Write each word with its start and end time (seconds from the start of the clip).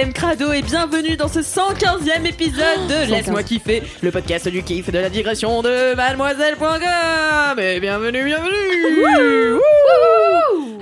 LM 0.00 0.12
Crado 0.12 0.52
et 0.52 0.62
bienvenue 0.62 1.16
dans 1.16 1.28
ce 1.28 1.40
115e 1.40 2.24
épisode 2.26 2.86
de 2.88 3.10
Laisse-moi 3.10 3.42
kiffer, 3.42 3.82
le 4.02 4.10
podcast 4.10 4.48
du 4.48 4.62
kiff 4.62 4.90
de 4.90 4.98
la 4.98 5.10
digression 5.10 5.62
de 5.62 5.94
mademoiselle.com 5.94 7.58
et 7.58 7.80
bienvenue, 7.80 8.24
bienvenue 8.24 9.58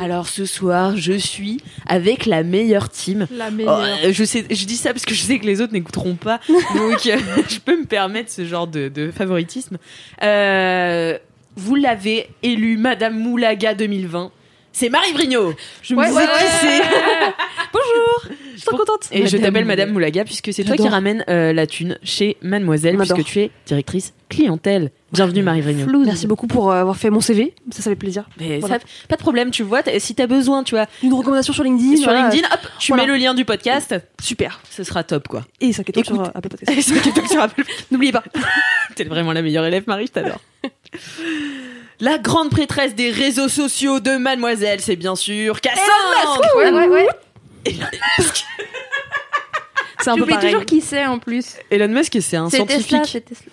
Alors 0.01 0.29
ce 0.29 0.45
soir, 0.45 0.97
je 0.97 1.15
suis 1.15 1.59
avec 1.87 2.27
la 2.27 2.43
meilleure 2.43 2.91
team. 2.91 3.27
La 3.31 3.49
Oh, 3.49 3.51
meilleure. 3.51 3.81
euh, 4.05 4.13
je 4.13 4.25
sais, 4.25 4.45
je 4.51 4.65
dis 4.67 4.77
ça 4.77 4.93
parce 4.93 5.05
que 5.05 5.15
je 5.15 5.23
sais 5.23 5.39
que 5.39 5.47
les 5.47 5.61
autres 5.61 5.73
n'écouteront 5.73 6.15
pas, 6.15 6.41
donc 6.49 7.07
euh, 7.07 7.17
je 7.49 7.59
peux 7.61 7.79
me 7.79 7.87
permettre 7.87 8.31
ce 8.31 8.45
genre 8.45 8.67
de, 8.67 8.89
de 8.89 9.11
favoritisme. 9.11 9.79
Euh, 10.23 11.19
vous 11.57 11.75
l'avez 11.75 12.29
élu 12.43 12.77
Madame 12.77 13.19
Moulaga 13.19 13.75
2020. 13.75 14.31
C'est 14.73 14.91
Marie 14.91 15.13
Vrigno. 15.13 15.55
Je 15.83 15.95
me 15.95 16.01
Ouais, 16.01 16.09
disais 16.09 16.21
ouais, 16.21 16.27
qui 16.27 16.47
c'est. 16.61 16.83
Bonjour. 17.73 18.37
Je 18.59 18.63
suis 18.63 18.67
trop 18.71 18.77
contente. 18.77 19.09
Et 19.13 19.19
je 19.19 19.37
Madame 19.37 19.41
t'appelle 19.41 19.53
Moulaga. 19.65 19.67
Madame 19.67 19.93
Moulaga 19.93 20.25
puisque 20.25 20.53
c'est 20.53 20.65
toi 20.65 20.75
qui 20.75 20.89
ramène 20.89 21.25
euh, 21.29 21.53
la 21.53 21.69
thune 21.69 21.97
chez 22.03 22.37
Mademoiselle 22.43 22.97
puisque 22.97 23.23
tu 23.23 23.39
es 23.39 23.51
directrice 23.67 24.15
clientèle. 24.29 24.91
Bienvenue 25.13 25.43
Marie 25.45 25.61
Vrigno. 25.61 25.87
Merci 26.05 26.27
beaucoup 26.27 26.49
pour 26.49 26.73
euh, 26.73 26.81
avoir 26.81 26.97
fait 26.97 27.09
mon 27.11 27.21
CV, 27.21 27.55
ça, 27.71 27.83
ça 27.83 27.91
fait 27.91 27.95
plaisir. 27.97 28.29
Mais 28.41 28.59
Voilà. 28.59 28.81
ça- 28.81 28.85
pas 29.09 29.15
de 29.15 29.21
problème, 29.21 29.53
tu 29.53 29.63
vois, 29.63 29.83
si 29.99 30.15
t'as 30.17 30.27
besoin, 30.27 30.65
tu 30.65 30.75
vois, 30.75 30.87
Une 31.05 31.15
recommandation 31.15 31.53
sur 31.53 31.63
LinkedIn. 31.63 31.97
sur 31.99 32.07
voilà. 32.11 32.29
LinkedIn, 32.31 32.49
hop, 32.53 32.61
tu 32.81 32.89
Voilà. 32.93 33.05
mets 33.07 33.13
le 33.13 33.17
lien 33.17 33.33
du 33.35 33.45
podcast, 33.45 33.95
Super. 34.21 34.61
ce 34.69 34.83
sera 34.83 35.05
top 35.05 35.29
quoi. 35.29 35.45
Et 35.61 35.73
5 35.73 35.89
étoiles 35.91 36.05
sur 36.05 36.21
euh, 36.21 36.25
Apple 36.35 36.49
Podcast. 36.49 36.73
C'est 36.83 37.13
que 37.23 37.29
tu 37.31 37.39
rappelles. 37.39 37.65
N'oubliez 37.93 38.13
pas. 38.13 38.25
T'es 38.97 39.05
vraiment 39.05 39.33
la 39.33 39.41
meilleure 39.43 39.65
élève, 39.67 39.85
Marie, 39.87 40.07
je 40.09 40.13
t'adore. 40.13 40.41
La 42.01 42.19
grande 42.19 42.51
prêtresse 42.51 42.95
des 42.95 43.11
réseaux 43.11 43.49
sociaux 43.49 43.99
de 44.01 44.17
Mademoiselle, 44.19 44.81
c'est 44.81 44.97
bien 44.97 45.17
sûr 45.17 45.61
Cassandre 45.61 46.41
Ouais, 46.57 46.71
ouais, 46.71 46.89
ouais. 46.89 47.07
C'est 50.01 50.11
un 50.11 50.17
peu 50.17 50.27
pareil. 50.27 50.47
toujours 50.51 50.65
qui 50.65 50.81
c'est 50.81 51.05
en 51.07 51.19
plus. 51.19 51.57
Elon 51.71 51.89
Musk, 51.89 52.17
c'est 52.23 52.37
un 52.37 52.49
C'est 52.49 52.57
scientifique. 52.59 53.03
Tesla, 53.03 53.05
c'est 53.05 53.21
Tesla. 53.21 53.53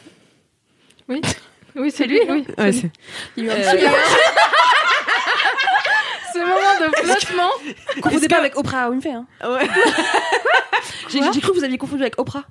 Oui, 1.09 1.21
oui 1.75 1.91
c'est 1.91 2.05
lui. 2.05 2.19
Oui. 2.29 2.45
Ouais, 2.57 2.71
c'est- 2.71 2.91
Il 3.35 3.45
y 3.45 3.49
a 3.49 3.59
eu 3.59 3.63
un 3.63 3.67
Euh, 3.67 3.71
petit- 3.71 3.85
Ce 6.33 6.39
moment 6.39 6.79
de 6.81 7.07
flottement. 7.07 7.49
Confondez 8.01 8.27
pas 8.27 8.37
avec 8.37 8.57
Oprah 8.57 8.89
Winfrey. 8.89 9.11
Hein. 9.13 9.25
Ouais. 9.43 9.67
J'ai 11.09 11.19
j'ai 11.33 11.41
cru 11.41 11.51
que 11.51 11.57
vous 11.57 11.63
aviez 11.63 11.77
confondu 11.77 12.01
avec 12.03 12.19
Oprah. 12.19 12.43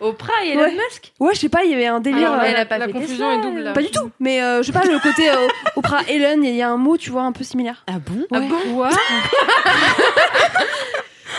Oprah 0.00 0.44
et 0.44 0.50
Elon 0.52 0.62
Ouais. 0.62 0.72
Musk 0.72 1.12
Ouais, 1.20 1.34
je 1.34 1.40
sais 1.40 1.48
pas, 1.48 1.64
il 1.64 1.70
y 1.70 1.74
avait 1.74 1.86
un 1.86 2.00
délire. 2.00 2.32
Alors, 2.32 2.44
euh, 2.44 2.48
elle 2.48 2.56
a 2.56 2.66
pas 2.66 2.78
la 2.78 2.86
fait 2.86 2.92
confusion 2.92 3.16
Tesla, 3.28 3.34
est 3.34 3.42
double. 3.42 3.60
là. 3.60 3.72
Pas 3.72 3.82
du 3.82 3.90
tout. 3.90 4.10
Mais 4.20 4.42
euh, 4.42 4.62
je 4.62 4.66
sais 4.66 4.72
pas, 4.72 4.84
le 4.84 4.98
côté 5.00 5.30
euh, 5.30 5.48
Oprah 5.76 6.02
Ellen, 6.08 6.44
il 6.44 6.54
y 6.54 6.62
a 6.62 6.70
un 6.70 6.76
mot, 6.76 6.96
tu 6.96 7.10
vois, 7.10 7.22
un 7.22 7.32
peu 7.32 7.44
similaire. 7.44 7.84
Ah 7.86 7.98
bon? 8.04 8.24
Ah 8.32 8.40
bon? 8.40 8.74
Quoi? 8.74 8.90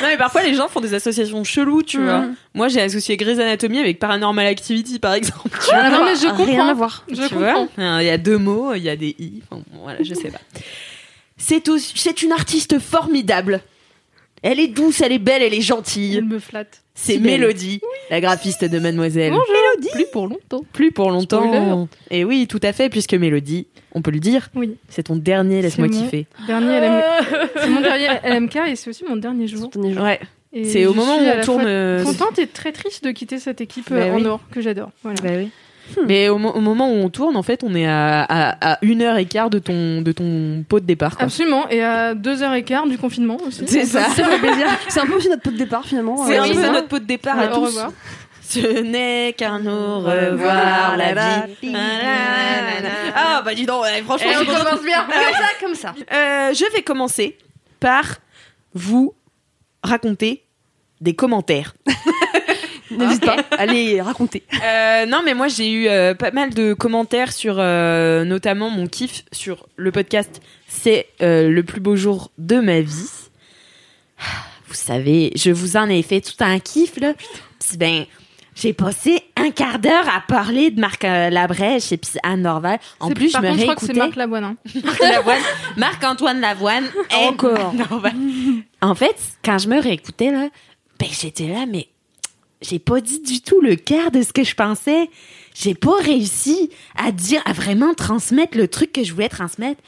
Non 0.02 0.08
mais 0.08 0.18
parfois 0.18 0.44
les 0.44 0.54
gens 0.54 0.68
font 0.68 0.82
des 0.82 0.94
associations 0.94 1.44
cheloues, 1.44 1.84
tu 1.84 1.98
Mhm. 2.00 2.04
vois. 2.06 2.26
Moi 2.54 2.68
j'ai 2.68 2.82
associé 2.82 3.16
Grey's 3.18 3.40
Anatomy 3.40 3.80
avec 3.80 4.00
Paranormal 4.00 4.46
Activity 4.48 5.00
par 5.00 5.14
exemple. 5.14 5.50
Tu 5.50 5.66
vois, 5.72 5.76
Rien 5.80 5.86
à 5.86 5.90
non, 5.90 5.98
voir. 5.98 6.10
mais 6.10 6.16
je 6.16 6.22
Rien 6.28 6.36
comprends. 6.36 6.68
à 6.70 6.74
voir. 6.74 7.06
Je 7.10 7.16
Tu 7.28 7.34
vois 7.36 7.54
comprends. 7.54 7.68
Hein, 7.78 8.02
Il 8.02 8.06
y 8.08 8.10
a 8.10 8.18
deux 8.18 8.38
mots, 8.38 8.74
il 8.74 8.84
y 8.84 8.90
a 8.90 8.96
des 8.96 9.16
i, 9.20 9.42
enfin, 9.50 9.62
bon, 9.72 9.82
voilà, 9.84 10.00
je 10.04 10.14
sais 10.14 10.30
pas. 10.32 10.40
C'est 11.38 11.68
aussi- 11.70 11.94
une 12.24 12.32
artiste 12.32 12.80
formidable. 12.80 13.62
Elle 14.42 14.60
est 14.60 14.68
douce, 14.68 15.02
elle 15.02 15.12
est 15.12 15.20
belle, 15.20 15.42
elle 15.42 15.54
est 15.54 15.62
gentille. 15.62 16.14
Il 16.16 16.26
me 16.26 16.40
flatte. 16.40 16.82
C'est. 16.98 17.18
Mélodie, 17.20 17.82
la 18.10 18.22
graphiste 18.22 18.64
de 18.64 18.80
Mademoiselle. 18.80 19.32
Bonjour. 19.32 19.92
Plus 19.94 20.06
pour 20.12 20.28
longtemps. 20.28 20.62
Plus 20.74 20.92
pour 20.92 21.12
longtemps. 21.12 21.44
Spoiler. 21.44 21.86
Et 22.10 22.24
oui, 22.24 22.48
tout 22.48 22.60
à 22.64 22.72
fait, 22.72 22.90
puisque 22.90 23.14
Mélodie, 23.14 23.68
on 23.94 24.02
peut 24.02 24.12
le 24.12 24.20
dire, 24.20 24.50
Oui. 24.56 24.78
c'est 24.90 25.04
ton 25.04 25.16
dernier 25.18 25.62
Laisse-moi 25.62 25.90
kiffer. 25.90 26.26
Dernier 26.48 26.80
LM... 26.80 27.02
C'est 27.58 27.70
mon 27.70 27.82
dernier 27.82 28.08
LMK 28.24 28.56
et 28.70 28.76
c'est 28.78 28.90
aussi 28.90 29.04
mon 29.08 29.18
dernier 29.18 29.48
jour. 29.48 29.70
Ouais, 29.76 30.20
Et 30.54 30.64
c'est 30.64 30.86
au 30.86 30.94
je 30.94 30.98
moment 30.98 31.16
où 31.18 31.20
suis 31.20 31.28
on 31.30 31.36
la 31.36 31.44
tourne. 31.44 31.62
fois 31.62 31.70
euh, 31.70 32.04
Contente 32.04 32.40
et 32.40 32.48
très 32.48 32.72
triste 32.72 33.04
de 33.04 33.12
quitter 33.12 33.40
cette 33.40 33.60
équipe 33.62 33.90
Bah 33.90 33.98
euh, 33.98 34.12
en 34.14 34.16
oui. 34.16 34.26
or 34.28 34.40
que 34.52 34.62
j'adore. 34.62 34.92
Voilà. 35.04 35.22
Bah 35.22 35.30
oui. 35.36 35.50
Mais 36.08 36.30
au, 36.30 36.38
mo- 36.38 36.52
au 36.52 36.60
moment 36.62 36.90
où 36.90 36.96
on 36.96 37.10
tourne, 37.10 37.36
en 37.38 37.44
fait, 37.44 37.64
on 37.64 37.74
est 37.76 37.88
à, 37.88 38.22
à, 38.24 38.74
à 38.74 38.78
une 38.82 39.02
heure 39.02 39.18
et 39.18 39.26
quart 39.26 39.50
de 39.50 39.60
ton, 39.60 40.02
de 40.02 40.12
ton 40.12 40.64
pot 40.68 40.80
de 40.80 40.86
départ. 40.86 41.16
quoi. 41.16 41.26
Absolument. 41.26 41.68
Et 41.70 41.84
à 41.84 42.14
deux 42.16 42.44
heures 42.44 42.54
et 42.54 42.64
quart 42.64 42.88
du 42.88 42.98
confinement 42.98 43.38
aussi. 43.48 43.64
C'est 43.68 43.86
ça. 43.86 44.06
Ça 44.10 44.24
fait 44.26 44.40
plaisir. 44.40 44.68
C'est 44.90 45.00
un 45.00 45.06
peu 45.06 45.14
aussi 45.16 45.30
notre 45.30 45.42
pot 45.44 45.52
de 45.52 45.58
départ 45.58 45.86
finalement. 45.86 46.26
C'est 46.26 46.38
Euh, 46.40 46.44
un 46.44 46.48
oui, 46.50 46.54
peu 46.56 46.62
notre 46.72 46.88
pot 46.88 47.00
de 47.00 47.06
départ 47.06 47.38
à 47.40 47.44
Ouais, 47.46 47.52
au 47.52 47.56
tous. 47.56 47.66
revoir. 47.68 47.92
Ce 48.48 48.82
n'est 48.82 49.34
qu'un 49.38 49.66
au 49.66 50.00
revoir 50.02 50.98
la 50.98 51.14
vie. 51.14 51.74
Ah 53.16 53.42
bah 53.44 53.54
dis 53.56 53.66
donc, 53.66 53.84
franchement, 54.06 54.30
Et 54.30 54.34
je 54.34 54.46
commence 54.46 54.84
bien. 54.84 55.04
Comme 55.06 55.34
ça, 55.34 55.48
comme 55.62 55.76
ça. 55.76 55.94
Euh, 56.14 56.54
je 56.54 56.72
vais 56.74 56.82
commencer 56.84 57.38
par 57.80 58.04
vous 58.74 59.14
raconter 59.84 60.44
des 61.02 61.16
commentaires. 61.16 61.74
N'hésite 63.08 63.26
pas. 63.26 63.38
Allez, 63.58 64.02
racontez. 64.02 64.44
Euh, 64.64 65.06
non, 65.06 65.22
mais 65.24 65.34
moi 65.34 65.48
j'ai 65.48 65.72
eu 65.72 65.88
euh, 65.88 66.14
pas 66.14 66.32
mal 66.32 66.54
de 66.54 66.74
commentaires 66.74 67.32
sur 67.34 67.56
euh, 67.60 68.24
notamment 68.26 68.70
mon 68.70 68.88
kiff 68.88 69.24
sur 69.32 69.68
le 69.76 69.92
podcast. 69.92 70.42
C'est 70.68 71.08
euh, 71.22 71.50
le 71.50 71.64
plus 71.64 71.80
beau 71.82 71.96
jour 71.96 72.32
de 72.38 72.60
ma 72.60 72.82
vie. 72.82 73.10
Vous 74.68 74.74
savez, 74.74 75.32
je 75.36 75.52
vous 75.52 75.78
en 75.78 75.90
ai 75.90 76.02
fait 76.02 76.22
tout 76.22 76.34
un 76.44 76.60
kiff 76.60 76.98
là. 76.98 77.14
Puis 77.60 77.78
ben, 77.78 78.06
j'ai 78.56 78.74
passé 78.74 79.22
un 79.38 79.52
quart 79.52 79.80
d'heure 79.80 80.08
à 80.10 80.22
parler 80.22 80.72
de 80.72 80.80
Marc 80.80 81.04
euh, 81.06 81.30
Labrèche 81.30 81.92
et 81.92 81.98
puis 81.98 82.12
Anne 82.24 82.42
Norval. 82.42 82.80
En 83.00 83.10
plus, 83.12 83.28
je 83.28 83.34
par 83.34 83.42
me 83.44 83.48
contre, 83.50 83.60
je 83.60 83.64
crois 83.64 83.76
que 83.76 83.82
c'est 83.82 83.88
réécoutais. 83.88 84.08
Marc 84.08 84.16
Lavoine. 84.16 84.44
hein. 84.44 84.56
Marc 84.84 85.00
Lavoine, 85.00 85.42
Marc-Antoine 85.78 86.42
Lavoine 86.42 86.86
et 87.12 87.26
Encore. 87.28 87.74
Norval. 87.74 88.14
En 88.82 88.96
fait, 88.96 89.16
quand 89.44 89.58
je 89.60 89.68
me 89.70 89.80
réécoutais 89.82 90.32
là, 90.32 90.50
ben 91.00 91.10
j'étais 91.12 91.48
là, 91.48 91.66
mais 91.68 91.88
j'ai 92.68 92.80
pas 92.80 93.02
dit 93.02 93.22
du 93.22 93.42
tout 93.42 93.62
le 93.62 93.76
quart 93.76 94.12
de 94.12 94.22
ce 94.22 94.34
que 94.34 94.44
je 94.44 94.56
pensais. 94.56 95.10
J'ai 95.54 95.74
pas 95.74 95.96
réussi 96.02 96.70
à 96.98 97.12
dire, 97.12 97.42
à 97.46 97.54
vraiment 97.54 97.94
transmettre 97.94 98.58
le 98.58 98.68
truc 98.68 98.92
que 98.92 99.04
je 99.04 99.14
voulais 99.14 99.30
transmettre. 99.30 99.82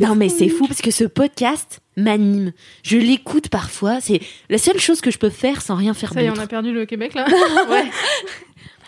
Non, 0.00 0.14
mais 0.14 0.28
c'est 0.28 0.48
fou 0.48 0.66
parce 0.66 0.80
que 0.80 0.90
ce 0.90 1.04
podcast 1.04 1.80
m'anime. 1.96 2.52
Je 2.82 2.96
l'écoute 2.96 3.48
parfois. 3.48 4.00
C'est 4.00 4.20
la 4.48 4.58
seule 4.58 4.78
chose 4.78 5.00
que 5.00 5.10
je 5.10 5.18
peux 5.18 5.30
faire 5.30 5.60
sans 5.60 5.76
rien 5.76 5.92
faire 5.92 6.12
Ça 6.12 6.22
y 6.22 6.26
est, 6.26 6.30
on 6.30 6.38
a 6.38 6.46
perdu 6.46 6.72
le 6.72 6.86
Québec 6.86 7.14
là. 7.14 7.26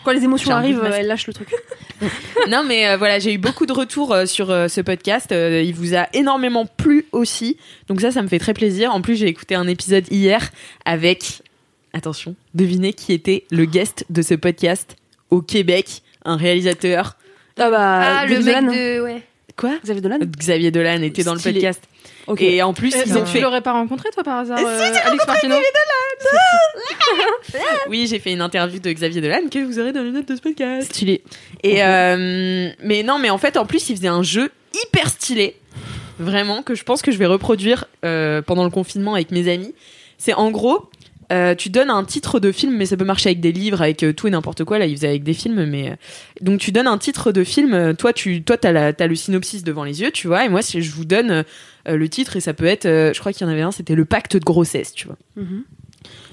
Quand 0.04 0.12
les 0.12 0.24
émotions 0.24 0.52
arrivent, 0.52 0.84
euh, 0.84 0.90
elle 0.92 1.06
lâche 1.06 1.26
le 1.26 1.32
truc. 1.32 1.48
Non, 2.48 2.62
mais 2.62 2.88
euh, 2.88 2.96
voilà, 2.96 3.18
j'ai 3.18 3.32
eu 3.32 3.38
beaucoup 3.38 3.64
de 3.64 3.72
retours 3.72 4.12
euh, 4.12 4.26
sur 4.26 4.50
euh, 4.50 4.68
ce 4.68 4.82
podcast. 4.82 5.32
Euh, 5.32 5.62
il 5.62 5.74
vous 5.74 5.94
a 5.94 6.08
énormément 6.12 6.66
plu 6.66 7.06
aussi. 7.12 7.56
Donc 7.88 8.00
ça, 8.00 8.10
ça 8.10 8.20
me 8.20 8.28
fait 8.28 8.38
très 8.38 8.52
plaisir. 8.52 8.94
En 8.94 9.00
plus, 9.00 9.16
j'ai 9.16 9.28
écouté 9.28 9.54
un 9.54 9.66
épisode 9.66 10.04
hier 10.10 10.50
avec, 10.84 11.42
attention, 11.94 12.34
devinez 12.54 12.92
qui 12.92 13.12
était 13.12 13.44
le 13.50 13.64
guest 13.64 14.04
de 14.10 14.20
ce 14.22 14.34
podcast 14.34 14.96
au 15.30 15.40
Québec, 15.40 16.02
un 16.24 16.36
réalisateur. 16.36 17.16
Ah 17.58 17.70
bah, 17.70 18.18
Ah, 18.20 18.26
le 18.26 18.40
mec 18.40 18.44
Dolan. 18.56 18.72
de. 18.72 19.00
Ouais. 19.02 19.22
Quoi 19.56 19.78
Xavier 19.84 20.00
Dolan. 20.02 20.18
Xavier 20.36 20.70
Dolan 20.72 21.00
était 21.02 21.22
dans 21.22 21.34
le 21.34 21.40
podcast. 21.40 21.80
Ok. 22.26 22.40
Et 22.42 22.60
en 22.62 22.72
plus, 22.74 22.92
Eh, 22.96 23.02
ils 23.06 23.16
ont 23.16 23.24
Tu 23.24 23.32
fait. 23.32 23.40
l'aurais 23.40 23.60
pas 23.60 23.72
rencontré 23.72 24.10
toi 24.10 24.24
par 24.24 24.38
hasard, 24.40 24.58
euh, 24.58 24.92
Alex 25.04 25.26
Martino 25.26 25.54
Oui, 27.88 28.06
j'ai 28.08 28.18
fait 28.18 28.32
une 28.32 28.40
interview 28.40 28.80
de 28.80 28.90
Xavier 28.92 29.20
Dolan 29.20 29.48
que 29.50 29.58
vous 29.64 29.78
aurez 29.78 29.92
dans 29.92 30.02
les 30.02 30.10
notes 30.10 30.26
de 30.28 30.36
ce 30.36 30.40
podcast. 30.40 30.88
Stylé. 30.90 31.22
Et 31.62 31.82
euh, 31.84 32.70
mais 32.82 33.02
non, 33.02 33.18
mais 33.18 33.30
en 33.30 33.38
fait, 33.38 33.56
en 33.56 33.66
plus, 33.66 33.88
il 33.90 33.96
faisait 33.96 34.08
un 34.08 34.22
jeu 34.22 34.50
hyper 34.86 35.08
stylé, 35.08 35.56
vraiment 36.18 36.62
que 36.62 36.74
je 36.74 36.82
pense 36.82 37.02
que 37.02 37.12
je 37.12 37.18
vais 37.18 37.26
reproduire 37.26 37.84
euh, 38.04 38.42
pendant 38.42 38.64
le 38.64 38.70
confinement 38.70 39.14
avec 39.14 39.30
mes 39.30 39.48
amis. 39.52 39.74
C'est 40.18 40.34
en 40.34 40.50
gros, 40.50 40.88
Euh, 41.32 41.54
tu 41.54 41.70
donnes 41.70 41.90
un 41.90 42.04
titre 42.04 42.40
de 42.40 42.52
film, 42.52 42.76
mais 42.76 42.86
ça 42.86 42.96
peut 42.96 43.04
marcher 43.04 43.30
avec 43.30 43.40
des 43.40 43.52
livres, 43.52 43.80
avec 43.82 44.02
euh, 44.02 44.12
tout 44.12 44.26
et 44.26 44.30
n'importe 44.30 44.64
quoi. 44.64 44.78
Là, 44.78 44.86
il 44.86 44.94
faisait 44.96 45.08
avec 45.08 45.22
des 45.22 45.34
films, 45.34 45.64
mais 45.64 45.90
euh, 45.90 45.94
donc 46.40 46.60
tu 46.60 46.70
donnes 46.72 46.86
un 46.86 46.98
titre 46.98 47.32
de 47.32 47.44
film. 47.44 47.94
Toi, 47.96 48.12
tu, 48.12 48.42
toi, 48.42 48.56
t'as 48.56 48.72
la, 48.72 48.92
t'as 48.92 49.06
le 49.06 49.14
synopsis 49.14 49.64
devant 49.64 49.84
les 49.84 50.00
yeux, 50.02 50.10
tu 50.10 50.26
vois. 50.26 50.44
Et 50.44 50.48
moi, 50.48 50.62
si 50.62 50.82
je 50.82 50.92
vous 50.92 51.04
donne 51.04 51.44
le 51.86 52.08
titre, 52.08 52.36
et 52.36 52.40
ça 52.40 52.54
peut 52.54 52.66
être, 52.66 52.84
je 52.84 53.18
crois 53.18 53.32
qu'il 53.32 53.46
y 53.46 53.50
en 53.50 53.52
avait 53.52 53.62
un, 53.62 53.70
c'était 53.72 53.94
le 53.94 54.04
pacte 54.04 54.36
de 54.36 54.44
grossesse, 54.44 54.92
tu 54.92 55.06
vois. 55.06 55.16
Mhm. 55.36 55.64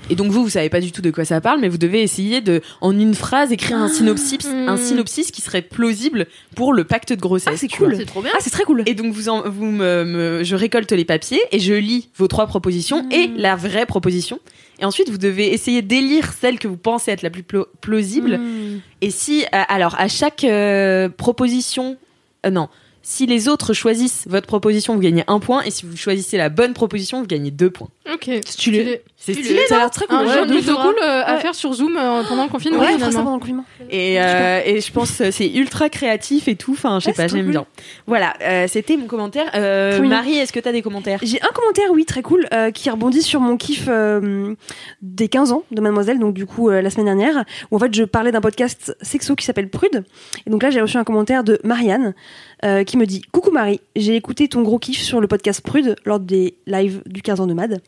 Et 0.10 0.16
donc 0.16 0.30
vous, 0.32 0.44
vous 0.44 0.50
savez 0.50 0.68
pas 0.70 0.82
du 0.82 0.92
tout 0.92 1.02
de 1.02 1.12
quoi 1.12 1.24
ça 1.24 1.40
parle, 1.40 1.62
mais 1.62 1.70
vous 1.70 1.78
devez 1.78 2.02
essayer 2.02 2.42
de, 2.42 2.62
en 2.82 2.98
une 2.98 3.14
phrase, 3.14 3.54
écrire 3.54 3.78
un 3.78 3.88
synopsis, 3.88 4.46
un 4.46 4.76
synopsis 4.76 5.32
qui 5.32 5.42
serait 5.42 5.62
plausible 5.62 6.26
pour 6.56 6.74
le 6.74 6.84
pacte 6.84 7.14
de 7.14 7.22
grossesse. 7.22 7.54
Ah, 7.54 7.58
c'est 7.58 7.70
cool. 7.70 7.96
C'est 7.96 8.06
trop 8.06 8.22
bien. 8.22 8.32
Ah, 8.34 8.40
c'est 8.42 8.50
très 8.50 8.66
cool. 8.66 8.84
Et 8.88 8.94
donc 8.96 9.14
vous, 9.14 9.30
en, 9.30 9.48
vous 9.50 9.66
me, 9.68 10.04
me- 10.04 10.44
je 10.44 10.56
récolte 10.56 10.92
les 10.92 11.06
papiers 11.06 11.40
et 11.54 11.60
je 11.60 11.74
lis 11.74 12.10
vos 12.18 12.28
trois 12.28 12.48
propositions 12.48 13.08
et 13.12 13.30
la 13.38 13.56
vraie 13.56 13.86
proposition. 13.86 14.40
Et 14.82 14.86
ensuite 14.86 15.10
vous 15.10 15.20
devez 15.20 15.54
essayer 15.54 15.82
d'élire 15.82 16.34
celle 16.34 16.60
que 16.60 16.68
vous 16.68 16.78
pensez 16.78 17.12
être 17.12 17.22
la 17.22 17.30
plus 17.30 17.44
plausible. 17.82 18.38
Mm. 18.38 18.82
Et 19.02 19.12
si, 19.12 19.44
euh, 19.44 19.62
alors 19.68 19.96
à 20.00 20.08
chaque 20.08 20.44
euh, 20.44 21.08
proposition, 21.08 21.98
euh, 22.46 22.50
non, 22.50 22.68
si 23.04 23.26
les 23.26 23.48
autres 23.48 23.74
choisissent 23.74 24.26
votre 24.28 24.48
proposition, 24.48 24.96
vous 24.96 25.02
gagnez 25.02 25.24
un 25.28 25.40
point. 25.40 25.64
Et 25.64 25.72
si 25.72 25.86
vous 25.86 25.96
choisissez 25.98 26.38
la 26.38 26.50
bonne 26.50 26.74
proposition, 26.74 27.22
vous 27.22 27.28
gagnez 27.28 27.52
deux 27.52 27.70
points. 27.70 27.90
Ok. 28.12 28.30
Stylé. 28.46 29.02
C'est 29.24 29.34
Stylé. 29.36 29.60
Ça 29.68 29.76
a 29.76 29.78
l'air 29.80 29.92
très 29.92 30.08
cool. 30.08 30.18
Un 30.18 30.26
Ouais, 30.26 30.34
jeu 30.34 30.46
de 30.48 30.54
plutôt 30.54 30.76
cool 30.78 30.96
euh, 31.00 31.22
à 31.24 31.36
Ouais. 31.36 31.42
faire 31.42 31.54
sur 31.54 31.72
Zoom 31.74 31.96
euh, 31.96 32.24
pendant 32.28 32.44
le 32.44 32.50
confinement. 32.50 32.80
Ouais, 32.80 32.88
on 32.96 32.98
fera 32.98 33.12
ça 33.12 33.20
pendant 33.20 33.36
le 33.36 33.40
confinement. 33.40 33.66
Et, 33.92 34.20
euh, 34.20 34.62
et 34.66 34.82
je 34.82 34.92
pense 34.92 35.12
que 35.20 35.30
c'est 35.30 35.48
ultra 35.48 35.90
créatif 35.90 36.48
et 36.48 36.56
tout. 36.56 36.72
Enfin, 36.72 37.00
je 37.00 37.06
sais 37.06 37.12
Ouais, 37.12 37.16
pas, 37.16 37.28
j'aime 37.28 37.44
cool. 37.44 37.52
bien. 37.52 37.66
Voilà, 38.08 38.34
euh, 38.42 38.66
c'était 38.68 38.98
mon 38.98 39.06
commentaire. 39.06 39.52
Euh. 39.54 40.02
Marie, 40.02 40.34
est-ce 40.38 40.52
que 40.52 40.60
t'as 40.60 40.72
des 40.72 40.82
commentaires? 40.82 41.20
J'ai 41.22 41.40
un 41.44 41.52
commentaire, 41.54 41.92
oui, 41.92 42.06
très 42.06 42.24
cool, 42.24 42.48
euh, 42.52 42.72
qui 42.72 42.90
rebondit 42.90 43.22
sur 43.22 43.40
mon 43.42 43.58
kiff 43.58 43.86
euh, 43.88 44.56
des 45.04 45.28
15 45.28 45.52
ans 45.52 45.64
de 45.70 45.82
Mademoiselle, 45.82 46.18
donc 46.18 46.34
du 46.34 46.48
coup 46.48 46.70
euh, 46.72 46.82
la 46.82 46.90
semaine 46.90 47.06
dernière, 47.06 47.46
où 47.70 47.76
en 47.76 47.80
fait 47.80 47.94
je 47.94 48.04
parlais 48.04 48.32
d'un 48.32 48.42
podcast 48.42 48.98
sexo 49.04 49.36
qui 49.36 49.46
s'appelle 49.46 49.70
Prude. 49.70 50.04
Et 50.48 50.50
donc 50.50 50.64
là 50.64 50.72
j'ai 50.72 50.82
reçu 50.82 50.98
un 50.98 51.04
commentaire 51.04 51.44
de 51.44 51.60
Marianne 51.64 52.16
euh, 52.66 52.84
qui 52.84 52.98
me 52.98 53.06
dit 53.06 53.22
Coucou 53.32 53.52
Marie, 53.52 53.82
j'ai 53.96 54.16
écouté 54.16 54.48
ton 54.48 54.64
gros 54.64 54.80
kiff 54.80 55.00
sur 55.00 55.22
le 55.22 55.28
podcast 55.28 55.62
Prude 55.62 55.96
lors 56.06 56.20
des 56.20 56.56
lives 56.66 57.02
du 57.06 57.22
15 57.22 57.40
ans 57.42 57.48
de 57.48 57.54
Mad. 57.54 57.82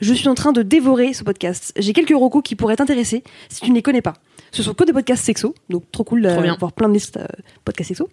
Je 0.00 0.14
suis 0.14 0.28
en 0.28 0.34
train 0.34 0.52
de 0.52 0.62
dévorer 0.68 1.12
ce 1.12 1.24
podcast. 1.24 1.72
J'ai 1.76 1.92
quelques 1.92 2.16
recos 2.16 2.42
qui 2.44 2.54
pourraient 2.54 2.76
t'intéresser 2.76 3.24
si 3.48 3.60
tu 3.60 3.70
ne 3.70 3.74
les 3.74 3.82
connais 3.82 4.02
pas. 4.02 4.14
Ce 4.50 4.62
sont 4.62 4.74
que 4.74 4.84
des 4.84 4.92
podcasts 4.92 5.24
sexo, 5.24 5.54
donc 5.68 5.90
trop 5.92 6.04
cool 6.04 6.22
d'avoir 6.22 6.72
plein 6.72 6.88
de 6.88 6.94
listes 6.94 7.16
euh, 7.16 7.26
podcasts 7.64 7.88
sexo. 7.88 8.08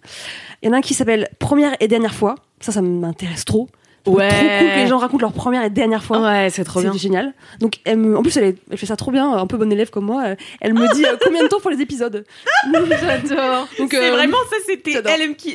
Il 0.62 0.66
y 0.66 0.68
en 0.68 0.72
a 0.72 0.78
un 0.78 0.80
qui 0.80 0.94
s'appelle 0.94 1.28
Première 1.38 1.76
et 1.80 1.88
dernière 1.88 2.14
fois. 2.14 2.34
Ça, 2.60 2.72
ça 2.72 2.82
m'intéresse 2.82 3.44
trop. 3.44 3.68
Ouais. 4.06 4.28
Trop 4.28 4.38
cool 4.38 4.68
que 4.70 4.76
les 4.80 4.86
gens 4.86 4.98
racontent 4.98 5.22
leur 5.22 5.32
première 5.32 5.64
et 5.64 5.70
dernière 5.70 6.04
fois. 6.04 6.20
Ouais, 6.22 6.48
c'est 6.50 6.64
trop 6.64 6.80
C'est 6.80 6.88
bien. 6.90 6.96
génial. 6.98 7.34
Donc, 7.60 7.80
elle 7.84 7.98
me- 7.98 8.16
en 8.16 8.22
plus, 8.22 8.36
elle, 8.36 8.44
est- 8.44 8.56
elle 8.70 8.78
fait 8.78 8.86
ça 8.86 8.96
trop 8.96 9.10
bien, 9.10 9.32
un 9.32 9.46
peu 9.46 9.56
bonne 9.56 9.72
élève 9.72 9.90
comme 9.90 10.04
moi. 10.06 10.22
Euh, 10.26 10.36
Elle 10.60 10.74
me 10.74 10.92
dit 10.94 11.04
euh, 11.04 11.16
combien 11.22 11.42
de 11.42 11.48
temps 11.48 11.60
pour 11.60 11.70
les 11.70 11.80
épisodes. 11.80 12.24
J'adore. 12.72 13.68
Donc, 13.78 13.88
C'est 13.90 14.10
euh, 14.10 14.12
vraiment 14.12 14.36
ça, 14.50 14.56
c'était. 14.66 14.92
LM 15.02 15.34
qui, 15.34 15.54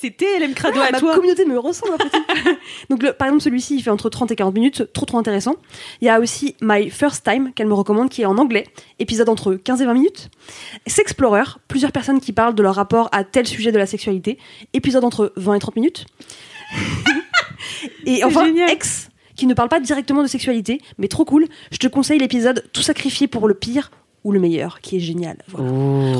c'était- 0.00 0.38
LM 0.38 0.54
Crado 0.54 0.80
à 0.80 0.90
ma 0.92 0.98
toi. 0.98 1.14
communauté 1.14 1.44
me 1.44 1.58
ressemble 1.58 1.94
un 1.94 1.98
petit. 1.98 2.18
Donc, 2.90 3.02
le- 3.02 3.12
par 3.12 3.28
exemple, 3.28 3.42
celui-ci, 3.42 3.76
il 3.76 3.82
fait 3.82 3.90
entre 3.90 4.08
30 4.08 4.30
et 4.30 4.36
40 4.36 4.54
minutes, 4.54 4.92
trop 4.92 5.06
trop 5.06 5.18
intéressant. 5.18 5.56
Il 6.00 6.06
y 6.06 6.08
a 6.08 6.20
aussi 6.20 6.56
My 6.62 6.90
First 6.90 7.24
Time, 7.24 7.52
qu'elle 7.54 7.66
me 7.68 7.74
recommande, 7.74 8.08
qui 8.08 8.22
est 8.22 8.26
en 8.26 8.38
anglais, 8.38 8.64
épisode 8.98 9.28
entre 9.28 9.54
15 9.54 9.82
et 9.82 9.84
20 9.86 9.94
minutes. 9.94 10.30
Sexplorer, 10.86 11.42
plusieurs 11.68 11.92
personnes 11.92 12.20
qui 12.20 12.32
parlent 12.32 12.54
de 12.54 12.62
leur 12.62 12.74
rapport 12.74 13.08
à 13.12 13.24
tel 13.24 13.46
sujet 13.46 13.72
de 13.72 13.78
la 13.78 13.86
sexualité, 13.86 14.38
épisode 14.72 15.04
entre 15.04 15.32
20 15.36 15.54
et 15.54 15.58
30 15.58 15.76
minutes. 15.76 16.06
et 18.06 18.24
enfin, 18.24 18.46
génial. 18.46 18.70
Ex, 18.70 19.10
qui 19.36 19.46
ne 19.46 19.54
parle 19.54 19.68
pas 19.68 19.80
directement 19.80 20.22
de 20.22 20.28
sexualité, 20.28 20.80
mais 20.98 21.08
trop 21.08 21.24
cool. 21.24 21.46
Je 21.70 21.78
te 21.78 21.86
conseille 21.86 22.18
l'épisode 22.18 22.68
Tout 22.72 22.82
sacrifier 22.82 23.26
pour 23.26 23.48
le 23.48 23.54
pire 23.54 23.90
ou 24.24 24.32
le 24.32 24.40
meilleur, 24.40 24.80
qui 24.80 24.96
est 24.96 25.00
génial. 25.00 25.36
Voilà. 25.48 25.70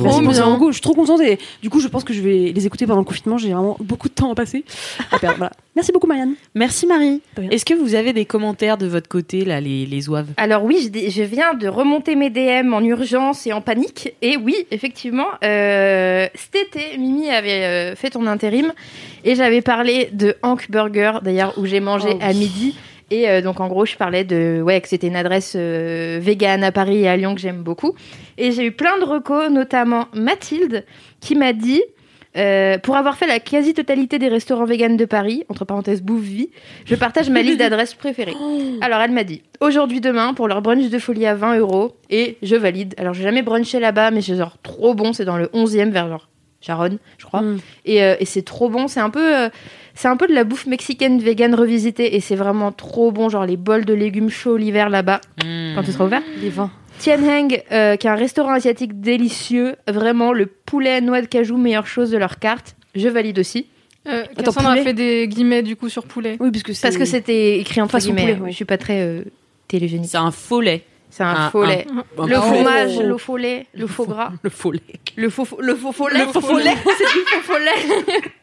Merci 0.02 0.23
pour 0.23 0.32
bien. 0.32 0.44
recos, 0.44 0.69
je 0.69 0.73
suis 0.75 0.82
trop 0.82 0.94
contente 0.94 1.20
et 1.20 1.38
du 1.62 1.70
coup 1.70 1.81
je 1.81 1.88
pense 1.88 2.05
que 2.05 2.14
je 2.14 2.23
vais 2.23 2.52
les 2.55 2.67
écouter 2.67 2.87
pendant 2.87 3.00
le 3.00 3.05
confinement, 3.05 3.38
j'ai 3.38 3.52
vraiment 3.52 3.76
beaucoup 3.81 4.08
de 4.08 4.14
temps 4.14 4.31
à 4.32 4.35
passer. 4.35 4.64
à 5.11 5.19
perdre, 5.19 5.38
voilà. 5.38 5.52
Merci 5.76 5.93
beaucoup 5.93 6.06
Marianne. 6.06 6.35
Merci 6.55 6.87
Marie. 6.87 7.20
Est-ce 7.50 7.64
que 7.64 7.75
vous 7.75 7.94
avez 7.94 8.12
des 8.12 8.25
commentaires 8.25 8.76
de 8.76 8.87
votre 8.87 9.08
côté 9.08 9.44
là, 9.44 9.61
les 9.61 9.87
les 9.87 10.05
Alors 10.37 10.64
oui, 10.64 10.91
je, 11.08 11.23
viens 11.23 11.55
de 11.55 11.69
remonter 11.69 12.17
mes 12.17 12.31
DM 12.31 12.73
en 12.75 12.82
urgence 12.82 13.47
et 13.47 13.52
en 13.52 13.61
panique. 13.61 14.14
Et 14.23 14.37
oui, 14.37 14.67
effectivement, 14.70 15.26
euh, 15.44 16.26
cet 16.35 16.56
été, 16.56 16.99
Mimi 16.99 17.31
avait 17.31 17.64
euh, 17.64 17.97
fait 17.97 18.11
ton 18.11 18.26
intérim 18.26 18.73
et 19.25 19.35
j'avais 19.35 19.62
parlé 19.62 20.08
de 20.12 20.37
Hank 20.43 20.70
Burger, 20.70 21.19
d'ailleurs, 21.23 21.55
où 21.56 21.67
j'ai 21.67 21.81
mangé 21.81 22.08
Oh 22.11 22.17
oui. 22.19 22.25
à 22.25 22.32
midi. 22.32 22.75
Et 23.11 23.29
euh, 23.29 23.43
donc 23.43 23.61
en 23.61 23.69
gros, 23.69 23.85
je 23.85 23.97
parlais 23.97 24.25
de 24.25 24.62
ouais 24.62 24.81
que 24.81 24.89
c'était 24.89 25.09
une 25.09 25.17
adresse 25.17 25.55
euh, 25.57 26.19
vegan 26.21 26.62
à 26.62 26.73
Paris 26.73 27.01
et 27.01 27.09
à 27.09 27.17
Lyon 27.17 27.35
que 27.35 27.41
j'aime 27.41 27.62
beaucoup. 27.62 27.95
Et 28.39 28.53
j'ai 28.53 28.65
eu 28.67 28.73
plein 28.73 28.99
de 28.99 29.05
recos, 29.05 29.51
notamment 29.51 30.07
Mathilde, 30.15 30.85
qui 31.21 31.35
m'a 31.35 31.53
dit. 31.53 31.83
euh, 32.37 32.79
pour 32.79 32.97
avoir 32.97 33.17
fait 33.17 33.27
la 33.27 33.41
quasi-totalité 33.41 34.21
des 34.21 34.29
restaurants 34.29 34.65
véganes 34.65 34.97
de 34.97 35.05
Paris, 35.05 35.43
entre 35.49 35.65
parenthèses 35.65 36.01
bouffe 36.01 36.23
vie, 36.23 36.51
je 36.85 36.95
partage 36.95 37.29
ma 37.29 37.43
liste 37.43 37.59
d'adresses 37.59 37.95
préférées. 37.95 38.37
Alors 38.81 39.01
elle 39.01 39.11
m'a 39.11 39.25
dit 39.25 39.43
aujourd'hui 39.61 40.01
demain 40.01 40.33
pour 40.33 40.47
leur 40.47 40.62
brunch 40.62 40.89
de 40.91 40.99
folie 41.01 41.27
à 41.27 41.35
20 41.35 41.59
euros 41.59 41.97
et 42.09 42.37
je 42.43 42.55
valide. 42.55 42.95
Alors 42.99 43.15
j'ai 43.15 43.25
jamais 43.25 43.43
brunché 43.43 43.81
là-bas 43.81 44.12
mais 44.12 44.23
c'est 44.23 44.37
genre 44.37 44.59
trop 44.62 44.95
bon, 44.95 45.12
c'est 45.12 45.25
dans 45.25 45.39
le 45.39 45.47
11e 45.47 45.91
vers 45.91 46.09
genre 46.09 46.29
Charonne, 46.61 46.99
je 47.19 47.25
crois. 47.25 47.43
Mm. 47.43 47.59
Et, 47.87 48.03
euh, 48.03 48.17
et 48.21 48.25
c'est 48.25 48.43
trop 48.43 48.69
bon, 48.69 48.89
c'est 48.89 49.01
un 49.01 49.11
peu 49.11 49.37
euh, 49.37 49.49
c'est 49.95 50.09
un 50.09 50.17
peu 50.17 50.27
de 50.27 50.35
la 50.35 50.45
bouffe 50.45 50.67
mexicaine 50.67 51.19
vegan 51.21 51.55
revisitée 51.55 52.17
et 52.17 52.21
c'est 52.21 52.37
vraiment 52.37 52.73
trop 52.73 53.12
bon, 53.12 53.29
genre 53.29 53.47
les 53.47 53.57
bols 53.57 53.85
de 53.85 53.95
légumes 53.95 54.31
chauds 54.31 54.57
l'hiver 54.57 54.89
là-bas 54.91 55.21
quand 55.39 55.83
tu 55.85 55.93
seras 55.93 56.05
ouvert. 56.05 56.23
Les 56.41 56.51
vins. 56.51 56.71
Tien 56.99 57.19
Heng, 57.23 57.62
euh, 57.73 57.97
qui 57.97 58.07
est 58.07 58.11
un 58.11 58.15
restaurant 58.15 58.53
asiatique 58.53 59.01
délicieux, 59.01 59.77
vraiment 59.89 60.35
le 60.35 60.45
poulet 60.45 61.01
noix 61.01 61.23
de 61.23 61.27
cajou 61.27 61.57
meilleure 61.57 61.87
chose 61.87 62.11
de 62.11 62.19
leur 62.19 62.39
carte. 62.39 62.77
Je 62.95 63.09
valide 63.09 63.39
aussi 63.39 63.67
Euh, 64.07 64.23
Attends, 64.23 64.45
Cassandra 64.45 64.71
poulet 64.71 64.81
a 64.81 64.85
fait 64.85 64.93
des 64.95 65.29
guillemets 65.29 65.62
du 65.62 65.77
coup 65.77 65.89
sur 65.89 66.05
poulet. 66.05 66.37
Oui, 66.41 66.51
parce 66.51 66.62
que 66.62 66.73
c'est 66.75 66.83
parce 66.83 66.99
que 66.99 67.05
c'était 67.07 67.59
écrit 67.59 67.81
Façon 67.89 68.12
guillemets. 68.12 68.35
poulet, 68.35 68.45
ouais. 68.45 68.51
Je 68.51 68.57
suis 68.57 68.65
pas 68.67 68.79
très 68.79 69.01
euh, 69.01 69.25
télégénique. 69.69 70.11
C'est 70.11 70.19
un 70.19 70.31
faux 70.31 70.61
lait. 70.61 70.85
C'est 71.11 71.23
un 71.25 71.51
lait. 71.67 71.87
Un 72.19 72.27
Le 72.27 72.35
faux- 72.37 72.43
fromage, 72.43 72.99
le 72.99 73.17
lait, 73.37 73.67
le 73.75 73.87
faux 73.87 74.07
gras. 74.07 74.33
Le 74.43 74.51
lait. 74.73 74.81
Le 75.17 75.29
faux, 75.29 75.47
le 75.61 75.75
faux. 75.75 76.09
Le 76.09 76.27
faux 76.27 76.59
lait. 76.59 76.75
C'est 76.99 77.05
du 77.05 77.43
faux 77.43 77.59
lait. 77.59 78.23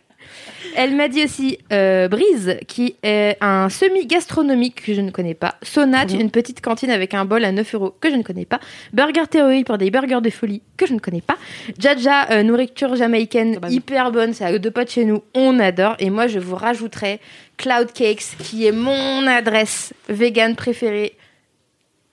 Elle 0.75 0.95
m'a 0.95 1.07
dit 1.07 1.23
aussi 1.23 1.57
euh, 1.71 2.07
Brise, 2.07 2.57
qui 2.67 2.95
est 3.03 3.37
un 3.41 3.69
semi-gastronomique 3.69 4.83
que 4.83 4.93
je 4.93 5.01
ne 5.01 5.11
connais 5.11 5.33
pas. 5.33 5.55
Sonate, 5.63 6.09
bien. 6.09 6.19
une 6.19 6.31
petite 6.31 6.61
cantine 6.61 6.91
avec 6.91 7.13
un 7.13 7.25
bol 7.25 7.43
à 7.45 7.51
9 7.51 7.75
euros 7.75 7.95
que 7.99 8.09
je 8.09 8.15
ne 8.15 8.23
connais 8.23 8.45
pas. 8.45 8.59
Burger 8.93 9.27
Theory 9.29 9.63
pour 9.63 9.77
des 9.77 9.89
burgers 9.91 10.21
de 10.21 10.29
folie 10.29 10.61
que 10.75 10.85
je 10.85 10.93
ne 10.93 10.99
connais 10.99 11.21
pas. 11.21 11.37
Jaja, 11.79 12.29
euh, 12.31 12.43
nourriture 12.43 12.95
jamaïcaine 12.95 13.59
Ah 13.61 13.69
hyper 13.69 14.11
bonne, 14.11 14.33
c'est 14.33 14.45
à 14.45 14.57
deux 14.57 14.69
de 14.69 14.89
chez 14.89 15.05
nous, 15.05 15.23
on 15.33 15.59
adore. 15.59 15.95
Et 15.99 16.09
moi, 16.09 16.27
je 16.27 16.39
vous 16.39 16.55
rajouterai 16.55 17.19
Cloud 17.57 17.91
Cakes, 17.93 18.35
qui 18.39 18.67
est 18.67 18.71
mon 18.71 19.25
adresse 19.25 19.93
vegan 20.09 20.55
préférée 20.55 21.17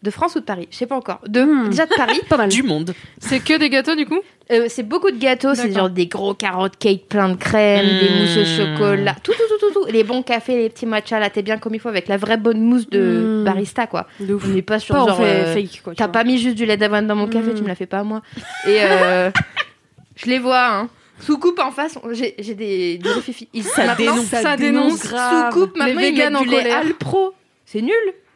de 0.04 0.11
France 0.11 0.37
ou 0.37 0.40
de 0.40 0.44
Paris, 0.44 0.68
je 0.70 0.76
sais 0.76 0.87
pas 0.87 0.94
encore. 0.96 1.20
De, 1.26 1.42
Hmm. 1.42 1.70
Déjà 1.70 1.87
de 1.87 1.94
Paris. 1.96 2.20
pas 2.28 2.37
mal. 2.37 2.49
Du 2.50 2.62
monde. 2.62 2.94
C'est 3.18 3.40
que 3.42 3.58
des 3.58 3.70
gâteaux 3.70 3.96
du 3.96 4.06
coup 4.06 4.20
Euh, 4.52 4.66
c'est 4.68 4.82
beaucoup 4.82 5.11
de 5.11 5.16
gâteaux, 5.18 5.54
c'est 5.54 5.73
genre 5.73 5.88
des 5.88 6.06
gros 6.06 6.34
carottes 6.34 6.76
cake 6.78 7.08
plein 7.08 7.30
de 7.30 7.37
crème, 7.37 7.87
des 7.87 8.11
Mmh. 8.11 8.18
mousses 8.20 8.37
au 8.37 8.44
chocolat, 8.44 9.16
tout, 9.23 9.32
tout, 9.32 9.38
tout, 9.49 9.66
tout, 9.68 9.73
tout. 9.87 9.87
Les 9.90 10.04
bons 10.04 10.23
cafés, 10.23 10.56
les 10.58 10.68
petits 10.68 10.84
matchas, 10.87 11.18
là, 11.18 11.30
t'es 11.30 11.40
bien 11.42 11.56
comme 11.56 11.75
il 11.75 11.80
faut 11.80 11.88
avec 11.88 12.06
la 12.08 12.18
vraie 12.18 12.37
bonne 12.37 12.61
mousse 12.61 12.88
de 12.90 13.00
Mmh. 13.40 13.44
barista, 13.44 13.87
quoi. 13.87 14.06
De 14.20 14.34
ouf. 14.34 14.44
On 14.46 14.49
n'est 14.49 14.61
pas 14.62 14.78
sur 14.78 14.94
Pas 14.94 15.02
en 15.02 15.08
genre. 15.08 15.16
fait 15.16 15.23
euh, 15.25 15.54
fake 15.54 15.80
quoi. 15.82 15.94
T'as 15.96 16.08
pas 16.08 16.25
mis 16.25 16.38
juste 16.38 16.56
du 16.56 16.66
lait 16.66 16.76
d'avoine 16.76 17.06
dans 17.06 17.16
mon 17.16 17.26
café, 17.26 17.52
Mmh. 17.52 17.54
tu 17.54 17.62
me 17.62 17.68
l'as 17.68 17.75
fait 17.75 17.87
pas 17.87 18.00
à 18.00 18.04
moi. 18.04 18.20
Et 18.66 18.78
euh, 18.82 19.30
je 20.16 20.26
les 20.26 20.38
vois, 20.38 20.66
hein. 20.68 20.88
Sous-coupe 21.20 21.61
en 21.61 21.70
face, 21.70 21.96
j'ai 22.12 22.34
j'ai 22.38 22.54
des, 22.54 22.99
des 22.99 23.08
fifi. 23.23 23.49
Ça 23.62 23.94
dénonce. 23.94 24.25
Ça 24.26 24.56
dénonce. 24.58 25.00
Sous-coupe, 25.00 25.76
maintenant, 25.78 26.00
Les 26.00 26.08
ils 26.08 26.18
mettent 26.18 26.34
en 26.37 26.42
du 26.42 26.49
lait. 26.50 26.70
Alpro. 26.70 27.32
C'est 27.64 27.80
nul. 27.80 27.92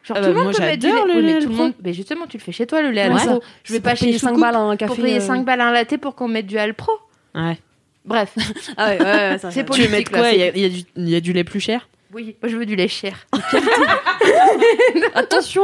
Genre, 0.09 0.17
Ah 0.17 0.21
tout 0.21 0.25
bah, 0.25 0.27
le 0.27 0.33
monde 0.33 0.43
moi, 0.45 0.53
peut 0.53 0.61
mettre 0.63 0.79
du 0.79 0.87
lait. 0.87 0.93
Oui, 1.15 1.21
mais 1.23 1.39
tout 1.39 1.49
le 1.49 1.55
monde. 1.55 1.73
Mais 1.83 1.93
justement, 1.93 2.25
tu 2.27 2.37
le 2.37 2.41
fais 2.43 2.51
chez 2.51 2.65
toi, 2.67 2.81
le 2.81 2.91
lait 2.91 3.07
Ouais, 3.07 3.13
Alpro. 3.21 3.39
ça. 3.41 3.47
Je 3.63 3.73
vais 3.73 3.79
pas 3.79 3.95
chez 3.95 4.07
payer 4.07 4.17
5 4.17 4.27
Sous-coupe 4.29 4.41
balles 4.41 4.55
un 4.55 4.75
café. 4.75 4.93
pour 4.93 5.03
payer 5.03 5.17
euh, 5.17 5.21
5 5.21 5.45
balles 5.45 5.61
un 5.61 5.71
latte 5.71 5.97
pour 5.97 6.15
qu'on 6.15 6.27
mette 6.27 6.47
du 6.47 6.57
Alpro. 6.57 6.91
Ouais. 7.35 7.57
Bref, 8.05 8.33
Ah 8.77 8.89
ouais, 8.89 8.97
ouais, 8.99 9.05
ouais, 9.05 9.37
ça, 9.37 9.37
C'est 9.37 9.41
ça- 9.41 9.51
Tu 9.51 9.59
veux 9.59 9.65
politique, 9.87 9.91
mettre 9.91 10.11
quoi? 10.11 10.31
Il 10.31 10.37
y, 10.37 10.39
c'est- 10.39 10.49
a- 10.49 10.55
il 10.55 10.61
y 10.61 10.65
a 10.65 10.69
du- 10.69 10.83
il 10.95 11.09
y 11.09 11.15
a 11.15 11.21
du 11.21 11.31
lait 11.33 11.43
plus 11.43 11.59
cher? 11.59 11.87
Oui, 12.13 12.35
moi 12.41 12.49
je 12.51 12.57
veux 12.57 12.65
du 12.65 12.75
lait 12.75 12.87
cher. 12.87 13.27
Attention, 15.13 15.61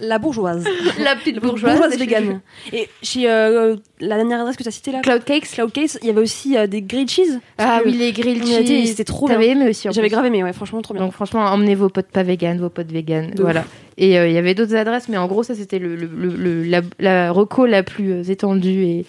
la 0.00 0.18
bourgeoise. 0.18 0.64
La 0.98 1.16
petite 1.16 1.36
La 1.36 1.40
bourgeoise. 1.40 1.76
bourgeoise 1.78 1.98
végane. 1.98 2.40
Et 2.72 2.88
chez 3.02 3.30
euh, 3.30 3.76
la 4.00 4.16
dernière 4.16 4.40
adresse 4.40 4.56
que 4.56 4.62
tu 4.62 4.68
as 4.68 4.72
citée 4.72 4.92
là, 4.92 5.00
Cloud 5.00 5.24
Cakes. 5.24 5.48
Cloud 5.52 5.72
Case, 5.72 5.98
il 6.02 6.06
y 6.08 6.10
avait 6.10 6.20
aussi 6.20 6.56
euh, 6.56 6.66
des 6.66 6.82
grilled 6.82 7.10
cheese. 7.10 7.40
Ah 7.58 7.80
oui, 7.84 7.92
les 7.92 8.12
grilled 8.12 8.44
cheese. 8.44 8.86
c'était 8.88 9.04
trop 9.04 9.26
bien. 9.28 9.40
Aimé 9.40 9.70
aussi. 9.70 9.88
J'avais 9.90 10.08
grave 10.08 10.26
aimé, 10.26 10.42
ouais, 10.44 10.52
franchement 10.52 10.82
trop 10.82 10.94
bien. 10.94 11.02
Donc 11.04 11.12
franchement, 11.12 11.40
emmenez 11.46 11.74
vos 11.74 11.88
potes 11.88 12.10
pas 12.10 12.22
véganes, 12.22 12.58
vos 12.60 12.68
potes 12.70 12.90
véganes. 12.92 13.30
De 13.32 13.42
Voilà. 13.42 13.64
Et 13.96 14.18
euh, 14.18 14.28
il 14.28 14.34
y 14.34 14.38
avait 14.38 14.54
d'autres 14.54 14.74
adresses, 14.76 15.08
mais 15.08 15.16
en 15.16 15.26
gros, 15.26 15.42
ça 15.42 15.54
c'était 15.54 15.78
le, 15.78 15.96
le, 15.96 16.06
le- 16.06 16.36
le- 16.36 16.62
la, 16.64 16.82
la 16.98 17.30
reco 17.32 17.66
la 17.66 17.82
plus 17.82 18.30
étendue 18.30 18.84
et, 18.84 19.06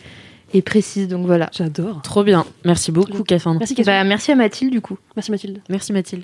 et 0.53 0.61
précise. 0.61 1.07
Donc 1.07 1.25
voilà. 1.25 1.49
J'adore. 1.55 2.01
Trop 2.01 2.23
bien. 2.23 2.45
Merci 2.65 2.91
beaucoup, 2.91 3.23
Cassandra. 3.23 3.59
Merci 3.59 3.75
Cassandra. 3.75 4.01
Bah, 4.01 4.07
merci 4.07 4.31
à 4.31 4.35
Mathilde 4.35 4.71
du 4.71 4.81
coup. 4.81 4.97
Merci 5.15 5.29
Mathilde. 5.31 5.61
Merci 5.69 5.93
Mathilde. 5.93 6.23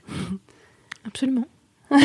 Absolument. 1.07 1.45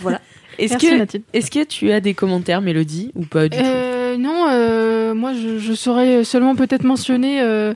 Voilà. 0.00 0.20
Est-ce 0.60 0.78
que, 0.78 0.98
Mathilde. 0.98 1.24
est-ce 1.32 1.50
que 1.50 1.64
tu 1.64 1.90
as 1.90 2.00
des 2.00 2.14
commentaires, 2.14 2.60
Mélodie, 2.60 3.12
ou 3.14 3.24
pas 3.24 3.48
du 3.48 3.56
tout? 3.56 3.64
Euh, 3.64 4.16
non, 4.16 4.46
euh, 4.48 5.14
moi 5.14 5.32
je, 5.34 5.58
je 5.58 5.72
saurais 5.72 6.24
seulement 6.24 6.54
peut-être 6.54 6.84
mentionner 6.84 7.40
euh, 7.40 7.74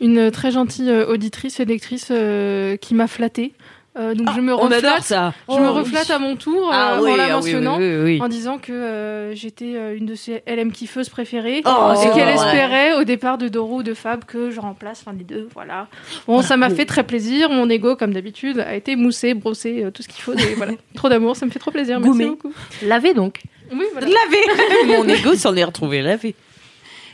une 0.00 0.30
très 0.30 0.50
gentille 0.50 0.90
auditrice 0.90 1.60
et 1.60 1.64
lectrice 1.64 2.08
euh, 2.10 2.76
qui 2.76 2.94
m'a 2.94 3.06
flattée. 3.06 3.52
Euh, 3.98 4.14
donc 4.14 4.28
je 4.34 4.40
me 4.40 4.52
On 4.52 4.66
adore 4.66 4.74
reflate, 4.74 5.02
ça. 5.04 5.32
je 5.48 5.54
me 5.54 5.68
reflate 5.70 6.10
à 6.10 6.18
mon 6.18 6.36
tour 6.36 6.68
euh, 6.68 6.72
Ah 6.72 6.98
en 7.00 7.16
la 7.16 7.24
ah 7.24 7.26
oui, 7.26 7.32
mentionnant. 7.32 7.78
oui, 7.78 7.96
oui, 7.96 8.02
oui. 8.04 8.22
En 8.22 8.28
disant 8.28 8.58
que 8.58 8.72
euh, 8.72 9.34
j'étais 9.34 9.74
euh, 9.74 9.96
une 9.96 10.04
de 10.04 10.14
ses 10.14 10.42
LM 10.46 10.70
kiffeuses 10.70 11.08
préférées 11.08 11.62
Oh, 11.64 11.92
et 11.92 11.96
c'est 11.96 12.12
qu'elle 12.12 12.28
espérait 12.28 12.94
au 12.94 13.04
départ 13.04 13.38
de 13.38 13.48
Doro 13.48 13.76
ou 13.78 13.82
de 13.82 13.94
Fab 13.94 14.24
que 14.24 14.50
je 14.50 14.60
remplace 14.60 15.04
l'un 15.06 15.14
des 15.14 15.24
deux. 15.24 15.48
Voilà. 15.54 15.88
Bon, 16.26 16.42
ça 16.42 16.56
m'a 16.56 16.68
fait 16.68 16.84
très 16.84 17.04
plaisir. 17.04 17.48
Mon 17.48 17.70
ego, 17.70 17.96
comme 17.96 18.12
d'habitude, 18.12 18.60
a 18.60 18.74
été 18.74 18.96
moussé, 18.96 19.32
brossé, 19.34 19.84
euh, 19.84 19.90
tout 19.90 20.02
ce 20.02 20.08
qu'il 20.08 20.22
faut. 20.22 20.34
Et 20.34 20.54
voilà. 20.56 20.72
trop 20.94 21.08
d'amour, 21.08 21.34
ça 21.36 21.46
me 21.46 21.50
fait 21.50 21.58
trop 21.58 21.70
plaisir. 21.70 21.98
Merci 21.98 22.26
beaucoup. 22.26 22.52
Lavé 22.82 23.14
donc. 23.14 23.42
Oui, 23.72 23.84
voilà. 23.92 24.08
Lavé. 24.08 24.42
Mon 24.98 25.08
ego 25.08 25.34
s'en 25.34 25.56
est 25.56 25.64
retrouvé 25.64 26.02
lavé. 26.02 26.34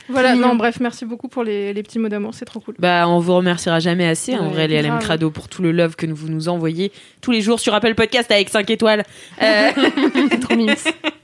Voilà, 0.09 0.35
non, 0.35 0.55
bref, 0.55 0.79
merci 0.79 1.05
beaucoup 1.05 1.27
pour 1.27 1.43
les, 1.43 1.73
les 1.73 1.83
petits 1.83 1.99
mots 1.99 2.09
d'amour, 2.09 2.33
c'est 2.33 2.45
trop 2.45 2.59
cool. 2.59 2.75
Bah, 2.79 3.07
on 3.07 3.19
vous 3.19 3.35
remerciera 3.35 3.79
jamais 3.79 4.07
assez, 4.07 4.35
en 4.35 4.49
vrai, 4.49 4.67
les 4.67 4.81
LM. 4.81 4.99
Crado, 4.99 5.31
pour 5.31 5.47
tout 5.47 5.61
le 5.61 5.71
love 5.71 5.95
que 5.95 6.05
vous 6.07 6.27
nous 6.29 6.49
envoyez 6.49 6.91
tous 7.21 7.31
les 7.31 7.41
jours 7.41 7.59
sur 7.59 7.73
Apple 7.73 7.95
Podcast 7.95 8.29
avec 8.31 8.49
5 8.49 8.69
étoiles. 8.69 9.03
Euh, 9.41 9.71
Trop 10.41 10.55
mimes. 10.55 10.75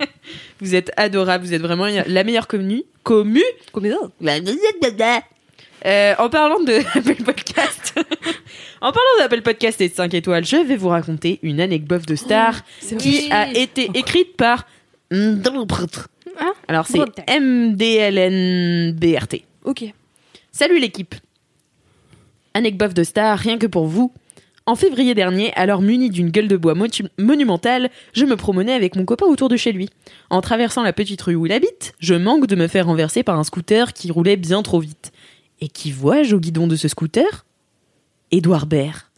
vous 0.61 0.75
êtes 0.75 0.91
adorables, 0.97 1.43
vous 1.45 1.53
êtes 1.53 1.61
vraiment 1.61 1.87
la 2.07 2.23
meilleure 2.23 2.47
commune. 2.47 2.83
Commu. 3.03 3.43
Euh, 5.85 6.13
en 6.17 6.29
parlant 6.29 6.59
de 6.59 6.73
Apple 6.97 7.23
Podcast, 7.23 7.93
en 8.81 8.91
parlant 8.91 9.17
d'Apple 9.19 9.41
Podcast 9.41 9.79
et 9.79 9.87
de 9.87 9.93
5 9.93 10.13
étoiles, 10.13 10.45
je 10.45 10.57
vais 10.57 10.75
vous 10.75 10.89
raconter 10.89 11.39
une 11.41 11.61
anecdote 11.61 12.05
de 12.05 12.15
star 12.15 12.63
qui 12.97 13.09
Oui. 13.09 13.29
a 13.31 13.49
été 13.53 13.89
écrite 13.93 14.35
par 14.35 14.65
Ah, 16.39 16.51
alors 16.67 16.87
c'est. 16.87 16.97
MDLNBRT. 18.19 19.43
Ok. 19.65 19.83
Salut 20.51 20.79
l'équipe. 20.79 21.15
Anecdote 22.53 22.93
de 22.93 23.03
star, 23.03 23.37
rien 23.37 23.57
que 23.57 23.67
pour 23.67 23.85
vous. 23.87 24.11
En 24.65 24.75
février 24.75 25.15
dernier, 25.15 25.51
alors 25.55 25.81
muni 25.81 26.09
d'une 26.09 26.29
gueule 26.29 26.47
de 26.47 26.55
bois 26.57 26.75
motu- 26.75 27.07
monumentale, 27.17 27.89
je 28.13 28.25
me 28.25 28.35
promenais 28.35 28.73
avec 28.73 28.95
mon 28.95 29.03
copain 29.05 29.25
autour 29.25 29.49
de 29.49 29.57
chez 29.57 29.71
lui. 29.71 29.89
En 30.29 30.41
traversant 30.41 30.83
la 30.83 30.93
petite 30.93 31.21
rue 31.23 31.33
où 31.35 31.45
il 31.47 31.51
habite, 31.51 31.93
je 31.99 32.13
manque 32.13 32.45
de 32.45 32.55
me 32.55 32.67
faire 32.67 32.85
renverser 32.85 33.23
par 33.23 33.39
un 33.39 33.43
scooter 33.43 33.93
qui 33.93 34.11
roulait 34.11 34.37
bien 34.37 34.61
trop 34.61 34.79
vite. 34.79 35.11
Et 35.61 35.67
qui 35.69 35.91
vois-je 35.91 36.35
au 36.35 36.39
guidon 36.39 36.67
de 36.67 36.75
ce 36.75 36.87
scooter? 36.87 37.45
Édouard 38.31 38.67
Baird. 38.67 39.08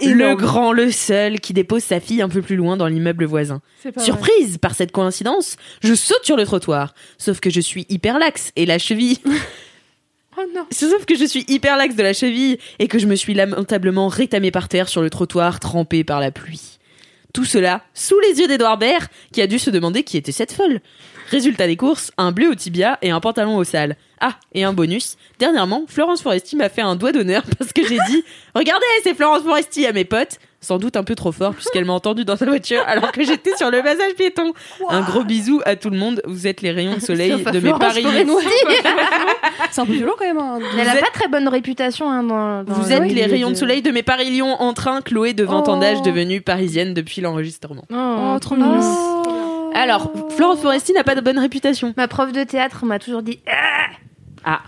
Et 0.00 0.14
le 0.14 0.34
grand, 0.36 0.72
le 0.72 0.90
seul, 0.90 1.40
qui 1.40 1.52
dépose 1.52 1.82
sa 1.82 2.00
fille 2.00 2.22
un 2.22 2.28
peu 2.28 2.42
plus 2.42 2.56
loin 2.56 2.76
dans 2.76 2.86
l'immeuble 2.86 3.24
voisin. 3.24 3.60
vrai. 3.84 4.04
Surprise 4.04 4.58
par 4.58 4.74
cette 4.74 4.92
coïncidence, 4.92 5.56
je 5.82 5.94
saute 5.94 6.24
sur 6.24 6.36
le 6.36 6.44
trottoir. 6.44 6.94
Sauf 7.18 7.40
que 7.40 7.50
je 7.50 7.60
suis 7.60 7.86
hyper 7.88 8.18
laxe 8.18 8.52
et 8.56 8.66
la 8.66 8.78
cheville. 8.78 9.18
Oh 10.40 10.44
non. 10.54 10.66
Sauf 10.70 11.04
que 11.04 11.16
je 11.16 11.24
suis 11.24 11.44
hyper 11.48 11.76
laxe 11.76 11.96
de 11.96 12.02
la 12.04 12.12
cheville 12.12 12.58
et 12.78 12.86
que 12.86 13.00
je 13.00 13.06
me 13.06 13.16
suis 13.16 13.34
lamentablement 13.34 14.06
rétamé 14.06 14.52
par 14.52 14.68
terre 14.68 14.88
sur 14.88 15.02
le 15.02 15.10
trottoir 15.10 15.58
trempé 15.58 16.04
par 16.04 16.20
la 16.20 16.30
pluie. 16.30 16.78
Tout 17.34 17.44
cela 17.44 17.82
sous 17.92 18.18
les 18.20 18.38
yeux 18.38 18.46
d'Edouard 18.46 18.78
Baird 18.78 19.08
qui 19.32 19.42
a 19.42 19.48
dû 19.48 19.58
se 19.58 19.70
demander 19.70 20.04
qui 20.04 20.16
était 20.16 20.30
cette 20.30 20.52
folle. 20.52 20.80
Résultat 21.30 21.66
des 21.66 21.76
courses, 21.76 22.12
un 22.18 22.30
bleu 22.30 22.50
au 22.50 22.54
tibia 22.54 22.98
et 23.02 23.10
un 23.10 23.18
pantalon 23.18 23.56
au 23.56 23.64
sale. 23.64 23.96
Ah, 24.20 24.34
et 24.52 24.64
un 24.64 24.72
bonus. 24.72 25.16
Dernièrement, 25.38 25.84
Florence 25.88 26.22
Foresti 26.22 26.56
m'a 26.56 26.68
fait 26.68 26.82
un 26.82 26.96
doigt 26.96 27.12
d'honneur 27.12 27.42
parce 27.58 27.72
que 27.72 27.82
j'ai 27.86 27.98
dit 28.08 28.24
Regardez, 28.54 28.84
c'est 29.02 29.14
Florence 29.14 29.42
Foresti 29.42 29.86
à 29.86 29.92
mes 29.92 30.04
potes. 30.04 30.38
Sans 30.60 30.78
doute 30.78 30.96
un 30.96 31.04
peu 31.04 31.14
trop 31.14 31.30
fort 31.30 31.54
puisqu'elle 31.54 31.84
m'a 31.84 31.92
entendu 31.92 32.24
dans 32.24 32.34
sa 32.36 32.44
voiture 32.44 32.82
alors 32.88 33.12
que 33.12 33.22
j'étais 33.22 33.56
sur 33.56 33.70
le 33.70 33.80
passage 33.80 34.14
piéton. 34.16 34.52
Un 34.90 35.02
gros 35.02 35.22
bisou 35.22 35.60
à 35.64 35.76
tout 35.76 35.88
le 35.88 35.96
monde. 35.96 36.20
Vous 36.26 36.48
êtes 36.48 36.62
les 36.62 36.72
rayons 36.72 36.96
de 36.96 37.00
soleil 37.00 37.30
de 37.44 37.60
mes 37.60 37.72
paris. 37.74 38.04
C'est 39.70 39.80
un 39.80 39.86
peu 39.86 39.92
violent 39.92 40.14
quand 40.18 40.24
même. 40.24 40.38
hein. 40.38 40.58
Elle 40.76 40.88
a 40.88 40.94
êtes- 40.96 41.00
pas 41.00 41.10
très 41.12 41.28
bonne 41.28 41.46
réputation 41.46 42.10
hein, 42.10 42.24
dans, 42.24 42.64
dans 42.64 42.72
Vous 42.74 42.92
êtes 42.92 43.04
les 43.12 43.26
rayons 43.26 43.48
de 43.50 43.52
de- 43.54 43.58
soleil 43.58 43.82
de 43.82 43.90
mes 43.92 44.02
paris 44.02 44.30
Lyon 44.30 44.56
en 44.60 44.72
train, 44.74 45.00
Chloé 45.00 45.32
de 45.32 45.44
20 45.44 45.68
ans 45.68 45.76
Oh. 45.76 45.80
d'âge 45.80 46.02
devenue 46.02 46.40
parisienne 46.40 46.92
depuis 46.92 47.20
l'enregistrement. 47.20 47.84
Oh, 47.92 48.32
Oh, 48.34 48.38
trop 48.40 48.56
mignon. 48.56 48.80
Alors, 49.74 50.10
Florence 50.30 50.60
Foresti 50.60 50.92
n'a 50.92 51.04
pas 51.04 51.14
de 51.14 51.20
bonne 51.20 51.38
réputation. 51.38 51.94
Ma 51.96 52.08
prof 52.08 52.32
de 52.32 52.42
théâtre 52.42 52.84
m'a 52.84 52.98
toujours 52.98 53.22
dit 53.22 53.38
Ah, 53.46 53.86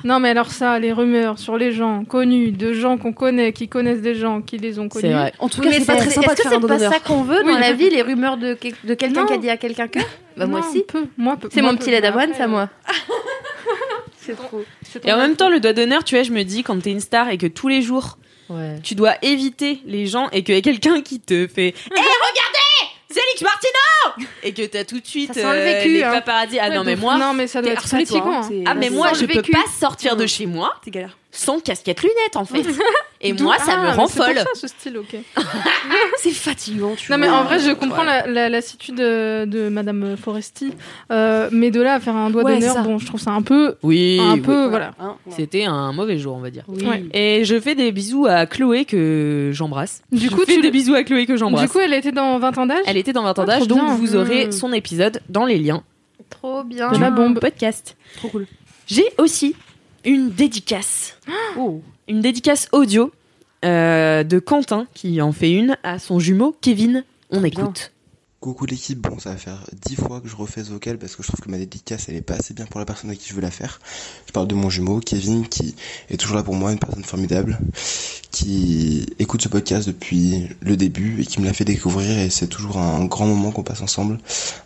Non, 0.05 0.19
mais 0.21 0.31
alors 0.31 0.51
ça, 0.51 0.79
les 0.79 0.93
rumeurs 0.93 1.39
sur 1.39 1.57
les 1.57 1.73
gens 1.73 2.05
connus, 2.05 2.53
de 2.53 2.73
gens 2.73 2.99
qu'on 2.99 3.13
connaît, 3.13 3.53
qui 3.53 3.69
connaissent 3.69 4.01
des 4.03 4.15
gens, 4.15 4.43
qui 4.43 4.59
les 4.59 4.79
ont 4.79 4.89
connus. 4.89 5.09
C'est 5.09 5.13
vrai. 5.13 5.33
En 5.39 5.49
tout 5.49 5.61
oui, 5.61 5.69
cas, 5.71 5.73
c'est 5.79 5.85
pas 5.87 5.97
très 5.97 6.11
sympa 6.11 6.33
Est-ce 6.33 6.43
que 6.43 6.49
c'est 6.49 6.61
pas 6.67 6.79
ça 6.79 6.99
qu'on 7.01 7.23
veut 7.23 7.43
Oui, 7.45 7.53
dans 7.53 7.59
la 7.59 7.73
vie, 7.73 7.91
les 7.91 8.03
rumeurs 8.03 8.37
de, 8.37 8.55
quel- 8.55 8.75
de 8.85 8.95
quelqu'un 8.95 9.27
qui 9.27 9.33
a 9.35 9.39
dit 9.39 9.51
à 9.51 9.57
quelqu'un 9.57 9.89
que? 9.89 9.99
Bah 10.37 10.47
moi 10.47 10.61
aussi. 10.61 10.83
peu. 10.87 11.05
Moi, 11.19 11.37
peu. 11.37 11.49
C'est 11.53 11.63
mon 11.63 11.71
peu. 11.71 11.77
petit 11.79 11.91
lait 11.91 12.01
d'avoine, 12.01 12.33
ça 12.35 12.47
moi. 12.47 12.69
C'est 14.19 14.37
trop. 14.37 14.63
Et 15.05 15.13
en 15.13 15.17
même 15.19 15.37
temps, 15.37 15.49
le 15.49 15.61
doigt 15.61 15.73
d'honneur, 15.73 16.05
tu 16.05 16.15
vois, 16.15 16.25
je 16.25 16.33
me 16.33 16.43
dis, 16.43 16.63
quand 16.63 16.81
t'es 16.83 16.91
une 16.91 17.01
star 17.01 17.29
et 17.31 17.39
que 17.39 17.47
tous 17.47 17.69
les 17.69 17.83
jours, 17.83 18.19
Ouais. 18.49 18.81
tu 18.83 18.97
dois 18.97 19.15
éviter 19.23 19.81
les 19.87 20.07
gens 20.09 20.29
et 20.33 20.43
qu'il 20.43 20.57
y 20.57 20.59
a 20.59 20.61
quelqu'un 20.61 21.03
qui 21.03 21.21
te 21.21 21.47
fait 21.47 21.69
Hé, 21.69 21.75
regardez 21.95 22.91
C'est 23.09 23.43
Martino 23.45 23.73
Et 24.43 24.53
que 24.53 24.67
t'as 24.67 24.85
tout 24.85 25.01
de 25.01 25.07
suite 25.07 25.29
Ça 25.29 25.35
sent 25.35 25.43
le 25.43 25.49
euh, 25.49 25.65
vécu, 25.65 25.93
les 25.95 26.03
hein. 26.03 26.13
paparazzi. 26.13 26.59
Ah 26.59 26.69
Ouais, 26.69 26.75
non, 26.77 26.85
mais 26.85 26.95
de- 26.97 27.01
moi, 27.01 27.17
Non, 27.19 27.33
mais 27.35 27.47
ça 27.47 27.61
doit 27.63 27.73
être 27.73 27.87
fatigant. 27.87 28.43
hein, 28.43 28.49
ah, 28.67 28.75
mais 28.75 28.91
moi, 28.91 29.13
je 29.15 29.27
peux 29.27 29.35
vécu. 29.35 29.53
pas 29.53 29.65
sortir 29.79 30.17
de 30.17 30.27
chez 30.27 30.47
moi 30.47 30.73
C'est 30.85 30.91
galère. 30.91 31.17
Sans 31.33 31.61
casquette 31.61 32.03
lunettes, 32.03 32.37
en 32.37 32.45
fait. 32.45 32.65
Et 33.23 33.33
moi, 33.35 33.57
ça 33.59 33.73
Ah, 33.75 33.77
me 33.79 33.83
mais 33.85 33.93
rend 33.93 34.07
c'est 34.07 34.19
folle. 34.19 34.37
ça, 34.39 34.45
ce 34.55 34.67
style, 34.67 34.97
ok. 34.99 35.15
C'est 36.19 36.31
fatigant, 36.31 36.95
tu 36.97 37.13
Non, 37.13 37.19
mais 37.19 37.29
vois. 37.29 37.39
en 37.39 37.45
vrai, 37.45 37.59
je 37.59 37.71
comprends 37.73 38.03
la, 38.03 38.27
la 38.27 38.49
lassitude 38.49 38.95
de, 38.97 39.45
de 39.47 39.69
Madame 39.69 40.17
Foresti. 40.17 40.73
Euh, 41.13 41.49
mais 41.53 41.71
de 41.71 41.81
là 41.83 41.95
à 41.95 42.01
faire 42.01 42.17
un 42.17 42.31
doigt 42.31 42.43
Ouais, 42.45 42.59
d'honneur, 42.59 42.83
bon, 42.83 42.99
je 42.99 43.07
trouve 43.07 43.21
ça 43.21 43.31
un 43.33 43.43
peu. 43.43 43.77
Oui, 43.83 44.19
un 44.21 44.35
oui. 44.35 44.41
peu, 44.41 44.67
voilà. 44.67 44.93
Hein, 44.99 45.17
ouais. 45.27 45.35
C'était 45.37 45.65
un 45.65 45.93
mauvais 45.93 46.19
jour, 46.19 46.35
on 46.35 46.41
va 46.41 46.51
dire. 46.51 46.65
Oui. 46.69 46.85
Ouais. 46.87 47.05
Et 47.13 47.45
je 47.45 47.61
fais 47.61 47.75
des 47.75 47.93
bisous 47.93 48.27
à 48.27 48.47
Chloé 48.47 48.85
que 48.87 49.51
j'embrasse. 49.53 50.03
Du 50.13 50.27
Je 50.27 50.31
coup, 50.31 50.45
fais 50.47 50.55
tu- 50.55 50.63
des 50.63 50.71
bisous 50.71 50.95
à 50.95 51.05
Chloé 51.05 51.27
que 51.27 51.37
j'embrasse. 51.37 51.65
Du 51.67 51.69
coup, 51.71 51.79
elle 51.79 51.95
était 51.95 52.13
dans 52.13 52.39
20 52.39 52.57
ans 52.59 52.67
d'âge? 52.67 52.83
Elle 52.87 52.97
était 52.97 53.13
dans 53.13 53.23
20 53.23 53.39
ans 53.39 53.43
Ah, 53.43 53.47
d'âge, 53.47 53.69
donc 53.69 53.79
bien. 53.85 53.95
vous 53.95 54.17
aurez 54.17 54.47
Mm. 54.47 54.53
son 54.53 54.73
épisode 54.73 55.21
dans 55.29 55.45
les 55.45 55.59
liens 55.59 55.83
Trop 56.31 56.65
bien. 56.65 56.91
De 56.93 56.99
la 56.99 57.11
bombe. 57.11 57.39
podcast. 57.41 57.97
Trop 58.17 58.29
cool. 58.29 58.47
J'ai 58.87 59.05
aussi 59.19 59.55
une 60.05 60.31
dédicace. 60.31 61.17
Oh. 61.57 61.83
Une 62.09 62.21
dédicace 62.21 62.69
audio 62.73 63.13
euh, 63.65 64.25
de 64.25 64.39
Quentin 64.39 64.87
qui 64.95 65.21
en 65.21 65.33
fait 65.33 65.53
une 65.53 65.77
à 65.83 65.99
son 65.99 66.19
jumeau 66.19 66.57
Kevin. 66.61 67.05
On 67.31 67.45
écoute. 67.45 67.93
Coucou 68.41 68.65
l'équipe, 68.65 68.99
bon 68.99 69.19
ça 69.19 69.33
va 69.33 69.37
faire 69.37 69.67
dix 69.85 69.97
fois 69.97 70.23
que 70.23 70.27
je 70.27 70.35
refais 70.35 70.65
ce 70.65 70.71
vocal 70.71 70.97
parce 70.97 71.15
que 71.15 71.23
je 71.23 71.29
trouve 71.29 71.41
que 71.41 71.51
ma 71.51 71.59
dédicace 71.59 72.09
elle 72.09 72.17
est 72.17 72.23
pas 72.23 72.37
assez 72.37 72.55
bien 72.55 72.65
pour 72.65 72.81
la 72.81 72.87
personne 72.87 73.11
à 73.11 73.15
qui 73.15 73.29
je 73.29 73.35
veux 73.35 73.43
la 73.43 73.51
faire. 73.51 73.81
Je 74.27 74.33
parle 74.33 74.49
de 74.49 74.55
mon 74.55 74.71
jumeau 74.71 74.99
Kevin 75.01 75.47
qui 75.47 75.75
est 76.09 76.17
toujours 76.17 76.37
là 76.37 76.43
pour 76.43 76.55
moi, 76.55 76.73
une 76.73 76.79
personne 76.79 77.05
formidable, 77.05 77.59
qui 78.31 79.05
écoute 79.19 79.43
ce 79.43 79.49
podcast 79.49 79.87
depuis 79.87 80.49
le 80.63 80.79
début 80.79 81.21
et 81.21 81.27
qui 81.27 81.39
me 81.39 81.45
l'a 81.45 81.53
fait 81.53 81.67
découvrir 81.67 82.19
et 82.19 82.31
c'est 82.31 82.47
toujours 82.47 82.79
un 82.79 83.05
grand 83.05 83.27
moment 83.27 83.51
qu'on 83.51 83.63
passe 83.63 83.83
ensemble, 83.83 84.19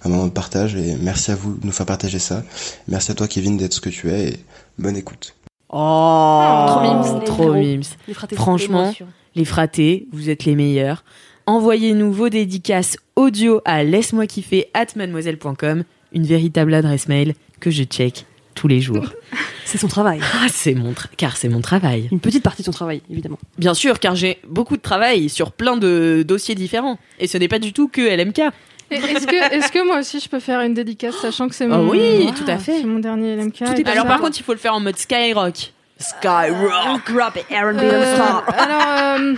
un 0.05 0.09
moment 0.09 0.27
de 0.27 0.33
partage 0.33 0.77
et 0.77 0.95
merci 1.01 1.33
à 1.33 1.35
vous 1.35 1.57
de 1.57 1.67
nous 1.67 1.73
faire 1.73 1.87
partager 1.87 2.21
ça. 2.21 2.45
Merci 2.87 3.11
à 3.11 3.15
toi 3.15 3.27
Kevin 3.27 3.57
d'être 3.57 3.73
ce 3.73 3.81
que 3.81 3.91
tu 3.91 4.09
es 4.09 4.29
et 4.29 4.45
bonne 4.79 4.97
écoute. 4.97 5.35
Oh, 5.71 6.65
trop 6.69 6.81
mimes, 6.83 7.19
les 7.21 7.25
trop 7.25 7.53
mimes. 7.55 7.83
Les 8.09 8.15
fratés. 8.15 8.37
Franchement, 8.37 8.95
les 9.35 9.45
fratés, 9.45 10.07
vous 10.13 10.31
êtes 10.31 10.45
les 10.45 10.55
meilleurs. 10.55 11.05
Envoyez-nous 11.47 12.13
vos 12.13 12.29
dédicaces 12.29 12.97
audio 13.17 13.61
à 13.65 13.83
laisse-moi 13.85 14.27
kiffer 14.27 14.67
at 14.73 14.87
mademoiselle.com, 14.97 15.85
une 16.13 16.23
véritable 16.25 16.73
adresse 16.75 17.09
mail 17.09 17.35
que 17.61 17.71
je 17.71 17.83
check 17.85 18.25
tous 18.55 18.69
les 18.69 18.81
jours. 18.81 19.07
C'est 19.65 19.79
son 19.79 19.89
travail. 19.89 20.21
Ah, 20.23 20.47
c'est 20.53 20.75
mon 20.75 20.93
tra- 20.93 21.09
car 21.17 21.37
c'est 21.37 21.49
mon 21.49 21.61
travail. 21.63 22.09
Une 22.13 22.21
petite 22.21 22.43
partie 22.45 22.61
de 22.63 22.67
son 22.67 22.71
travail, 22.73 23.01
évidemment. 23.11 23.39
Bien 23.59 23.73
sûr, 23.75 23.99
car 23.99 24.15
j'ai 24.15 24.39
beaucoup 24.47 24.77
de 24.77 24.83
travail 24.83 25.29
sur 25.31 25.51
plein 25.53 25.77
de 25.79 26.23
dossiers 26.25 26.55
différents. 26.55 26.99
Et 27.19 27.27
ce 27.27 27.39
n'est 27.39 27.49
pas 27.49 27.59
du 27.59 27.73
tout 27.73 27.89
que 27.89 28.03
LMK. 28.03 28.53
Est-ce 28.91 29.27
que, 29.27 29.55
est 29.55 29.71
que 29.73 29.87
moi 29.87 29.99
aussi 29.99 30.21
je 30.21 30.29
peux 30.29 30.41
faire 30.41 30.61
une 30.61 30.75
dédicace, 30.75 31.15
sachant 31.17 31.49
que 31.49 31.55
c'est 31.55 31.65
Ah 31.65 31.69
mon. 31.79 31.89
oui, 31.89 32.31
tout 32.37 32.45
à 32.49 32.59
fait. 32.59 32.83
Mon 32.85 32.99
dernier 32.99 33.37
LMK. 33.37 33.57
Tout 33.59 33.65
Alors 33.87 34.05
ça. 34.05 34.05
par 34.05 34.21
contre, 34.21 34.39
il 34.39 34.43
faut 34.43 34.53
le 34.53 34.59
faire 34.59 34.75
en 34.75 34.81
mode 34.81 34.97
Skyrock. 34.97 35.73
Skyrock. 35.99 37.09
It, 37.37 37.47
Aaron 37.55 37.79
Euh, 37.79 38.17
alors, 38.59 39.19
euh, 39.21 39.35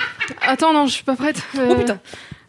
attends, 0.47 0.73
non, 0.73 0.87
je 0.87 0.93
suis 0.93 1.05
pas 1.05 1.15
prête. 1.17 1.43
Euh, 1.59 1.69
Oh 1.71 1.75
putain. 1.77 1.99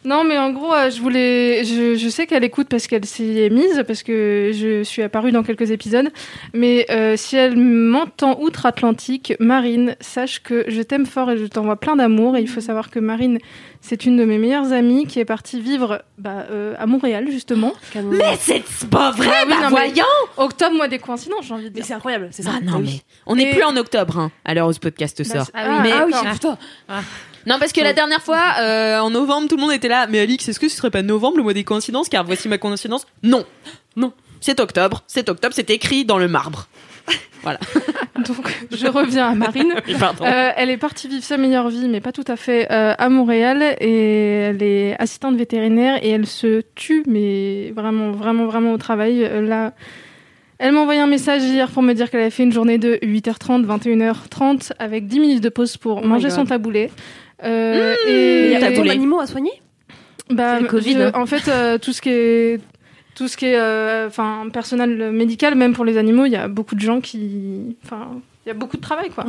Non, 0.04 0.24
mais 0.24 0.38
en 0.38 0.50
gros, 0.52 0.72
euh, 0.72 0.90
je 0.90 1.00
voulais. 1.00 1.64
Je, 1.64 1.96
je 1.96 2.08
sais 2.08 2.26
qu'elle 2.26 2.44
écoute 2.44 2.68
parce 2.68 2.86
qu'elle 2.86 3.04
s'y 3.04 3.40
est 3.40 3.50
mise, 3.50 3.82
parce 3.86 4.02
que 4.02 4.52
je 4.54 4.82
suis 4.82 5.02
apparue 5.02 5.32
dans 5.32 5.42
quelques 5.42 5.70
épisodes. 5.70 6.08
Mais 6.54 6.86
euh, 6.90 7.16
si 7.16 7.36
elle 7.36 7.56
m'entend 7.56 8.38
outre-Atlantique, 8.40 9.34
Marine, 9.40 9.96
sache 10.00 10.42
que 10.42 10.64
je 10.68 10.82
t'aime 10.82 11.04
fort 11.06 11.30
et 11.32 11.36
je 11.38 11.46
t'envoie 11.46 11.76
plein 11.76 11.96
d'amour. 11.96 12.36
Et 12.36 12.40
il 12.40 12.48
faut 12.48 12.60
savoir 12.60 12.90
que 12.90 12.98
Marine, 13.00 13.38
c'est 13.80 14.06
une 14.06 14.16
de 14.16 14.24
mes 14.24 14.38
meilleures 14.38 14.72
amies 14.72 15.06
qui 15.06 15.18
est 15.20 15.24
partie 15.24 15.60
vivre 15.60 16.02
bah, 16.16 16.46
euh, 16.50 16.74
à 16.78 16.86
Montréal, 16.86 17.26
justement. 17.30 17.72
Mais 17.94 18.36
c'est 18.38 18.62
pas 18.90 19.10
vrai, 19.10 19.28
Ah 19.30 19.42
oui, 19.46 19.50
bah 19.50 19.56
non, 19.56 19.62
mais- 19.64 19.68
voyons 19.70 20.04
Octobre, 20.36 20.76
mois 20.76 20.88
des 20.88 20.98
coïncidences, 20.98 21.46
j'ai 21.46 21.54
envie 21.54 21.64
de 21.64 21.68
Mais 21.70 21.74
dire. 21.74 21.84
c'est 21.86 21.94
incroyable, 21.94 22.28
c'est 22.30 22.42
ça. 22.44 22.50
Ah 22.56 22.60
non, 22.64 22.78
mais 22.78 23.00
on 23.26 23.36
n'est 23.36 23.50
Et- 23.50 23.54
plus 23.54 23.64
en 23.64 23.76
octobre, 23.76 24.18
hein, 24.18 24.30
à 24.44 24.54
l'heure 24.54 24.68
où 24.68 24.72
ce 24.72 24.78
podcast 24.80 25.18
Bah, 25.18 25.24
sort. 25.24 25.50
Ah 25.54 25.62
oui, 25.68 25.74
ah, 25.76 25.82
mais- 25.82 25.92
Ah 25.92 26.04
oui. 26.06 26.94
Non, 27.48 27.58
parce 27.58 27.72
que 27.72 27.80
la 27.80 27.94
dernière 27.94 28.22
fois, 28.22 28.56
euh, 28.60 28.98
en 28.98 29.08
novembre, 29.10 29.48
tout 29.48 29.56
le 29.56 29.62
monde 29.62 29.72
était 29.72 29.88
là. 29.88 30.06
Mais 30.06 30.20
Alix, 30.20 30.46
est-ce 30.48 30.60
que 30.60 30.68
ce 30.68 30.76
serait 30.76 30.90
pas 30.90 31.02
novembre, 31.02 31.38
le 31.38 31.42
mois 31.42 31.54
des 31.54 31.64
coïncidences? 31.64 32.10
Car 32.10 32.24
voici 32.24 32.46
ma 32.48 32.58
coïncidence. 32.58 33.06
Non, 33.22 33.44
non. 33.96 34.12
C'est 34.40 34.60
octobre. 34.60 35.02
C'est 35.06 35.28
octobre. 35.28 35.54
C'est 35.54 35.70
écrit 35.70 36.04
dans 36.04 36.18
le 36.18 36.28
marbre. 36.28 36.68
Voilà. 37.44 37.60
Donc, 38.26 38.66
je 38.72 38.88
reviens 38.88 39.28
à 39.28 39.34
Marine. 39.34 39.72
Oui, 39.86 39.94
pardon. 39.98 40.24
Euh, 40.24 40.50
elle 40.56 40.70
est 40.70 40.76
partie 40.76 41.06
vivre 41.06 41.22
sa 41.22 41.36
meilleure 41.36 41.68
vie, 41.68 41.88
mais 41.88 42.00
pas 42.00 42.10
tout 42.10 42.24
à 42.26 42.34
fait, 42.34 42.66
euh, 42.72 42.94
à 42.98 43.08
Montréal. 43.08 43.76
Et 43.80 44.40
elle 44.40 44.62
est 44.62 45.00
assistante 45.00 45.36
vétérinaire 45.36 46.04
et 46.04 46.10
elle 46.10 46.26
se 46.26 46.62
tue, 46.74 47.04
mais 47.06 47.70
vraiment, 47.76 48.10
vraiment, 48.10 48.46
vraiment 48.46 48.72
au 48.72 48.76
travail. 48.76 49.24
Euh, 49.24 49.40
là, 49.40 49.72
elle 50.58 50.72
m'a 50.72 50.80
envoyé 50.80 51.00
un 51.00 51.06
message 51.06 51.44
hier 51.44 51.70
pour 51.70 51.82
me 51.82 51.92
dire 51.92 52.10
qu'elle 52.10 52.20
avait 52.20 52.30
fait 52.30 52.42
une 52.42 52.52
journée 52.52 52.78
de 52.78 52.98
8h30, 53.02 53.64
21h30, 53.64 54.72
avec 54.80 55.06
10 55.06 55.20
minutes 55.20 55.42
de 55.42 55.48
pause 55.48 55.76
pour 55.76 56.02
my 56.02 56.08
manger 56.08 56.30
son 56.30 56.44
taboulet. 56.44 56.90
Euh, 57.44 57.94
Il 58.06 58.12
et 58.12 58.50
y 58.52 58.56
a 58.56 58.60
taboulet. 58.60 58.76
tant 58.76 58.84
d'animaux 58.84 59.20
à 59.20 59.26
soigner? 59.26 59.52
Bah, 60.30 60.60
le 60.60 60.66
Covid, 60.66 60.92
je- 60.94 60.98
hein. 61.00 61.12
En 61.14 61.26
fait, 61.26 61.48
euh, 61.48 61.78
tout 61.78 61.92
ce 61.92 62.00
qui 62.02 62.10
est 62.10 62.60
tout 63.18 63.26
ce 63.28 63.36
qui 63.36 63.46
est 63.46 63.58
euh, 63.58 64.06
enfin 64.06 64.44
personnel 64.52 65.10
médical, 65.12 65.54
même 65.56 65.74
pour 65.74 65.84
les 65.84 65.98
animaux, 65.98 66.24
il 66.24 66.32
y 66.32 66.36
a 66.36 66.46
beaucoup 66.48 66.76
de 66.76 66.80
gens 66.80 67.00
qui, 67.00 67.76
enfin, 67.84 68.08
il 68.46 68.48
y 68.48 68.52
a 68.52 68.54
beaucoup 68.54 68.78
de 68.78 68.82
travail 68.82 69.10
quoi. 69.10 69.24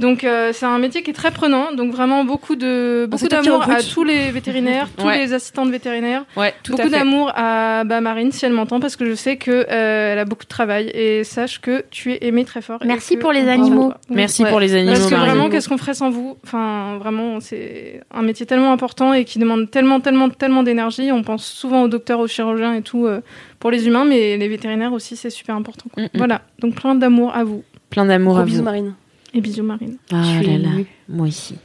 Donc 0.00 0.24
euh, 0.24 0.50
c'est 0.52 0.66
un 0.66 0.78
métier 0.78 1.02
qui 1.04 1.10
est 1.10 1.14
très 1.14 1.30
prenant, 1.30 1.72
donc 1.72 1.92
vraiment 1.92 2.24
beaucoup 2.24 2.56
de 2.56 3.06
beaucoup 3.08 3.28
toi 3.28 3.38
qui 3.40 3.46
d'amour 3.46 3.70
à 3.70 3.80
tous 3.82 4.02
les 4.02 4.32
vétérinaires, 4.32 4.88
tous 4.98 5.06
Ouais. 5.06 5.18
les 5.18 5.32
assistantes 5.34 5.70
vétérinaires, 5.70 6.24
Ouais, 6.36 6.52
tout 6.64 6.72
beaucoup 6.74 6.88
d'amour 6.88 7.30
à 7.36 7.84
bah, 7.84 8.00
Marine 8.00 8.32
si 8.32 8.44
elle 8.44 8.52
m'entend 8.54 8.80
parce 8.80 8.96
que 8.96 9.04
je 9.04 9.14
sais 9.14 9.36
que 9.36 9.52
euh, 9.70 10.12
elle 10.12 10.18
a 10.18 10.24
beaucoup 10.24 10.42
de 10.42 10.48
travail 10.48 10.88
et 10.94 11.22
sache 11.22 11.60
que 11.60 11.84
tu 11.92 12.12
es 12.12 12.18
aimée 12.26 12.44
très 12.44 12.60
fort. 12.60 12.80
Merci 12.84 13.16
pour 13.18 13.30
les 13.32 13.46
animaux. 13.48 13.92
Oui. 14.10 14.16
Merci 14.16 14.42
Ouais. 14.42 14.50
pour 14.50 14.58
les 14.58 14.74
animaux. 14.74 14.94
Parce 14.96 15.06
que 15.10 15.14
vraiment, 15.14 15.48
qu'est-ce 15.48 15.68
qu'on 15.68 15.78
ferait 15.78 15.94
sans 15.94 16.10
vous? 16.10 16.36
Enfin, 16.44 16.96
vraiment, 16.98 17.38
c'est 17.38 18.00
un 18.12 18.22
métier 18.22 18.46
tellement 18.46 18.72
important 18.72 19.12
et 19.12 19.24
qui 19.24 19.38
demande 19.38 19.70
tellement, 19.70 20.00
tellement, 20.00 20.28
tellement 20.28 20.64
d'énergie. 20.64 21.12
On 21.12 21.22
pense 21.22 21.46
souvent 21.46 21.82
aux 21.84 21.88
docteurs, 21.88 22.18
aux 22.18 22.26
chirurgiens 22.26 22.74
et 22.74 22.82
tout 22.82 23.06
euh, 23.06 23.20
pour 23.58 23.70
les 23.70 23.86
humains, 23.86 24.04
mais 24.04 24.36
les 24.36 24.48
vétérinaires 24.48 24.92
aussi, 24.92 25.16
c'est 25.16 25.30
super 25.30 25.54
important. 25.56 25.86
quoi. 25.92 26.02
Mm, 26.02 26.06
mm. 26.06 26.10
Voilà, 26.18 26.42
donc 26.60 26.74
plein 26.74 26.94
d'amour 26.94 27.34
à 27.34 27.44
vous. 27.44 27.64
Plein 27.90 28.04
d'amour 28.06 28.38
à 28.38 28.44
bisous, 28.44 28.58
vous. 28.58 28.64
Marine. 28.64 28.94
Et 29.34 29.40
bisous, 29.40 29.62
Marine. 29.62 29.96
Ah 30.12 30.22
Je 30.24 30.46
là 30.46 30.58
là, 30.58 30.68
émue. 30.74 30.86
moi 31.08 31.26
aussi. 31.28 31.56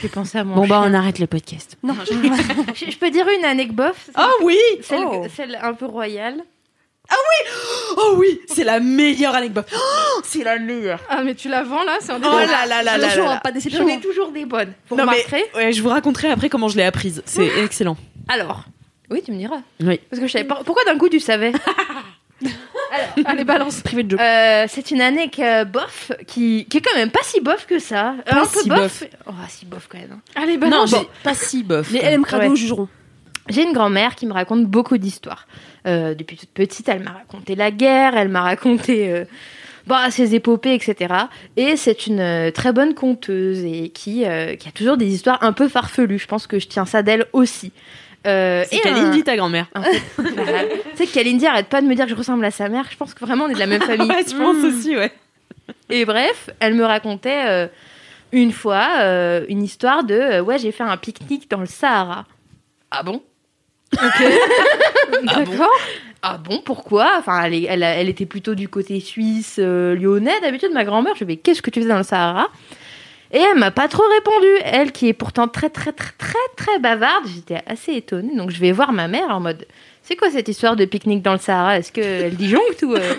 J'ai 0.00 0.08
pensé 0.08 0.38
à 0.38 0.44
mon 0.44 0.54
Bon 0.54 0.66
bah 0.68 0.82
on 0.84 0.94
arrête 0.94 1.18
le 1.18 1.26
podcast. 1.26 1.76
Non, 1.82 1.94
je, 2.04 2.12
je 2.90 2.96
peux 2.96 3.10
dire 3.10 3.26
une 3.38 3.44
anecdote 3.44 3.88
bof 3.88 4.10
Ah 4.14 4.30
oui 4.42 4.56
celle, 4.82 5.00
Oh. 5.04 5.26
celle 5.34 5.58
un 5.60 5.74
peu 5.74 5.86
royale. 5.86 6.42
Oh 7.96 8.14
oui, 8.16 8.38
c'est 8.46 8.62
la 8.62 8.78
meilleure 8.78 9.34
anecdote. 9.34 9.66
Oh, 9.74 10.20
c'est 10.22 10.44
la 10.44 10.58
meilleure. 10.60 11.00
Ah, 11.08 11.22
mais 11.24 11.34
tu 11.34 11.48
la 11.48 11.64
vends 11.64 11.82
là 11.82 11.96
C'est 12.00 12.12
un 12.12 12.18
Oh 12.18 12.22
là 12.22 12.46
là 12.46 12.66
là 12.66 12.82
là 12.84 12.92
Attention, 12.92 13.24
là. 13.24 13.32
hein, 13.34 13.40
pas 13.42 13.50
de 13.50 13.56
déception. 13.56 13.82
J'en 13.86 13.88
ai 13.96 14.00
toujours 14.00 14.30
des 14.30 14.44
bonnes. 14.44 14.72
Vous 14.88 14.96
Non, 14.96 15.06
mais- 15.06 15.24
Ouais, 15.56 15.72
je 15.72 15.82
vous 15.82 15.88
raconterai 15.88 16.28
après 16.30 16.48
comment 16.48 16.68
je 16.68 16.76
l'ai 16.76 16.84
apprise. 16.84 17.22
C'est 17.26 17.48
excellent. 17.64 17.96
Alors, 18.28 18.64
oui, 19.10 19.22
tu 19.24 19.32
me 19.32 19.36
diras. 19.38 19.60
Oui. 19.80 20.00
Parce 20.10 20.20
que 20.20 20.26
je 20.26 20.32
savais 20.32 20.44
pas. 20.44 20.60
Pourquoi 20.64 20.84
d'un 20.84 20.96
coup 20.98 21.08
tu 21.08 21.20
savais 21.20 21.52
Allez, 23.24 23.44
balance. 23.44 23.80
Privé 23.84 24.02
de 24.02 24.10
joke. 24.12 24.20
Euh, 24.20 24.64
C'est 24.68 24.90
une 24.90 25.00
anecdote 25.00 25.44
euh, 25.44 25.64
bof 25.64 26.12
qui, 26.26 26.66
qui 26.68 26.78
est 26.78 26.80
quand 26.80 26.96
même 26.96 27.10
pas 27.10 27.20
si 27.22 27.40
bof 27.40 27.66
que 27.66 27.78
ça. 27.78 28.14
Euh, 28.26 28.30
Pas 28.30 28.42
un 28.42 28.46
peu 28.46 28.60
si 28.62 28.68
bof. 28.68 29.04
Oh, 29.26 29.32
si 29.48 29.66
bof 29.66 29.86
quand 29.88 29.98
même. 29.98 30.18
Allez, 30.34 30.54
Non, 30.54 30.60
balance. 30.70 30.90
j'ai 30.90 31.08
pas 31.22 31.34
si 31.34 31.62
bof. 31.62 31.90
Les 31.90 32.00
LM 32.00 32.24
Crado 32.24 32.48
Ouais. 32.50 32.56
jugeront. 32.56 32.88
J'ai 33.48 33.62
une 33.62 33.72
grand-mère 33.72 34.14
qui 34.14 34.26
me 34.26 34.32
raconte 34.32 34.64
beaucoup 34.66 34.96
d'histoires. 34.98 35.46
Euh, 35.86 36.14
depuis 36.14 36.36
toute 36.36 36.50
petite, 36.50 36.88
elle 36.88 37.02
m'a 37.02 37.10
raconté 37.12 37.54
la 37.56 37.70
guerre, 37.70 38.16
elle 38.16 38.28
m'a 38.28 38.42
raconté 38.42 39.10
euh, 39.12 39.24
bah, 39.86 40.10
ses 40.10 40.34
épopées, 40.34 40.74
etc. 40.74 41.14
Et 41.56 41.76
c'est 41.76 42.06
une 42.06 42.20
euh, 42.20 42.50
très 42.50 42.72
bonne 42.72 42.94
conteuse 42.94 43.64
et 43.64 43.88
qui, 43.88 44.24
euh, 44.24 44.54
qui 44.56 44.68
a 44.68 44.72
toujours 44.72 44.96
des 44.96 45.06
histoires 45.12 45.42
un 45.42 45.52
peu 45.52 45.68
farfelues. 45.68 46.18
Je 46.18 46.26
pense 46.26 46.46
que 46.46 46.58
je 46.58 46.68
tiens 46.68 46.86
ça 46.86 47.02
d'elle 47.02 47.26
aussi. 47.32 47.72
Euh, 48.26 48.64
C'est 48.68 48.76
et 48.76 48.80
Kalindi, 48.80 49.22
ta 49.24 49.36
grand-mère. 49.36 49.66
voilà. 49.74 49.88
Tu 50.92 50.96
sais 50.96 51.06
que 51.06 51.12
Kalindi 51.14 51.46
arrête 51.46 51.68
pas 51.68 51.80
de 51.80 51.86
me 51.86 51.94
dire 51.94 52.04
que 52.04 52.10
je 52.10 52.16
ressemble 52.16 52.44
à 52.44 52.50
sa 52.50 52.68
mère. 52.68 52.84
Je 52.90 52.96
pense 52.96 53.14
que 53.14 53.24
vraiment 53.24 53.44
on 53.44 53.48
est 53.48 53.54
de 53.54 53.58
la 53.58 53.66
même 53.66 53.80
famille. 53.92 54.08
Ouais, 54.08 54.24
je 54.28 54.36
pense 54.36 54.56
Mm. 54.56 54.64
aussi, 54.66 54.96
ouais. 54.96 55.12
Et 55.88 56.04
bref, 56.04 56.50
elle 56.60 56.74
me 56.74 56.84
racontait 56.84 57.44
euh, 57.46 57.66
une 58.32 58.52
fois 58.52 58.86
euh, 59.00 59.44
une 59.48 59.62
histoire 59.62 60.04
de 60.04 60.40
ouais 60.40 60.58
j'ai 60.58 60.72
fait 60.72 60.82
un 60.82 60.96
pique-nique 60.96 61.48
dans 61.50 61.60
le 61.60 61.66
Sahara. 61.66 62.26
Ah 62.90 63.02
bon? 63.02 63.22
D'accord. 65.22 65.78
Ah 66.22 66.38
bon? 66.38 66.60
Pourquoi? 66.64 67.12
Enfin 67.18 67.42
elle, 67.44 67.54
elle, 67.82 68.08
était 68.08 68.26
plutôt 68.26 68.54
du 68.54 68.68
côté 68.68 69.00
suisse 69.00 69.58
lyonnais 69.58 70.38
d'habitude 70.42 70.72
ma 70.72 70.84
grand-mère. 70.84 71.14
Je 71.16 71.24
vais 71.24 71.36
qu'est-ce 71.36 71.62
que 71.62 71.70
tu 71.70 71.80
faisais 71.80 71.90
dans 71.90 71.98
le 71.98 72.04
Sahara? 72.04 72.48
Et 73.32 73.38
elle 73.38 73.58
m'a 73.58 73.70
pas 73.70 73.88
trop 73.88 74.02
répondu. 74.12 74.48
Elle 74.64 74.92
qui 74.92 75.08
est 75.08 75.12
pourtant 75.12 75.48
très 75.48 75.70
très 75.70 75.92
très 75.92 76.12
très 76.18 76.38
très 76.56 76.78
bavarde. 76.78 77.26
J'étais 77.32 77.62
assez 77.66 77.94
étonnée. 77.94 78.34
Donc 78.36 78.50
je 78.50 78.60
vais 78.60 78.72
voir 78.72 78.92
ma 78.92 79.08
mère 79.08 79.30
en 79.30 79.40
mode 79.40 79.66
c'est 80.02 80.16
quoi 80.16 80.30
cette 80.30 80.48
histoire 80.48 80.74
de 80.74 80.84
pique-nique 80.86 81.22
dans 81.22 81.34
le 81.34 81.38
Sahara? 81.38 81.78
Est-ce 81.78 81.92
qu'elle 81.92 82.34
disjoncte 82.34 82.82
ou 82.82 82.94
euh, 82.94 83.14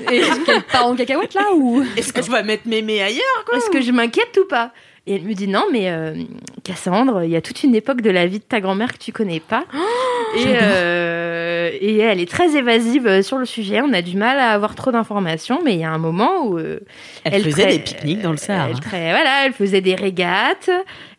Est-ce 0.10 0.44
qu'elle 0.44 0.62
part 0.64 0.86
en 0.86 0.96
cacahuète 0.96 1.34
là 1.34 1.54
ou? 1.54 1.84
Est-ce 1.96 2.12
qu'on 2.12 2.22
va 2.22 2.42
mettre 2.42 2.66
mémé 2.66 3.00
ailleurs 3.00 3.44
Est-ce 3.54 3.70
que 3.70 3.80
je 3.80 3.92
m'inquiète 3.92 4.36
ou 4.42 4.48
pas? 4.48 4.72
Et 5.06 5.16
elle 5.16 5.22
me 5.22 5.34
dit 5.34 5.48
non, 5.48 5.64
mais 5.70 5.90
euh, 5.90 6.14
Cassandre, 6.62 7.24
il 7.24 7.30
y 7.30 7.36
a 7.36 7.42
toute 7.42 7.62
une 7.62 7.74
époque 7.74 8.00
de 8.00 8.10
la 8.10 8.26
vie 8.26 8.38
de 8.38 8.44
ta 8.44 8.60
grand-mère 8.60 8.92
que 8.92 8.98
tu 8.98 9.12
connais 9.12 9.40
pas. 9.40 9.64
et, 10.36 10.46
euh, 10.62 11.70
et 11.80 11.98
elle 11.98 12.20
est 12.20 12.30
très 12.30 12.56
évasive 12.56 13.06
euh, 13.06 13.22
sur 13.22 13.38
le 13.38 13.44
sujet. 13.44 13.80
On 13.82 13.92
a 13.92 14.02
du 14.02 14.16
mal 14.16 14.38
à 14.38 14.50
avoir 14.50 14.74
trop 14.74 14.90
d'informations, 14.90 15.60
mais 15.64 15.74
il 15.74 15.80
y 15.80 15.84
a 15.84 15.90
un 15.90 15.98
moment 15.98 16.46
où 16.46 16.58
euh, 16.58 16.80
Elle, 17.24 17.42
faisait 17.42 17.66
des 17.66 17.78
pique-niques 17.80 18.22
dans 18.22 18.30
le 18.30 18.36
Sahara. 18.36 18.70
Elle, 18.70 19.10
voilà, 19.10 19.46
elle 19.46 19.52
faisait 19.52 19.80
des 19.80 19.94
régates. 19.94 20.70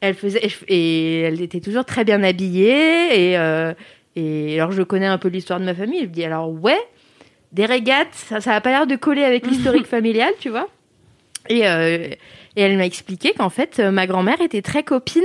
Elle 0.01 0.15
faisait 0.15 0.41
et 0.67 1.21
elle 1.21 1.41
était 1.41 1.59
toujours 1.59 1.85
très 1.85 2.03
bien 2.03 2.23
habillée. 2.23 3.31
Et, 3.31 3.37
euh, 3.37 3.73
et 4.15 4.59
alors 4.59 4.71
je 4.71 4.81
connais 4.81 5.07
un 5.07 5.17
peu 5.17 5.27
l'histoire 5.27 5.59
de 5.59 5.65
ma 5.65 5.75
famille. 5.75 5.99
Je 5.99 6.05
me 6.05 6.11
dis 6.11 6.25
alors 6.25 6.49
ouais, 6.49 6.79
des 7.51 7.65
régates, 7.65 8.13
ça, 8.13 8.41
ça 8.41 8.55
a 8.55 8.61
pas 8.61 8.71
l'air 8.71 8.87
de 8.87 8.95
coller 8.95 9.23
avec 9.23 9.45
l'historique 9.47 9.87
familial, 9.87 10.33
tu 10.39 10.49
vois. 10.49 10.67
Et, 11.49 11.67
euh, 11.67 12.07
et 12.55 12.61
elle 12.61 12.77
m'a 12.77 12.85
expliqué 12.85 13.33
qu'en 13.37 13.49
fait, 13.49 13.79
euh, 13.79 13.91
ma 13.91 14.07
grand-mère 14.07 14.39
était 14.41 14.61
très 14.61 14.83
copine 14.83 15.23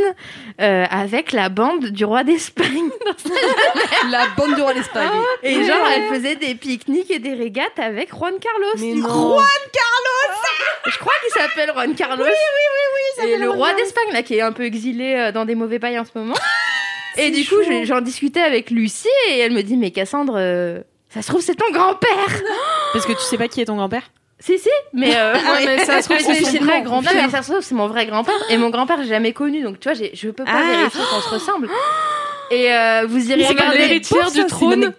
euh, 0.60 0.84
avec 0.90 1.32
la 1.32 1.48
bande 1.48 1.86
du 1.86 2.04
roi 2.04 2.24
d'Espagne. 2.24 2.90
la 4.10 4.26
bande 4.36 4.54
du 4.54 4.60
roi 4.62 4.74
d'Espagne 4.74 5.08
Et 5.42 5.64
genre, 5.64 5.86
elle 5.94 6.14
faisait 6.14 6.36
des 6.36 6.54
pique-niques 6.54 7.10
et 7.10 7.18
des 7.18 7.34
régates 7.34 7.78
avec 7.78 8.10
Juan 8.10 8.34
Carlos. 8.40 8.74
Mais 8.78 8.94
non. 8.94 9.08
coup. 9.08 9.42
Je 10.86 10.98
crois 10.98 11.12
qu'il 11.22 11.40
s'appelle 11.42 11.70
Juan 11.74 11.94
Carlos. 11.94 12.24
Oui, 12.24 12.30
oui, 12.30 13.24
oui, 13.24 13.24
oui. 13.26 13.30
Et 13.32 13.36
le 13.38 13.50
roi 13.50 13.74
d'Espagne, 13.74 14.12
là, 14.12 14.22
qui 14.22 14.34
est 14.34 14.40
un 14.40 14.52
peu 14.52 14.64
exilé 14.64 15.14
euh, 15.14 15.32
dans 15.32 15.44
des 15.44 15.54
mauvais 15.54 15.78
bails 15.78 15.98
en 15.98 16.04
ce 16.04 16.10
moment. 16.14 16.34
et 17.16 17.30
du 17.30 17.44
coup, 17.46 17.56
je- 17.66 17.84
j'en 17.84 18.00
discutais 18.00 18.40
avec 18.40 18.70
Lucie 18.70 19.08
et 19.28 19.38
elle 19.38 19.52
me 19.52 19.62
dit, 19.62 19.76
mais 19.76 19.90
Cassandre, 19.90 20.34
euh, 20.36 20.80
ça 21.10 21.22
se 21.22 21.28
trouve, 21.28 21.42
c'est 21.42 21.54
ton 21.54 21.70
grand-père. 21.70 22.40
Parce 22.92 23.04
que 23.06 23.12
tu 23.12 23.20
sais 23.22 23.36
pas 23.38 23.48
qui 23.48 23.60
est 23.60 23.66
ton 23.66 23.76
grand-père? 23.76 24.10
Si, 24.40 24.58
si, 24.58 24.68
mais. 24.94 25.14
Euh, 25.16 25.34
Ah, 25.46 25.58
mais 25.64 25.84
ça 25.84 26.00
se 26.02 26.08
trouve, 26.08 26.18
c'est 26.24 26.44
son 26.44 26.64
vrai 26.64 26.82
grand-père. 26.82 27.14
Non, 27.14 27.22
mais 27.24 27.28
ça 27.30 27.42
se 27.42 27.50
trouve, 27.52 27.62
c'est 27.62 27.74
mon 27.74 27.88
vrai 27.88 28.06
grand-père. 28.06 28.34
Et 28.48 28.56
mon 28.56 28.70
grand-père, 28.70 28.98
j'ai 29.02 29.08
jamais 29.08 29.32
connu. 29.32 29.62
Donc, 29.62 29.78
tu 29.80 29.88
vois, 29.92 29.98
je 30.14 30.28
peux 30.30 30.44
pas 30.44 30.50
Ah. 30.54 30.62
vérifier 30.76 31.00
qu'on 31.10 31.20
se 31.20 31.28
ressemble. 31.28 31.68
Et 32.50 32.72
euh, 32.72 33.06
vous 33.06 33.30
irez 33.30 33.46
regarder. 33.46 33.78
l'héritière 33.78 34.30
du 34.32 34.44
trône. 34.46 34.92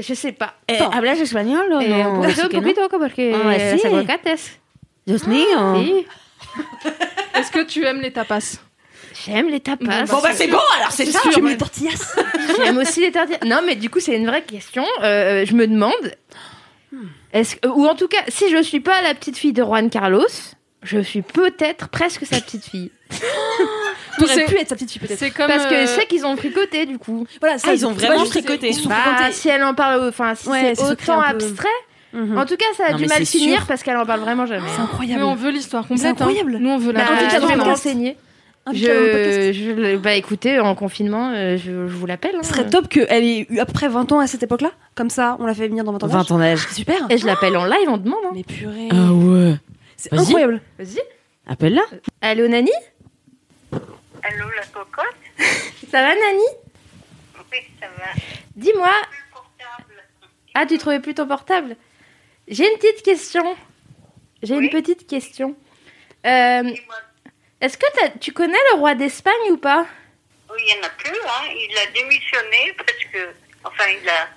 Je 0.00 0.14
sais 0.14 0.32
pas. 0.32 0.54
Eh, 0.68 0.76
¿Hablas 0.92 1.20
español 1.20 1.72
o 1.72 1.80
Eh, 1.80 1.88
no? 1.88 1.94
un 2.10 2.20
poquito, 2.22 2.42
un 2.42 2.48
que 2.48 2.56
no? 2.56 2.62
poquito, 2.62 2.88
porque 2.98 3.32
Ah, 3.34 3.54
sí. 3.58 3.76
es 3.76 3.84
aguacates. 3.84 4.58
Dios 5.06 5.26
mío. 5.28 5.76
Sí. 5.76 6.06
Est-ce 7.34 7.50
que 7.52 7.62
tu 7.64 7.84
aimes 7.84 8.00
les 8.00 8.10
tapas? 8.12 8.58
J'aime 9.24 9.48
les 9.48 9.60
tapas. 9.60 10.04
Bon 10.06 10.20
bah 10.20 10.30
c'est 10.32 10.48
bon 10.48 10.58
alors 10.76 10.90
c'est 10.90 11.06
ça. 11.06 11.20
Tu 11.32 11.40
les 11.40 11.56
tortillas 11.56 12.16
J'aime 12.56 12.78
aussi 12.78 13.00
les 13.00 13.12
tortillas. 13.12 13.38
Non, 13.44 13.60
mais 13.64 13.76
du 13.76 13.88
coup, 13.90 14.00
c'est 14.00 14.16
une 14.16 14.26
vraie 14.26 14.42
question. 14.42 14.84
Euh, 15.02 15.44
je 15.46 15.54
me 15.54 15.66
demande, 15.68 15.92
est-ce 17.34 17.56
que- 17.56 17.68
ou 17.68 17.86
en 17.86 17.94
tout 17.94 18.08
cas, 18.08 18.22
si 18.28 18.48
je 18.50 18.62
suis 18.62 18.80
pas 18.80 19.02
la 19.02 19.14
petite 19.14 19.36
fille 19.36 19.52
de 19.52 19.62
Juan 19.62 19.90
Carlos, 19.90 20.24
je 20.82 20.98
suis 21.00 21.20
peut-être 21.22 21.88
presque 21.88 22.24
sa 22.26 22.40
petite 22.40 22.64
fille. 22.64 22.90
T'aurais 24.18 24.34
C'est- 24.34 24.44
pu 24.44 24.56
être 24.56 24.68
sa 24.68 24.74
petite 24.76 24.90
fille 24.92 25.00
peut-être. 25.00 25.18
C'est 25.18 25.30
comme. 25.30 25.48
Parce 25.48 25.66
que 25.66 25.74
euh, 25.74 25.82
je 25.82 25.86
sais 25.88 26.06
qu'ils 26.06 26.24
ont 26.24 26.36
fricoté 26.36 26.86
du 26.86 26.98
coup. 26.98 27.26
Voilà, 27.40 27.58
ça, 27.58 27.68
Ah, 27.70 27.74
ils 27.74 27.84
ont 27.86 27.94
c'est 27.98 28.06
vraiment 28.06 28.24
fricoté. 28.24 28.68
Ils 28.68 28.74
sont 28.74 28.88
Bah, 28.88 28.96
fricotés. 29.04 29.32
si 29.32 29.48
elle 29.48 29.64
en 29.64 29.74
parle, 29.74 30.08
enfin, 30.08 30.34
si 30.34 30.48
Ouais, 30.48 30.72
c'est 30.74 30.74
c'est 30.76 30.90
autant 30.90 31.20
abstrait. 31.20 31.68
Mhm. 32.12 32.38
En 32.38 32.46
tout 32.46 32.56
cas, 32.56 32.64
ça 32.76 32.84
a 32.86 32.90
Non, 32.92 32.96
du 32.98 33.02
mais 33.02 33.08
mal 33.08 33.26
c'est 33.26 33.38
finir 33.38 33.58
sûr. 33.58 33.66
parce 33.66 33.82
qu'elle 33.82 33.96
en 33.96 34.06
parle 34.06 34.20
vraiment 34.20 34.46
jamais. 34.46 34.68
C'est 34.68 34.78
Mais 34.78 34.84
incroyable. 34.84 35.24
on 35.24 35.34
veut 35.34 35.50
l'histoire 35.50 35.82
complète. 35.82 35.98
C'est 36.00 36.06
incroyable. 36.06 36.54
hein. 36.54 36.58
Nous, 36.60 36.70
on 36.70 36.78
veut 36.78 36.92
la 36.92 37.00
Bah, 37.00 37.06
je 37.18 37.24
vais 37.24 37.40
me 37.40 37.40
podcast. 37.40 37.64
renseigner. 37.64 38.16
Je, 38.72 39.96
bah 39.96 40.14
écoutez, 40.14 40.58
en 40.58 40.74
confinement, 40.74 41.30
euh, 41.34 41.56
je, 41.58 41.86
je 41.86 41.94
vous 41.94 42.06
l'appelle. 42.06 42.34
hein. 42.36 42.42
Ce 42.42 42.48
serait 42.50 42.68
top 42.70 42.88
qu'elle 42.88 43.22
ait 43.24 43.46
eu 43.50 43.58
à 43.58 43.66
peu 43.66 43.72
près 43.74 43.88
20 43.88 44.10
ans 44.12 44.20
à 44.20 44.26
cette 44.26 44.42
époque-là. 44.42 44.72
Comme 44.94 45.10
ça, 45.10 45.36
on 45.40 45.46
l'a 45.46 45.54
fait 45.54 45.68
venir 45.68 45.84
dans 45.84 45.92
20 45.92 46.04
ans. 46.04 46.06
20 46.06 46.30
ans 46.30 46.38
d'âge. 46.38 46.60
C'est 46.68 46.74
super. 46.76 46.96
Et 47.10 47.18
je 47.18 47.26
l'appelle 47.26 47.56
en 47.56 47.66
live, 47.66 47.88
on 47.88 47.98
demande. 47.98 48.20
hein. 48.26 48.30
Mais 48.34 48.42
purée. 48.44 48.88
Ah 48.90 49.12
ouais. 49.12 49.54
C'est 49.96 50.10
Vas-y. 50.10 50.20
incroyable. 50.22 50.60
Vas-y. 50.78 51.00
Appelle-la. 51.46 51.82
Allô, 52.22 52.48
Nani? 52.48 52.70
Allô, 53.72 54.46
la 54.56 54.62
cocotte? 54.72 55.04
Ça 55.90 56.00
va, 56.00 56.08
Nani? 56.14 56.42
Oui, 57.52 57.58
ça 57.80 57.86
va. 57.98 58.04
Dis-moi. 58.56 58.88
Plus 59.10 59.24
portable. 59.32 60.02
Ah, 60.54 60.64
tu 60.66 60.78
trouvais 60.78 61.00
plus 61.00 61.14
ton 61.14 61.26
portable? 61.28 61.76
J'ai 62.48 62.64
une 62.64 62.78
petite 62.78 63.02
question. 63.04 63.44
J'ai 64.42 64.56
Oui. 64.56 64.64
une 64.64 64.70
petite 64.70 65.06
question. 65.06 65.54
Euh, 66.26 66.62
Dis-moi. 66.62 66.94
Est-ce 67.60 67.78
que 67.78 67.86
tu 68.20 68.32
connais 68.32 68.58
le 68.72 68.78
roi 68.78 68.94
d'Espagne 68.94 69.50
ou 69.50 69.56
pas? 69.56 69.86
Oui, 70.50 70.60
il 70.60 70.74
n'y 70.74 70.80
en 70.80 70.86
a 70.86 70.90
plus, 70.90 71.18
hein. 71.26 71.44
Il 71.54 71.78
a 71.78 71.86
démissionné 71.92 72.74
parce 72.76 73.04
que, 73.12 73.32
enfin, 73.64 73.84
il 73.88 74.08
a, 74.08 74.28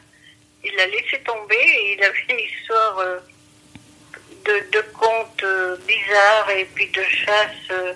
il 0.64 0.80
a 0.80 0.86
laissé 0.88 1.20
tomber 1.24 1.56
et 1.58 1.94
il 1.94 2.04
avait 2.04 2.26
une 2.30 2.40
histoire 2.40 2.98
euh, 3.00 3.20
de, 4.46 4.72
de 4.72 4.82
contes 4.94 5.44
euh, 5.44 5.76
bizarres 5.86 6.50
et 6.52 6.66
puis 6.74 6.88
de 6.90 7.04
chasse. 7.04 7.70
euh, 7.72 7.94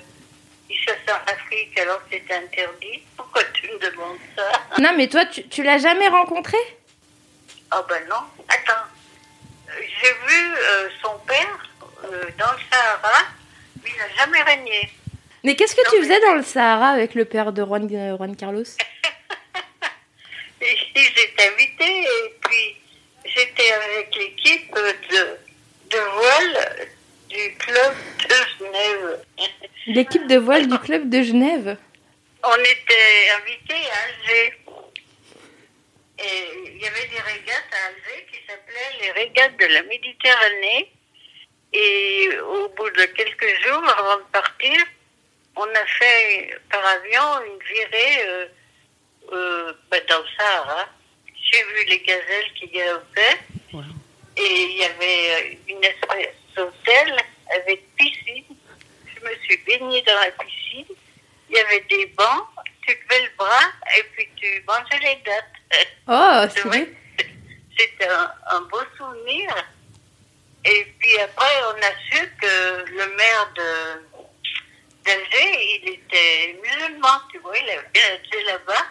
il 0.70 0.78
chasse 0.78 0.98
en 1.10 1.32
Afrique 1.32 1.78
alors 1.80 2.00
que 2.06 2.12
c'était 2.16 2.36
interdit. 2.36 3.02
Pourquoi 3.18 3.44
tu 3.54 3.68
me 3.68 3.80
demandes 3.80 4.18
ça? 4.36 4.52
Non, 4.80 4.94
mais 4.96 5.08
toi, 5.08 5.26
tu, 5.26 5.48
tu 5.48 5.64
l'as 5.64 5.78
jamais 5.78 6.08
rencontré? 6.08 6.58
Ah 7.72 7.84
ben 7.88 8.02
non. 8.10 8.24
Attends. 8.50 8.84
J'ai 9.78 10.14
vu 10.28 10.56
son 11.02 11.18
père 11.20 11.70
dans 12.38 12.52
le 12.52 12.58
Sahara, 12.70 13.24
mais 13.84 13.90
il 13.90 13.98
n'a 13.98 14.10
jamais 14.18 14.42
régné. 14.44 14.92
Mais 15.44 15.56
qu'est-ce 15.56 15.76
que 15.76 15.90
tu 15.90 16.02
faisais 16.02 16.20
dans 16.22 16.36
le 16.36 16.44
Sahara 16.44 16.90
avec 16.90 17.16
le 17.16 17.26
père 17.26 17.52
de 17.52 17.64
Juan, 17.64 17.90
euh, 17.92 18.16
Juan 18.16 18.36
Carlos? 18.36 18.64
J'étais 20.62 21.48
invitée 21.52 22.02
et 22.02 22.36
puis 22.44 22.76
j'étais 23.26 23.72
avec 23.72 24.16
l'équipe 24.16 24.76
de, 24.76 25.40
de 25.90 25.98
voile 25.98 26.88
du 27.30 27.56
club 27.58 27.96
de 28.30 28.36
Genève. 28.60 29.26
L'équipe 29.88 30.28
de 30.28 30.38
voile 30.38 30.68
du 30.68 30.78
club 30.78 31.10
de 31.10 31.24
Genève? 31.24 31.78
On 32.44 32.56
était 32.56 33.30
invités 33.42 33.74
à 33.74 34.04
Alger. 34.06 34.54
Et 36.20 36.44
il 36.68 36.82
y 36.82 36.86
avait 36.86 37.08
des 37.08 37.20
régates 37.20 37.72
à 37.72 37.88
Alger 37.88 38.28
qui 38.32 38.40
s'appelaient 38.48 38.94
les 39.02 39.12
régates 39.12 39.58
de 39.58 39.66
la 39.66 39.82
Méditerranée. 39.84 40.92
Et 41.74 42.30
au 42.40 42.70
bout 42.70 42.90
de 42.92 43.06
quelques 43.06 43.64
jours, 43.64 43.84
avant 43.98 44.18
de 44.18 44.30
partir, 44.32 44.78
on 45.56 45.64
a 45.64 45.86
fait 45.86 46.60
par 46.70 46.86
avion 46.86 47.46
une 47.46 47.60
virée 47.64 48.26
euh, 48.26 48.46
euh, 49.34 49.74
ben, 49.90 50.02
dans 50.10 50.20
le 50.20 50.26
Sahara. 50.38 50.88
J'ai 51.28 51.64
vu 51.64 51.86
les 51.90 52.00
gazelles 52.00 52.54
qui 52.56 52.68
galopaient. 52.68 53.40
Et 54.38 54.62
il 54.64 54.78
y 54.78 54.84
avait 54.84 55.54
euh, 55.54 55.56
une 55.68 55.84
espèce 55.84 56.36
d'hôtel 56.56 57.18
avec 57.54 57.96
piscine. 57.96 58.56
Je 59.06 59.26
me 59.26 59.36
suis 59.44 59.58
baignée 59.68 60.02
dans 60.04 60.20
la 60.20 60.32
piscine. 60.32 60.96
Il 61.50 61.58
y 61.58 61.60
avait 61.60 61.82
des 61.82 62.06
bancs. 62.18 62.48
Tu 62.88 62.94
levais 62.94 63.24
le 63.24 63.32
bras 63.38 63.66
et 63.98 64.04
puis 64.16 64.28
tu 64.38 64.64
mangeais 64.66 65.00
les 65.00 65.22
dates. 65.26 65.90
Oh, 66.08 66.48
C'est 66.50 66.62
c'est 66.62 66.68
vrai. 66.68 66.88
C'était 67.78 68.08
un, 68.08 68.32
un 68.52 68.62
beau 68.62 68.82
souvenir. 68.98 69.54
Et 70.64 70.86
puis 71.00 71.20
après, 71.20 71.56
on 71.68 71.78
a 71.78 71.92
su 72.10 72.28
que 72.40 72.86
le 72.92 73.16
maire 73.16 73.54
de 73.56 74.11
d'Alger, 75.06 75.80
il 75.82 75.90
était 75.90 76.60
musulman, 76.62 77.22
tu 77.32 77.40
vois, 77.40 77.58
il 77.58 77.70
avait 77.70 77.88
été 78.24 78.44
là-bas. 78.44 78.86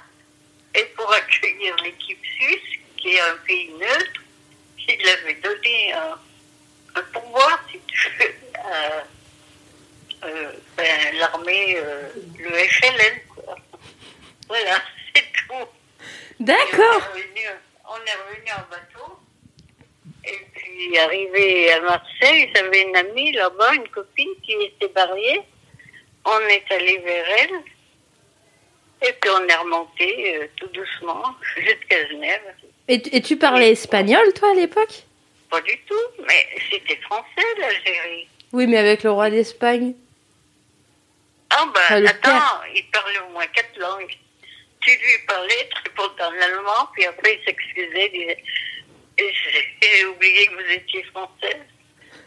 Et 0.75 0.85
pour 0.96 1.12
accueillir 1.12 1.77
l'équipe 1.83 2.25
suisse, 2.25 2.79
qui 2.96 3.14
est 3.14 3.20
un 3.20 3.37
pays 3.46 3.73
neutre, 3.73 4.20
il 4.88 5.09
avait 5.09 5.35
donné 5.35 5.92
un, 5.92 6.18
un 6.96 7.03
pouvoir, 7.12 7.64
si 7.70 7.81
tu 7.87 8.11
veux, 8.18 8.35
à 8.57 9.05
euh, 10.27 10.53
ben, 10.77 11.16
l'armée, 11.18 11.77
euh, 11.77 12.09
le 12.38 12.51
FLN, 12.51 13.20
quoi. 13.35 13.57
Voilà, 14.49 14.83
c'est 15.14 15.25
tout. 15.49 15.68
D'accord. 16.40 17.03
On 17.12 17.16
est, 17.16 17.23
revenu, 17.23 17.46
on 17.88 17.96
est 17.96 18.35
revenu 18.35 18.51
en 18.53 18.70
bateau. 18.70 19.18
Et 20.25 20.46
puis, 20.55 20.99
arrivé 20.99 21.73
à 21.73 21.81
Marseille, 21.81 22.51
j'avais 22.55 22.83
une 22.83 22.96
amie 22.96 23.33
là-bas, 23.33 23.75
une 23.75 23.88
copine 23.88 24.35
qui 24.42 24.53
était 24.53 24.92
mariée. 24.94 25.42
On 26.24 26.38
est 26.48 26.64
allé 26.72 26.98
vers 26.98 27.26
elle. 27.38 27.61
Et 29.09 29.12
puis, 29.14 29.30
on 29.30 29.48
est 29.48 29.54
remonté 29.56 30.37
euh, 30.37 30.46
tout 30.56 30.66
doucement 30.68 31.35
jusqu'à 31.56 32.06
Genève. 32.09 32.42
Et, 32.88 33.00
tu- 33.00 33.14
et 33.14 33.22
tu 33.22 33.37
parlais 33.37 33.70
espagnol, 33.72 34.33
toi, 34.35 34.50
à 34.50 34.54
l'époque? 34.54 35.04
Pas 35.48 35.61
du 35.62 35.76
tout, 35.88 36.22
mais 36.26 36.46
c'était 36.70 36.96
français, 37.02 37.46
l'Algérie. 37.59 38.28
Oui, 38.52 38.66
mais 38.66 38.78
avec 38.78 39.02
le 39.02 39.11
roi 39.11 39.30
d'Espagne. 39.30 39.94
Ah 41.50 41.66
ben, 41.74 42.06
attends, 42.06 42.20
père. 42.30 42.64
il 42.74 42.85
parlait 42.90 43.18
au 43.28 43.33
moins 43.33 43.46
quatre 43.48 43.76
langues. 43.78 44.16
Tu 44.80 44.90
lui 44.90 45.26
parlais, 45.26 45.68
tu 45.74 45.83
répondais 45.90 46.22
en 46.22 46.40
allemand, 46.42 46.88
puis 46.94 47.04
après 47.04 47.35
il 47.40 47.44
s'excusait, 47.44 48.11
il 48.14 48.20
disait 48.20 48.44
J'ai 49.83 50.04
oublié 50.06 50.46
que 50.46 50.54
vous 50.54 50.70
étiez 50.72 51.02
française. 51.04 51.62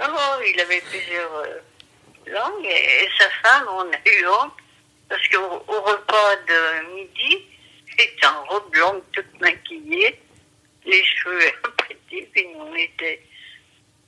Oh, 0.02 0.42
il 0.46 0.60
avait 0.60 0.82
plusieurs 0.82 1.34
euh, 1.36 1.58
langues, 2.28 2.66
et, 2.66 3.04
et 3.04 3.10
sa 3.18 3.30
femme, 3.44 3.68
on 3.70 3.92
a 3.92 4.10
eu 4.10 4.28
honte, 4.28 4.54
parce 5.10 5.28
qu'au 5.28 5.64
au 5.68 5.82
repas 5.82 6.36
de 6.48 6.96
midi, 6.96 7.46
elle 7.98 8.06
était 8.06 8.26
en 8.26 8.44
robe 8.46 8.76
longue, 8.76 9.02
toute 9.12 9.42
maquillée, 9.42 10.20
les 10.86 11.04
cheveux 11.04 11.52
petits, 11.78 12.28
puis 12.34 12.48
on 12.56 12.76
était 12.76 13.22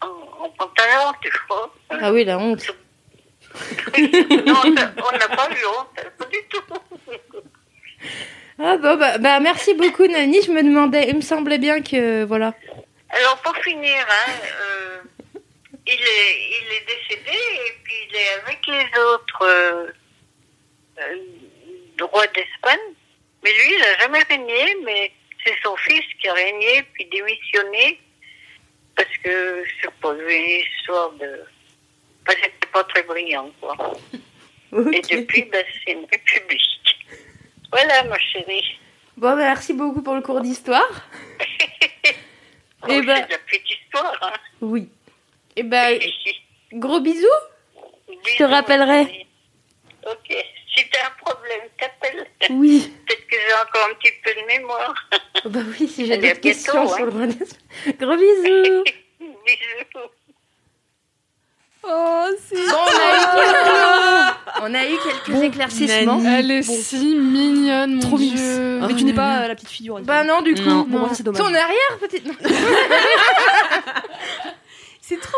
en, 0.01 0.07
en 0.45 0.49
pantalon, 0.49 1.13
tu 1.21 1.31
vois. 1.47 1.73
Ah 1.89 2.11
oui, 2.11 2.25
la 2.25 2.37
honte. 2.37 2.65
non, 3.97 4.61
on 4.65 4.71
n'a 5.17 5.27
pas 5.29 5.49
eu 5.49 5.65
honte, 5.65 6.11
pas 6.17 6.25
du 6.25 6.39
tout. 6.49 6.63
Ah 8.57 8.77
bon, 8.77 8.97
bah, 8.97 9.17
bah, 9.17 9.39
merci 9.39 9.73
beaucoup, 9.73 10.07
Nani. 10.07 10.41
Je 10.41 10.51
me 10.51 10.63
demandais, 10.63 11.09
il 11.09 11.17
me 11.17 11.21
semblait 11.21 11.57
bien 11.57 11.81
que, 11.81 12.23
voilà. 12.23 12.53
Alors 13.09 13.37
pour 13.37 13.55
finir, 13.57 14.05
hein, 14.09 14.31
euh, 14.61 14.97
il, 15.87 15.93
est, 15.93 16.49
il 16.49 16.73
est 16.73 16.85
décédé 16.87 17.37
et 17.37 17.73
puis 17.83 17.93
il 18.09 18.15
est 18.15 18.29
avec 18.43 18.59
les 18.67 18.99
autres 19.01 19.41
euh, 19.43 19.87
euh, 20.99 22.05
rois 22.05 22.27
d'Espagne. 22.27 22.79
Mais 23.43 23.51
lui, 23.51 23.73
il 23.73 23.79
n'a 23.79 23.97
jamais 23.99 24.23
régné, 24.23 24.75
mais 24.83 25.11
c'est 25.45 25.55
son 25.63 25.75
fils 25.77 26.03
qui 26.19 26.27
a 26.27 26.33
régné 26.33 26.83
puis 26.93 27.05
démissionné 27.05 27.99
parce 28.95 29.17
que 29.23 29.63
sais 29.81 29.89
pas, 30.01 30.13
une 30.13 30.61
histoire 30.79 31.11
de... 31.13 31.41
Enfin, 32.27 32.37
c'était 32.41 32.67
pas 32.71 32.83
très 32.85 33.03
brillant, 33.03 33.51
quoi. 33.59 33.75
Et 34.91 35.01
depuis, 35.01 35.43
ben, 35.43 35.63
c'est 35.85 35.91
une 35.91 36.05
république. 36.11 37.05
Voilà, 37.71 38.03
ma 38.05 38.17
chérie. 38.19 38.79
Bon, 39.17 39.29
bah, 39.29 39.35
merci 39.35 39.73
beaucoup 39.73 40.01
pour 40.01 40.15
le 40.15 40.21
cours 40.21 40.41
d'histoire. 40.41 41.07
Eh 42.87 43.01
ben- 43.01 43.15
C'est 43.15 43.25
de 43.27 43.31
la 43.31 43.37
petite 43.39 43.71
histoire, 43.71 44.15
hein. 44.21 44.33
Oui. 44.61 44.89
Et 45.55 45.63
bah, 45.63 45.87
gros 46.73 46.99
bisous. 46.99 47.27
Je 48.07 48.37
te 48.37 48.43
rappellerai. 48.43 49.27
Ok. 50.05 50.35
Si 50.75 50.83
t'as 50.91 51.07
un 51.07 51.11
problème, 51.23 51.61
t'appelles. 51.77 52.27
Oui. 52.49 52.91
Peut-être 53.07 53.27
que 53.27 53.35
j'ai 53.35 53.53
encore 53.53 53.87
un 53.89 53.93
petit 53.95 54.11
peu 54.23 54.31
de 54.41 54.45
mémoire. 54.47 54.93
Bah 55.45 55.59
oui, 55.79 55.87
si 55.87 56.05
j'ai 56.05 56.17
d'autres 56.17 56.41
questions 56.41 56.73
bientôt, 56.73 56.95
sur 56.95 57.03
hein. 57.03 57.05
le 57.05 57.11
roi 57.11 57.27
d'Espagne. 57.27 57.95
Gros 57.99 58.17
bisous. 58.17 58.83
Bisous. 59.45 60.09
Oh, 61.87 62.25
c'est 62.43 62.55
Bon, 62.55 62.77
on 64.63 64.73
a 64.73 64.85
eu 64.89 64.97
quelques, 64.97 65.29
on 65.29 65.33
a 65.35 65.35
eu 65.35 65.35
quelques 65.37 65.43
éclaircissements. 65.43 66.19
Elle 66.25 66.49
est 66.49 66.63
si 66.63 67.15
mignonne, 67.15 67.95
mon 67.95 68.01
Trop 68.01 68.17
Dieu. 68.17 68.79
Mais 68.87 68.95
tu 68.95 69.03
n'es 69.03 69.13
pas 69.13 69.43
euh, 69.43 69.47
la 69.49 69.55
petite 69.55 69.69
figure. 69.69 69.99
Bah 69.99 70.23
non, 70.23 70.41
du 70.41 70.55
coup. 70.55 70.61
Non. 70.61 70.85
Bon, 70.87 71.07
c'est 71.13 71.21
dommage. 71.21 71.41
Ton 71.41 71.53
arrière, 71.53 71.97
petite. 71.99 72.25
C'est 75.07 75.19
trop 75.21 75.37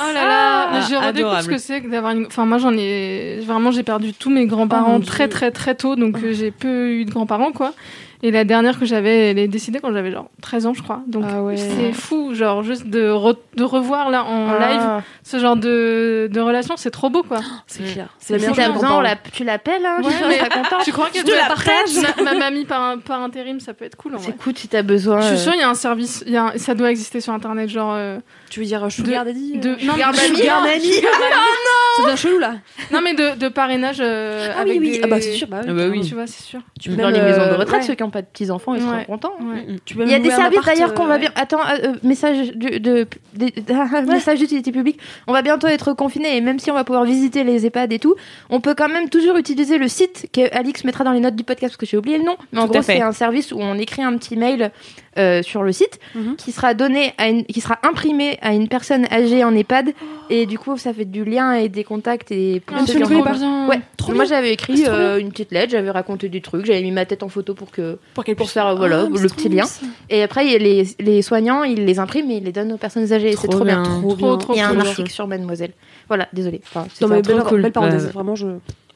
Oh 0.00 0.12
là 0.14 0.24
là, 0.24 0.68
Ah, 0.70 0.80
je 0.80 0.94
redécouvre 0.94 1.04
adorable. 1.06 1.42
ce 1.42 1.48
que 1.48 1.58
c'est 1.58 1.80
que 1.80 1.88
d'avoir 1.88 2.12
une. 2.12 2.26
Enfin, 2.26 2.46
moi, 2.46 2.58
j'en 2.58 2.72
ai. 2.76 3.40
Vraiment, 3.44 3.72
j'ai 3.72 3.82
perdu 3.82 4.12
tous 4.12 4.30
mes 4.30 4.46
grands-parents 4.46 4.98
Oh 5.00 5.04
très, 5.04 5.26
très, 5.26 5.50
très 5.50 5.74
tôt. 5.74 5.96
Donc, 5.96 6.18
euh, 6.22 6.32
j'ai 6.32 6.52
peu 6.52 6.92
eu 6.92 7.04
de 7.04 7.10
grands-parents, 7.10 7.50
quoi. 7.50 7.74
Et 8.22 8.32
la 8.32 8.42
dernière 8.44 8.80
que 8.80 8.84
j'avais, 8.84 9.30
elle 9.30 9.38
est 9.38 9.46
décédée 9.46 9.78
quand 9.80 9.92
j'avais 9.92 10.10
genre 10.10 10.28
13 10.42 10.66
ans, 10.66 10.74
je 10.74 10.82
crois. 10.82 11.02
Donc, 11.06 11.24
Ah 11.28 11.40
ouais. 11.42 11.56
c'est 11.56 11.92
fou, 11.92 12.34
genre, 12.34 12.64
juste 12.64 12.88
de, 12.88 13.08
re- 13.10 13.36
de 13.56 13.62
revoir 13.62 14.10
là 14.10 14.24
en 14.24 14.48
Ah. 14.48 14.68
live 14.68 15.02
ce 15.22 15.38
genre 15.38 15.54
de, 15.56 16.28
de 16.32 16.40
relation, 16.40 16.76
c'est 16.76 16.90
trop 16.90 17.10
beau, 17.10 17.22
quoi. 17.22 17.38
C'est 17.68 17.84
clair. 17.84 18.08
C'est 18.18 18.36
Si 18.38 18.44
la 18.44 18.68
besoin, 18.70 19.04
tu 19.32 19.44
l'appelles, 19.44 19.86
hein. 19.86 19.98
Ouais, 20.02 20.10
je 20.20 20.26
mais-. 20.28 20.40
Tu 20.84 20.90
crois 20.92 21.10
qu'elle 21.10 21.22
te 21.22 21.30
la 21.30 21.44
prête 21.54 21.86
ma, 22.18 22.32
ma 22.32 22.38
mamie 22.50 22.64
par, 22.64 22.82
un- 22.82 22.98
par 22.98 23.22
intérim, 23.22 23.60
ça 23.60 23.72
peut 23.72 23.84
être 23.84 23.94
cool. 23.96 24.16
C'est 24.18 24.36
cool 24.36 24.56
si 24.56 24.66
t'as 24.66 24.82
besoin. 24.82 25.20
Je 25.20 25.26
suis 25.26 25.34
euh, 25.36 25.38
sûre, 25.38 25.52
il 25.54 25.60
y 25.60 25.62
a 25.62 25.68
un 25.68 25.74
service, 25.74 26.24
il 26.26 26.32
y 26.32 26.36
a 26.36 26.44
un- 26.46 26.58
ça 26.58 26.74
doit 26.74 26.90
exister 26.90 27.20
sur 27.20 27.32
internet, 27.32 27.68
genre. 27.68 27.92
euh, 27.94 28.18
Tu 28.50 28.58
veux 28.58 28.66
dire 28.66 28.82
euh, 28.84 28.90
Sugar 28.90 29.24
Daddy 29.24 29.58
de, 29.58 29.70
non, 29.84 29.92
Sugar 29.92 30.12
mais- 30.12 30.22
Mamie. 30.28 30.36
Sugar 30.38 30.62
Mamie 30.62 30.92
C'est 31.98 32.04
bien 32.04 32.16
chelou 32.16 32.38
là. 32.38 32.54
non, 32.92 33.00
mais 33.02 33.14
de, 33.14 33.36
de 33.38 33.48
parrainage. 33.48 33.98
euh, 34.00 34.52
Ah 34.56 34.62
oui, 34.64 34.70
avec 34.70 34.80
oui. 34.80 34.90
des- 34.92 35.00
Ah 35.02 35.06
bah 35.08 35.20
c'est 35.20 35.32
sûr. 35.32 35.46
Bah 35.48 35.60
Ah 35.68 35.72
bah 35.72 35.86
oui. 35.90 36.00
Tu 36.06 36.14
vois, 36.14 36.26
c'est 36.26 36.42
sûr. 36.42 36.60
Tu 36.80 36.90
peux 36.90 36.96
dans 36.96 37.10
les 37.10 37.20
maisons 37.20 37.46
de 37.50 37.54
retraite, 37.54 37.82
ceux 37.84 37.94
qui 37.94 38.02
n'ont 38.08 38.10
pas 38.12 38.22
de 38.22 38.26
petits 38.26 38.50
enfants, 38.50 38.74
ils 38.74 38.82
Ouais. 38.82 38.88
seront 38.88 39.04
contents. 39.04 39.34
Ouais. 39.40 39.66
Tu 39.84 39.94
peux 39.94 40.02
Il 40.04 40.10
y 40.10 40.14
a 40.14 40.18
des 40.18 40.30
services 40.30 40.64
d'ailleurs 40.64 40.94
qu'on 40.94 41.06
va 41.06 41.18
bien. 41.18 41.30
Attends, 41.36 41.60
euh, 41.68 41.92
message 42.02 42.52
de, 42.54 42.78
de, 42.78 43.06
de- 43.36 44.06
message 44.10 44.38
d'utilité 44.38 44.72
publique. 44.72 44.98
On 45.26 45.32
va 45.32 45.42
bientôt 45.42 45.66
être 45.66 45.92
confiné 45.92 46.36
et 46.36 46.40
même 46.40 46.58
si 46.58 46.70
on 46.70 46.74
va 46.74 46.84
pouvoir 46.84 47.04
visiter 47.04 47.44
les 47.44 47.66
EHPAD 47.66 47.92
et 47.92 47.98
tout, 47.98 48.14
on 48.50 48.60
peut 48.60 48.74
quand 48.74 48.88
même 48.88 49.08
toujours 49.08 49.36
utiliser 49.36 49.78
le 49.78 49.88
site 49.88 50.28
que 50.32 50.54
Alix 50.56 50.84
mettra 50.84 51.04
dans 51.04 51.12
les 51.12 51.20
notes 51.20 51.36
du 51.36 51.44
podcast 51.44 51.72
parce 51.72 51.76
que 51.76 51.86
j'ai 51.86 51.96
oublié 51.96 52.18
le 52.18 52.24
nom. 52.24 52.36
Mais 52.52 52.60
en 52.60 52.66
Tout 52.66 52.72
gros, 52.72 52.82
c'est 52.82 53.00
un 53.02 53.12
service 53.12 53.52
où 53.52 53.58
on 53.60 53.74
écrit 53.74 54.02
un 54.02 54.16
petit 54.16 54.36
mail 54.36 54.70
euh, 55.18 55.42
sur 55.42 55.62
le 55.62 55.72
site, 55.72 55.98
Mhm. 56.14 56.36
qui 56.36 56.52
sera 56.52 56.74
donné 56.74 57.12
à 57.18 57.28
une, 57.28 57.44
qui 57.44 57.60
sera 57.60 57.78
imprimé 57.82 58.38
à 58.42 58.52
une 58.54 58.68
personne 58.68 59.06
âgée 59.10 59.44
en 59.44 59.54
EHPAD, 59.54 59.92
et 60.30 60.46
du 60.46 60.58
coup 60.58 60.76
ça 60.76 60.92
fait 60.92 61.04
du 61.04 61.24
lien 61.24 61.52
et 61.54 61.68
des 61.68 61.84
contacts 61.84 62.30
et 62.30 62.62
Ah, 62.72 62.82
dire 62.82 63.00
trop 63.00 63.08
bonjour. 63.08 63.24
bien. 63.24 63.68
Ouais. 63.68 63.80
Trop 63.96 64.14
Moi 64.14 64.24
j'avais 64.24 64.48
Ah, 64.48 64.52
écrit 64.52 64.82
trop 64.82 64.92
euh, 64.92 65.18
une 65.18 65.30
petite 65.30 65.52
lettre, 65.52 65.72
j'avais 65.72 65.90
raconté 65.90 66.28
des 66.28 66.40
trucs, 66.40 66.64
j'avais 66.66 66.82
mis 66.82 66.90
ma 66.92 67.04
tête 67.06 67.22
en 67.22 67.28
photo 67.28 67.54
pour 67.54 67.70
que 67.70 67.98
Pour 68.14 68.24
qu'elle 68.24 68.36
pour 68.36 68.46
puisse 68.46 68.54
faire 68.54 68.66
euh, 68.68 68.74
voilà 68.74 69.02
Ah, 69.06 69.08
le 69.10 69.28
petit 69.28 69.48
lien. 69.48 69.64
bien. 69.64 69.88
Et 70.10 70.22
après 70.22 70.46
il 70.46 70.52
y 70.52 70.54
a 70.54 70.58
les, 70.58 70.86
les 71.00 71.22
soignants, 71.22 71.64
ils 71.64 71.84
les 71.84 71.98
impriment 71.98 72.30
et 72.30 72.36
ils 72.36 72.44
les 72.44 72.52
donnent 72.52 72.72
aux 72.72 72.76
personnes 72.78 73.12
âgées. 73.12 73.34
C'est 73.36 73.48
trop 73.48 73.64
bien. 73.64 73.82
Trop 73.82 74.00
Trop, 74.14 74.16
bien. 74.16 74.36
trop, 74.38 74.52
Il 74.54 74.58
y 74.58 74.60
a 74.60 74.68
un 74.68 74.78
article 74.80 75.10
sur 75.10 75.26
Mademoiselle. 75.26 75.72
Voilà, 76.08 76.28
désolé. 76.32 76.60
Enfin, 76.64 76.86
belle, 77.06 77.42
cool. 77.44 77.62
belle 77.62 77.72
parenthèse, 77.72 78.10
vraiment, 78.12 78.34
je. 78.34 78.46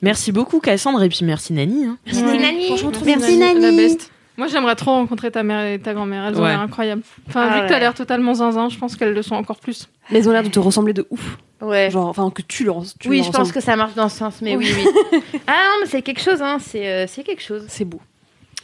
Merci 0.00 0.32
beaucoup 0.32 0.58
Cassandre 0.60 1.02
et 1.02 1.08
puis 1.08 1.20
merci 1.24 1.52
Nani. 1.52 1.84
hein. 1.84 1.96
Merci 2.06 2.24
Ouais. 2.24 2.38
Nani. 2.38 2.66
Franchement, 2.66 2.90
trop 2.90 3.04
Merci 3.04 3.36
bien. 3.36 3.54
Nani. 3.54 3.60
La 3.60 3.70
best. 3.70 4.10
Moi, 4.42 4.48
j'aimerais 4.50 4.74
trop 4.74 4.90
rencontrer 4.90 5.30
ta 5.30 5.44
mère 5.44 5.64
et 5.72 5.78
ta 5.78 5.94
grand-mère. 5.94 6.24
Elles 6.26 6.36
ont 6.36 6.42
Ouais. 6.42 6.48
l'air 6.48 6.60
incroyables. 6.60 7.02
Enfin, 7.28 7.46
Ah 7.48 7.54
vu 7.54 7.60
que 7.62 7.68
t'as 7.68 7.74
ouais. 7.74 7.78
l'air 7.80 7.94
totalement 7.94 8.34
zinzin, 8.34 8.68
je 8.70 8.76
pense 8.76 8.96
qu'elles 8.96 9.12
le 9.12 9.22
sont 9.22 9.36
encore 9.36 9.60
plus. 9.60 9.88
Mais 10.10 10.18
elles 10.18 10.28
ont 10.28 10.32
l'air 10.32 10.42
de 10.42 10.48
te 10.48 10.58
ressembler 10.58 10.92
de 10.92 11.06
ouf. 11.10 11.38
Ouais. 11.60 11.92
Genre, 11.92 12.08
enfin, 12.08 12.28
que 12.30 12.42
tu 12.42 12.64
leur. 12.64 12.82
tu 12.98 13.08
oui, 13.08 13.18
leur 13.18 13.26
je 13.26 13.30
pense 13.30 13.38
ressembles. 13.38 13.54
que 13.54 13.60
ça 13.60 13.76
marche 13.76 13.94
dans 13.94 14.08
ce 14.08 14.18
sens, 14.18 14.42
mais 14.42 14.56
oui, 14.56 14.66
oui. 14.76 14.84
ah 15.46 15.52
non, 15.52 15.76
mais 15.80 15.86
c'est 15.86 16.02
quelque 16.02 16.20
chose, 16.20 16.42
hein. 16.42 16.56
C'est 16.60 16.88
euh, 16.88 17.06
c'est 17.06 17.22
quelque 17.22 17.40
chose. 17.40 17.64
C'est 17.68 17.84
beau. 17.84 18.00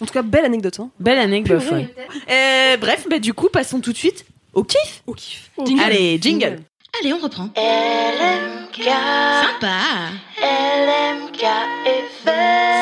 En 0.00 0.06
tout 0.06 0.12
cas, 0.12 0.22
belle 0.22 0.44
anecdote. 0.46 0.80
Hein. 0.80 0.90
Belle 0.98 1.20
anecdote. 1.20 1.62
Ouais. 1.70 1.88
Euh, 2.28 2.76
bref, 2.78 3.06
bah 3.08 3.20
du 3.20 3.32
coup 3.32 3.48
passons 3.48 3.78
tout 3.80 3.92
de 3.92 3.96
suite 3.96 4.26
au 4.54 4.64
kiff. 4.64 5.04
Au 5.06 5.14
kiff. 5.14 5.48
Allez, 5.80 6.18
jingle. 6.20 6.58
Allez, 7.00 7.12
on 7.12 7.18
reprend. 7.18 7.50
Sympa. 7.54 9.76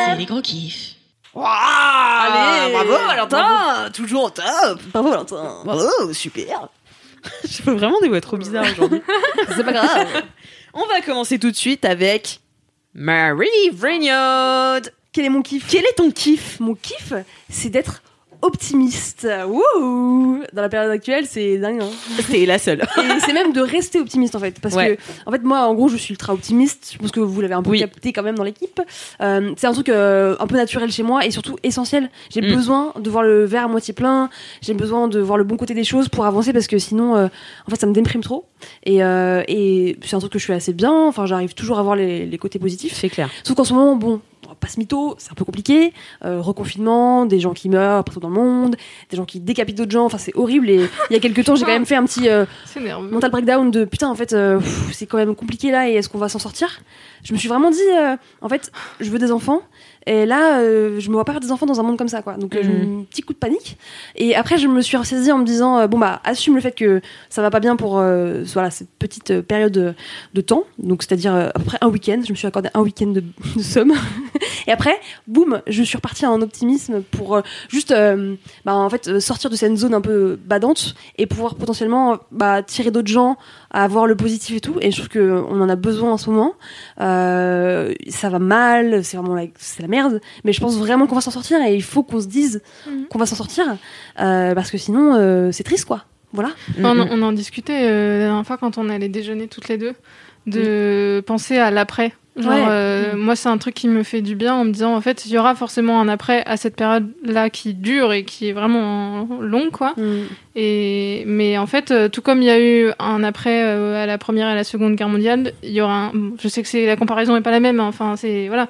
C'est 0.08 0.16
les 0.18 0.24
gros 0.24 0.40
kiffs. 0.40 0.95
Allez, 1.44 2.72
bravo 2.72 2.92
Valentin, 3.06 3.90
toujours 3.92 4.24
au 4.24 4.30
top. 4.30 4.80
Bravo, 4.92 5.10
Valentin. 5.10 5.62
Bravo, 5.64 6.12
super. 6.12 6.68
Je 7.44 7.62
fais 7.62 7.74
vraiment 7.74 8.00
des 8.00 8.08
voix 8.08 8.20
trop 8.20 8.36
bizarres 8.36 8.66
aujourd'hui. 8.72 9.02
C'est 9.54 9.64
pas 9.64 9.72
grave. 9.72 10.22
On 10.72 10.86
va 10.86 11.00
commencer 11.00 11.38
tout 11.38 11.50
de 11.50 11.56
suite 11.56 11.84
avec 11.84 12.40
Marie 12.94 13.70
Vrignaud. 13.72 14.88
Quel 15.12 15.24
est 15.24 15.30
mon 15.30 15.42
kiff? 15.42 15.66
Quel 15.68 15.84
est 15.84 15.96
ton 15.96 16.10
kiff? 16.10 16.60
Mon 16.60 16.74
kiff, 16.74 17.12
c'est 17.48 17.70
d'être 17.70 18.02
optimiste. 18.46 19.26
Wouhou 19.46 20.40
Dans 20.52 20.62
la 20.62 20.68
période 20.68 20.90
actuelle, 20.90 21.26
c'est 21.28 21.58
dingue. 21.58 21.80
Hein. 21.82 21.88
T'es 22.30 22.46
la 22.46 22.58
seule. 22.58 22.80
Et 22.98 23.20
c'est 23.20 23.32
même 23.32 23.52
de 23.52 23.60
rester 23.60 24.00
optimiste 24.00 24.34
en 24.34 24.38
fait. 24.40 24.58
Parce 24.60 24.74
Ouais. 24.74 24.96
que, 24.96 25.02
en 25.26 25.32
fait, 25.32 25.42
moi, 25.42 25.60
en 25.66 25.74
gros, 25.74 25.88
je 25.88 25.96
suis 25.96 26.12
ultra 26.12 26.32
optimiste. 26.34 26.90
Je 26.94 26.98
pense 26.98 27.10
que 27.10 27.20
vous 27.20 27.40
l'avez 27.40 27.54
un 27.54 27.62
peu 27.62 27.70
Oui. 27.70 27.80
capté 27.80 28.12
quand 28.12 28.22
même 28.22 28.34
dans 28.36 28.44
l'équipe. 28.44 28.80
Euh, 29.20 29.52
c'est 29.56 29.66
un 29.66 29.72
truc 29.72 29.88
euh, 29.88 30.36
un 30.40 30.46
peu 30.46 30.56
naturel 30.56 30.90
chez 30.90 31.02
moi 31.02 31.24
et 31.26 31.30
surtout 31.30 31.56
essentiel. 31.62 32.10
J'ai 32.30 32.40
Mm. 32.42 32.54
besoin 32.54 32.92
de 32.98 33.10
voir 33.10 33.22
le 33.24 33.44
verre 33.44 33.64
à 33.64 33.68
moitié 33.68 33.94
plein. 33.94 34.30
J'ai 34.60 34.74
besoin 34.74 35.08
de 35.08 35.20
voir 35.20 35.38
le 35.38 35.44
bon 35.44 35.56
côté 35.56 35.74
des 35.74 35.84
choses 35.84 36.08
pour 36.08 36.24
avancer 36.26 36.52
parce 36.52 36.66
que 36.66 36.78
sinon, 36.78 37.16
euh, 37.16 37.26
en 37.66 37.70
fait, 37.70 37.80
ça 37.80 37.86
me 37.86 37.92
déprime 37.92 38.22
trop. 38.22 38.46
Et, 38.84 38.98
et 38.98 39.96
c'est 40.04 40.16
un 40.16 40.18
truc 40.18 40.32
que 40.32 40.38
je 40.38 40.46
fais 40.46 40.54
assez 40.54 40.72
bien. 40.72 40.92
Enfin, 41.06 41.26
j'arrive 41.26 41.54
toujours 41.54 41.78
à 41.78 41.82
voir 41.82 41.96
les, 41.96 42.26
les 42.26 42.38
côtés 42.38 42.58
positifs. 42.58 42.94
C'est 42.94 43.08
clair. 43.08 43.28
Sauf 43.44 43.56
qu'en 43.56 43.64
ce 43.64 43.74
moment, 43.74 43.96
bon, 43.96 44.20
on 44.56 44.58
va 44.58 44.68
pas 44.68 44.72
se 44.72 44.80
mytho, 44.80 45.14
c'est 45.18 45.30
un 45.30 45.34
peu 45.34 45.44
compliqué. 45.44 45.92
Euh, 46.24 46.40
reconfinement, 46.40 47.26
des 47.26 47.40
gens 47.40 47.52
qui 47.52 47.68
meurent 47.68 48.04
partout 48.04 48.20
dans 48.20 48.28
le 48.28 48.34
monde, 48.34 48.76
des 49.10 49.16
gens 49.16 49.26
qui 49.26 49.40
décapitent 49.40 49.76
d'autres 49.76 49.90
gens. 49.90 50.06
Enfin, 50.06 50.18
c'est 50.18 50.34
horrible. 50.34 50.70
Et 50.70 50.88
il 51.10 51.12
y 51.12 51.16
a 51.16 51.20
quelques 51.20 51.44
temps, 51.44 51.56
j'ai 51.56 51.64
quand 51.64 51.72
même 51.72 51.86
fait 51.86 51.96
un 51.96 52.04
petit 52.04 52.28
euh, 52.28 52.46
mental 53.10 53.30
breakdown 53.30 53.70
de 53.70 53.84
putain, 53.84 54.08
en 54.08 54.14
fait, 54.14 54.32
euh, 54.32 54.60
c'est 54.92 55.06
quand 55.06 55.18
même 55.18 55.34
compliqué 55.34 55.70
là. 55.70 55.88
Et 55.90 55.94
est-ce 55.94 56.08
qu'on 56.08 56.18
va 56.18 56.28
s'en 56.28 56.38
sortir? 56.38 56.80
Je 57.22 57.32
me 57.32 57.38
suis 57.38 57.48
vraiment 57.48 57.70
dit, 57.70 57.80
en 58.40 58.48
fait, 58.48 58.70
je 59.00 59.10
veux 59.10 59.18
des 59.18 59.32
enfants. 59.32 59.62
Et 60.06 60.24
là, 60.24 60.60
euh, 60.60 61.00
je 61.00 61.08
me 61.08 61.14
vois 61.14 61.24
pas 61.24 61.32
faire 61.32 61.40
des 61.40 61.50
enfants 61.50 61.66
dans 61.66 61.80
un 61.80 61.82
monde 61.82 61.98
comme 61.98 62.08
ça, 62.08 62.22
quoi. 62.22 62.34
Donc, 62.34 62.54
euh, 62.54 62.60
j'ai 62.62 62.68
Mhm. 62.72 63.00
un 63.00 63.04
petit 63.04 63.22
coup 63.22 63.32
de 63.32 63.38
panique. 63.38 63.76
Et 64.14 64.36
après, 64.36 64.56
je 64.56 64.68
me 64.68 64.80
suis 64.80 64.96
ressaisie 64.96 65.32
en 65.32 65.38
me 65.38 65.44
disant, 65.44 65.78
euh, 65.78 65.86
bon, 65.88 65.98
bah, 65.98 66.20
assume 66.24 66.54
le 66.54 66.60
fait 66.60 66.70
que 66.72 67.00
ça 67.28 67.42
va 67.42 67.50
pas 67.50 67.58
bien 67.58 67.74
pour 67.74 67.98
euh, 67.98 68.44
voilà, 68.52 68.70
cette 68.70 68.88
petite 68.98 69.40
période 69.40 69.72
de, 69.72 69.94
de 70.34 70.40
temps. 70.40 70.62
Donc, 70.78 71.02
c'est-à-dire 71.02 71.34
euh, 71.34 71.48
à 71.48 71.58
peu 71.58 71.64
près 71.64 71.78
un 71.80 71.88
week-end. 71.88 72.20
Je 72.24 72.30
me 72.32 72.36
suis 72.36 72.46
accordé 72.46 72.68
un 72.74 72.80
week-end 72.82 73.08
de, 73.08 73.24
de 73.56 73.62
somme. 73.62 73.92
Et 74.68 74.72
après, 74.72 74.98
boum, 75.26 75.60
je 75.66 75.82
suis 75.82 75.96
repartie 75.96 76.24
en 76.26 76.40
optimisme 76.40 77.02
pour 77.02 77.40
juste, 77.68 77.94
bah, 78.64 78.74
en 78.74 78.90
fait, 78.90 79.18
sortir 79.20 79.48
de 79.50 79.56
cette 79.56 79.76
zone 79.76 79.94
un 79.94 80.00
peu 80.00 80.38
badante 80.44 80.94
et 81.18 81.26
pouvoir 81.26 81.54
potentiellement 81.54 82.18
bah, 82.32 82.62
tirer 82.62 82.90
d'autres 82.90 83.06
gens 83.08 83.36
à 83.70 83.86
voir 83.88 84.06
le 84.06 84.16
positif 84.16 84.56
et 84.56 84.60
tout. 84.60 84.76
Et 84.80 84.90
je 84.90 84.96
trouve 84.96 85.08
que 85.08 85.44
on 85.50 85.60
en 85.60 85.68
a 85.68 85.76
besoin 85.76 86.12
en 86.12 86.16
ce 86.16 86.30
moment. 86.30 86.54
Ça 86.98 88.28
va 88.28 88.38
mal, 88.38 89.04
c'est 89.04 89.16
vraiment 89.16 89.34
la, 89.34 89.44
c'est 89.58 89.82
la 89.82 89.88
merde. 89.88 89.95
Mais 90.44 90.52
je 90.52 90.60
pense 90.60 90.76
vraiment 90.76 91.06
qu'on 91.06 91.14
va 91.14 91.20
s'en 91.20 91.30
sortir 91.30 91.60
et 91.62 91.74
il 91.74 91.82
faut 91.82 92.02
qu'on 92.02 92.20
se 92.20 92.26
dise 92.26 92.62
Mhm. 92.86 93.06
qu'on 93.08 93.18
va 93.18 93.26
s'en 93.26 93.36
sortir 93.36 93.64
euh, 94.20 94.54
parce 94.54 94.70
que 94.70 94.78
sinon, 94.78 95.14
euh, 95.14 95.50
c'est 95.52 95.62
triste, 95.64 95.84
quoi. 95.86 96.04
Voilà. 96.32 96.50
On, 96.82 96.84
on 96.98 97.22
en 97.22 97.32
discutait 97.32 97.82
euh, 97.88 98.18
la 98.18 98.24
dernière 98.26 98.46
fois 98.46 98.58
quand 98.58 98.76
on 98.78 98.88
allait 98.90 99.08
déjeuner 99.08 99.48
toutes 99.48 99.68
les 99.68 99.78
deux, 99.78 99.94
de 100.46 101.22
penser 101.26 101.56
à 101.56 101.70
l'après. 101.70 102.12
Genre, 102.36 102.52
Ouais. 102.52 102.64
euh, 102.68 103.16
moi, 103.16 103.34
c'est 103.34 103.48
un 103.48 103.56
truc 103.56 103.74
qui 103.74 103.88
me 103.88 104.02
fait 104.02 104.20
du 104.20 104.34
bien 104.34 104.54
en 104.54 104.64
me 104.66 104.70
disant, 104.70 104.94
en 104.94 105.00
fait, 105.00 105.24
il 105.24 105.32
y 105.32 105.38
aura 105.38 105.54
forcément 105.54 105.98
un 106.02 106.08
après 106.08 106.42
à 106.44 106.58
cette 106.58 106.76
période-là 106.76 107.48
qui 107.48 107.72
dure 107.72 108.12
et 108.12 108.24
qui 108.24 108.48
est 108.48 108.52
vraiment 108.52 109.26
longue, 109.40 109.70
quoi. 109.70 109.94
Et, 110.58 111.22
mais 111.26 111.58
en 111.58 111.66
fait, 111.66 111.90
euh, 111.90 112.08
tout 112.08 112.22
comme 112.22 112.40
il 112.40 112.46
y 112.46 112.50
a 112.50 112.58
eu 112.58 112.90
un 112.98 113.22
après 113.22 113.62
euh, 113.62 114.02
à 114.02 114.06
la 114.06 114.16
première 114.16 114.48
et 114.48 114.52
à 114.52 114.54
la 114.54 114.64
seconde 114.64 114.94
guerre 114.96 115.10
mondiale, 115.10 115.52
il 115.62 115.70
y 115.72 115.82
aura 115.82 116.06
un, 116.06 116.12
je 116.40 116.48
sais 116.48 116.62
que 116.62 116.68
c'est, 116.68 116.86
la 116.86 116.96
comparaison 116.96 117.36
est 117.36 117.42
pas 117.42 117.50
la 117.50 117.60
même, 117.60 117.78
hein, 117.78 117.84
enfin, 117.88 118.16
c'est, 118.16 118.48
voilà. 118.48 118.68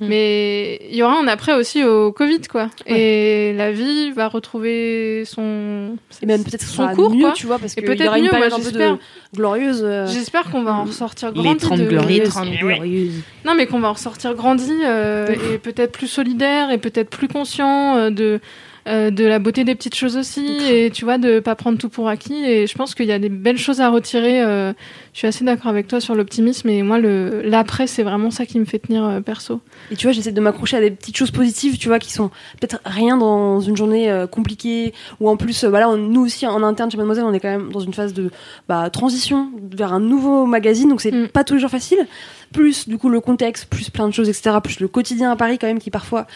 Mm. 0.00 0.06
Mais 0.08 0.80
il 0.90 0.96
y 0.96 1.02
aura 1.04 1.16
un 1.16 1.28
après 1.28 1.54
aussi 1.54 1.84
au 1.84 2.10
Covid, 2.10 2.40
quoi. 2.50 2.70
Et 2.86 3.52
la 3.56 3.70
vie 3.70 4.10
va 4.10 4.26
retrouver 4.26 5.22
son, 5.26 5.96
Et 6.20 6.26
même 6.26 6.42
peut-être 6.42 6.62
son 6.66 6.88
cours, 6.88 7.14
mieux, 7.14 7.20
quoi. 7.22 7.32
tu 7.34 7.46
vois, 7.46 7.60
parce 7.60 7.74
y 7.76 7.82
peut-être 7.82 8.14
mieux, 8.16 8.22
moi, 8.22 8.30
période 8.30 8.52
un 8.54 8.56
peu 8.56 8.62
j'espère. 8.64 8.98
glorieuse. 9.32 9.82
euh, 9.84 10.06
J'espère 10.08 10.50
qu'on 10.50 10.62
va 10.64 10.72
en 10.74 10.84
ressortir 10.86 11.30
Les 11.30 11.40
grandi. 11.40 11.58
30 11.58 11.78
de- 11.78 11.84
glorieuses. 11.86 12.18
Les 12.18 12.24
30 12.24 12.50
glorieuses. 12.50 13.22
Non, 13.44 13.54
mais 13.54 13.66
qu'on 13.66 13.78
va 13.78 13.90
en 13.90 13.92
ressortir 13.92 14.34
grandi 14.34 14.72
euh, 14.84 15.28
et 15.54 15.58
peut-être 15.58 15.92
plus 15.92 16.08
solidaire 16.08 16.72
et 16.72 16.78
peut-être 16.78 17.10
plus 17.10 17.28
conscient 17.28 17.96
euh, 17.96 18.10
de 18.10 18.40
euh, 18.88 19.10
de 19.10 19.24
la 19.24 19.38
beauté 19.38 19.64
des 19.64 19.74
petites 19.74 19.94
choses 19.94 20.16
aussi 20.16 20.46
et 20.70 20.90
tu 20.90 21.04
vois 21.04 21.18
de 21.18 21.40
pas 21.40 21.54
prendre 21.54 21.78
tout 21.78 21.88
pour 21.88 22.08
acquis 22.08 22.44
et 22.44 22.66
je 22.66 22.74
pense 22.74 22.94
qu'il 22.94 23.06
y 23.06 23.12
a 23.12 23.18
des 23.18 23.28
belles 23.28 23.58
choses 23.58 23.80
à 23.80 23.88
retirer. 23.90 24.42
euh, 24.42 24.72
je 25.12 25.18
suis 25.18 25.26
assez 25.28 25.44
d'accord 25.44 25.68
avec 25.68 25.88
toi 25.88 26.00
sur 26.00 26.14
l'optimisme 26.14 26.68
et 26.68 26.82
moi 26.82 26.98
le 26.98 27.42
l'après 27.42 27.86
c'est 27.86 28.02
vraiment 28.02 28.30
ça 28.30 28.46
qui 28.46 28.58
me 28.58 28.64
fait 28.64 28.78
tenir 28.78 29.04
euh, 29.04 29.20
perso. 29.20 29.60
Et 29.90 29.96
tu 29.96 30.06
vois, 30.06 30.12
j'essaie 30.12 30.32
de 30.32 30.40
m'accrocher 30.40 30.76
à 30.76 30.80
des 30.80 30.90
petites 30.90 31.16
choses 31.16 31.30
positives, 31.30 31.76
tu 31.78 31.88
vois, 31.88 31.98
qui 31.98 32.12
sont 32.12 32.28
peut-être 32.60 32.80
rien 32.84 33.16
dans 33.16 33.60
une 33.60 33.76
journée 33.76 34.24
compliquée. 34.30 34.92
Ou 35.20 35.28
en 35.28 35.36
plus, 35.36 35.64
voilà, 35.64 35.88
on- 35.88 35.96
nous 35.96 36.22
aussi 36.24 36.46
en 36.46 36.62
interne 36.62 36.90
chez 36.90 36.96
Mademoiselle, 36.96 37.24
on 37.24 37.32
est 37.32 37.40
quand 37.40 37.48
même 37.50 37.70
dans 37.72 37.80
une 37.80 37.94
phase 37.94 38.12
de 38.14 38.30
bah, 38.68 38.90
transition 38.90 39.50
vers 39.72 39.92
un 39.92 40.00
nouveau 40.00 40.46
magazine, 40.46 40.88
donc 40.88 41.00
c'est 41.00 41.12
Mm. 41.12 41.28
pas 41.28 41.42
tous 41.44 41.54
les 41.54 41.60
jours 41.60 41.70
facile. 41.70 42.06
Plus 42.52 42.88
du 42.88 42.98
coup 42.98 43.08
le 43.08 43.20
contexte, 43.20 43.66
plus 43.66 43.90
plein 43.90 44.08
de 44.08 44.12
choses, 44.14 44.28
etc. 44.28 44.56
Plus 44.62 44.80
le 44.80 44.88
quotidien 44.88 45.30
à 45.30 45.36
Paris 45.36 45.58
quand 45.58 45.66
même 45.66 45.78
qui 45.78 45.90
parfois, 45.90 46.26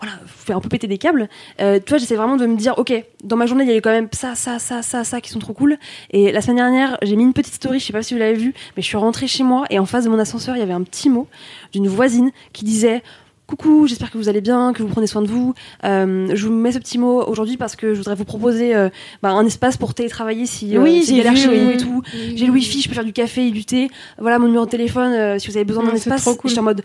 voilà, 0.00 0.16
fait 0.26 0.52
un 0.52 0.60
peu 0.60 0.68
péter 0.68 0.86
des 0.86 0.98
câbles. 0.98 1.28
Euh, 1.60 1.78
tu 1.78 1.90
vois, 1.90 1.98
j'essaie 1.98 2.16
vraiment 2.16 2.36
de 2.36 2.46
me 2.46 2.56
dire, 2.56 2.78
ok, 2.78 2.92
dans 3.24 3.36
ma 3.36 3.46
journée, 3.46 3.64
il 3.64 3.70
y 3.70 3.72
a 3.72 3.76
eu 3.76 3.80
quand 3.80 3.90
même 3.90 4.08
ça, 4.12 4.34
ça, 4.34 4.58
ça, 4.58 4.82
ça, 4.82 5.04
ça 5.04 5.20
qui 5.20 5.30
sont 5.30 5.38
trop 5.38 5.52
cool. 5.52 5.78
Et 6.10 6.32
la 6.32 6.40
semaine 6.40 6.56
dernière, 6.56 6.98
j'ai 7.02 7.16
mis 7.16 7.24
une 7.24 7.32
petite 7.32 7.54
story, 7.54 7.80
je 7.80 7.86
sais 7.86 7.92
pas 7.92 8.02
si 8.02 8.14
vous 8.14 8.20
l'avez 8.20 8.38
vu, 8.38 8.54
mais 8.76 8.82
je 8.82 8.86
suis 8.86 8.96
rentrée 8.96 9.26
chez 9.26 9.44
moi 9.44 9.64
et 9.70 9.78
en 9.78 9.86
face 9.86 10.04
de 10.04 10.10
mon 10.10 10.18
ascenseur, 10.18 10.56
il 10.56 10.60
y 10.60 10.62
avait 10.62 10.72
un 10.72 10.82
petit 10.82 11.08
mot 11.08 11.28
d'une 11.72 11.88
voisine 11.88 12.30
qui 12.52 12.64
disait 12.64 13.02
Coucou, 13.48 13.86
j'espère 13.86 14.10
que 14.10 14.18
vous 14.18 14.28
allez 14.28 14.42
bien, 14.42 14.74
que 14.74 14.82
vous 14.82 14.90
prenez 14.90 15.06
soin 15.06 15.22
de 15.22 15.26
vous. 15.26 15.54
Euh, 15.82 16.28
je 16.34 16.46
vous 16.46 16.52
mets 16.52 16.70
ce 16.70 16.78
petit 16.78 16.98
mot 16.98 17.24
aujourd'hui 17.26 17.56
parce 17.56 17.76
que 17.76 17.94
je 17.94 17.98
voudrais 17.98 18.14
vous 18.14 18.26
proposer 18.26 18.76
euh, 18.76 18.90
bah, 19.22 19.30
un 19.30 19.46
espace 19.46 19.78
pour 19.78 19.94
télétravailler 19.94 20.44
si 20.44 20.76
euh, 20.76 20.82
Oui, 20.82 21.02
c'est 21.02 21.14
j'ai 21.22 21.34
chez 21.34 21.64
vous 21.64 21.70
et 21.70 21.76
tout. 21.78 22.02
J'ai 22.12 22.44
le 22.44 22.52
wifi, 22.52 22.82
je 22.82 22.90
peux 22.90 22.94
faire 22.94 23.04
du 23.06 23.14
café 23.14 23.46
et 23.46 23.50
du 23.50 23.64
thé. 23.64 23.88
Voilà 24.18 24.38
mon 24.38 24.48
numéro 24.48 24.66
de 24.66 24.70
téléphone 24.70 25.14
euh, 25.14 25.38
si 25.38 25.48
vous 25.48 25.56
avez 25.56 25.64
besoin 25.64 25.82
d'un 25.82 25.94
espace. 25.94 26.20
trop 26.20 26.34
cool. 26.34 26.42
Et 26.44 26.48
J'étais 26.50 26.60
en 26.60 26.64
mode 26.64 26.82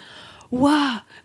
waouh, 0.54 0.72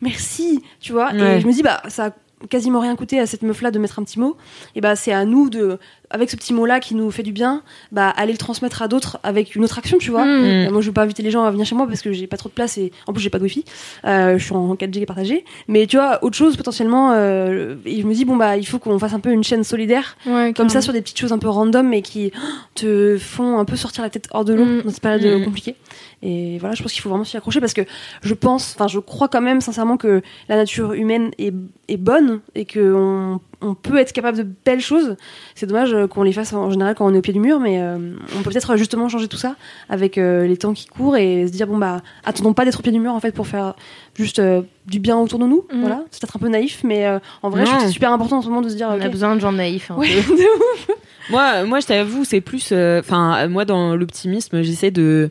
merci, 0.01 0.61
tu 0.81 0.91
vois. 0.91 1.13
Ouais. 1.13 1.37
Et 1.39 1.41
je 1.41 1.47
me 1.47 1.53
dis 1.53 1.63
bah 1.63 1.83
ça 1.87 2.07
a 2.07 2.11
quasiment 2.51 2.81
rien 2.81 2.95
coûté 2.97 3.19
à 3.21 3.27
cette 3.27 3.43
meuf 3.43 3.63
là 3.63 3.71
de 3.71 3.79
mettre 3.79 3.99
un 3.99 4.05
petit 4.05 4.19
mot. 4.21 4.37
Et 4.75 4.81
bah 4.81 4.97
c'est 4.97 5.13
à 5.13 5.25
nous 5.25 5.51
de 5.51 5.79
avec 6.11 6.31
ce 6.31 6.37
petit 6.37 6.55
mot 6.55 6.65
là 6.65 6.81
qui 6.81 6.95
nous 6.95 7.11
fait 7.11 7.23
du 7.23 7.33
bien, 7.33 7.63
bah 7.93 8.09
aller 8.09 8.33
le 8.33 8.39
transmettre 8.39 8.81
à 8.81 8.89
d'autres 8.89 9.19
avec 9.23 9.55
une 9.55 9.65
autre 9.65 9.79
action, 9.79 9.99
tu 9.99 10.11
vois. 10.11 10.25
Mm. 10.25 10.71
Moi, 10.71 10.81
je 10.81 10.87
veux 10.87 10.93
pas 10.95 11.03
inviter 11.03 11.23
les 11.23 11.31
gens 11.31 11.45
à 11.45 11.51
venir 11.51 11.67
chez 11.67 11.75
moi 11.75 11.87
parce 11.87 12.01
que 12.01 12.13
j'ai 12.13 12.27
pas 12.27 12.39
trop 12.39 12.49
de 12.49 12.55
place 12.55 12.79
et 12.79 12.93
en 13.07 13.13
plus 13.13 13.21
j'ai 13.21 13.29
pas 13.29 13.39
de 13.39 13.43
wifi. 13.45 13.65
Euh, 14.07 14.39
je 14.39 14.45
suis 14.45 14.55
en 14.55 14.75
4G 14.75 15.05
partagé. 15.05 15.45
Mais 15.69 15.87
tu 15.87 15.97
vois, 15.97 16.25
autre 16.25 16.37
chose 16.37 16.57
potentiellement. 16.57 17.13
euh, 17.13 17.75
et 17.85 18.01
je 18.01 18.07
me 18.07 18.15
dis 18.15 18.25
bon 18.25 18.37
bah 18.37 18.57
il 18.57 18.67
faut 18.67 18.79
qu'on 18.79 18.99
fasse 18.99 19.13
un 19.13 19.21
peu 19.21 19.31
une 19.33 19.45
chaîne 19.45 19.65
solidaire 19.65 20.17
Ouais, 20.27 20.55
comme 20.57 20.69
ça 20.71 20.81
sur 20.81 20.93
des 20.93 21.03
petites 21.03 21.19
choses 21.19 21.33
un 21.33 21.39
peu 21.39 21.49
random 21.49 21.87
mais 21.89 22.01
qui 22.03 22.33
te 22.75 23.19
font 23.19 23.59
un 23.59 23.65
peu 23.65 23.77
sortir 23.77 24.03
la 24.03 24.11
tête 24.11 24.29
hors 24.31 24.45
de 24.45 24.55
l'eau 24.55 24.65
Mm. 24.65 24.83
dans 24.85 24.91
cette 24.91 25.03
période 25.03 25.25
euh, 25.25 25.39
Mm. 25.41 25.45
compliquée. 25.45 25.75
Et 26.21 26.59
voilà, 26.59 26.75
je 26.75 26.83
pense 26.83 26.93
qu'il 26.93 27.01
faut 27.01 27.11
vraiment 27.11 27.25
s'y 27.25 27.37
accrocher 27.37 27.61
parce 27.61 27.75
que 27.75 27.83
je 28.23 28.35
pense, 28.35 28.75
enfin 28.75 28.89
je 28.89 28.99
crois 28.99 29.29
quand 29.29 29.41
même 29.41 29.61
sincèrement 29.61 29.97
que 29.97 30.21
la 30.49 30.57
nature 30.57 30.93
humaine 30.95 31.31
est, 31.39 31.55
est 31.89 31.97
bonne 31.97 32.41
et 32.57 32.65
que 32.65 32.93
on, 32.93 33.41
on 33.61 33.75
peut 33.75 33.99
être 33.99 34.13
capable 34.13 34.37
de 34.37 34.47
belles 34.65 34.81
choses. 34.81 35.15
C'est 35.55 35.67
dommage 35.67 35.95
euh, 35.95 36.09
qu'on 36.09 36.25
les 36.25 36.33
fasse 36.33 36.53
en 36.53 36.71
général 36.73 36.97
quand 36.97 37.07
on 37.07 37.15
est 37.15 37.19
au 37.19 37.23
pied 37.23 37.33
du 37.33 37.39
mur, 37.39 37.61
mais 37.61 37.81
euh, 37.81 38.17
on 38.37 38.43
peut 38.43 38.51
peut-être 38.51 38.77
justement 38.77 39.09
changer 39.09 39.29
tout 39.29 39.37
ça 39.37 39.55
avec 39.89 40.19
euh, 40.19 40.45
les 40.49 40.57
temps 40.57 40.73
qui 40.73 40.87
courent 40.87 41.17
et 41.17 41.47
se 41.47 41.53
dire 41.53 41.69
bon 41.69 41.79
bah 41.79 42.03
attendons 42.25 42.53
pas 42.53 42.65
d'être 42.65 42.81
au 42.81 42.83
pied 42.83 42.91
du 42.93 42.99
mur 42.99 43.13
en 43.13 43.21
fait 43.21 43.31
pour 43.33 43.47
faire 43.47 43.75
juste 44.17 44.41
euh, 44.41 44.63
du 44.87 44.99
bien 44.99 45.17
autour 45.19 45.39
de 45.39 45.47
nous. 45.47 45.67
Mhm. 45.73 45.81
Voilà, 45.83 46.03
c'est 46.11 46.21
peut-être 46.21 46.35
un 46.37 46.41
peu 46.41 46.49
naïf, 46.49 46.81
mais 46.83 47.07
euh, 47.07 47.21
en 47.43 47.51
vrai 47.51 47.61
je 47.65 47.67
trouve 47.71 47.79
que 47.81 47.87
c'est 47.87 47.93
super 47.93 48.13
important 48.13 48.39
en 48.39 48.43
ce 48.43 48.49
moment 48.49 48.63
de 48.63 48.69
se 48.71 48.75
dire 48.75 48.89
On 48.91 48.97
ok. 48.97 49.05
a 49.05 49.09
besoin 49.09 49.37
de 49.37 49.41
gens 49.41 49.53
naïfs. 49.53 49.93
un 49.93 49.97
Ouais, 49.97 50.09
peu. 50.09 50.35
de 50.37 50.43
ouf. 50.43 50.91
Moi, 51.31 51.65
moi, 51.65 51.79
je 51.81 51.87
t'avoue, 51.87 52.25
c'est 52.25 52.41
plus. 52.41 52.71
euh, 52.73 53.01
Enfin, 53.01 53.47
moi, 53.49 53.65
dans 53.67 53.95
l'optimisme, 53.95 54.63
j'essaie 54.63 54.91
de. 54.91 55.31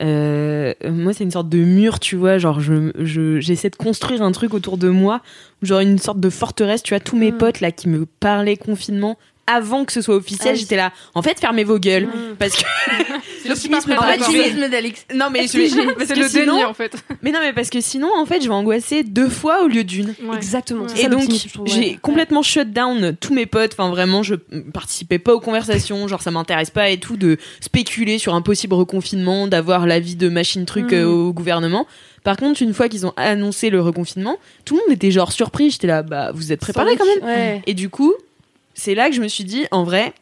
Euh, 0.00 0.74
moi, 0.84 1.12
c'est 1.12 1.24
une 1.24 1.30
sorte 1.30 1.48
de 1.48 1.58
mur, 1.58 1.98
tu 2.00 2.16
vois. 2.16 2.38
Genre, 2.38 2.60
je, 2.60 2.92
je, 2.98 3.40
j'essaie 3.40 3.70
de 3.70 3.76
construire 3.76 4.22
un 4.22 4.32
truc 4.32 4.54
autour 4.54 4.78
de 4.78 4.88
moi, 4.88 5.20
genre 5.62 5.80
une 5.80 5.98
sorte 5.98 6.20
de 6.20 6.30
forteresse. 6.30 6.82
Tu 6.82 6.94
vois, 6.94 7.00
tous 7.00 7.16
mes 7.16 7.32
Mm. 7.32 7.38
potes 7.38 7.60
là 7.60 7.72
qui 7.72 7.88
me 7.88 8.06
parlaient 8.06 8.56
confinement 8.56 9.16
avant 9.48 9.84
que 9.84 9.92
ce 9.92 10.00
soit 10.02 10.14
officiel, 10.14 10.52
Ah 10.54 10.58
j'étais 10.58 10.76
là. 10.76 10.92
En 11.14 11.22
fait, 11.22 11.40
fermez 11.40 11.64
vos 11.64 11.78
gueules, 11.78 12.06
Mm. 12.06 12.36
parce 12.38 12.54
que. 12.56 12.62
Je 13.44 13.48
vais- 13.48 13.50
Optimisme 13.52 14.68
d'Alix. 14.70 15.06
Non, 15.14 15.26
mais 15.32 15.46
C'est 15.48 15.58
le 15.58 16.28
sinon- 16.28 16.54
déni 16.56 16.64
en 16.64 16.74
fait. 16.74 16.96
Mais 17.22 17.32
non, 17.32 17.38
mais 17.40 17.52
parce 17.52 17.70
que 17.70 17.80
sinon, 17.80 18.08
en 18.16 18.26
fait, 18.26 18.40
je 18.42 18.48
vais 18.48 18.54
angoisser 18.54 19.02
deux 19.04 19.28
fois 19.28 19.62
au 19.64 19.68
lieu 19.68 19.84
d'une. 19.84 20.08
Ouais. 20.22 20.36
Exactement. 20.36 20.86
Et 20.86 21.02
ça, 21.02 21.08
donc, 21.08 21.22
ouais. 21.22 21.28
j'ai 21.66 21.96
complètement 22.02 22.42
shut 22.42 22.70
down 22.72 23.16
tous 23.18 23.32
mes 23.32 23.46
potes. 23.46 23.72
Enfin, 23.72 23.88
vraiment, 23.90 24.22
je 24.22 24.34
participais 24.34 25.18
pas 25.18 25.34
aux 25.34 25.40
conversations. 25.40 26.06
Genre, 26.08 26.20
ça 26.22 26.30
m'intéresse 26.30 26.70
pas 26.70 26.90
et 26.90 26.98
tout 26.98 27.16
de 27.16 27.38
spéculer 27.60 28.18
sur 28.18 28.34
un 28.34 28.42
possible 28.42 28.74
reconfinement, 28.74 29.46
d'avoir 29.46 29.86
l'avis 29.86 30.16
de 30.16 30.28
machine 30.28 30.66
truc 30.66 30.92
Mm. 30.92 30.94
euh, 30.96 31.06
au 31.06 31.32
gouvernement. 31.32 31.86
Par 32.24 32.36
contre, 32.36 32.60
une 32.62 32.74
fois 32.74 32.88
qu'ils 32.88 33.06
ont 33.06 33.12
annoncé 33.16 33.70
le 33.70 33.80
reconfinement, 33.80 34.36
tout 34.64 34.74
le 34.76 34.82
monde 34.82 34.92
était 34.92 35.10
genre 35.10 35.32
surpris. 35.32 35.70
J'étais 35.70 35.86
là, 35.86 36.02
bah, 36.02 36.32
vous 36.34 36.52
êtes 36.52 36.60
préparés 36.60 36.96
quand 36.96 37.06
même. 37.06 37.24
Ouais. 37.24 37.62
Et 37.66 37.74
du 37.74 37.88
coup, 37.88 38.12
c'est 38.78 38.94
là 38.94 39.10
que 39.10 39.14
je 39.16 39.20
me 39.20 39.28
suis 39.28 39.44
dit, 39.44 39.66
en 39.72 39.82
vrai, 39.84 40.12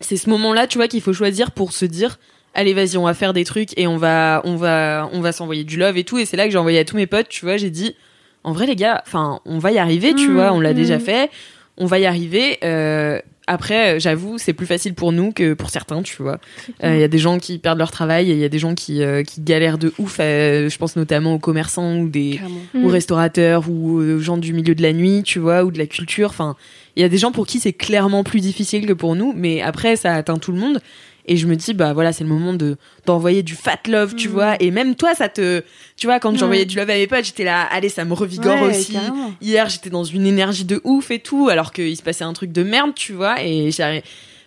c'est 0.00 0.16
ce 0.16 0.28
moment-là, 0.30 0.66
tu 0.66 0.78
vois, 0.78 0.88
qu'il 0.88 1.00
faut 1.00 1.12
choisir 1.12 1.52
pour 1.52 1.72
se 1.72 1.84
dire, 1.84 2.18
allez, 2.54 2.74
vas-y, 2.74 2.96
on 2.96 3.04
va 3.04 3.14
faire 3.14 3.32
des 3.32 3.44
trucs 3.44 3.78
et 3.78 3.86
on 3.86 3.96
va, 3.96 4.42
on 4.44 4.56
va, 4.56 5.08
on 5.12 5.20
va 5.20 5.30
s'envoyer 5.32 5.62
du 5.64 5.76
love 5.76 5.96
et 5.96 6.04
tout. 6.04 6.18
Et 6.18 6.24
c'est 6.24 6.36
là 6.36 6.46
que 6.46 6.50
j'ai 6.50 6.58
envoyé 6.58 6.78
à 6.80 6.84
tous 6.84 6.96
mes 6.96 7.06
potes, 7.06 7.28
tu 7.28 7.44
vois, 7.44 7.56
j'ai 7.56 7.70
dit, 7.70 7.94
en 8.42 8.52
vrai, 8.52 8.66
les 8.66 8.76
gars, 8.76 9.02
enfin, 9.06 9.40
on 9.46 9.58
va 9.58 9.70
y 9.72 9.78
arriver, 9.78 10.14
tu 10.14 10.28
Mm, 10.28 10.34
vois, 10.34 10.52
on 10.52 10.60
l'a 10.60 10.72
mm. 10.72 10.76
déjà 10.76 10.98
fait, 10.98 11.30
on 11.76 11.86
va 11.86 11.98
y 11.98 12.06
arriver. 12.06 12.58
Euh, 12.64 13.20
après, 13.46 13.98
j'avoue, 14.00 14.38
c'est 14.38 14.52
plus 14.52 14.66
facile 14.66 14.94
pour 14.94 15.10
nous 15.12 15.32
que 15.32 15.54
pour 15.54 15.70
certains, 15.70 16.02
tu 16.02 16.22
vois. 16.22 16.38
Euh, 16.84 16.94
Il 16.94 17.00
y 17.00 17.04
a 17.04 17.08
des 17.08 17.18
gens 17.18 17.38
qui 17.38 17.58
perdent 17.58 17.78
leur 17.78 17.90
travail 17.90 18.30
et 18.30 18.34
il 18.34 18.38
y 18.38 18.44
a 18.44 18.48
des 18.48 18.60
gens 18.60 18.74
qui, 18.76 19.02
euh, 19.02 19.24
qui 19.24 19.40
galèrent 19.40 19.76
de 19.76 19.92
ouf. 19.98 20.18
euh, 20.20 20.68
je 20.68 20.78
pense 20.78 20.94
notamment 20.96 21.34
aux 21.34 21.38
commerçants 21.40 21.98
ou 21.98 22.08
des, 22.08 22.36
Carrément. 22.38 22.60
Mm. 22.74 22.84
aux 22.84 22.88
restaurateurs 22.88 23.64
ou 23.68 23.98
aux 24.00 24.18
gens 24.20 24.36
du 24.38 24.52
milieu 24.52 24.74
de 24.76 24.82
la 24.82 24.92
nuit, 24.92 25.22
tu 25.24 25.38
vois, 25.40 25.64
ou 25.64 25.70
de 25.72 25.78
la 25.78 25.86
culture. 25.86 26.28
Enfin, 26.30 26.54
il 26.96 27.02
y 27.02 27.04
a 27.04 27.08
des 27.08 27.18
gens 27.18 27.32
pour 27.32 27.46
qui 27.46 27.60
c'est 27.60 27.72
clairement 27.72 28.24
plus 28.24 28.40
difficile 28.40 28.86
que 28.86 28.92
pour 28.92 29.14
nous, 29.16 29.32
mais 29.36 29.60
après, 29.62 29.96
ça 29.96 30.14
atteint 30.14 30.38
tout 30.38 30.52
le 30.52 30.58
monde. 30.58 30.80
Et 31.26 31.36
je 31.36 31.46
me 31.46 31.54
dis, 31.54 31.74
bah 31.74 31.92
voilà, 31.92 32.12
c'est 32.12 32.24
le 32.24 32.30
moment 32.30 32.54
de 32.54 32.76
d'envoyer 33.06 33.42
du 33.42 33.54
fat 33.54 33.78
love, 33.88 34.14
tu 34.16 34.28
Mm. 34.28 34.32
vois. 34.32 34.56
Et 34.60 34.70
même 34.70 34.96
toi, 34.96 35.14
ça 35.14 35.28
te. 35.28 35.62
Tu 35.96 36.06
vois, 36.06 36.18
quand 36.18 36.36
j'envoyais 36.36 36.64
du 36.64 36.76
love 36.76 36.90
à 36.90 36.94
mes 36.94 37.06
potes, 37.06 37.24
j'étais 37.26 37.44
là, 37.44 37.62
allez, 37.70 37.88
ça 37.90 38.04
me 38.04 38.14
revigore 38.14 38.62
Ouais, 38.62 38.70
aussi. 38.70 38.94
carrément. 38.94 39.32
Hier, 39.40 39.68
j'étais 39.68 39.90
dans 39.90 40.02
une 40.02 40.26
énergie 40.26 40.64
de 40.64 40.80
ouf 40.82 41.10
et 41.10 41.18
tout, 41.20 41.48
alors 41.48 41.72
qu'il 41.72 41.96
se 41.96 42.02
passait 42.02 42.24
un 42.24 42.32
truc 42.32 42.50
de 42.52 42.62
merde, 42.64 42.92
tu 42.96 43.12
vois. 43.12 43.36
Et 43.44 43.70
j'arrive. 43.70 44.02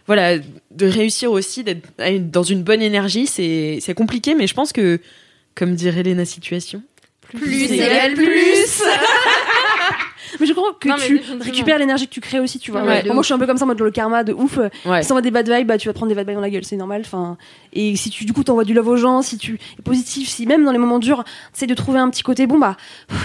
Voilà, 0.08 0.38
de 0.40 0.86
réussir 0.86 1.32
aussi, 1.32 1.64
d'être 1.64 2.30
dans 2.30 2.44
une 2.44 2.64
bonne 2.64 2.82
énergie, 2.82 3.28
c'est 3.28 3.78
c'est 3.80 3.94
compliqué, 3.94 4.36
mais 4.36 4.48
je 4.48 4.54
pense 4.54 4.74
que, 4.74 5.00
comme 5.56 5.76
dirait 5.76 6.04
Léna 6.04 6.26
Situation, 6.26 6.82
Plus 7.30 7.72
égale 7.72 8.14
plus. 8.16 8.26
Mais 10.40 10.46
je 10.46 10.54
crois 10.54 10.76
que 10.80 10.88
Non, 10.90 10.96
tu 10.98 11.22
récupères 11.42 11.78
l'énergie 11.78 12.08
que 12.08 12.14
tu 12.14 12.22
crées 12.22 12.40
aussi, 12.40 12.60
tu 12.60 12.72
vois. 12.72 12.84
Ouais, 12.84 13.04
moi, 13.06 13.18
je 13.22 13.26
suis 13.26 13.34
un 13.34 13.40
peu 13.40 13.48
comme 13.48 13.58
ça, 13.58 13.66
en 13.66 13.68
mode 13.68 13.80
le 13.80 13.92
karma 13.92 14.24
de 14.24 14.34
ouf. 14.34 14.58
ouais. 14.58 15.02
Si 15.02 15.08
t'envoies 15.10 15.22
des 15.22 15.32
bad 15.32 15.50
vibes, 15.50 15.68
bah, 15.68 15.78
tu 15.78 15.88
vas 15.88 15.94
te 15.94 15.98
prendre 15.98 16.10
des 16.10 16.16
bad 16.16 16.28
vibes 16.28 16.36
dans 16.36 16.42
la 16.42 16.50
gueule, 16.50 16.66
c'est 16.66 16.76
normal. 16.76 17.02
Enfin, 17.06 17.38
et 17.74 17.96
si 17.96 18.10
tu, 18.10 18.26
du 18.26 18.34
coup, 18.34 18.44
t'envoies 18.44 18.64
du 18.64 18.74
love 18.74 18.88
aux 18.88 18.98
gens, 18.98 19.22
si 19.22 19.38
tu 19.38 19.60
es 19.80 19.82
positif, 19.82 20.30
si 20.30 20.46
même 20.46 20.64
dans 20.66 20.72
les 20.72 20.78
moments 20.78 21.00
durs, 21.00 21.24
tu 21.58 21.64
de 21.66 21.74
trouver 21.74 22.00
un 22.00 22.10
petit 22.10 22.24
côté 22.24 22.46
bon, 22.46 22.60
bah, 22.60 22.78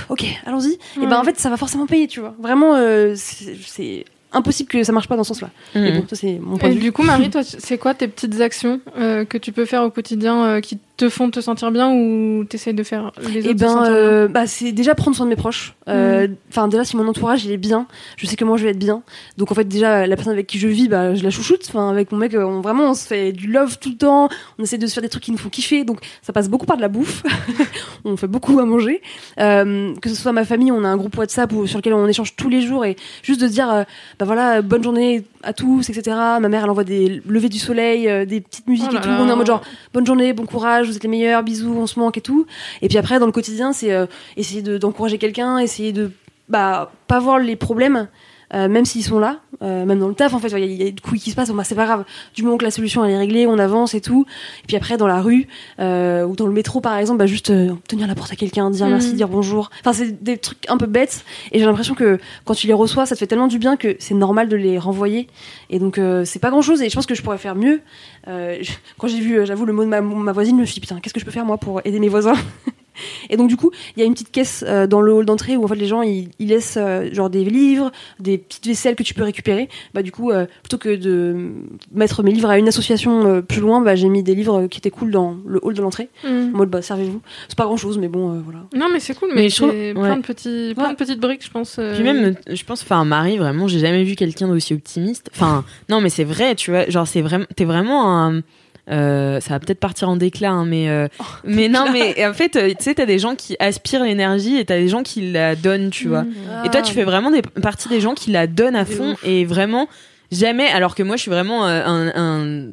ok, 0.09 0.25
allons-y. 0.47 0.79
Et 1.03 1.07
bah, 1.07 1.19
en 1.19 1.25
fait, 1.25 1.39
ça 1.39 1.51
va 1.51 1.57
forcément 1.57 1.87
payer, 1.87 2.07
tu 2.07 2.21
vois. 2.21 2.35
Vraiment, 2.39 2.75
euh, 2.75 3.15
c'est 3.17 3.57
c'est 3.65 4.05
impossible 4.33 4.69
que 4.69 4.85
ça 4.85 4.93
marche 4.93 5.09
pas 5.09 5.17
dans 5.17 5.25
ce 5.25 5.29
sens-là. 5.35 5.51
Mhm. 5.75 6.01
bon, 6.01 6.07
ça, 6.09 6.17
c'est 6.17 6.39
mon 6.41 6.59
point 6.59 6.69
de 6.69 6.75
vue. 6.75 6.81
du 6.81 6.93
coup, 6.93 7.03
Marie, 7.03 7.31
toi, 7.31 7.43
c'est 7.43 7.79
quoi 7.79 7.95
tes 7.95 8.09
petites 8.09 8.41
actions 8.41 8.81
euh, 8.99 9.25
que 9.25 9.39
tu 9.39 9.53
peux 9.53 9.65
faire 9.65 9.83
au 9.85 9.91
quotidien 9.91 10.45
euh, 10.45 10.61
qui 10.61 10.79
te 10.99 11.09
font 11.09 11.31
te 11.31 11.41
sentir 11.41 11.71
bien 11.71 11.91
ou 11.93 12.45
t'essayes 12.45 12.75
de 12.75 12.83
faire 12.83 13.13
les 13.23 13.39
autres 13.39 13.49
Eh 13.51 13.55
ben, 13.55 13.55
bien 13.55 13.85
euh, 13.87 14.29
bah, 14.29 14.47
c'est 14.47 14.73
déjà 14.73 14.95
prendre 14.95 15.17
soin 15.17 15.25
de 15.27 15.31
mes 15.31 15.37
proches. 15.37 15.75
Euh, 15.89 16.29
Enfin, 16.51 16.67
déjà, 16.69 16.85
si 16.85 16.97
mon 16.97 17.07
entourage 17.07 17.45
il 17.45 17.53
est 17.53 17.57
bien, 17.57 17.87
je 18.17 18.27
sais 18.27 18.35
que 18.37 18.45
moi 18.45 18.57
je 18.57 18.65
vais 18.65 18.71
être 18.71 18.79
bien. 18.79 19.03
Donc 19.37 19.53
en 19.53 19.55
fait, 19.55 19.65
déjà, 19.65 20.07
la 20.07 20.17
personne 20.17 20.33
avec 20.33 20.47
qui 20.49 20.59
je 20.59 20.67
vis, 20.69 20.89
bah, 20.89 21.15
je 21.15 21.23
la 21.23 21.31
chouchoute. 21.31 21.65
Enfin, 21.69 21.89
avec 21.91 22.11
mon 22.11 22.19
mec, 22.19 22.35
euh, 22.35 22.43
on, 22.45 22.61
vraiment, 22.61 22.91
on 22.91 22.95
se 22.95 23.07
fait 23.07 23.33
du 23.33 23.47
love 23.47 23.79
tout 23.79 23.91
le 23.91 23.97
temps. 23.97 24.29
On 24.59 24.65
essaie 24.65 24.77
de 24.77 24.87
se 24.87 24.93
faire 24.95 25.03
des 25.03 25.09
trucs 25.09 25.23
qui 25.23 25.31
nous 25.31 25.39
font 25.39 25.49
kiffer. 25.51 25.85
Donc 25.85 26.01
ça 26.23 26.33
passe 26.33 26.49
beaucoup 26.49 26.67
par 26.67 26.77
de 26.77 26.83
la 26.83 26.89
bouffe. 26.89 27.23
on 28.05 28.17
fait 28.17 28.27
beaucoup 28.27 28.59
à 28.59 28.65
manger. 28.65 29.01
Euh, 29.39 29.95
que 30.03 30.09
ce 30.09 30.17
soit 30.17 30.33
ma 30.33 30.45
famille, 30.45 30.73
on 30.73 30.83
a 30.83 30.89
un 30.89 30.97
groupe 30.97 31.17
WhatsApp 31.17 31.53
où, 31.53 31.67
sur 31.69 31.79
lequel 31.79 31.95
on 31.95 32.07
échange 32.09 32.35
tous 32.35 32.49
les 32.49 32.61
jours 32.61 32.85
et 32.85 32.97
juste 33.23 33.41
de 33.41 33.47
dire, 33.47 33.85
bah 34.19 34.25
voilà, 34.27 34.63
bonne 34.63 34.83
journée 34.83 35.23
à 35.45 35.53
tous, 35.53 35.89
etc. 35.91 36.17
Ma 36.41 36.49
mère, 36.49 36.65
elle 36.65 36.71
envoie 36.71 36.85
des 36.85 37.23
levées 37.29 37.49
du 37.49 37.59
soleil, 37.61 38.27
des 38.27 38.41
petites 38.41 38.67
musiques 38.67 38.89
Oh 38.91 38.95
là 38.95 38.99
et 39.01 39.03
tout. 39.03 39.09
là. 39.11 39.19
On 39.21 39.29
est 39.29 39.33
en 39.33 39.37
mode 39.37 39.47
genre, 39.47 39.63
bonne 39.95 40.07
journée, 40.07 40.33
bon 40.33 40.45
courage, 40.47 40.88
vous 40.91 40.97
êtes 40.97 41.03
les 41.03 41.09
meilleurs, 41.09 41.43
bisous, 41.43 41.75
on 41.77 41.87
se 41.87 41.99
manque 41.99 42.17
et 42.19 42.21
tout. 42.21 42.47
Et 42.83 42.89
puis 42.89 42.99
après, 42.99 43.19
dans 43.19 43.27
le 43.27 43.33
quotidien, 43.33 43.73
c'est 43.73 43.93
euh, 43.93 44.07
essayer 44.37 44.63
de- 44.63 44.79
d'encourager 44.79 45.19
quelqu'un, 45.19 45.59
essayer 45.59 45.93
de 45.93 46.11
bah, 46.49 46.91
pas 47.07 47.21
voir 47.21 47.39
les 47.39 47.57
problèmes, 47.57 48.09
euh, 48.55 48.69
même 48.69 48.85
s'ils 48.85 49.05
sont 49.05 49.19
là, 49.19 49.41
euh, 49.63 49.85
même 49.85 49.99
dans 49.99 50.09
le 50.09 50.15
taf, 50.15 50.35
en 50.35 50.39
fait, 50.39 50.49
il 50.49 50.59
y, 50.59 50.63
a- 50.63 50.67
il 50.67 50.83
y 50.83 50.87
a 50.87 50.91
des 50.91 51.01
couilles 51.01 51.19
qui 51.21 51.31
se 51.31 51.37
passent, 51.37 51.49
bon, 51.49 51.55
bah, 51.57 51.65
c'est 51.65 51.75
pas 51.75 51.85
grave. 51.87 52.05
Du 52.35 52.43
moment 52.43 52.57
que 52.59 52.65
la 52.65 52.71
solution 52.71 53.05
elle 53.05 53.11
est 53.13 53.19
réglée, 53.19 53.47
on 53.47 53.59
avance 53.59 53.95
et 53.95 54.01
tout. 54.01 54.25
Et 54.63 54.67
puis 54.67 54.77
après, 54.77 54.97
dans 54.97 55.07
la 55.07 55.21
rue, 55.21 55.49
euh, 55.81 56.25
ou 56.25 56.37
dans 56.37 56.47
le 56.47 56.53
métro 56.53 56.81
par 56.81 56.97
exemple, 56.97 57.19
bah, 57.19 57.27
juste 57.27 57.51
euh, 57.51 57.75
tenir 57.89 58.07
la 58.07 58.15
porte 58.15 58.33
à 58.33 58.37
quelqu'un, 58.37 58.71
dire 58.71 58.87
Mhm. 58.87 58.93
merci, 58.93 59.13
dire 59.15 59.29
bonjour. 59.29 59.71
Enfin, 59.81 59.93
c'est 59.93 60.23
des 60.23 60.39
trucs 60.39 60.69
un 60.69 60.77
peu 60.77 60.87
bêtes. 60.87 61.25
Et 61.53 61.59
j'ai 61.59 61.65
l'impression 61.65 61.95
que 61.95 62.19
quand 62.45 62.55
tu 62.55 62.67
les 62.67 62.73
reçois, 62.75 63.07
ça 63.07 63.15
te 63.15 63.19
fait 63.19 63.27
tellement 63.27 63.49
du 63.49 63.59
bien 63.59 63.77
que 63.77 63.97
c'est 63.99 64.15
normal 64.15 64.49
de 64.49 64.57
les 64.57 64.79
renvoyer. 64.79 65.29
Et 65.71 65.79
donc, 65.79 65.99
euh, 65.99 66.25
c'est 66.25 66.39
pas 66.39 66.51
grand 66.51 66.63
chose. 66.63 66.83
Et 66.83 66.89
je 66.89 66.95
pense 66.95 67.07
que 67.07 67.15
je 67.15 67.23
pourrais 67.23 67.39
faire 67.39 67.55
mieux. 67.57 67.81
Euh, 68.29 68.59
je- 68.61 68.73
quand 68.99 69.09
j'ai 69.09 69.21
vu, 69.21 69.39
euh, 69.39 69.45
j'avoue, 69.45 69.65
le 69.65 69.73
mot 69.73 69.83
de 69.85 69.89
ma, 69.89 70.01
ma 70.01 70.33
voisine, 70.33 70.57
je 70.57 70.61
me 70.61 70.67
suis 70.67 70.75
dit, 70.75 70.81
putain, 70.81 71.01
qu'est-ce 71.01 71.15
que 71.15 71.21
je 71.21 71.25
peux 71.25 71.31
faire 71.31 71.45
moi 71.45 71.59
pour 71.59 71.81
aider 71.85 71.99
mes 71.99 72.09
voisins? 72.09 72.35
Et 73.31 73.37
donc 73.37 73.49
du 73.49 73.57
coup, 73.57 73.71
il 73.97 74.01
y 74.01 74.03
a 74.03 74.07
une 74.07 74.13
petite 74.15 74.31
caisse 74.31 74.65
euh, 74.67 74.87
dans 74.87 75.01
le 75.01 75.13
hall 75.13 75.25
d'entrée 75.27 75.57
où 75.57 75.65
en 75.65 75.69
fait 75.69 75.75
les 75.77 75.87
gens 75.87 76.03
ils, 76.03 76.29
ils 76.39 76.49
laissent 76.49 76.77
euh, 76.81 77.13
genre 77.13 77.31
des 77.31 77.45
livres, 77.45 77.91
des 78.21 78.39
petites 78.39 78.67
vaisselles 78.67 78.97
que 78.97 79.03
tu 79.03 79.15
peux 79.15 79.23
récupérer. 79.25 79.69
Bah 79.95 80.03
du 80.03 80.13
coup, 80.13 80.31
euh, 80.31 80.47
plutôt 80.63 80.79
que 80.79 80.95
de 80.97 81.51
mettre 81.93 82.23
mes 82.23 82.31
livres 82.33 82.51
à 82.51 82.59
une 82.59 82.69
association 82.69 83.27
euh, 83.27 83.41
plus 83.43 83.61
loin, 83.61 83.81
bah 83.81 83.95
j'ai 83.95 84.09
mis 84.09 84.23
des 84.23 84.35
livres 84.35 84.67
qui 84.67 84.79
étaient 84.79 84.91
cool 84.91 85.11
dans 85.11 85.37
le 85.47 85.59
hall 85.63 85.75
de 85.75 85.83
l'entrée. 85.83 86.09
Mm. 86.25 86.29
En 86.55 86.59
mode 86.59 86.71
bah 86.71 86.83
servez-vous. 86.83 87.21
C'est 87.49 87.57
pas 87.59 87.65
grand 87.65 87.77
chose, 87.77 87.99
mais 87.99 88.09
bon 88.09 88.35
euh, 88.35 88.41
voilà. 88.45 88.61
Non, 88.75 88.87
mais 88.93 89.01
c'est 89.01 89.15
cool, 89.15 89.29
Mais 89.35 89.43
mais, 89.43 89.49
je 89.49 89.63
ouais. 89.65 89.93
plein, 89.95 90.17
de 90.17 90.23
petits, 90.23 90.73
plein 90.75 90.85
Ouais. 90.85 90.93
de 90.93 90.97
petites 90.97 91.21
briques, 91.21 91.45
je 91.45 91.51
pense. 91.51 91.77
euh, 91.79 91.95
Puis 91.95 92.03
même, 92.05 92.35
je 92.49 92.65
pense, 92.65 92.83
enfin, 92.83 93.05
Marie, 93.05 93.39
vraiment, 93.39 93.69
j'ai 93.69 93.79
jamais 93.79 94.05
vu 94.05 94.15
quelqu'un 94.17 94.49
d'aussi 94.49 94.75
optimiste. 94.75 95.31
Enfin, 95.35 95.65
non, 95.89 96.01
mais 96.01 96.09
c'est 96.09 96.25
vrai, 96.25 96.55
tu 96.55 96.71
vois, 96.71 96.89
genre, 96.89 97.07
c'est 97.07 97.21
vraiment, 97.23 97.47
t'es 97.57 97.65
vraiment 97.65 98.17
un. 98.19 98.43
Euh, 98.91 99.41
ça 99.41 99.51
va 99.51 99.61
peut-être 99.61 99.81
partir 99.81 100.09
en 100.09 100.17
déclin, 100.17 100.53
hein, 100.61 100.65
mais 100.67 100.89
euh, 100.89 101.09
mais 101.45 101.69
non, 101.69 101.85
mais 101.93 102.27
en 102.27 102.33
fait, 102.33 102.57
euh, 102.57 102.69
tu 102.71 102.77
sais, 102.85 102.95
t'as 102.95 103.07
des 103.07 103.19
gens 103.19 103.35
qui 103.35 103.57
aspirent 103.61 104.05
l'énergie 104.05 104.57
et 104.57 104.65
t'as 104.65 104.79
des 104.79 104.89
gens 104.89 105.03
qui 105.03 105.31
la 105.31 105.55
donnent, 105.57 105.91
tu 105.91 106.09
vois. 106.09 106.25
Et 106.65 106.71
toi, 106.71 106.81
tu 106.83 106.93
fais 106.95 107.05
vraiment 107.05 107.31
des 107.31 107.43
partie 107.43 107.89
des 107.89 108.01
gens 108.01 108.15
qui 108.15 108.31
la 108.31 108.47
donnent 108.47 108.77
à 108.77 108.85
fond 108.85 109.15
et 109.25 109.45
vraiment 109.45 109.89
jamais. 110.33 110.67
Alors 110.69 110.95
que 110.95 111.03
moi, 111.03 111.17
je 111.17 111.23
suis 111.23 111.31
vraiment 111.31 111.67
euh, 111.67 111.83
un, 111.85 112.73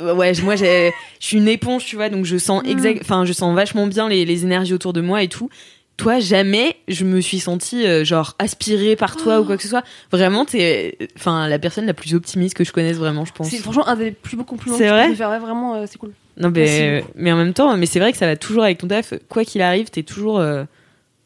un- 0.00 0.14
ouais, 0.14 0.32
moi, 0.42 0.56
je 0.56 0.90
suis 1.20 1.36
une 1.38 1.48
éponge, 1.48 1.84
tu 1.84 1.96
vois, 1.96 2.08
donc 2.08 2.24
je 2.24 2.36
sens 2.36 2.62
exact, 2.70 3.00
enfin, 3.02 3.24
je 3.24 3.32
sens 3.32 3.54
vachement 3.54 3.86
bien 3.86 4.08
les, 4.08 4.24
les 4.24 4.44
énergies 4.44 4.74
autour 4.74 4.92
de 4.92 5.00
moi 5.00 5.22
et 5.22 5.28
tout. 5.28 5.48
Toi, 5.96 6.18
jamais 6.18 6.76
je 6.88 7.04
me 7.04 7.20
suis 7.20 7.38
sentie 7.38 7.86
euh, 7.86 8.04
genre 8.04 8.34
aspirée 8.38 8.96
par 8.96 9.16
toi 9.16 9.40
ou 9.40 9.44
quoi 9.44 9.56
que 9.56 9.62
ce 9.62 9.68
soit. 9.68 9.84
Vraiment, 10.10 10.44
t'es, 10.44 10.98
enfin, 11.16 11.48
la 11.48 11.58
personne 11.58 11.86
la 11.86 11.94
plus 11.94 12.14
optimiste 12.14 12.56
que 12.56 12.64
je 12.64 12.72
connaisse 12.72 12.96
vraiment, 12.96 13.24
je 13.24 13.32
pense. 13.32 13.48
C'est 13.48 13.58
franchement 13.58 13.86
un 13.86 13.94
des 13.94 14.10
plus 14.10 14.36
beaux 14.36 14.44
compliments 14.44 14.76
C'est 14.76 14.88
vrai. 14.88 15.08
Ouais, 15.08 15.38
vraiment, 15.38 15.76
euh, 15.76 15.84
c'est 15.88 15.98
cool. 15.98 16.12
Non, 16.36 16.50
mais, 16.50 17.04
mais 17.14 17.30
en 17.30 17.36
même 17.36 17.52
temps, 17.52 17.76
mais 17.76 17.86
c'est 17.86 18.00
vrai 18.00 18.10
que 18.10 18.18
ça 18.18 18.26
va 18.26 18.36
toujours 18.36 18.64
avec 18.64 18.78
ton 18.78 18.88
taf. 18.88 19.14
Quoi 19.28 19.44
qu'il 19.44 19.62
arrive, 19.62 19.90
t'es 19.90 20.02
toujours 20.02 20.40
euh, 20.40 20.64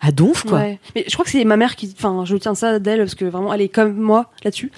à 0.00 0.12
donf, 0.12 0.44
quoi. 0.44 0.58
Ouais. 0.58 0.78
Mais 0.94 1.04
je 1.08 1.12
crois 1.12 1.24
que 1.24 1.30
c'est 1.30 1.44
ma 1.44 1.56
mère 1.56 1.74
qui. 1.76 1.92
Enfin, 1.96 2.24
je 2.24 2.37
tiens 2.37 2.54
ça 2.54 2.78
d'elle 2.78 2.98
parce 3.00 3.14
que 3.16 3.24
vraiment, 3.24 3.52
elle 3.52 3.61
est 3.62 3.68
comme 3.68 3.94
moi 3.96 4.30
là-dessus. 4.44 4.70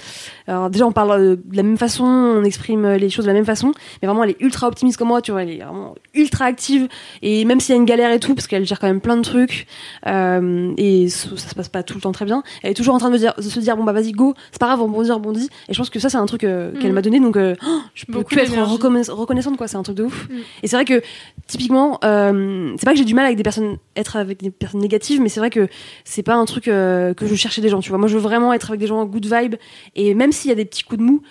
Alors, 0.47 0.71
déjà, 0.71 0.87
on 0.87 0.93
parle 0.93 1.11
euh, 1.13 1.37
de 1.37 1.57
la 1.57 1.63
même 1.63 1.77
façon, 1.77 2.05
on 2.05 2.43
exprime 2.45 2.85
euh, 2.85 2.97
les 2.97 3.11
choses 3.11 3.27
de 3.27 3.31
la 3.31 3.35
même 3.35 3.45
façon. 3.45 3.73
Mais 4.01 4.07
vraiment, 4.09 4.25
elle 4.25 4.31
est 4.31 4.41
ultra 4.41 4.67
optimiste 4.67 4.97
comme 4.97 5.09
moi, 5.09 5.21
tu 5.21 5.31
vois. 5.33 5.43
Elle 5.43 5.51
est 5.51 5.59
vraiment 5.63 5.95
ultra 6.15 6.47
active. 6.47 6.89
Et 7.23 7.45
même 7.45 7.61
s'il 7.61 7.75
y 7.75 7.79
a 7.79 7.81
une 7.81 7.85
galère 7.87 8.11
et 8.13 8.19
tout, 8.19 8.35
parce 8.35 8.47
qu'elle 8.47 8.65
gère 8.67 8.79
quand 8.81 8.87
même 8.87 9.01
plein 9.03 9.17
de 9.17 9.23
trucs, 9.23 9.67
euh, 10.07 10.73
et 10.77 11.09
ça, 11.09 11.29
ça 11.37 11.49
se 11.51 11.55
passe 11.55 11.69
pas 11.69 11.83
tout 11.83 11.95
le 11.97 12.01
temps 12.01 12.13
très 12.13 12.25
bien, 12.25 12.43
elle 12.63 12.71
est 12.71 12.75
toujours 12.75 12.95
en 12.95 12.99
train 12.99 13.09
de, 13.09 13.15
me 13.15 13.19
dire, 13.19 13.35
de 13.37 13.43
se 13.43 13.61
dire 13.61 13.77
bon, 13.77 13.85
bah 13.85 13.93
vas-y, 13.93 14.13
go, 14.13 14.35
c'est 14.53 14.59
pas 14.61 14.67
grave, 14.67 14.81
rebondis, 14.81 15.11
rebondis. 15.11 15.49
Et 15.69 15.73
je 15.75 15.79
pense 15.79 15.91
que 15.91 15.99
ça, 15.99 16.09
c'est 16.09 16.17
un 16.19 16.27
truc 16.27 16.45
euh, 16.45 16.73
qu'elle 16.73 16.89
Mhm. 16.91 16.95
m'a 16.95 17.03
donné. 17.03 17.21
Donc, 17.21 17.37
euh, 17.37 17.55
oh, 17.67 17.81
je 17.95 18.07
peux 18.07 18.13
Beaucoup 18.15 18.35
que 18.35 18.41
être 18.41 18.53
reconna- 18.57 19.11
reconnaissante, 19.11 19.57
quoi. 19.57 19.69
C'est 19.69 19.77
un 19.77 19.83
truc 19.83 19.97
de 19.97 20.05
ouf. 20.05 20.29
Mhm. 20.31 20.37
Et 20.63 20.67
c'est 20.69 20.77
vrai 20.77 20.85
que, 20.87 21.03
typiquement, 21.47 21.99
euh, 22.05 22.75
c'est 22.79 22.85
pas 22.87 22.93
que 22.93 22.99
j'ai 22.99 23.05
du 23.05 23.15
mal 23.15 23.27
avec 23.27 23.37
des 23.37 23.43
personnes, 23.43 23.77
être 23.97 24.17
avec 24.17 24.43
des 24.43 24.51
personnes 24.51 24.81
négatives 24.81 25.10
mais 25.19 25.29
c'est 25.29 25.41
vrai 25.41 25.51
que 25.51 25.67
c'est 26.05 26.23
pas 26.23 26.35
un 26.35 26.45
truc 26.45 26.69
euh, 26.69 27.15
que 27.15 27.27
je 27.27 27.35
cherchais 27.35 27.61
des 27.63 27.69
gens, 27.71 27.81
tu 27.81 27.89
vois. 27.89 27.99
Moi, 27.99 28.09
je 28.09 28.15
veux 28.15 28.21
vraiment 28.23 28.53
être 28.53 28.71
avec 28.71 28.81
des 28.81 28.87
gens 28.87 29.05
good 29.07 29.27
vibe, 29.27 29.57
et 29.97 30.15
même 30.15 30.31
s'il 30.33 30.51
y 30.51 30.53
a 30.53 30.55
des 30.55 30.65
petits 30.67 30.85
coups 30.85 30.99
de 31.01 31.05
mou, 31.05 31.23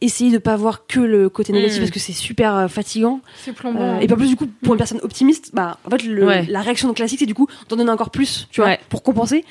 essayer 0.00 0.30
de 0.30 0.38
pas 0.38 0.56
voir 0.56 0.86
que 0.86 1.00
le 1.00 1.30
côté 1.30 1.52
négatif 1.52 1.78
Mm. 1.78 1.80
parce 1.80 1.90
que 1.92 2.00
c'est 2.00 2.12
super 2.12 2.54
euh, 2.56 2.68
fatigant. 2.68 3.20
C'est 3.42 3.52
plombant. 3.54 3.80
Euh, 3.96 4.00
et 4.00 4.06
pas 4.08 4.16
plus 4.16 4.26
du 4.28 4.36
coup 4.36 4.46
pour 4.62 4.74
une 4.74 4.78
personne 4.78 4.98
optimiste, 5.02 5.52
bah 5.54 5.78
en 5.86 5.90
fait 5.90 6.02
le- 6.02 6.26
Ouais. 6.26 6.44
la 6.50 6.60
réaction 6.60 6.92
classique 6.92 7.20
c'est 7.20 7.26
du 7.26 7.32
coup 7.32 7.46
d'en 7.70 7.76
donner 7.76 7.90
encore 7.90 8.10
plus, 8.10 8.46
tu 8.50 8.60
vois, 8.60 8.70
Ouais. 8.70 8.80
pour 8.90 9.02
compenser. 9.02 9.44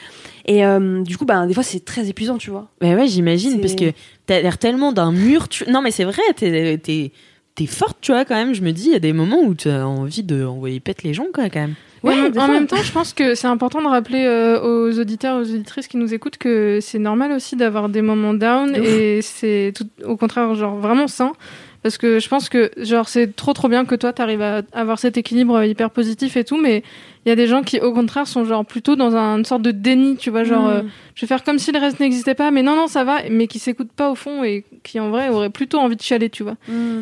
Et 0.46 0.64
euh, 0.64 1.02
du 1.02 1.18
coup 1.18 1.26
bah 1.26 1.48
des 1.48 1.56
fois 1.56 1.64
c'est 1.64 1.84
très 1.84 2.08
épuisant, 2.10 2.38
tu 2.38 2.52
vois. 2.52 2.68
Bah 2.82 2.94
ouais, 2.94 3.08
j'imagine, 3.08 3.62
parce 3.62 3.74
que 3.74 3.94
t'as 4.28 4.42
l'air 4.42 4.60
tellement 4.60 4.92
d'un 4.92 5.12
mur. 5.12 5.48
Tu... 5.50 5.64
Non, 5.72 5.82
mais 5.82 5.90
c'est 5.92 6.04
vrai, 6.04 6.22
t'es, 6.36 6.78
t'es, 6.78 7.12
t'es 7.56 7.66
forte, 7.66 7.98
tu 8.02 8.12
vois, 8.12 8.24
quand 8.26 8.36
même. 8.36 8.54
Je 8.54 8.62
me 8.62 8.72
dis, 8.74 8.88
il 8.88 8.92
y 8.92 8.96
a 8.96 9.00
des 9.00 9.14
moments 9.14 9.42
où 9.42 9.56
t'as 9.56 9.84
envie 9.86 10.22
de 10.24 10.46
envoyer 10.46 10.80
pète 10.82 11.02
les 11.02 11.16
gens, 11.16 11.28
quoi, 11.34 11.46
quand 11.50 11.62
même. 11.62 11.76
Ouais, 12.04 12.14
Ouais, 12.20 12.38
en 12.38 12.48
même 12.50 12.68
temps, 12.68 12.76
je 12.84 12.92
pense 12.92 13.14
que 13.14 13.34
c'est 13.34 13.48
important 13.48 13.82
de 13.82 13.88
rappeler 13.88 14.26
euh, 14.26 14.60
aux 14.62 15.00
auditeurs, 15.00 15.38
aux 15.38 15.44
auditrices 15.50 15.88
qui 15.88 15.96
nous 15.98 16.14
écoutent 16.14 16.38
que 16.38 16.80
c'est 16.82 17.00
normal 17.00 17.32
aussi 17.32 17.56
d'avoir 17.56 17.88
des 17.88 18.02
moments 18.02 18.34
down 18.34 18.72
ouf. 18.72 18.78
et 18.78 19.22
c'est 19.22 19.72
tout 19.76 19.88
au 20.06 20.18
contraire 20.18 20.54
genre 20.54 20.76
vraiment 20.76 21.08
sain 21.08 21.32
parce 21.82 21.98
que 21.98 22.20
je 22.20 22.28
pense 22.30 22.48
que 22.50 22.72
genre 22.78 23.08
c'est 23.10 23.36
trop 23.36 23.52
trop 23.54 23.68
bien 23.70 23.84
que 23.86 23.96
toi 23.96 24.12
t'arrives 24.14 24.42
à 24.42 24.62
avoir 24.74 25.00
cet 25.00 25.18
équilibre 25.18 25.64
hyper 25.64 25.90
positif 25.92 26.36
et 26.38 26.44
tout 26.46 26.58
mais 26.58 26.82
il 27.26 27.30
y 27.30 27.32
a 27.32 27.36
des 27.36 27.48
gens 27.48 27.62
qui 27.62 27.80
au 27.80 27.94
contraire 27.94 28.28
sont 28.28 28.44
genre 28.46 28.66
plutôt 28.66 28.96
dans 28.98 29.16
un- 29.16 29.38
une 29.38 29.46
sorte 29.46 29.62
de 29.62 29.72
déni, 29.72 30.18
tu 30.18 30.30
vois, 30.30 30.44
genre 30.44 30.64
Mm. 30.68 30.72
euh, 30.72 30.82
je 31.16 31.22
vais 31.22 31.28
faire 31.28 31.44
comme 31.44 31.60
si 31.60 31.72
le 31.72 31.80
reste 31.80 32.00
n'existait 32.02 32.36
pas 32.36 32.52
mais 32.52 32.64
non 32.64 32.76
non 32.76 32.88
ça 32.88 33.04
va 33.06 33.20
mais 33.30 33.48
qui 33.48 33.60
s'écoutent 33.60 33.92
pas 33.94 34.10
au 34.12 34.16
fond 34.16 34.44
et 34.44 34.66
qui 34.84 35.00
en 35.00 35.10
vrai 35.10 35.30
auraient 35.30 35.50
plutôt 35.50 35.78
envie 35.80 35.96
de 35.96 36.02
chialer, 36.02 36.30
tu 36.30 36.44
vois. 36.44 36.56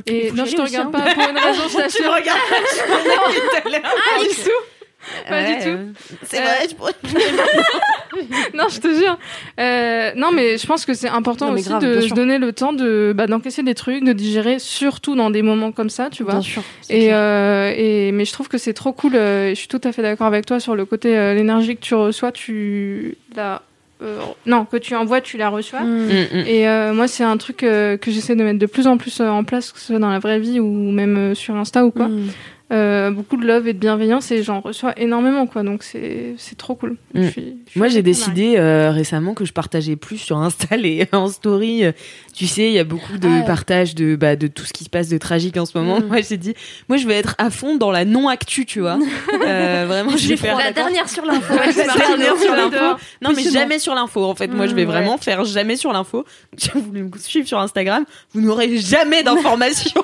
Et 0.08 0.28
faut 0.30 0.36
non, 0.36 0.46
je 0.46 0.56
te 0.56 0.62
regarde 0.62 0.88
hein. 0.96 1.00
pas 1.00 1.12
pour 1.14 1.24
une 1.30 1.38
raison, 1.38 1.62
je 1.72 1.78
t'assure. 1.78 2.06
regardes 2.14 2.40
Pas 3.64 4.24
du 4.24 4.30
Pas 5.28 5.44
du 5.44 5.54
tout. 5.64 5.78
C'est 6.24 6.40
Euh, 6.40 6.44
vrai, 6.44 6.68
je 6.70 6.76
pourrais- 6.76 6.94
non, 8.54 8.66
je 8.70 8.80
te 8.80 8.88
jure. 8.94 9.18
Euh, 9.60 10.12
non, 10.16 10.30
mais 10.34 10.58
je 10.58 10.68
pense 10.68 10.86
que 10.86 10.94
c'est 10.94 11.08
important 11.10 11.48
Non, 11.48 11.54
aussi 11.54 11.70
grave, 11.70 11.82
de 11.84 12.02
se 12.02 12.14
donner 12.14 12.38
le 12.38 12.54
temps 12.54 12.74
de 12.74 13.14
bah, 13.16 13.28
d'encaisser 13.28 13.64
des 13.64 13.76
trucs, 13.76 14.04
de 14.04 14.14
digérer, 14.14 14.60
surtout 14.60 15.16
dans 15.16 15.30
des 15.30 15.42
moments 15.42 15.72
comme 15.72 15.90
ça, 15.90 16.10
tu 16.12 16.24
vois. 16.24 16.34
Bien 16.34 16.42
sûr. 16.42 16.64
Et, 16.90 17.14
euh, 17.14 17.74
et 17.76 18.12
mais 18.12 18.26
je 18.26 18.34
trouve 18.34 18.48
que 18.48 18.58
c'est 18.58 18.74
trop 18.74 18.92
cool. 18.94 19.16
euh, 19.16 19.50
je 19.50 19.56
suis 19.56 19.68
tout 19.68 19.82
à 19.84 19.92
fait 19.92 20.02
d'accord 20.02 20.28
avec 20.28 20.46
toi 20.46 20.60
sur 20.60 20.76
le 20.76 20.86
côté 20.86 21.18
euh, 21.18 21.34
l'énergie 21.34 21.76
que 21.76 21.82
tu 21.82 21.96
reçois, 21.96 22.32
tu 22.32 23.18
la 23.36 23.62
euh, 24.04 24.18
non 24.48 24.66
que 24.66 24.78
tu 24.78 24.96
envoies, 24.96 25.22
tu 25.22 25.38
la 25.38 25.50
reçois. 25.50 25.82
Mm. 25.82 26.06
Mm, 26.08 26.10
mm. 26.34 26.44
Et 26.48 26.68
euh, 26.68 26.94
moi, 26.94 27.08
c'est 27.08 27.24
un 27.24 27.38
truc 27.38 27.64
euh, 27.64 27.98
que 27.98 28.10
j'essaie 28.12 28.36
de 28.36 28.44
mettre 28.44 28.58
de 28.60 28.66
plus 28.66 28.88
en 28.88 28.98
plus 28.98 29.20
euh, 29.22 29.28
en 29.30 29.44
place, 29.44 29.72
que 29.72 29.80
ce 29.80 29.88
soit 29.88 30.00
dans 30.00 30.10
la 30.10 30.20
vraie 30.20 30.40
vie 30.40 30.60
ou 30.60 30.92
même 30.92 31.18
euh, 31.18 31.36
sur 31.36 31.56
Insta 31.56 31.86
ou 31.86 31.92
quoi. 31.92 32.10
Euh, 32.72 33.12
beaucoup 33.12 33.36
de 33.36 33.46
love 33.46 33.68
et 33.68 33.74
de 33.74 33.80
bienveillance 33.80 34.32
et 34.32 34.44
j'en 34.44 34.62
reçois 34.62 34.94
énormément, 34.98 35.46
quoi. 35.46 35.62
Donc 35.64 35.84
c'est 35.84 36.36
c'est 36.38 36.58
trop 36.58 36.74
cool. 36.76 36.96
Mm. 37.14 37.24
Je 37.24 37.28
suis- 37.30 37.58
je 37.66 37.72
suis 37.72 37.80
Moi, 37.80 37.90
j'ai 37.90 38.02
décidé 38.02 38.56
euh, 38.58 38.92
récemment 38.92 39.34
que 39.34 39.44
je 39.44 39.52
partageais 39.52 39.98
plus 39.98 40.18
sur 40.18 40.38
Insta 40.38 40.78
et 40.78 41.06
en 41.12 41.28
story. 41.28 41.84
Tu 42.34 42.48
sais, 42.48 42.68
il 42.68 42.72
y 42.74 42.80
a 42.80 42.86
beaucoup 42.86 43.18
de 43.18 43.28
Ah. 43.28 43.42
partages 43.46 43.94
de, 43.94 44.16
bah, 44.16 44.38
de 44.38 44.48
tout 44.48 44.64
ce 44.64 44.72
qui 44.72 44.86
se 44.86 44.90
passe 44.90 45.10
de 45.10 45.18
tragique 45.18 45.58
en 45.58 45.66
ce 45.66 45.78
moment. 45.78 46.00
Mm. 46.00 46.06
Moi, 46.08 46.22
j'ai 46.22 46.38
dit, 46.38 46.54
moi, 46.88 46.98
je 46.98 47.06
vais 47.08 47.16
être 47.16 47.36
à 47.38 47.50
fond 47.50 47.76
dans 47.76 47.92
la 47.92 48.06
non-actu, 48.06 48.66
tu 48.66 48.80
vois. 48.80 48.98
Euh, 49.46 49.86
vraiment, 49.88 50.16
je 50.16 50.28
vais 50.30 50.38
faire 50.38 50.58
La 50.58 50.72
dernière 50.72 51.10
sur 51.10 51.26
l'info. 51.26 51.54
Ouais, 51.54 51.72
c'est 51.74 51.86
la 51.88 51.96
dernière 51.96 52.38
sur 52.38 52.56
l'info. 52.56 52.98
Non, 53.22 53.32
mais 53.36 53.44
jamais 53.44 53.80
sur 53.80 53.96
l'info. 53.96 54.24
En 54.24 54.36
fait, 54.36 54.48
moi, 54.48 54.68
je 54.68 54.76
vais 54.76 54.86
Mm, 54.86 54.90
vraiment 54.90 55.18
faire 55.18 55.44
jamais 55.46 55.76
sur 55.76 55.92
l'info. 55.92 56.26
Si 56.58 56.70
vous 56.74 56.82
voulez 56.82 57.02
me 57.02 57.10
suivre 57.18 57.48
sur 57.48 57.60
Instagram, 57.60 58.06
vous 58.34 58.42
n'aurez 58.42 58.78
jamais 58.78 59.24
d'informations. 59.24 60.04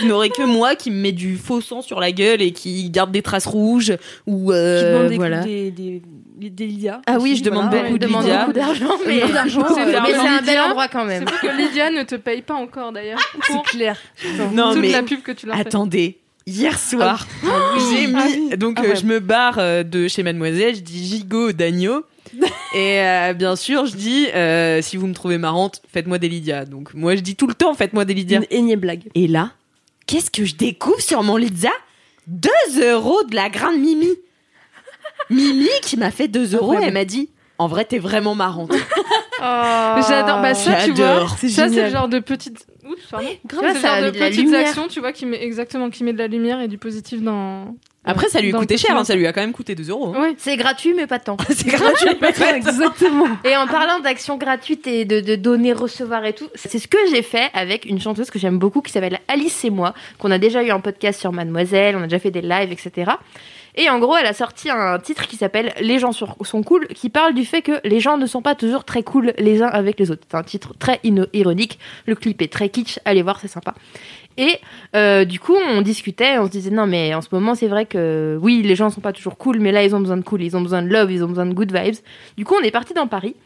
Vous 0.00 0.06
n'aurez 0.08 0.30
que 0.30 0.42
moi 0.42 0.74
qui 0.74 0.90
me 0.90 0.96
met 1.00 1.12
du 1.12 1.36
faux 1.36 1.60
sang 1.60 1.82
sur 1.82 2.00
la 2.00 2.12
gueule 2.12 2.42
et 2.42 2.52
qui 2.52 2.90
garde 2.90 3.12
des 3.12 3.22
traces 3.22 3.46
rouges 3.46 3.96
ou 4.26 4.52
euh, 4.52 5.08
des, 5.08 5.16
voilà. 5.16 5.40
des, 5.44 5.70
des, 5.70 6.02
des, 6.36 6.50
des 6.50 6.66
Lydia 6.66 7.00
Ah 7.06 7.18
oui, 7.20 7.36
je 7.36 7.42
demande 7.44 7.66
voilà. 7.70 7.82
beaucoup 7.82 7.94
On 7.94 7.98
de 7.98 8.06
demande 8.06 8.22
Lydia. 8.22 8.40
beaucoup 8.40 8.52
d'argent, 8.52 8.98
mais, 9.06 9.20
C'est 9.20 9.24
euh, 9.24 9.90
bien. 9.90 10.02
mais 10.02 10.12
c'est 10.12 10.18
un 10.28 10.42
bel 10.42 10.60
endroit 10.60 10.88
quand 10.88 11.04
même. 11.04 11.24
C'est 11.28 11.48
que 11.48 11.56
Lydia 11.56 11.90
ne 11.90 12.02
te 12.02 12.14
paye 12.16 12.42
pas 12.42 12.54
encore 12.54 12.92
d'ailleurs 12.92 13.20
pour 13.32 13.44
C'est 13.66 13.76
clair. 13.76 13.96
Non, 14.52 14.72
toute 14.72 14.80
mais 14.82 14.92
la 14.92 15.02
pub 15.02 15.22
que 15.22 15.32
tu 15.32 15.46
leur 15.46 15.56
attendez. 15.56 16.18
Hier 16.46 16.78
soir, 16.78 17.26
j'ai 17.90 18.06
mis 18.06 18.14
Ah 18.18 18.26
oui. 18.50 18.56
donc 18.58 18.76
Ah 18.78 18.84
euh, 18.84 18.94
je 18.94 19.06
me 19.06 19.18
barre 19.18 19.56
euh, 19.58 19.82
de 19.82 20.08
chez 20.08 20.22
Mademoiselle, 20.22 20.74
je 20.76 20.80
dis 20.82 21.02
gigot 21.02 21.52
d'agneau 21.52 22.04
et 22.74 23.00
euh, 23.00 23.32
bien 23.32 23.56
sûr 23.56 23.86
je 23.86 23.96
dis 23.96 24.26
euh, 24.34 24.82
si 24.82 24.98
vous 24.98 25.06
me 25.06 25.14
trouvez 25.14 25.38
marrante, 25.38 25.80
faites-moi 25.90 26.18
des 26.18 26.28
Lydia. 26.28 26.66
Donc 26.66 26.92
moi 26.92 27.16
je 27.16 27.20
dis 27.22 27.34
tout 27.34 27.46
le 27.46 27.54
temps 27.54 27.72
faites-moi 27.72 28.04
des 28.04 28.12
Lydia. 28.12 28.40
Une 28.40 28.46
énième 28.50 28.80
blague. 28.80 29.04
Et 29.14 29.26
là, 29.26 29.52
qu'est-ce 30.06 30.30
que 30.30 30.44
je 30.44 30.54
découvre 30.56 31.00
sur 31.00 31.22
mon 31.22 31.36
Lydia? 31.36 31.70
2 32.26 32.50
euros 32.92 33.22
de 33.24 33.34
la 33.34 33.48
grande 33.50 33.78
Mimi. 33.78 34.08
Mimi 35.30 35.68
qui 35.82 35.96
m'a 35.96 36.10
fait 36.10 36.28
2 36.28 36.54
euros, 36.56 36.74
elle 36.80 36.92
m'a 36.92 37.04
dit 37.04 37.30
en 37.58 37.66
vrai 37.68 37.84
t'es 37.84 37.98
vraiment 37.98 38.34
marrante. 38.34 38.70
Mais 38.72 38.76
J'adore. 40.08 40.40
Bah 40.42 40.54
ça, 40.54 40.84
tu 40.84 40.92
vois, 40.92 41.28
ça 41.28 41.68
c'est 41.68 41.84
le 41.84 41.90
genre 41.90 42.08
de 42.08 42.18
petites. 42.18 42.66
Oups, 42.88 43.00
pardon. 43.10 43.28
grave, 43.46 43.62
c'est 43.68 43.74
le 43.74 43.80
ça 43.80 43.88
genre 43.88 43.96
a 44.08 44.10
de 44.10 44.18
petites 44.18 44.44
lumière. 44.44 44.66
actions, 44.68 44.88
tu 44.88 45.00
vois, 45.00 45.12
qui 45.12 45.24
met 45.26 45.42
exactement, 45.42 45.88
qui 45.90 46.02
met 46.04 46.12
de 46.12 46.18
la 46.18 46.26
lumière 46.26 46.60
et 46.60 46.68
du 46.68 46.78
positif 46.78 47.22
dans. 47.22 47.76
Après 48.04 48.28
ça 48.28 48.40
lui 48.40 48.52
le 48.52 48.58
coûtait 48.58 48.76
cher, 48.76 48.96
hein, 48.96 49.04
ça 49.04 49.14
lui 49.14 49.26
a 49.26 49.32
quand 49.32 49.40
même 49.40 49.52
coûté 49.52 49.74
2 49.74 49.88
euros. 49.90 50.12
hein. 50.14 50.20
Ouais. 50.20 50.34
C'est 50.38 50.56
gratuit, 50.56 50.92
mais 50.94 51.06
pas 51.06 51.18
tant. 51.18 51.36
C'est 51.48 51.66
gratuit. 51.68 52.08
Exactement. 52.54 53.26
Et 53.44 53.56
en 53.56 53.66
parlant 53.66 54.00
d'actions 54.00 54.36
gratuites 54.36 54.86
et 54.86 55.04
de, 55.04 55.20
de 55.20 55.36
donner, 55.36 55.72
recevoir 55.72 56.24
et 56.26 56.32
tout, 56.34 56.48
c'est 56.54 56.78
ce 56.78 56.88
que 56.88 56.98
j'ai 57.10 57.22
fait 57.22 57.50
avec 57.54 57.84
une 57.86 58.00
chanteuse 58.00 58.30
que 58.30 58.38
j'aime 58.38 58.58
beaucoup 58.58 58.80
qui 58.82 58.92
s'appelle 58.92 59.20
Alice 59.28 59.64
et 59.64 59.70
moi, 59.70 59.94
qu'on 60.18 60.30
a 60.30 60.38
déjà 60.38 60.62
eu 60.62 60.70
en 60.70 60.80
podcast 60.80 61.20
sur 61.20 61.32
Mademoiselle, 61.32 61.96
on 61.96 62.00
a 62.00 62.06
déjà 62.06 62.18
fait 62.18 62.30
des 62.30 62.42
lives, 62.42 62.72
etc. 62.72 63.12
Et 63.76 63.90
en 63.90 63.98
gros, 63.98 64.16
elle 64.16 64.26
a 64.26 64.34
sorti 64.34 64.70
un 64.70 64.98
titre 65.00 65.26
qui 65.26 65.34
s'appelle 65.36 65.72
Les 65.80 65.98
gens 65.98 66.12
sur- 66.12 66.36
sont 66.42 66.62
cool, 66.62 66.86
qui 66.88 67.08
parle 67.10 67.34
du 67.34 67.44
fait 67.44 67.60
que 67.60 67.80
les 67.82 67.98
gens 67.98 68.18
ne 68.18 68.26
sont 68.26 68.40
pas 68.40 68.54
toujours 68.54 68.84
très 68.84 69.02
cool 69.02 69.32
les 69.36 69.62
uns 69.62 69.66
avec 69.68 69.98
les 69.98 70.12
autres. 70.12 70.22
C'est 70.30 70.36
un 70.36 70.44
titre 70.44 70.74
très 70.78 71.00
ino- 71.02 71.26
ironique, 71.32 71.80
le 72.06 72.14
clip 72.14 72.40
est 72.40 72.52
très 72.52 72.68
kitsch, 72.68 73.00
allez 73.04 73.22
voir, 73.22 73.40
c'est 73.40 73.48
sympa. 73.48 73.74
Et 74.36 74.58
euh, 74.96 75.24
du 75.24 75.38
coup, 75.40 75.54
on 75.54 75.80
discutait, 75.82 76.38
on 76.38 76.46
se 76.46 76.50
disait 76.50 76.70
non, 76.70 76.86
mais 76.86 77.14
en 77.14 77.20
ce 77.20 77.28
moment, 77.32 77.54
c'est 77.54 77.68
vrai 77.68 77.86
que 77.86 78.38
oui, 78.42 78.62
les 78.62 78.74
gens 78.74 78.90
sont 78.90 79.00
pas 79.00 79.12
toujours 79.12 79.38
cool, 79.38 79.60
mais 79.60 79.70
là, 79.72 79.84
ils 79.84 79.94
ont 79.94 80.00
besoin 80.00 80.16
de 80.16 80.22
cool, 80.24 80.42
ils 80.42 80.56
ont 80.56 80.60
besoin 80.60 80.82
de 80.82 80.88
love, 80.88 81.12
ils 81.12 81.22
ont 81.24 81.28
besoin 81.28 81.46
de 81.46 81.54
good 81.54 81.72
vibes. 81.72 81.94
Du 82.36 82.44
coup, 82.44 82.54
on 82.60 82.64
est 82.64 82.70
parti 82.72 82.94
dans 82.94 83.06
Paris. 83.06 83.36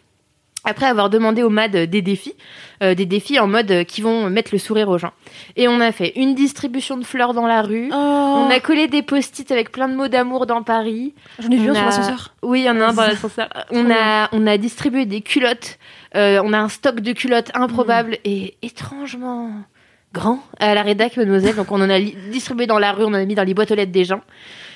Après 0.65 0.87
avoir 0.87 1.09
demandé 1.09 1.45
au 1.45 1.51
MAD 1.51 1.77
des 1.89 2.03
défis, 2.03 2.35
euh, 2.83 2.95
des 2.95 3.07
défis 3.07 3.39
en 3.39 3.47
mode 3.47 3.71
euh, 3.71 3.85
qui 3.85 4.01
vont 4.03 4.29
mettre 4.29 4.51
le 4.53 4.59
sourire 4.59 4.89
aux 4.89 4.99
gens. 4.99 5.13
Et 5.55 5.69
on 5.69 5.79
a 5.79 5.93
fait 5.93 6.13
une 6.17 6.35
distribution 6.35 6.97
de 6.97 7.05
fleurs 7.05 7.33
dans 7.33 7.47
la 7.47 7.63
rue. 7.63 7.91
On 7.93 8.51
a 8.51 8.59
collé 8.59 8.89
des 8.89 9.03
post-it 9.03 9.51
avec 9.53 9.71
plein 9.71 9.89
de 9.89 9.95
mots 9.95 10.09
d'amour 10.09 10.47
dans 10.47 10.65
Paris. 10.65 11.15
J'en 11.39 11.49
ai 11.51 11.57
vu 11.59 11.69
On 11.69 11.71
un 11.71 11.75
sur 11.75 11.83
a- 11.83 11.87
l'ascenseur. 11.87 12.35
Oui, 12.43 12.61
il 12.61 12.65
y 12.65 12.71
en 12.71 12.81
a 12.81 12.87
un 12.87 12.93
dans 12.93 13.03
l'ascenseur. 13.07 13.49
On 13.71 13.89
a, 13.91 14.29
on 14.33 14.47
a 14.49 14.59
distribué 14.59 15.07
des 15.07 15.21
culottes. 15.21 15.79
On 16.15 16.53
a 16.53 16.59
un 16.59 16.69
stock 16.69 17.01
de 17.01 17.13
culottes 17.13 17.51
improbable 17.55 18.19
et 18.25 18.57
étrangement 18.63 19.53
grand 20.13 20.41
à 20.59 20.75
la 20.75 20.83
rédac, 20.83 21.17
mademoiselle. 21.17 21.57
Donc 21.57 21.71
on 21.71 21.81
en 21.81 21.91
a 21.91 22.01
distribué 22.01 22.67
dans 22.67 22.79
la 22.79 22.93
rue, 22.93 23.05
on 23.05 23.09
en 23.09 23.15
a 23.15 23.25
mis 23.25 23.35
dans 23.35 23.45
les 23.45 23.55
boîtes 23.55 23.71
aux 23.71 23.75
lettres 23.75 23.93
des 23.93 24.05
gens. 24.05 24.21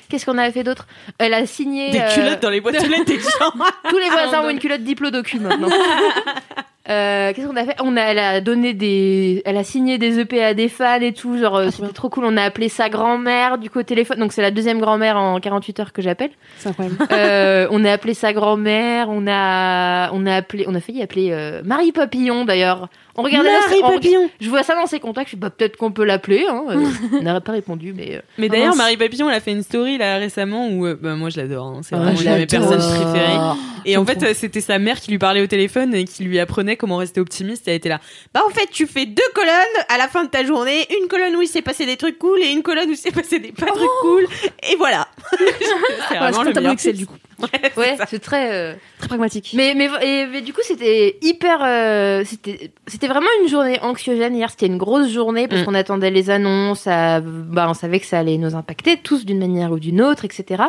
Qu'est-ce 0.08 0.26
qu'on 0.26 0.36
a 0.38 0.50
fait 0.50 0.62
d'autre? 0.62 0.86
Elle 1.18 1.32
a 1.32 1.46
signé. 1.46 1.90
Des 1.90 2.00
euh, 2.00 2.14
culottes 2.14 2.42
dans 2.42 2.50
les 2.50 2.60
boîtes 2.60 2.82
aux 2.82 2.88
lettres 2.88 3.06
des 3.06 3.18
gens. 3.18 3.50
tous 3.88 3.98
les 3.98 4.10
voisins 4.10 4.44
ont 4.44 4.50
une 4.50 4.58
culotte 4.58 4.82
diplodocus 4.82 5.40
maintenant. 5.40 5.70
Euh, 6.88 7.32
Qu'est-ce 7.32 7.46
qu'on 7.46 7.56
a 7.56 7.64
fait? 7.64 7.76
On 7.80 7.96
a, 7.96 8.00
elle 8.00 8.18
a 8.18 8.40
donné 8.40 8.74
des, 8.74 9.40
elle 9.44 9.56
a 9.56 9.62
signé 9.62 9.98
des 9.98 10.18
EP 10.18 10.42
à 10.42 10.52
des 10.52 10.68
fans 10.68 11.00
et 11.00 11.12
tout. 11.12 11.38
Genre, 11.38 11.54
euh, 11.54 11.70
c'était 11.70 11.92
trop 11.92 12.08
cool. 12.08 12.24
On 12.24 12.36
a 12.36 12.42
appelé 12.42 12.68
sa 12.68 12.88
grand-mère 12.88 13.58
du 13.58 13.70
coup 13.70 13.78
au 13.78 13.84
téléphone. 13.84 14.18
Donc 14.18 14.32
c'est 14.32 14.42
la 14.42 14.50
deuxième 14.50 14.80
grand-mère 14.80 15.16
en 15.16 15.38
48 15.38 15.80
heures 15.80 15.92
que 15.92 16.02
j'appelle. 16.02 16.30
C'est 16.58 16.70
incroyable. 16.70 16.96
Euh, 17.12 17.68
on 17.70 17.84
a 17.84 17.92
appelé 17.92 18.14
sa 18.14 18.32
grand-mère. 18.32 19.08
On 19.10 19.26
a, 19.28 20.10
on 20.12 20.26
a 20.26 20.36
appelé, 20.36 20.64
on 20.66 20.74
a 20.74 20.80
failli 20.80 21.02
appeler 21.02 21.28
euh, 21.30 21.62
Marie 21.64 21.92
Papillon 21.92 22.44
d'ailleurs. 22.44 22.88
On 23.16 23.22
regardait 23.22 23.50
la- 23.52 23.60
Marie 23.60 23.80
on- 23.84 23.90
Papillon. 23.90 24.30
Je 24.40 24.48
vois 24.48 24.62
ça 24.62 24.74
dans 24.74 24.86
ses 24.86 24.98
contacts. 25.00 25.26
Je 25.28 25.30
suis 25.32 25.36
bah, 25.36 25.50
peut-être 25.50 25.76
qu'on 25.76 25.92
peut 25.92 26.04
l'appeler. 26.04 26.46
Hein. 26.48 26.64
Euh, 26.70 26.84
elle 27.18 27.24
n'aurait 27.24 27.40
pas 27.40 27.52
répondu, 27.52 27.92
mais. 27.94 28.16
euh, 28.16 28.20
Mais 28.38 28.48
d'ailleurs, 28.48 28.68
mince. 28.68 28.78
Marie 28.78 28.96
Papillon, 28.96 29.28
elle 29.28 29.36
a 29.36 29.40
fait 29.40 29.52
une 29.52 29.62
story 29.62 29.98
là 29.98 30.16
récemment 30.16 30.68
où, 30.68 30.86
euh, 30.86 30.96
bah, 31.00 31.14
moi 31.14 31.28
je 31.28 31.38
l'adore, 31.38 31.66
hein, 31.66 31.80
c'est 31.82 31.94
Ah, 31.94 31.98
vraiment 31.98 32.18
une 32.20 32.26
de 32.32 32.38
mes 32.38 32.46
personnes 32.46 32.78
préférées. 32.78 33.36
Et 33.84 33.96
en 33.96 34.06
fait, 34.06 34.22
euh, 34.22 34.32
c'était 34.34 34.60
sa 34.60 34.78
mère 34.78 35.00
qui 35.00 35.10
lui 35.10 35.18
parlait 35.18 35.42
au 35.42 35.46
téléphone 35.46 35.92
et 35.94 36.04
qui 36.04 36.22
lui 36.24 36.38
apprenait 36.38 36.76
comment 36.76 36.96
rester 36.98 37.20
optimiste. 37.20 37.64
Elle 37.66 37.74
était 37.74 37.88
là. 37.88 38.00
Bah 38.32 38.40
en 38.46 38.50
fait, 38.50 38.68
tu 38.70 38.86
fais 38.86 39.06
deux 39.06 39.22
colonnes 39.34 39.52
à 39.88 39.98
la 39.98 40.06
fin 40.08 40.24
de 40.24 40.28
ta 40.30 40.44
journée, 40.44 40.86
une 41.02 41.08
colonne 41.08 41.34
où 41.36 41.42
il 41.42 41.48
s'est 41.48 41.62
passé 41.62 41.84
des 41.84 41.96
trucs 41.96 42.18
cool 42.18 42.40
et 42.40 42.50
une 42.52 42.62
colonne 42.62 42.88
où 42.88 42.92
il 42.92 42.96
s'est 42.96 43.10
passé 43.10 43.40
des 43.40 43.50
pas 43.52 43.66
trucs 43.66 43.88
cool. 44.02 44.26
Et 44.70 44.76
voilà. 44.76 45.08
C'est 45.38 45.46
Voilà, 46.08 46.30
vraiment 46.30 46.42
le 46.42 46.52
tableau 46.52 46.70
Excel 46.72 46.96
du 46.96 47.06
coup. 47.06 47.16
Ouais, 47.76 47.96
c'est 48.08 48.20
très. 48.20 48.52
euh, 48.52 48.74
Très 48.98 49.08
pragmatique. 49.08 49.52
Mais, 49.56 49.74
mais, 49.74 49.88
et- 50.02 50.26
mais 50.26 50.40
du 50.42 50.52
coup, 50.52 50.60
c'était 50.62 51.16
hyper. 51.22 51.58
euh, 51.64 52.22
c'était 52.24 52.70
c'était 52.86 53.08
vraiment 53.08 53.26
une 53.42 53.48
journée 53.48 53.78
anxiogène 53.82 54.36
hier. 54.36 54.50
C'était 54.50 54.66
une 54.66 54.78
grosse 54.78 55.10
journée 55.10 55.48
parce 55.48 55.62
Mm. 55.62 55.64
qu'on 55.64 55.74
attendait 55.74 56.10
les 56.10 56.30
annonces. 56.30 56.86
à- 56.86 57.20
bah, 57.20 57.66
on 57.68 57.74
savait 57.74 57.98
que 58.00 58.06
ça 58.06 58.18
allait 58.18 58.38
nous 58.38 58.54
impacter 58.54 58.96
tous 58.96 59.24
d'une 59.24 59.38
manière 59.38 59.72
ou 59.72 59.78
d'une 59.78 60.00
autre, 60.02 60.24
etc. 60.24 60.62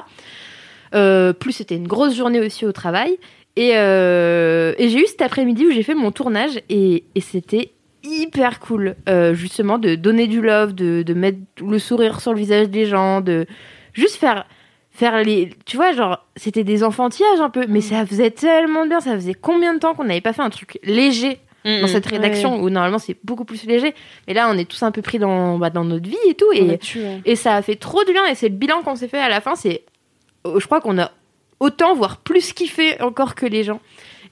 Euh, 0.96 1.34
plus 1.34 1.52
c'était 1.54 1.76
une 1.76 1.88
grosse 1.88 2.16
journée 2.16 2.40
aussi 2.40 2.66
au 2.66 2.72
travail. 2.72 3.18
Et, 3.56 3.72
euh, 3.76 4.74
et 4.80 4.90
j'ai 4.90 5.00
eu 5.00 5.06
cet 5.06 5.22
après-midi 5.22 5.66
où 5.68 5.72
j'ai 5.72 5.84
fait 5.84 5.94
mon 5.96 6.12
tournage 6.12 6.60
et, 6.70 7.04
et 7.14 7.22
c'était 7.22 7.72
hyper 8.04 8.60
cool, 8.60 8.96
euh, 9.08 9.34
justement, 9.34 9.78
de 9.78 9.96
donner 9.96 10.28
du 10.28 10.42
love, 10.42 10.74
de, 10.74 11.04
de 11.04 11.14
mettre 11.14 11.38
le 11.66 11.78
sourire 11.80 12.20
sur 12.20 12.34
le 12.34 12.40
visage 12.40 12.70
des 12.70 12.86
gens, 12.86 13.22
de 13.22 13.46
juste 13.94 14.16
faire 14.16 14.46
faire 14.92 15.24
les. 15.24 15.50
Tu 15.66 15.76
vois, 15.76 15.94
genre, 15.94 16.26
c'était 16.36 16.64
des 16.64 16.84
enfantillages 16.84 17.40
un 17.40 17.50
peu, 17.50 17.66
mais 17.68 17.82
ça 17.82 18.06
faisait 18.06 18.32
tellement 18.32 18.86
bien. 18.86 19.00
Ça 19.00 19.16
faisait 19.16 19.34
combien 19.34 19.74
de 19.74 19.80
temps 19.80 19.96
qu'on 19.96 20.06
n'avait 20.06 20.22
pas 20.22 20.34
fait 20.34 20.42
un 20.42 20.50
truc 20.50 20.80
léger 20.84 21.40
dans 21.66 21.88
cette 21.88 22.06
rédaction 22.06 22.62
où 22.62 22.70
normalement 22.70 23.00
c'est 23.00 23.16
beaucoup 23.24 23.46
plus 23.46 23.66
léger. 23.66 23.94
Mais 24.28 24.34
là, 24.34 24.50
on 24.52 24.58
est 24.58 24.70
tous 24.70 24.84
un 24.84 24.92
peu 24.92 25.02
pris 25.02 25.18
dans, 25.18 25.58
bah, 25.58 25.70
dans 25.70 25.86
notre 25.86 26.08
vie 26.08 26.18
et 26.28 26.34
tout. 26.34 26.52
Et, 26.54 26.80
et 27.26 27.36
ça 27.36 27.56
a 27.56 27.62
fait 27.62 27.76
trop 27.76 28.04
de 28.04 28.12
bien. 28.12 28.26
Et 28.26 28.36
c'est 28.36 28.50
le 28.50 28.56
bilan 28.56 28.82
qu'on 28.82 28.96
s'est 28.96 29.08
fait 29.08 29.20
à 29.20 29.30
la 29.30 29.42
fin. 29.42 29.56
C'est, 29.56 29.84
euh, 30.46 30.60
je 30.60 30.66
crois 30.66 30.82
qu'on 30.82 31.00
a 31.00 31.12
autant, 31.60 31.96
voire 31.96 32.18
plus 32.18 32.54
kiffé 32.54 33.02
encore 33.02 33.36
que 33.36 33.46
les 33.46 33.64
gens. 33.64 33.80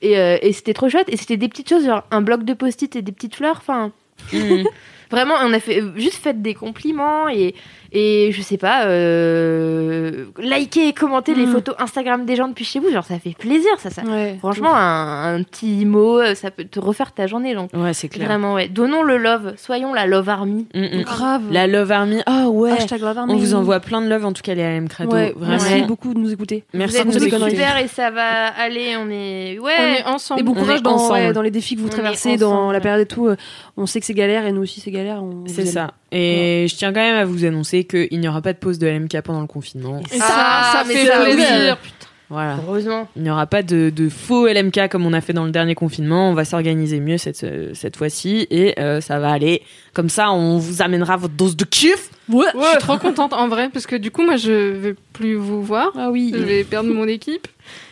Et, 0.02 0.18
euh, 0.18 0.38
et 0.42 0.52
c'était 0.52 0.74
trop 0.74 0.90
chouette. 0.90 1.08
Et 1.10 1.18
c'était 1.18 1.38
des 1.38 1.48
petites 1.48 1.70
choses, 1.70 1.86
genre 1.86 2.04
un 2.12 2.22
bloc 2.22 2.44
de 2.44 2.54
post-it 2.54 2.94
et 2.96 3.02
des 3.02 3.12
petites 3.14 3.36
fleurs. 3.36 3.58
Enfin, 3.58 3.92
vraiment, 5.12 5.36
on 5.42 5.54
a 5.54 5.60
fait 5.60 5.82
juste 5.96 6.22
fait 6.22 6.42
des 6.42 6.54
compliments 6.54 7.30
et, 7.30 7.56
et 7.92 8.32
je 8.32 8.42
sais 8.42 8.58
pas, 8.58 8.86
euh, 8.86 10.26
liker 10.38 10.88
et 10.88 10.94
commenter 10.94 11.34
les 11.36 11.46
Mm. 11.46 11.52
photos 11.52 11.76
Instagram 11.80 12.26
des 12.26 12.36
gens 12.36 12.48
depuis 12.48 12.66
chez 12.66 12.80
vous. 12.80 12.90
Genre, 12.92 13.04
ça 13.04 13.20
fait 13.20 13.36
plaisir, 13.38 13.70
ça. 13.80 13.90
ça. 13.90 14.04
Ouais. 14.04 14.36
Franchement, 14.40 14.74
un, 14.76 15.36
un 15.36 15.44
petit 15.44 15.86
mot, 15.86 16.20
euh, 16.20 16.36
ça 16.36 16.52
peut 16.52 16.64
te 16.64 16.80
refaire 16.80 17.12
ta 17.12 17.28
journée. 17.28 17.54
Donc, 17.56 17.72
Ouais, 17.74 17.94
c'est 17.94 18.08
clair. 18.08 18.28
vraiment, 18.28 18.54
ouais. 18.54 18.68
Donnons 18.70 19.04
le 19.04 19.18
love. 19.18 19.54
Soyons 19.58 19.94
la 19.94 20.06
love 20.06 20.30
army. 20.30 20.68
Mm, 20.74 20.80
mm. 21.00 21.02
Grave. 21.04 21.42
La 21.52 21.68
Love 21.68 21.92
Army. 21.92 22.22
Ah 22.26 22.48
ouais. 22.50 22.72
Hashtag 22.72 23.02
Love 23.02 23.18
Army. 23.18 23.34
On 23.34 23.38
vous 23.38 23.54
envoie 23.56 23.80
plein 23.80 24.02
de 24.02 24.08
love, 24.08 24.26
en 24.26 24.34
tout 24.34 24.42
cas, 24.42 24.54
les 24.54 24.64
LM 24.64 24.88
Crado. 24.88 25.12
Ouais, 25.12 25.34
Vraiment. 25.36 25.52
merci 25.52 25.74
Ouais. 25.74 25.82
beaucoup 25.84 26.14
de 26.14 26.20
nous 26.20 26.32
écouter. 26.32 26.64
Merci 26.74 26.96
Vous 27.04 27.18
êtes 27.18 27.32
de 27.32 27.38
nous 27.38 27.50
super 27.50 27.78
et 27.78 27.88
ça 27.88 28.10
va 28.12 28.48
aller. 28.58 28.96
On 28.98 29.10
est, 29.10 29.60
ouais. 29.60 29.72
On 29.80 29.84
est 29.84 30.04
ensemble. 30.14 30.40
Et 30.42 30.44
bon 30.44 30.52
On 30.56 30.56
courage 30.56 30.82
dans, 30.82 31.32
dans 31.34 31.42
les 31.42 31.52
défis 31.52 31.76
que 31.76 31.82
vous 31.82 31.88
On 31.88 31.92
traversez, 31.92 32.38
dans 32.38 32.72
la 32.72 32.80
période 32.80 33.02
et 33.02 33.06
tout. 33.06 33.28
euh, 33.28 33.36
On 33.78 33.86
sait 33.86 34.00
que 34.00 34.06
c'est 34.06 34.14
galère 34.14 34.46
et 34.46 34.52
nous 34.52 34.62
aussi 34.62 34.80
c'est 34.80 34.92
galère. 34.92 35.22
C'est 35.48 35.66
ça. 35.66 35.92
Et 36.12 36.68
je 36.70 36.76
tiens 36.76 36.92
quand 36.94 37.00
même 37.00 37.16
à 37.16 37.26
vous 37.26 37.46
annoncer 37.46 37.84
qu'il 37.86 38.20
n'y 38.20 38.28
aura 38.28 38.42
pas 38.42 38.54
de 38.54 38.58
pause 38.58 38.80
de 38.80 38.88
LMK 38.88 39.22
pendant 39.22 39.42
le 39.42 39.48
confinement. 39.48 40.02
Et 40.14 40.18
ça, 40.18 40.26
Ah, 40.30 40.72
ça 40.74 40.86
fait 40.86 41.06
ça, 41.06 41.24
oui. 41.24 41.34
plaisir. 41.36 41.78
putain. 41.78 41.96
Voilà. 42.30 42.58
Heureusement. 42.66 43.10
Il 43.18 43.24
n'y 43.24 43.30
aura 43.30 43.46
pas 43.46 43.62
de, 43.62 43.90
de 43.94 44.08
faux 44.08 44.48
LMK 44.48 44.88
comme 44.90 45.06
on 45.06 45.12
a 45.12 45.20
fait 45.20 45.34
dans 45.34 45.44
le 45.44 45.52
dernier 45.52 45.76
confinement. 45.76 46.30
On 46.30 46.34
va 46.34 46.46
s'organiser 46.46 47.02
mieux 47.02 47.18
cette, 47.18 47.44
euh, 47.44 47.72
cette 47.74 47.98
fois-ci 47.98 48.48
et 48.50 48.80
euh, 48.80 49.02
ça 49.02 49.20
va 49.20 49.32
aller. 49.32 49.62
Comme 49.94 50.08
ça, 50.08 50.32
on 50.32 50.58
vous 50.58 50.82
amènera 50.82 51.18
votre 51.18 51.34
dose 51.34 51.58
de 51.58 51.66
kiff. 51.66 52.10
Je 52.30 52.38
suis 52.70 52.78
trop 52.80 52.98
contente 52.98 53.34
en 53.34 53.50
vrai 53.50 53.68
parce 53.74 53.86
que 53.86 53.98
du 53.98 54.12
coup 54.12 54.24
moi 54.24 54.38
je 54.38 54.52
vais 54.72 54.96
plus 55.12 55.36
vous 55.36 55.62
voir. 55.62 55.92
Ah 55.98 56.10
oui. 56.10 56.32
Je 56.34 56.42
vais 56.42 56.64
perdre 56.64 56.94
mon 56.94 57.06
équipe. 57.06 57.50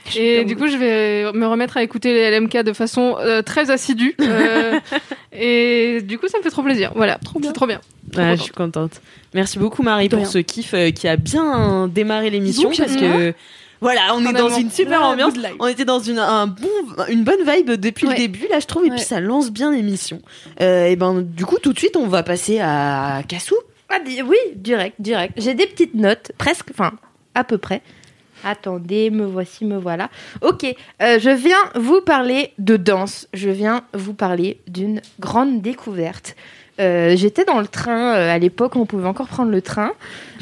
Et 0.18 0.46
du 0.46 0.56
coup, 0.56 0.68
je 0.68 0.78
vais 0.78 1.32
me 1.34 1.46
remettre 1.48 1.78
à 1.78 1.84
écouter 1.84 2.14
les 2.14 2.40
LMK 2.40 2.58
de 2.64 2.74
façon 2.74 3.16
euh, 3.20 3.42
très 3.42 3.70
assidue. 3.72 4.16
Euh, 4.22 4.80
et 5.32 6.02
du 6.02 6.18
coup, 6.18 6.28
ça 6.28 6.38
me 6.38 6.44
fait 6.44 6.50
trop 6.50 6.64
plaisir. 6.64 6.92
Voilà, 6.96 7.20
c'est 7.44 7.54
trop 7.54 7.68
bien. 7.68 7.82
Je 8.16 8.36
suis 8.42 8.52
contente. 8.52 9.02
Merci 9.34 9.60
beaucoup 9.60 9.84
Marie 9.84 10.10
pour 10.10 10.26
ce 10.26 10.40
kiff 10.40 10.74
euh, 10.74 10.92
qui 10.92 11.08
a 11.08 11.16
bien 11.16 11.88
démarré 11.88 12.30
l'émission 12.30 12.72
parce 12.76 12.96
que 12.96 13.34
voilà, 13.82 14.02
on 14.14 14.26
est 14.26 14.34
dans 14.34 14.50
une 14.50 14.70
super 14.72 15.02
ambiance. 15.04 15.34
On 15.60 15.68
était 15.68 15.86
dans 15.86 16.00
une, 16.00 16.20
un 16.20 16.48
bon, 16.48 16.68
une 17.08 17.24
bonne 17.24 17.44
vibe 17.48 17.72
depuis 17.72 18.08
Ouais. 18.08 18.14
le 18.14 18.20
début 18.20 18.48
là, 18.50 18.60
je 18.60 18.66
trouve, 18.66 18.84
et 18.86 18.90
Ouais. 18.90 18.96
puis 18.96 19.06
ça 19.06 19.20
lance 19.22 19.52
bien 19.52 19.72
l'émission. 19.72 20.22
Euh, 20.62 20.88
et 20.88 20.96
ben 20.98 21.22
du 21.22 21.46
coup, 21.46 21.58
tout 21.62 21.72
de 21.72 21.80
suite, 21.80 21.96
on 21.96 22.08
va 22.08 22.24
passer 22.24 22.60
à 22.60 23.22
Cassou. 23.28 23.56
Ah, 23.90 24.00
oui, 24.06 24.38
direct, 24.56 24.96
direct. 25.00 25.34
J'ai 25.38 25.54
des 25.54 25.66
petites 25.66 25.96
notes, 25.96 26.32
presque, 26.38 26.68
enfin, 26.72 26.92
à 27.36 27.44
peu 27.44 27.58
près. 27.58 27.82
Attendez, 28.46 29.10
me 29.10 29.26
voici, 29.26 29.66
me 29.66 29.78
voilà. 29.78 30.10
Ok, 30.42 30.64
euh, 31.02 31.20
je 31.20 31.30
viens 31.30 31.58
vous 31.76 32.02
parler 32.02 32.54
de 32.58 32.78
danse. 32.78 33.28
Je 33.34 33.50
viens 33.50 33.84
vous 33.94 34.14
parler 34.14 34.60
d'une 34.68 35.02
grande 35.20 35.62
découverte. 35.62 36.36
Euh, 36.80 37.16
J'étais 37.18 37.44
dans 37.44 37.60
le 37.60 37.68
train 37.68 38.16
euh, 38.16 38.34
à 38.34 38.38
l'époque, 38.40 38.76
on 38.78 38.86
pouvait 38.86 39.08
encore 39.08 39.28
prendre 39.28 39.52
le 39.52 39.62
train. 39.62 39.92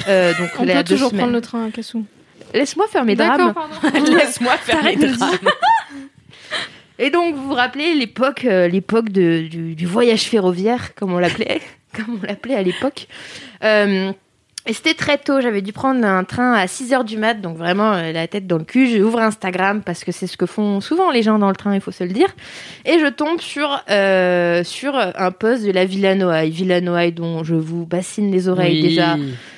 Euh, 0.08 0.34
donc 0.38 0.50
On 0.60 0.66
peut 0.66 0.84
toujours 0.84 1.10
semaines. 1.10 1.22
prendre 1.22 1.34
le 1.34 1.42
train 1.42 1.66
à 1.68 1.72
Cassou. 1.72 2.06
Laisse-moi 2.54 2.86
faire 2.88 3.04
mes 3.06 3.16
D'accord, 3.16 3.54
drames. 3.54 3.70
pardon. 3.82 4.06
Laisse-moi 4.14 4.56
faire 4.58 4.84
mes 4.84 4.96
drames. 4.96 5.38
Et 7.00 7.10
donc, 7.12 7.36
vous 7.36 7.44
vous 7.50 7.54
rappelez 7.54 7.94
l'époque, 7.94 8.46
euh, 8.46 8.68
l'époque 8.68 9.10
de- 9.10 9.48
du, 9.48 9.76
du 9.76 9.86
voyage 9.86 10.24
ferroviaire, 10.24 10.96
comme 10.96 11.14
on 11.14 11.20
l'appelait, 11.20 11.62
comme 11.96 12.20
on 12.24 12.26
l'appelait 12.26 12.56
à 12.56 12.64
l'époque. 12.64 13.08
Et 14.68 14.74
c'était 14.74 14.94
très 14.94 15.18
tôt. 15.18 15.40
J'avais 15.40 15.62
dû 15.62 15.72
prendre 15.72 16.06
un 16.06 16.24
train 16.26 16.54
à 16.54 16.68
6 16.68 16.94
heures 16.94 17.04
du 17.06 17.18
mat, 17.18 17.36
donc 17.36 17.58
vraiment 17.58 17.94
euh, 17.94 18.12
la 18.12 18.28
tête 18.28 18.48
dans 18.48 18.58
le 18.58 18.66
cul. 18.66 18.88
J'ouvre 18.90 19.20
Instagram 19.20 19.82
parce 19.86 20.04
que 20.04 20.12
c'est 20.12 20.28
ce 20.28 20.36
que 20.36 20.46
font 20.46 20.82
souvent 20.82 21.10
les 21.10 21.24
gens 21.24 21.40
dans 21.40 21.48
le 21.50 21.56
train, 21.56 21.74
il 21.74 21.80
faut 21.82 21.92
se 21.92 22.04
le 22.04 22.12
dire. 22.12 22.28
Et 22.86 23.00
je 23.00 23.08
tombe 23.08 23.40
sur 23.40 23.82
euh, 23.90 24.64
sur 24.66 24.96
un 24.98 25.32
post 25.32 25.66
de 25.66 25.72
la 25.72 25.86
Villa 25.86 26.16
Noailles, 26.16 26.50
Villa 26.52 26.82
Noailles 26.82 27.14
dont 27.14 27.44
je 27.46 27.56
vous 27.56 27.86
bassine 27.86 28.30
les 28.32 28.50
oreilles 28.50 28.82
Oui, 28.82 28.90
déjà 28.90 29.16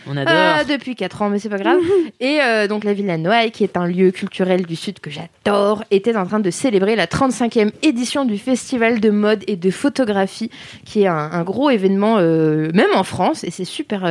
On 0.08 0.16
adore. 0.16 0.34
euh, 0.34 0.64
depuis 0.66 0.96
4 0.96 1.22
ans, 1.24 1.30
mais 1.30 1.40
c'est 1.40 1.50
pas 1.50 1.58
grave. 1.58 1.80
Et 2.20 2.40
euh, 2.42 2.68
donc 2.68 2.84
la 2.84 2.94
Villa 2.94 3.18
Noailles, 3.18 3.52
qui 3.52 3.64
est 3.64 3.78
un 3.78 3.88
lieu 3.88 4.12
culturel 4.12 4.66
du 4.66 4.76
Sud 4.76 5.00
que 5.00 5.10
j'adore, 5.10 5.84
était 5.90 6.16
en 6.16 6.26
train 6.28 6.40
de 6.40 6.52
célébrer 6.52 6.96
la 6.96 7.08
35e 7.08 7.72
édition 7.82 8.26
du 8.26 8.38
Festival 8.38 9.00
de 9.00 9.10
mode 9.10 9.44
et 9.48 9.56
de 9.56 9.72
photographie, 9.72 10.52
qui 10.86 11.02
est 11.04 11.08
un, 11.08 11.16
un 11.32 11.44
gros 11.44 11.72
événement, 11.72 12.18
même 12.18 12.94
en 12.96 13.04
France, 13.04 13.44
et 13.44 13.50
c'est 13.50 13.66
super 13.66 14.02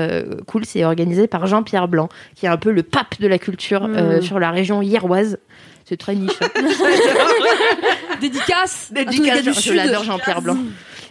cool. 0.46 0.64
C'est 0.64 0.84
organisé 0.89 1.26
par 1.28 1.47
Jean-Pierre 1.47 1.89
Blanc, 1.89 2.09
qui 2.34 2.47
est 2.47 2.49
un 2.49 2.57
peu 2.57 2.70
le 2.72 2.82
pape 2.82 3.20
de 3.20 3.26
la 3.28 3.39
culture 3.39 3.84
euh, 3.84 4.18
Mm. 4.18 4.22
sur 4.22 4.39
la 4.41 4.51
région 4.51 4.82
hiéroise. 4.82 5.39
C'est 5.84 5.97
très 5.97 6.14
niche. 6.14 6.32
hein. 6.43 6.49
Dédicace. 8.20 8.93
je 8.95 9.72
l'adore 9.72 10.05
Jean-Pierre 10.05 10.43
Blanc. 10.43 10.57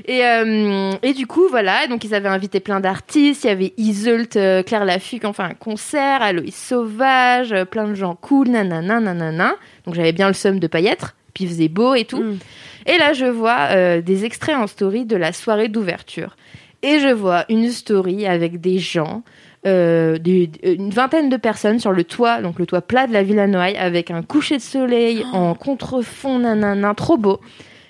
Et, 0.06 0.24
euh, 0.24 0.92
et 1.02 1.14
du 1.14 1.26
coup, 1.26 1.48
voilà, 1.50 1.88
donc 1.88 2.04
ils 2.04 2.14
avaient 2.14 2.30
invité 2.30 2.60
plein 2.60 2.80
d'artistes. 2.80 3.44
Il 3.44 3.48
y 3.48 3.50
avait 3.50 3.74
Iseult, 3.78 4.36
euh, 4.36 4.62
Claire 4.64 4.86
Lafuc, 4.86 5.26
enfin 5.26 5.46
un 5.46 5.54
concert, 5.54 6.22
Aloïs 6.22 6.56
Sauvage, 6.56 7.52
euh, 7.52 7.66
plein 7.66 7.88
de 7.88 7.96
gens 7.96 8.16
cool, 8.16 8.50
nanana, 8.50 9.00
nanana. 9.00 9.56
Donc 9.86 9.96
j'avais 9.96 10.12
bien 10.12 10.28
le 10.28 10.34
seum 10.34 10.60
de 10.60 10.70
être, 10.74 11.16
puis 11.34 11.46
il 11.46 11.50
faisait 11.50 11.68
beau 11.68 11.96
et 11.96 12.06
tout. 12.06 12.22
Mm. 12.22 12.38
Et 12.86 12.98
là, 13.00 13.14
je 13.14 13.26
vois 13.26 14.00
des 14.02 14.24
extraits 14.24 14.56
en 14.56 14.68
story 14.68 15.04
de 15.06 15.18
la 15.18 15.34
soirée 15.34 15.68
d'ouverture. 15.68 16.38
Et 16.84 17.00
je 17.00 17.10
vois 17.10 17.44
une 17.50 17.70
story 17.70 18.26
avec 18.28 18.62
des 18.62 18.78
gens, 18.80 19.24
euh, 19.66 20.18
une 20.64 20.92
vingtaine 20.92 21.30
de 21.30 21.38
personnes 21.38 21.80
sur 21.80 21.92
le 21.92 22.04
toit, 22.04 22.42
donc 22.42 22.60
le 22.60 22.66
toit 22.66 22.82
plat 22.82 23.08
de 23.08 23.14
la 23.14 23.24
Villa 23.24 23.48
Noailles, 23.48 23.78
avec 23.78 24.12
un 24.12 24.22
coucher 24.22 24.58
de 24.58 24.62
soleil 24.62 25.26
en 25.34 25.56
contrefond, 25.56 26.40
nanana, 26.40 26.94
trop 26.94 27.18
beau, 27.18 27.40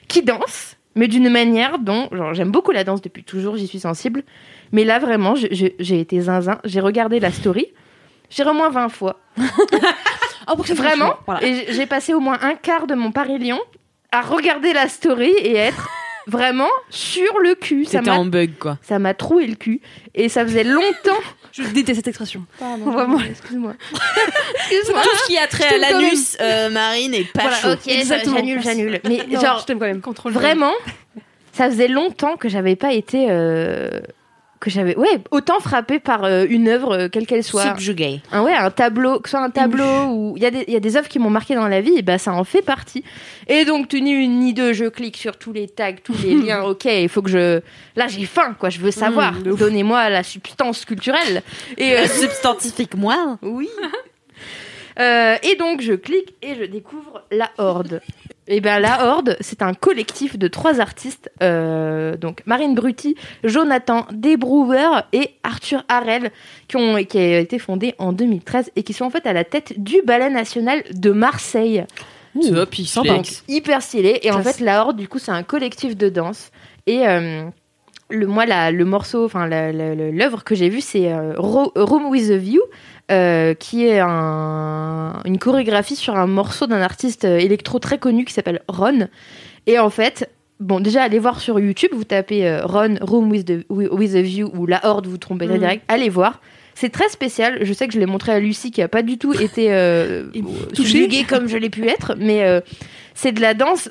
qui 0.07 0.21
dansent, 0.23 0.77
mais 0.95 1.07
d'une 1.07 1.29
manière 1.29 1.77
dont, 1.79 2.07
genre, 2.11 2.33
j'aime 2.33 2.51
beaucoup 2.51 2.71
la 2.71 2.83
danse 2.83 3.01
depuis 3.01 3.23
toujours, 3.23 3.57
j'y 3.57 3.67
suis 3.67 3.79
sensible. 3.79 4.23
Mais 4.71 4.83
là, 4.83 4.99
vraiment, 4.99 5.35
j'ai 5.35 5.99
été 5.99 6.21
zinzin, 6.21 6.59
j'ai 6.63 6.79
regardé 6.79 7.19
la 7.19 7.31
story, 7.31 7.67
j'ai 8.29 8.43
au 8.43 8.53
moins 8.53 8.69
20 8.69 8.89
fois. 8.89 9.19
Pour 10.47 10.61
que 10.63 10.67
ça 10.69 10.75
fasse 10.75 10.85
Vraiment. 10.85 11.13
voilà. 11.25 11.43
Et 11.43 11.53
j'ai- 11.53 11.73
j'ai 11.73 11.85
passé 11.85 12.13
au 12.13 12.19
moins 12.21 12.37
un 12.41 12.55
quart 12.55 12.87
de 12.87 12.95
mon 12.95 13.11
Paris-Lyon 13.11 13.59
à 14.11 14.21
regarder 14.21 14.71
la 14.73 14.87
story 14.87 15.29
et 15.41 15.55
être 15.55 15.89
vraiment 16.27 16.69
sur 16.89 17.39
le 17.39 17.55
cul. 17.55 17.85
Ça 17.85 17.99
C'était 17.99 18.11
m'a 18.11 18.17
en 18.17 18.25
bug 18.25 18.51
quoi. 18.59 18.77
ça 18.83 18.99
m'a 18.99 19.13
troué 19.13 19.47
le 19.47 19.55
cul. 19.55 19.81
Et 20.13 20.29
ça 20.29 20.43
faisait 20.45 20.63
longtemps. 20.63 21.21
Je 21.53 21.63
déteste 21.63 21.97
cette 21.97 22.07
expression. 22.09 22.45
Vraiment, 22.59 23.19
excuse-moi. 23.19 23.73
excuse-moi. 24.69 25.01
Tout 25.01 25.17
ce 25.23 25.27
qui 25.27 25.37
a 25.39 25.47
trait 25.47 25.73
à 25.73 25.77
l'anus, 25.79 26.37
euh, 26.39 26.69
Marine 26.69 27.13
est 27.15 27.31
pas 27.31 27.41
Voilà, 27.41 27.57
chaud. 27.57 27.71
ok, 27.71 27.87
Exactement. 27.87 28.35
j'annule, 28.37 28.61
j'annule. 28.61 28.99
Mais 29.05 29.25
Non, 29.29 29.39
genre, 29.41 29.59
je 29.61 29.65
t'aime 29.65 29.79
quand 29.79 29.85
même. 29.87 30.01
Contrôle 30.01 30.33
vraiment, 30.33 30.73
ça 31.53 31.67
faisait 31.69 31.87
longtemps 31.87 32.37
que 32.37 32.47
j'avais 32.49 32.75
pas 32.75 32.93
été. 32.93 33.27
euh, 33.31 33.89
que 34.59 34.69
j'avais 34.69 34.95
ouais 34.97 35.19
autant 35.31 35.59
frappé 35.59 35.99
par 35.99 36.23
euh, 36.23 36.45
une 36.49 36.67
œuvre 36.67 36.93
euh, 36.97 37.09
quelle 37.09 37.25
qu'elle 37.27 37.43
soit 37.43 37.63
Subjugué. 37.63 38.21
un 38.31 38.41
ouais 38.43 38.53
un 38.53 38.71
tableau 38.71 39.19
que 39.19 39.29
ce 39.29 39.37
soit 39.37 39.45
un 39.45 39.49
tableau 39.49 40.05
ou 40.09 40.33
il 40.35 40.43
y 40.43 40.45
a 40.45 40.51
des 40.51 40.63
il 40.67 40.73
y 40.73 40.75
a 40.75 40.79
des 40.79 40.97
œuvres 40.97 41.07
qui 41.07 41.19
m'ont 41.19 41.29
marqué 41.29 41.53
dans 41.55 41.67
la 41.67 41.81
vie 41.81 41.93
et 41.97 42.01
ben 42.01 42.17
ça 42.17 42.33
en 42.33 42.43
fait 42.43 42.61
partie 42.61 43.03
et 43.47 43.65
donc 43.65 43.93
ni 43.93 44.11
une 44.11 44.39
ni 44.39 44.53
deux 44.53 44.73
je 44.73 44.85
clique 44.85 45.17
sur 45.17 45.37
tous 45.37 45.53
les 45.53 45.67
tags 45.67 45.93
tous 46.03 46.15
les 46.23 46.33
liens 46.45 46.63
ok 46.63 46.85
il 46.85 47.09
faut 47.09 47.21
que 47.21 47.29
je 47.29 47.61
là 47.95 48.07
j'ai 48.07 48.25
faim 48.25 48.55
quoi 48.59 48.69
je 48.69 48.79
veux 48.79 48.91
savoir 48.91 49.33
Mmh, 49.33 49.43
de 49.43 49.51
ouf. 49.51 49.59
donnez-moi 49.59 50.09
la 50.09 50.23
substance 50.23 50.85
culturelle 50.85 51.43
et 51.77 51.97
euh, 51.97 52.07
Substantifique 52.21 52.95
moi. 52.95 53.37
oui 53.41 53.69
et 54.99 55.55
donc 55.59 55.81
je 55.81 55.93
clique 55.93 56.33
et 56.41 56.55
je 56.55 56.63
découvre 56.63 57.23
la 57.31 57.51
Horde. 57.57 58.01
Et 58.49 58.61
ben 58.61 58.79
la 58.79 59.07
Horde, 59.07 59.35
c'est 59.41 59.61
un 59.61 59.73
collectif 59.73 60.37
de 60.37 60.47
trois 60.47 60.79
artistes, 60.79 61.29
euh, 61.43 62.15
donc 62.15 62.41
Marine 62.45 62.75
Brutti, 62.75 63.15
Jonathan 63.43 64.05
Desbrouwer 64.11 65.01
et 65.11 65.31
Arthur 65.43 65.83
Harel, 65.89 66.31
qui 66.67 66.77
ont 66.77 66.95
qui 67.03 67.17
a 67.17 67.39
été 67.39 67.59
fondé 67.59 67.93
en 67.97 68.13
2013 68.13 68.71
et 68.75 68.83
qui 68.83 68.93
sont 68.93 69.05
en 69.05 69.09
fait 69.09 69.25
à 69.27 69.33
la 69.33 69.43
tête 69.43 69.73
du 69.81 70.01
Ballet 70.05 70.29
National 70.29 70.83
de 70.93 71.11
Marseille. 71.11 71.85
Top, 72.53 72.77
il 72.77 72.87
sympa. 72.87 73.09
Donc, 73.15 73.27
hyper 73.47 73.81
stylé. 73.81 74.19
Et 74.23 74.31
en 74.31 74.37
fait, 74.43 74.59
la 74.63 74.81
Horde, 74.81 74.97
du 74.97 75.07
coup, 75.07 75.17
c'est 75.19 75.31
un 75.31 75.43
collectif 75.43 75.97
de 75.97 76.07
danse. 76.07 76.51
Et 76.85 77.07
euh, 77.07 77.43
le, 78.09 78.27
moi, 78.27 78.45
la- 78.45 78.71
le 78.71 78.85
morceau, 78.85 79.25
enfin, 79.25 79.47
l'œuvre 79.47 80.43
que 80.43 80.53
j'ai 80.55 80.69
vue, 80.69 80.81
c'est 80.81 81.11
euh, 81.11 81.33
Ro- 81.37 81.71
Room 81.75 82.05
with 82.05 82.29
a 82.29 82.37
View, 82.37 82.61
euh, 83.11 83.53
qui 83.53 83.85
est 83.85 83.99
un- 83.99 85.21
une 85.25 85.37
chorégraphie 85.39 85.95
sur 85.95 86.15
un 86.15 86.27
morceau 86.27 86.67
d'un 86.67 86.81
artiste 86.81 87.25
euh, 87.25 87.37
électro 87.39 87.79
très 87.79 87.97
connu 87.97 88.25
qui 88.25 88.33
s'appelle 88.33 88.61
Ron. 88.67 89.07
Et 89.65 89.79
en 89.79 89.89
fait, 89.89 90.29
bon, 90.59 90.79
déjà, 90.79 91.03
allez 91.03 91.19
voir 91.19 91.39
sur 91.39 91.59
YouTube, 91.59 91.91
vous 91.93 92.03
tapez 92.03 92.47
euh, 92.47 92.65
Ron, 92.65 92.95
Room 93.01 93.29
with, 93.31 93.45
the- 93.45 93.65
with 93.69 94.15
a 94.15 94.21
View 94.21 94.51
ou 94.55 94.65
La 94.65 94.85
Horde, 94.85 95.07
vous 95.07 95.17
trompez 95.17 95.47
Mhm. 95.47 95.57
direct, 95.57 95.83
allez 95.87 96.09
voir. 96.09 96.41
C'est 96.75 96.89
très 96.89 97.09
spécial. 97.09 97.59
Je 97.61 97.73
sais 97.73 97.87
que 97.87 97.93
je 97.93 97.99
l'ai 97.99 98.05
montré 98.05 98.33
à 98.33 98.39
Lucie 98.39 98.69
qui 98.71 98.81
a 98.81 98.87
pas 98.87 99.01
du 99.01 99.17
tout 99.17 99.33
été 99.41 99.73
euh, 99.73 100.25
subjuguée 100.73 101.23
comme 101.23 101.47
je 101.47 101.57
l'ai 101.57 101.69
pu 101.69 101.87
être, 101.87 102.15
mais 102.19 102.43
euh, 102.43 102.59
c'est 103.15 103.31
de 103.31 103.41
la 103.41 103.53
danse. 103.53 103.89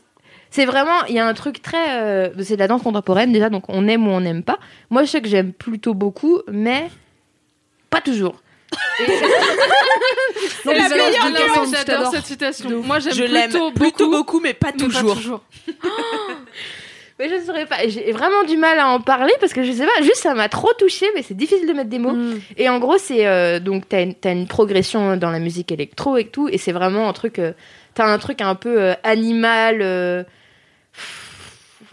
C'est 0.50 0.66
vraiment, 0.66 1.04
il 1.08 1.14
y 1.14 1.18
a 1.18 1.26
un 1.26 1.34
truc 1.34 1.60
très, 1.62 2.00
euh, 2.00 2.28
c'est 2.42 2.54
de 2.54 2.60
la 2.60 2.68
danse 2.68 2.82
contemporaine 2.82 3.32
déjà, 3.32 3.50
donc 3.50 3.64
on 3.68 3.88
aime 3.88 4.06
ou 4.06 4.10
on 4.10 4.20
n'aime 4.20 4.42
pas. 4.42 4.58
Moi, 4.90 5.02
je 5.04 5.08
sais 5.10 5.20
que 5.20 5.28
j'aime 5.28 5.52
plutôt 5.52 5.94
beaucoup, 5.94 6.40
mais 6.50 6.88
pas 7.90 8.00
toujours. 8.00 8.40
C'est 8.98 9.06
Non, 10.64 10.72
mais 10.72 10.88
J'adore 10.88 11.66
je 11.66 11.84
t'adore. 11.84 12.10
cette 12.12 12.26
citation. 12.26 12.82
Moi, 12.82 12.98
j'aime 12.98 13.12
Je 13.12 13.24
plutôt 13.24 13.70
plutôt 13.72 14.10
beaucoup, 14.10 14.40
mais 14.40 14.54
pas 14.54 14.72
mais 14.78 14.88
pas 14.88 15.00
toujours. 15.00 15.42
Mais 17.18 17.30
je 17.30 17.34
ne 17.36 17.40
saurais 17.40 17.64
pas. 17.64 17.88
J'ai 17.88 18.12
vraiment 18.12 18.44
du 18.44 18.58
mal 18.58 18.78
à 18.78 18.88
en 18.88 19.00
parler 19.00 19.32
parce 19.40 19.54
que 19.54 19.62
je 19.62 19.72
sais 19.72 19.86
pas, 19.86 20.02
juste 20.02 20.16
ça 20.16 20.34
m'a 20.34 20.50
trop 20.50 20.70
touché, 20.78 21.06
mais 21.14 21.22
c'est 21.22 21.32
difficile 21.34 21.66
de 21.66 21.72
mettre 21.72 21.88
des 21.88 21.98
mots. 21.98 22.12
Mm. 22.12 22.40
Et 22.58 22.68
en 22.68 22.78
gros, 22.78 22.98
c'est 22.98 23.26
euh, 23.26 23.58
donc 23.58 23.88
t'as 23.88 24.02
une, 24.02 24.14
t'as 24.14 24.32
une 24.32 24.46
progression 24.46 25.16
dans 25.16 25.30
la 25.30 25.38
musique 25.38 25.72
électro 25.72 26.18
et 26.18 26.26
tout, 26.26 26.50
et 26.50 26.58
c'est 26.58 26.72
vraiment 26.72 27.08
un 27.08 27.14
truc. 27.14 27.38
euh, 27.38 27.54
t'as 27.94 28.04
un 28.06 28.18
truc 28.18 28.42
un 28.42 28.54
peu 28.54 28.82
euh, 28.82 28.94
animal. 29.02 29.78
euh, 29.80 30.24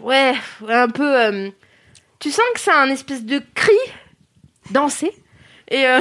ouais, 0.00 0.34
ouais, 0.60 0.74
un 0.74 0.88
peu. 0.90 1.18
euh, 1.18 1.48
tu 2.18 2.30
sens 2.30 2.44
que 2.54 2.60
c'est 2.60 2.72
un 2.72 2.90
espèce 2.90 3.24
de 3.24 3.40
cri 3.54 3.72
dansé. 4.72 5.10
Et 5.70 5.86
euh, 5.86 6.00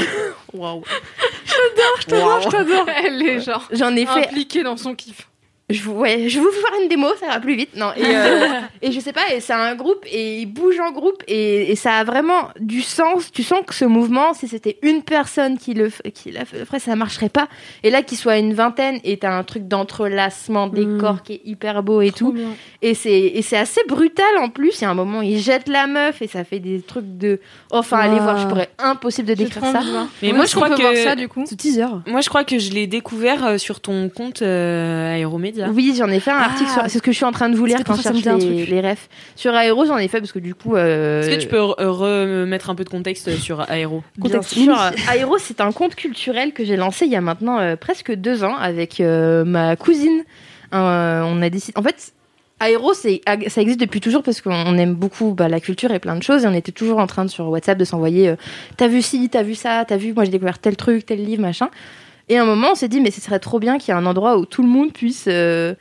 waouh, 0.53 0.83
Je 1.45 2.07
t'adore, 2.07 2.41
je 2.41 2.49
t'adore. 2.49 2.89
Elle 2.89 3.21
est 3.21 3.39
genre 3.39 3.67
j'en 3.71 3.95
ai 3.95 4.05
fait 4.05 4.27
impliquée 4.27 4.63
dans 4.63 4.77
son 4.77 4.95
kiff. 4.95 5.27
Je, 5.69 5.81
vous- 5.83 5.93
ouais, 5.93 6.27
je 6.29 6.39
vais 6.39 6.45
vous 6.45 6.51
faire 6.51 6.71
une 6.81 6.89
démo, 6.89 7.07
ça 7.19 7.27
va 7.27 7.39
plus 7.39 7.55
vite. 7.55 7.75
Non, 7.75 7.91
et, 7.95 8.03
euh, 8.05 8.59
et 8.81 8.91
je 8.91 8.99
sais 8.99 9.13
pas, 9.13 9.33
et 9.33 9.39
c'est 9.39 9.53
un 9.53 9.75
groupe, 9.75 10.05
et 10.11 10.39
il 10.41 10.45
bouge 10.45 10.79
en 10.79 10.91
groupe, 10.91 11.23
et, 11.27 11.71
et 11.71 11.75
ça 11.75 11.93
a 11.93 12.03
vraiment 12.03 12.49
du 12.59 12.81
sens. 12.81 13.31
Tu 13.31 13.43
sens 13.43 13.59
que 13.65 13.73
ce 13.73 13.85
mouvement, 13.85 14.33
si 14.33 14.47
c'était 14.47 14.77
une 14.81 15.03
personne 15.03 15.57
qui 15.57 15.73
le, 15.73 15.89
qui 16.13 16.31
la 16.31 16.45
ferait, 16.45 16.79
ça 16.79 16.95
marcherait 16.95 17.29
pas. 17.29 17.47
Et 17.83 17.89
là, 17.89 18.01
qu'il 18.03 18.17
soit 18.17 18.37
une 18.37 18.53
vingtaine, 18.53 18.99
et 19.03 19.17
t'as 19.17 19.31
un 19.31 19.43
truc 19.43 19.67
d'entrelacement 19.67 20.67
des 20.67 20.85
Mm. 20.85 20.97
corps 20.99 21.23
qui 21.23 21.33
est 21.33 21.41
hyper 21.45 21.81
beau 21.81 22.01
et 22.01 22.11
tout. 22.11 22.35
Et 22.81 22.93
c'est, 22.93 23.11
et 23.11 23.41
c'est 23.41 23.57
assez 23.57 23.81
brutal 23.87 24.25
en 24.39 24.49
plus. 24.49 24.79
Il 24.79 24.83
y 24.83 24.85
a 24.85 24.89
un 24.89 24.93
moment, 24.95 25.21
il 25.21 25.39
jette 25.39 25.69
la 25.69 25.87
meuf, 25.87 26.21
et 26.21 26.27
ça 26.27 26.43
fait 26.43 26.59
des 26.59 26.81
trucs 26.81 27.17
de. 27.17 27.39
Enfin, 27.71 27.97
allez 27.99 28.19
voir, 28.19 28.37
je 28.37 28.47
pourrais 28.47 28.69
impossible 28.79 29.29
de 29.29 29.33
décrire 29.35 29.61
trop 29.63 29.71
ça. 29.71 29.81
Mais 30.21 30.33
moi, 30.33 30.45
je 30.45 30.55
crois 30.55 30.69
que- 30.69 31.03
ça 31.03 31.15
du 31.15 31.27
coup. 31.29 31.45
Ce 31.49 31.55
teaser. 31.55 31.85
Moi, 32.07 32.21
je 32.21 32.29
crois 32.29 32.43
que 32.43 32.59
je 32.59 32.71
l'ai 32.71 32.85
découvert 32.87 33.45
euh, 33.45 33.57
sur 33.57 33.79
ton 33.79 34.09
compte 34.09 34.41
euh, 34.41 35.13
Aéromédia. 35.13 35.62
Oui, 35.71 35.93
j'en 35.97 36.07
ai 36.09 36.19
fait 36.19 36.31
un 36.31 36.37
article 36.37 36.69
sur. 36.69 36.81
C'est 36.83 36.97
ce 36.97 37.03
que 37.03 37.11
je 37.11 37.15
suis 37.17 37.25
en 37.25 37.31
train 37.31 37.49
de 37.49 37.55
vous 37.55 37.65
lire 37.65 37.77
quand 37.85 37.95
je 37.95 38.01
parfois, 38.03 38.21
ça 38.21 38.33
me 38.33 38.39
cherche 38.39 38.43
les, 38.69 38.81
les 38.81 38.89
refs. 38.89 39.09
Sur 39.35 39.53
Aéro, 39.53 39.85
j'en 39.85 39.97
ai 39.97 40.07
fait 40.07 40.19
parce 40.19 40.31
que 40.31 40.39
du 40.39 40.55
coup. 40.55 40.75
euh, 40.75 41.21
Est-ce 41.21 41.35
que 41.35 41.41
tu 41.41 41.47
peux 41.47 41.57
re- 41.57 41.75
remettre 41.85 42.69
un 42.69 42.75
peu 42.75 42.83
de 42.83 42.89
contexte 42.89 43.35
sur 43.37 43.61
Aéro? 43.69 44.03
Bien 44.17 44.41
sûr. 44.41 44.77
Aéro, 45.09 45.37
c'est 45.37 45.61
un 45.61 45.71
compte 45.71 45.95
culturel 45.95 46.53
que 46.53 46.65
j'ai 46.65 46.75
lancé 46.77 47.05
il 47.05 47.11
y 47.11 47.15
a 47.15 47.21
maintenant 47.21 47.59
euh, 47.59 47.75
presque 47.75 48.13
deux 48.13 48.43
ans 48.43 48.55
avec 48.55 48.99
euh, 48.99 49.43
ma 49.45 49.75
cousine. 49.75 50.23
Euh, 50.73 51.21
on 51.25 51.41
a 51.41 51.49
décidé. 51.49 51.73
En 51.77 51.83
fait, 51.83 52.13
Aéro, 52.59 52.93
ça 52.93 53.09
existe 53.09 53.79
depuis 53.79 53.99
toujours 53.99 54.23
parce 54.23 54.39
qu'on 54.41 54.77
aime 54.77 54.93
beaucoup 54.93 55.33
bah, 55.33 55.49
la 55.49 55.59
culture 55.59 55.91
et 55.91 55.99
plein 55.99 56.15
de 56.15 56.23
choses. 56.23 56.45
Et 56.45 56.47
on 56.47 56.53
était 56.53 56.71
toujours 56.71 56.99
en 56.99 57.07
train 57.07 57.25
de, 57.25 57.29
sur 57.29 57.49
WhatsApp 57.49 57.77
de 57.77 57.83
s'envoyer. 57.85 58.29
euh, 58.29 58.35
t'as 58.77 58.87
vu 58.87 59.01
ci, 59.01 59.27
t'as 59.29 59.43
vu 59.43 59.53
ça, 59.55 59.83
t'as 59.87 59.97
vu. 59.97 60.13
Moi, 60.13 60.23
j'ai 60.25 60.31
découvert 60.31 60.59
tel 60.59 60.75
truc, 60.77 61.05
tel 61.05 61.23
livre, 61.23 61.41
machin. 61.41 61.69
Et 62.29 62.37
à 62.37 62.41
un 62.43 62.45
moment, 62.45 62.69
on 62.71 62.75
s'est 62.75 62.87
dit, 62.87 63.01
mais 63.01 63.11
ce 63.11 63.21
serait 63.21 63.39
trop 63.39 63.59
bien 63.59 63.77
qu'il 63.77 63.93
y 63.93 63.97
ait 63.97 63.99
un 63.99 64.05
endroit 64.05 64.37
où 64.37 64.45
tout 64.45 64.63
le 64.63 64.69
monde 64.69 64.93
puisse. 64.93 65.25
euh, 65.27 65.75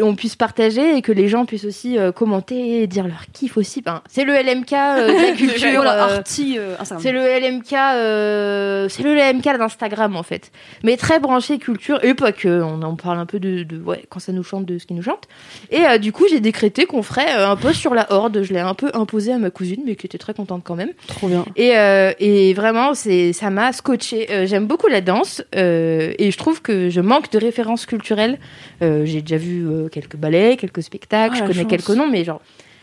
on 0.00 0.14
puisse 0.14 0.36
partager 0.36 0.96
et 0.96 1.02
que 1.02 1.12
les 1.12 1.28
gens 1.28 1.44
puissent 1.46 1.64
aussi 1.64 1.98
euh, 1.98 2.12
commenter 2.12 2.82
et 2.82 2.86
dire 2.86 3.06
leur 3.06 3.26
kiff 3.32 3.56
aussi. 3.56 3.82
Enfin, 3.86 4.02
c'est 4.08 4.24
le 4.24 4.32
LMK 4.34 4.72
euh, 4.72 5.06
de 5.08 5.26
la 5.26 5.32
culture. 5.36 5.82
Euh, 5.86 6.18
euh, 6.18 6.76
c'est 6.98 7.12
le 7.12 7.20
LMK, 7.20 8.90
c'est 8.90 9.02
le 9.02 9.14
LMK 9.14 9.58
d'Instagram 9.58 10.16
en 10.16 10.22
fait, 10.22 10.50
mais 10.82 10.96
très 10.96 11.18
branché 11.20 11.58
culture 11.58 12.02
et 12.04 12.14
pas 12.14 12.32
que. 12.32 12.60
On 12.62 12.82
en 12.82 12.94
parle 12.96 13.18
un 13.18 13.26
peu 13.26 13.38
de, 13.40 13.62
de- 13.62 13.80
ouais 13.80 14.04
quand 14.08 14.20
ça 14.20 14.32
nous 14.32 14.42
chante 14.42 14.66
de 14.66 14.78
ce 14.78 14.86
qui 14.86 14.94
nous 14.94 15.02
chante. 15.02 15.24
Et 15.70 15.98
du 15.98 16.12
coup 16.12 16.24
j'ai 16.30 16.40
décrété 16.40 16.86
qu'on 16.86 17.02
ferait 17.02 17.30
un 17.30 17.56
post 17.56 17.76
sur 17.80 17.94
la 17.94 18.12
horde. 18.12 18.42
Je 18.42 18.52
l'ai 18.52 18.60
un 18.60 18.74
peu 18.74 18.90
imposé 18.94 19.32
à 19.32 19.38
ma 19.38 19.50
cousine, 19.50 19.82
mais 19.86 19.96
qui 19.96 20.06
était 20.06 20.18
très 20.18 20.34
contente 20.34 20.62
quand 20.64 20.76
même. 20.76 20.90
Trop 21.06 21.28
bien. 21.28 21.44
Et, 21.56 21.72
et 22.18 22.54
vraiment 22.54 22.94
c'est 22.94 23.32
ça 23.32 23.50
m'a 23.50 23.72
scotché. 23.72 24.46
J'aime 24.46 24.66
beaucoup 24.66 24.88
la 24.88 25.00
danse 25.00 25.42
et 25.54 26.30
je 26.30 26.36
trouve 26.38 26.62
que 26.62 26.90
je 26.90 27.00
manque 27.00 27.30
de 27.32 27.38
références 27.38 27.86
culturelles. 27.86 28.38
J'ai 28.80 29.22
déjà 29.22 29.36
vu 29.36 29.66
euh, 29.70 29.88
quelques 29.88 30.16
ballets, 30.16 30.56
quelques 30.56 30.82
spectacles, 30.82 31.34
Ah, 31.36 31.40
je 31.40 31.42
connais 31.50 31.62
chance. 31.62 31.70
quelques 31.70 31.90
noms, 31.96 32.08
mais 32.08 32.24
genre 32.24 32.40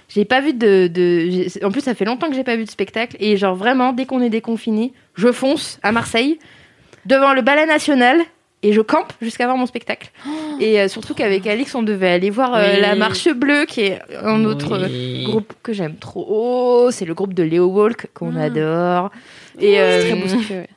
j'ai 0.09 0.23
pas 0.23 0.39
vu 0.39 0.53
de, 0.53 0.89
en 1.65 1.69
plus 1.71 1.81
ça 1.81 1.93
fait 1.93 2.05
longtemps 2.05 2.29
que 2.29 2.35
j'ai 2.35 2.45
pas 2.45 2.55
vu 2.55 2.63
de 2.63 2.69
spectacle 2.69 3.17
et 3.19 3.35
genre 3.35 3.55
vraiment 3.55 3.91
dès 3.91 4.05
qu'on 4.05 4.21
est 4.21 4.29
déconfiné 4.29 4.93
je 5.15 5.31
fonce 5.33 5.79
à 5.83 5.91
Marseille 5.91 6.39
devant 7.05 7.33
le 7.33 7.41
ballet 7.41 7.65
national 7.65 8.21
et 8.63 8.71
je 8.71 8.79
campe 8.79 9.11
jusqu'à 9.21 9.45
voir 9.45 9.57
mon 9.57 9.65
spectacle 9.65 10.09
et 10.61 10.79
euh, 10.79 10.87
surtout 10.87 11.13
qu'avec 11.13 11.45
Alix 11.45 11.75
on 11.75 11.83
devait 11.83 12.07
aller 12.09 12.29
voir 12.29 12.55
euh, 12.55 12.75
Oui. 12.75 12.81
la 12.81 12.95
marche 12.95 13.27
bleue 13.29 13.65
qui 13.67 13.81
est 13.81 13.99
un 14.23 14.45
autre 14.45 14.79
Oui. 14.87 15.25
groupe 15.25 15.53
que 15.61 15.73
j'aime 15.73 15.95
trop 15.97 16.25
Oh, 16.29 16.87
c'est 16.89 17.03
le 17.05 17.13
groupe 17.13 17.33
de 17.33 17.43
Léo 17.43 17.65
Walk 17.67 18.07
qu'on 18.13 18.31
Mm. 18.31 18.37
adore 18.37 19.11
et 19.59 19.77
euh, 19.77 20.01
C'est 20.01 20.07
très 20.07 20.15
beau 20.21 20.53
ouais. 20.53 20.67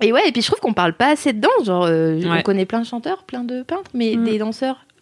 et, 0.00 0.06
et 0.06 0.12
ouais, 0.12 0.28
et 0.28 0.32
puis 0.32 0.40
je 0.42 0.46
trouve 0.46 0.60
qu'on 0.60 0.72
parle 0.74 0.92
pas 0.94 1.08
assez 1.08 1.32
de 1.32 1.40
danse. 1.40 1.66
Genre, 1.66 1.84
Ouais. 1.84 2.20
on 2.24 2.42
connaît 2.42 2.66
plein 2.66 2.80
de 2.80 2.86
chanteurs, 2.86 3.24
plein 3.24 3.44
de 3.44 3.62
peintres, 3.62 3.90
mais 3.94 4.16
Mm. 4.16 4.24
des 4.24 4.38
danseurs. 4.38 4.85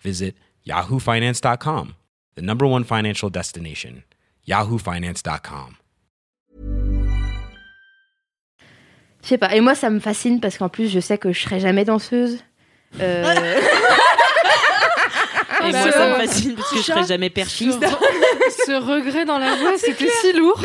visit 0.00 0.34
yahoofinance.com, 0.66 1.94
the 2.36 2.42
number 2.42 2.66
one 2.66 2.84
financial 2.84 3.30
destination, 3.30 4.02
yahoofinance.com. 4.46 5.76
je 9.22 9.28
sais 9.28 9.38
pas. 9.38 9.54
Et 9.54 9.60
moi, 9.60 9.74
ça 9.74 9.90
me 9.90 10.00
fascine 10.00 10.40
parce 10.40 10.56
qu'en 10.58 10.68
plus, 10.68 10.88
je 10.90 11.00
sais 11.00 11.18
que 11.18 11.32
je 11.32 11.40
serai 11.40 11.60
jamais 11.60 11.84
danseuse. 11.84 12.38
Euh, 13.00 13.22
Et 15.66 15.72
Bah 15.72 15.80
moi, 15.82 15.92
ça 15.92 16.08
me 16.08 16.14
fascine 16.26 16.54
parce 16.54 16.70
que 16.70 16.76
je 16.78 16.82
serai 16.82 17.04
jamais 17.04 17.28
perchiste. 17.30 17.80
ce 18.66 18.72
regret 18.80 19.24
dans 19.24 19.38
la 19.38 19.56
voix, 19.56 19.76
c'était 19.76 20.08
si 20.22 20.32
lourd. 20.34 20.62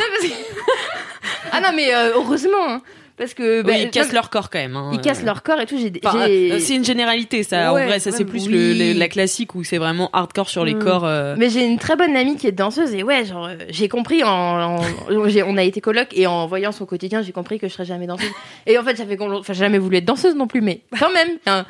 ah 1.52 1.60
non, 1.60 1.72
mais 1.74 1.94
euh, 1.94 2.12
heureusement. 2.14 2.68
hein, 2.68 2.82
parce 3.16 3.34
que. 3.34 3.62
bah, 3.62 3.72
Oui, 3.74 3.82
ils 3.84 3.90
cassent 3.90 4.08
non, 4.08 4.14
leur 4.14 4.30
corps 4.30 4.50
quand 4.50 4.58
même. 4.58 4.76
hein. 4.76 4.90
Ils 4.92 5.00
cassent 5.00 5.22
leur 5.22 5.42
corps 5.42 5.60
et 5.60 5.66
tout. 5.66 5.76
Enfin, 6.04 6.28
euh, 6.28 6.58
c'est 6.58 6.74
une 6.74 6.84
généralité, 6.84 7.42
ça. 7.42 7.72
Ouais, 7.72 7.82
en 7.82 7.86
vrai, 7.86 7.98
ça, 7.98 8.10
c'est 8.12 8.24
plus 8.24 8.46
oui. 8.46 8.52
le- 8.52 8.92
le- 8.92 8.98
la 8.98 9.08
classique 9.08 9.54
où 9.54 9.64
c'est 9.64 9.78
vraiment 9.78 10.10
hardcore 10.12 10.48
sur 10.48 10.64
les 10.64 10.74
Mm. 10.74 10.78
corps. 10.78 11.04
euh. 11.04 11.34
Mais 11.38 11.50
j'ai 11.50 11.64
une 11.64 11.78
très 11.78 11.96
bonne 11.96 12.16
amie 12.16 12.36
qui 12.36 12.46
est 12.46 12.52
danseuse 12.52 12.94
et 12.94 13.02
ouais, 13.02 13.24
genre 13.24 13.46
euh, 13.46 13.54
j'ai 13.68 13.88
compris 13.88 14.22
en, 14.24 14.28
en- 14.30 14.78
j'ai- 15.28 15.42
on 15.42 15.56
a 15.56 15.62
été 15.62 15.80
coloc 15.80 16.08
et 16.12 16.26
en 16.26 16.46
voyant 16.46 16.72
son 16.72 16.86
quotidien, 16.86 17.22
j'ai 17.22 17.32
compris 17.32 17.58
que 17.58 17.68
je 17.68 17.72
serais 17.72 17.84
jamais 17.84 18.06
danseuse. 18.06 18.30
Et 18.66 18.78
en 18.78 18.82
fait, 18.84 19.16
qu'on 19.16 19.32
enfin 19.36 19.52
jamais 19.52 19.78
voulu 19.78 19.96
être 19.98 20.04
danseuse 20.04 20.34
non 20.34 20.46
plus 20.46 20.60
mais 20.60 20.80
quand 20.98 21.12
même 21.12 21.28
hein, 21.46 21.66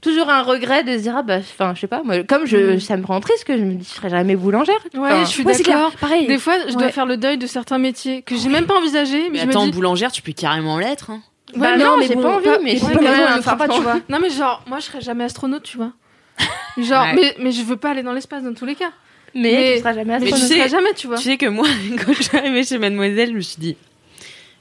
toujours 0.00 0.30
un 0.30 0.42
regret 0.42 0.84
de 0.84 0.92
se 0.96 1.02
dire 1.02 1.14
ah 1.16 1.22
bah 1.22 1.38
enfin 1.38 1.72
je 1.74 1.80
sais 1.80 1.86
pas 1.86 2.02
moi 2.04 2.22
comme 2.22 2.46
je 2.46 2.78
ça 2.78 2.96
me 2.96 3.04
rend 3.04 3.20
triste 3.20 3.44
que 3.44 3.56
je 3.56 3.62
me 3.62 3.74
dis 3.74 3.84
je 3.88 3.94
serais 3.96 4.10
jamais 4.10 4.36
boulangère. 4.36 4.78
Ouais, 4.94 5.00
Enfin, 5.10 5.24
je 5.24 5.28
suis 5.30 5.42
ouais, 5.44 5.54
c'est 5.54 5.64
d'accord. 5.64 5.92
Pareil. 5.96 6.26
Des 6.26 6.38
fois, 6.38 6.54
je 6.68 6.72
dois 6.74 6.84
Ouais. 6.84 6.92
faire 6.92 7.06
le 7.06 7.16
deuil 7.16 7.36
de 7.38 7.46
certains 7.46 7.78
métiers 7.78 8.22
que 8.22 8.36
j'ai 8.36 8.48
même 8.48 8.66
pas 8.66 8.76
envisagé, 8.78 9.24
mais, 9.24 9.30
Mais 9.30 9.38
je 9.40 9.44
me 9.46 9.50
attends, 9.50 9.64
dis. 9.66 9.72
boulangère, 9.72 10.12
tu 10.12 10.22
peux 10.22 10.32
carrément 10.32 10.78
l'être. 10.78 11.10
hein. 11.10 11.20
Bah 11.56 11.72
Ouais, 11.72 11.78
non, 11.78 11.96
mais 11.98 12.06
j'ai 12.06 12.14
bon, 12.14 12.22
pas 12.22 12.36
envie 12.36 12.44
pas- 12.44 12.58
mais 12.58 12.74
mais 12.74 12.76
je 12.78 12.84
raison, 12.84 13.26
un 13.26 13.36
le 13.36 13.42
fera 13.42 13.56
pas, 13.56 13.68
tu 13.68 13.80
vois. 13.80 14.00
Non, 14.08 14.18
mais 14.20 14.28
genre, 14.30 14.62
moi, 14.66 14.80
je 14.80 14.84
serais 14.84 15.00
jamais 15.00 15.24
astronaute, 15.24 15.62
tu 15.62 15.78
vois. 15.78 15.92
Genre, 16.76 17.02
Ouais. 17.04 17.14
mais, 17.14 17.34
mais 17.40 17.50
je 17.52 17.62
veux 17.62 17.76
pas 17.78 17.90
aller 17.90 18.02
dans 18.02 18.12
l'espace 18.12 18.42
dans 18.44 18.52
tous 18.54 18.66
les 18.66 18.74
cas. 18.74 18.90
Mais, 19.34 19.40
Mais- 19.52 19.72
tu 19.74 19.78
seras 19.80 19.94
jamais 19.94 20.18
tu 20.18 20.24
astronaute. 20.24 20.42
ne 20.42 20.46
sais- 20.48 20.58
serai 20.58 20.68
jamais, 20.68 20.92
tu 20.94 21.06
vois. 21.06 21.16
Tu 21.16 21.22
sais 21.24 21.36
que 21.38 21.46
moi, 21.46 21.66
quand 22.06 22.12
je 22.12 22.22
suis 22.22 22.36
arrivée 22.36 22.62
chez 22.64 22.78
Mademoiselle, 22.78 23.30
je 23.30 23.34
me 23.34 23.40
suis 23.40 23.58
dit, 23.60 23.76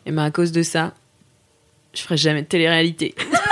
et 0.06 0.12
ben 0.12 0.24
à 0.24 0.32
cause 0.32 0.52
de 0.54 0.64
ça, 0.64 0.94
je 1.94 2.02
ferai 2.02 2.16
jamais 2.18 2.42
de 2.42 2.48
télé-réalité. 2.48 3.14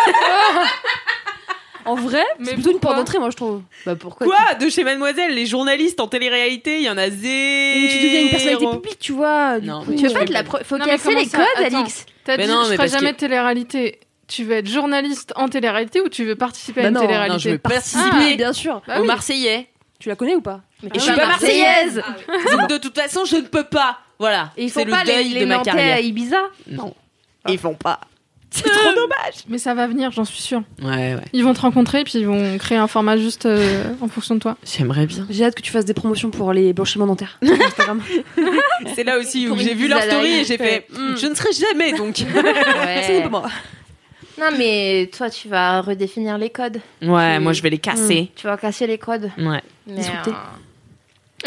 En 1.86 1.96
vrai, 1.96 2.24
Mais 2.40 2.46
c'est 2.48 2.54
plutôt 2.56 2.72
une 2.72 2.80
porte 2.80 2.96
d'entrée, 2.96 3.20
moi, 3.20 3.30
je 3.30 3.36
trouve. 3.36 3.62
Bah 3.86 3.96
pourquoi 3.96 4.26
Quoi 4.26 4.54
De 4.56 4.70
chez 4.70 4.84
Mademoiselle 4.84 5.34
Les 5.36 5.46
journalistes 5.46 6.00
en 6.00 6.08
télé-réalité, 6.08 6.78
il 6.78 6.84
y 6.84 6.90
en 6.90 6.98
a 6.98 7.10
zéro. 7.10 7.80
Mais 7.82 7.88
tu 7.90 8.04
deviens 8.06 8.22
une 8.24 8.30
personnalité 8.30 8.68
publique, 8.68 9.00
tu 9.00 9.12
vois. 9.12 9.60
du 9.60 9.68
Non, 9.68 9.82
coup, 9.84 9.92
mais 9.92 9.96
Tu 9.98 10.08
veux 10.08 10.14
pas 10.14 10.26
de 10.26 10.34
la 10.34 10.44
pro- 10.44 10.58
faut 10.64 10.78
Non, 10.78 10.86
casser 10.86 11.14
les 11.16 11.28
codes 11.28 11.42
Attends. 11.58 11.78
Alix. 11.82 12.06
T'as 12.24 12.38
Mais 12.38 12.46
dit, 12.46 12.50
non, 12.52 12.64
je 12.68 12.74
ferai 12.74 12.88
jamais 12.88 13.10
que- 13.10 13.14
de 13.16 13.20
télé-réalité. 13.20 14.00
Tu 14.28 14.44
veux 14.44 14.54
être 14.56 14.68
journaliste 14.68 15.32
en 15.36 15.48
télé-réalité 15.48 16.02
ou 16.02 16.10
tu 16.10 16.26
veux 16.26 16.36
participer 16.36 16.82
Bah 16.82 16.88
à 16.88 16.90
une 16.90 16.96
non, 16.96 17.02
télé-réalité 17.02 17.34
non, 17.34 17.38
je 17.38 17.50
veux 17.52 17.58
participer, 17.60 18.10
participer 18.10 18.36
bien 18.38 18.54
sûr. 18.54 18.82
Bah. 18.88 19.00
Marseillais. 19.04 19.68
Tu 20.00 20.10
la 20.10 20.16
connais 20.16 20.36
ou 20.36 20.42
pas 20.42 20.62
Mais 20.82 20.90
je 20.96 21.00
suis 21.00 21.14
pas 21.14 21.28
marseillaise. 21.28 22.02
Donc 22.52 22.68
de 22.70 22.78
toute 22.78 23.00
façon, 23.00 23.24
je 23.26 23.36
ne 23.36 23.42
peux 23.42 23.64
pas. 23.64 24.00
Voilà. 24.18 24.52
Et 24.58 24.64
il 24.64 24.70
c'est 24.72 24.80
faut 24.82 24.86
le 24.88 24.92
pas 24.92 25.04
les, 25.04 25.14
deuil 25.14 25.30
les 25.30 25.40
de 25.42 25.46
ma 25.46 25.58
Nantais 25.58 25.70
carrière. 25.72 25.96
à 25.98 26.00
Ibiza. 26.02 26.42
Non. 26.72 26.96
Et 27.48 27.54
ils 27.54 27.60
font 27.60 27.76
pas. 27.76 28.00
C'est 28.56 28.70
trop 28.70 28.94
dommage. 28.96 29.34
Mais 29.50 29.58
ça 29.58 29.74
va 29.74 29.86
venir, 29.88 30.12
j'en 30.12 30.24
suis 30.26 30.42
sûre. 30.42 30.62
Ouais, 30.82 31.16
ouais. 31.16 31.22
Ils 31.34 31.44
vont 31.44 31.54
te 31.54 31.62
rencontrer, 31.62 32.04
puis 32.04 32.20
ils 32.20 32.28
vont 32.28 32.58
créer 32.58 32.78
un 32.78 32.88
format 32.88 33.18
juste 33.18 33.46
euh, 33.46 33.84
en 34.02 34.08
fonction 34.08 34.36
de 34.36 34.40
toi. 34.40 34.56
J'aimerais 34.66 35.06
bien. 35.06 35.26
J'ai 35.30 35.44
hâte 35.46 35.56
que 35.56 35.62
tu 35.62 35.72
fasses 35.72 35.86
des 35.86 35.94
promotions 35.94 36.30
pour 36.32 36.54
les 36.54 36.72
blanchiments 36.74 37.06
dentaires 37.08 37.38
sur 37.44 37.54
Instagram. 37.62 38.02
C'est 38.96 39.04
là 39.04 39.18
aussi 39.18 39.46
où 39.48 39.50
Pour 39.50 39.58
j'ai 39.58 39.74
une 39.74 39.78
vu 39.78 39.88
leur 39.88 40.02
story 40.02 40.40
et 40.40 40.46
j'ai 40.46 40.58
fait 40.58 40.88
hmm, 40.92 41.16
je 41.18 41.28
ne 41.28 41.36
serai 41.36 41.50
jamais 41.52 41.94
donc. 41.94 42.16
C'est 43.06 43.22
pas 43.24 43.30
moi. 43.30 43.46
Non, 44.40 44.48
mais 44.58 45.10
toi, 45.16 45.30
tu 45.30 45.48
vas 45.48 45.82
redéfinir 45.82 46.38
les 46.38 46.50
codes. 46.50 46.80
Ouais, 47.02 47.40
moi 47.40 47.54
je 47.54 47.62
vais 47.62 47.70
les 47.70 47.78
casser. 47.78 48.32
Tu 48.36 48.48
vas 48.48 48.58
casser 48.58 48.86
les 48.88 48.98
codes. 48.98 49.32
Ouais. 49.38 49.62
Mais, 49.88 49.96
Disrupter. 49.96 50.32
euh, 50.32 50.34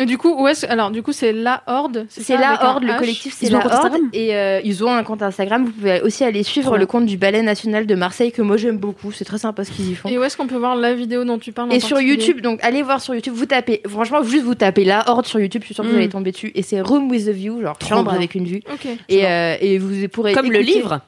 Et 0.00 0.06
du 0.06 0.16
coup, 0.16 0.32
où 0.40 0.46
est-ce 0.46 0.64
Alors, 0.66 0.90
du 0.90 1.02
coup, 1.02 1.12
c'est 1.12 1.32
la 1.32 1.62
Horde. 1.66 2.06
C'est 2.08 2.36
la 2.36 2.64
Horde, 2.64 2.84
le 2.84 2.96
collectif, 2.98 3.34
c'est 3.36 3.50
la 3.50 3.58
Horde. 3.66 3.96
Et 4.12 4.34
euh, 4.36 4.60
ils 4.64 4.84
ont 4.84 4.92
un 4.92 5.02
compte 5.02 5.22
Instagram. 5.22 5.64
Vous 5.64 5.72
pouvez 5.72 6.00
aussi 6.02 6.22
aller 6.24 6.42
suivre 6.42 6.78
le 6.78 6.86
compte 6.86 7.06
du 7.06 7.16
Ballet 7.16 7.42
National 7.42 7.86
de 7.86 7.94
Marseille 7.94 8.30
que 8.30 8.42
moi 8.42 8.56
j'aime 8.56 8.78
beaucoup. 8.78 9.10
C'est 9.12 9.24
très 9.24 9.38
sympa 9.38 9.64
ce 9.64 9.70
qu'ils 9.72 9.90
y 9.90 9.94
font. 9.94 10.08
Et 10.08 10.16
où 10.18 10.22
est-ce 10.22 10.36
qu'on 10.36 10.46
peut 10.46 10.56
voir 10.56 10.76
la 10.76 10.94
vidéo 10.94 11.24
dont 11.24 11.38
tu 11.38 11.52
parles 11.52 11.72
Et 11.72 11.80
sur 11.80 12.00
YouTube, 12.00 12.40
donc 12.40 12.60
allez 12.62 12.82
voir 12.82 13.00
sur 13.00 13.14
YouTube, 13.14 13.34
vous 13.34 13.46
tapez, 13.46 13.80
franchement, 13.88 14.22
juste 14.22 14.44
vous 14.44 14.54
tapez 14.54 14.84
la 14.84 15.08
Horde 15.10 15.26
sur 15.26 15.40
YouTube, 15.40 15.62
je 15.62 15.66
suis 15.66 15.74
sûre 15.74 15.82
que 15.84 15.88
vous 15.88 15.94
Mm. 15.94 15.98
allez 15.98 16.08
tomber 16.08 16.30
dessus. 16.32 16.52
Et 16.54 16.62
c'est 16.62 16.80
Room 16.80 17.10
with 17.10 17.26
a 17.28 17.32
View, 17.32 17.60
genre 17.62 17.76
Trop 17.78 17.88
chambre 17.88 18.10
bien. 18.10 18.18
avec 18.18 18.34
une 18.34 18.44
vue. 18.44 18.62
Ok. 18.72 18.86
Et, 19.08 19.26
euh, 19.26 19.56
et 19.60 19.78
vous 19.78 20.06
pourrez. 20.08 20.32
Comme 20.32 20.52
le 20.52 20.60
livre. 20.60 21.00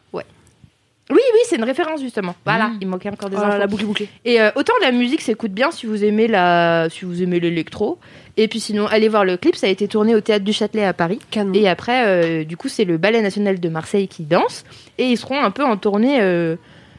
Oui, 1.13 1.19
oui, 1.35 1.41
c'est 1.47 1.57
une 1.57 1.65
référence 1.65 2.01
justement. 2.01 2.37
Voilà, 2.45 2.69
Mm. 2.69 2.79
il 2.83 2.87
manquait 2.87 3.11
encore 3.11 3.31
des 3.31 3.37
Oh 3.37 3.43
infos. 3.43 3.59
la 3.59 3.67
boucle 3.67 3.85
bouclée. 3.85 4.09
Et 4.25 4.41
euh, 4.41 4.51
autant 4.55 4.75
la 4.81 4.93
musique 4.93 5.23
s'écoute 5.23 5.51
bien 5.51 5.73
si 5.73 5.87
vous 5.87 6.05
aimez 6.05 6.29
la, 6.29 6.87
si 6.89 7.05
vous 7.05 7.21
aimez 7.21 7.41
l'électro. 7.41 7.99
Et 8.37 8.49
puis 8.49 8.61
sinon, 8.61 8.87
allez 8.87 9.09
voir 9.09 9.25
le 9.25 9.37
clip. 9.37 9.57
Ça 9.57 9.67
a 9.67 9.71
été 9.71 9.89
tourné 9.89 10.15
au 10.15 10.21
théâtre 10.21 10.45
du 10.45 10.53
Châtelet 10.53 10.85
à 10.85 10.93
Paris. 10.93 11.19
Canon. 11.31 11.53
Et 11.55 11.69
après, 11.69 12.07
euh, 12.07 12.45
du 12.45 12.57
coup, 12.57 12.69
c'est 12.69 12.85
le 12.85 12.97
Ballet 12.97 13.23
National 13.23 13.61
de 13.61 13.69
Marseille 13.69 14.09
qui 14.09 14.25
danse. 14.25 14.65
Et 14.99 15.07
ils 15.07 15.17
seront 15.19 15.41
un 15.41 15.51
peu 15.51 15.65
en 15.65 15.77
tournée 15.77 16.21
euh, 16.21 16.57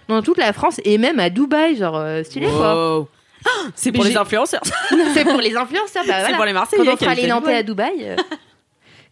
dans 0.07 0.21
toute 0.21 0.37
la 0.37 0.53
France 0.53 0.79
et 0.85 0.97
même 0.97 1.19
à 1.19 1.29
Dubaï, 1.29 1.77
genre 1.77 1.97
euh, 1.97 2.23
stylé 2.23 2.47
quoi. 2.47 3.07
Ah, 3.45 3.49
C'est 3.75 3.91
pour 3.91 4.03
les 4.03 4.15
influenceurs. 4.15 4.61
C'est 5.13 5.23
pour 5.23 5.39
les 5.41 5.55
influenceurs. 5.55 6.03
Bah, 6.07 6.13
C'est 6.17 6.21
voilà. 6.21 6.35
pour 6.35 6.45
les 6.45 6.53
Marseillais. 6.53 6.85
Quand 6.85 6.93
on 6.93 6.97
fera 6.97 7.15
les 7.15 7.27
Nantais 7.27 7.63
Dubaï. 7.63 8.05
à 8.05 8.13
Dubaï. 8.13 8.15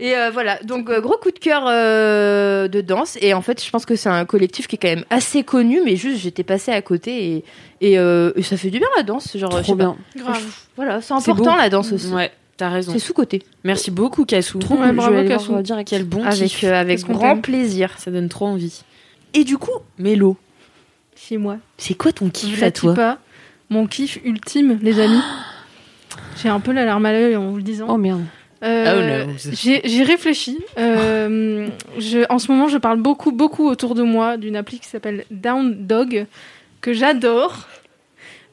Et 0.02 0.16
euh, 0.16 0.30
voilà, 0.32 0.58
donc 0.64 0.90
euh, 0.90 1.02
gros 1.02 1.18
coup 1.18 1.32
de 1.32 1.40
cœur 1.40 1.64
euh, 1.68 2.70
de 2.70 2.80
danse. 2.80 3.18
Et 3.22 3.34
en 3.34 3.42
fait, 3.42 3.62
je 3.64 3.70
pense 3.70 3.86
que 3.86 3.96
c'est 3.98 4.08
un 4.10 4.24
collectif 4.26 4.68
qui 4.68 4.76
est 4.76 4.80
quand 4.80 4.88
même 4.88 5.04
assez 5.10 5.44
connu, 5.44 5.82
mais 5.84 5.98
juste 5.98 6.20
j'étais 6.22 6.44
passée 6.44 6.72
à 6.72 6.82
côté 6.82 7.34
et, 7.34 7.44
et, 7.82 8.00
euh, 8.00 8.32
et 8.38 8.42
ça 8.44 8.56
fait 8.56 8.70
du 8.70 8.80
bien 8.80 8.88
la 8.96 9.04
danse. 9.04 9.36
Genre, 9.36 9.52
je 9.52 9.58
sais 9.58 9.64
Trop 9.64 9.76
pas. 9.76 9.84
bien. 9.84 9.98
Grave. 10.16 10.46
Voilà, 10.78 11.02
c'est 11.02 11.14
important 11.14 11.56
la 11.58 11.70
danse 11.70 11.92
aussi. 11.92 12.08
Ouais, 12.14 12.32
t'as 12.56 12.70
raison. 12.70 12.94
C'est 12.94 13.00
sous-côté. 13.00 13.44
Merci 13.66 13.92
beaucoup 13.92 14.24
Kassou. 14.24 14.60
Trop 14.60 14.78
Ouais, 14.78 14.94
bravo, 14.94 15.62
direct. 15.62 15.90
Quel 15.90 16.06
bon 16.06 16.24
Avec, 16.24 16.48
kiff. 16.48 16.64
euh, 16.64 16.74
avec 16.80 17.02
grand 17.02 17.42
plaisir. 17.42 17.94
Ça 17.98 18.10
donne 18.10 18.30
trop 18.30 18.46
envie. 18.48 18.84
Et 19.34 19.44
du 19.44 19.58
coup, 19.58 19.72
Mélo, 19.98 20.38
C'est 21.16 21.36
moi. 21.36 21.58
c'est 21.78 21.94
quoi 21.96 22.14
ton 22.14 22.30
kiff 22.30 22.64
à 22.64 22.72
toi 22.72 22.94
pas 22.94 23.18
Mon 23.70 23.86
kiff 23.86 24.18
ultime, 24.24 24.80
les 24.82 25.02
amis. 25.02 25.20
J'ai 26.42 26.48
un 26.48 26.62
peu 26.62 26.72
la 26.72 26.86
larme 26.86 27.06
à 27.06 27.12
l'œil 27.12 27.36
en 27.36 27.50
vous 27.52 27.58
le 27.58 27.64
disant. 27.64 27.88
Oh 27.90 27.98
merde. 27.98 28.24
Euh, 28.64 29.26
Oh 29.26 29.28
no. 29.28 29.34
j'ai 29.54 29.82
j'ai 29.86 30.04
réfléchi. 30.04 30.58
Euh, 30.78 31.68
je, 31.98 32.20
en 32.30 32.40
ce 32.40 32.52
moment, 32.52 32.68
je 32.68 32.78
parle 32.78 32.98
beaucoup, 33.00 33.32
beaucoup 33.32 33.68
autour 33.70 33.96
de 33.96 34.04
moi 34.04 34.38
d'une 34.38 34.56
appli 34.56 34.80
qui 34.80 34.88
s'appelle 34.88 35.26
Down 35.32 35.86
Dog, 35.88 36.26
que 36.82 36.92
j'adore, 36.94 37.68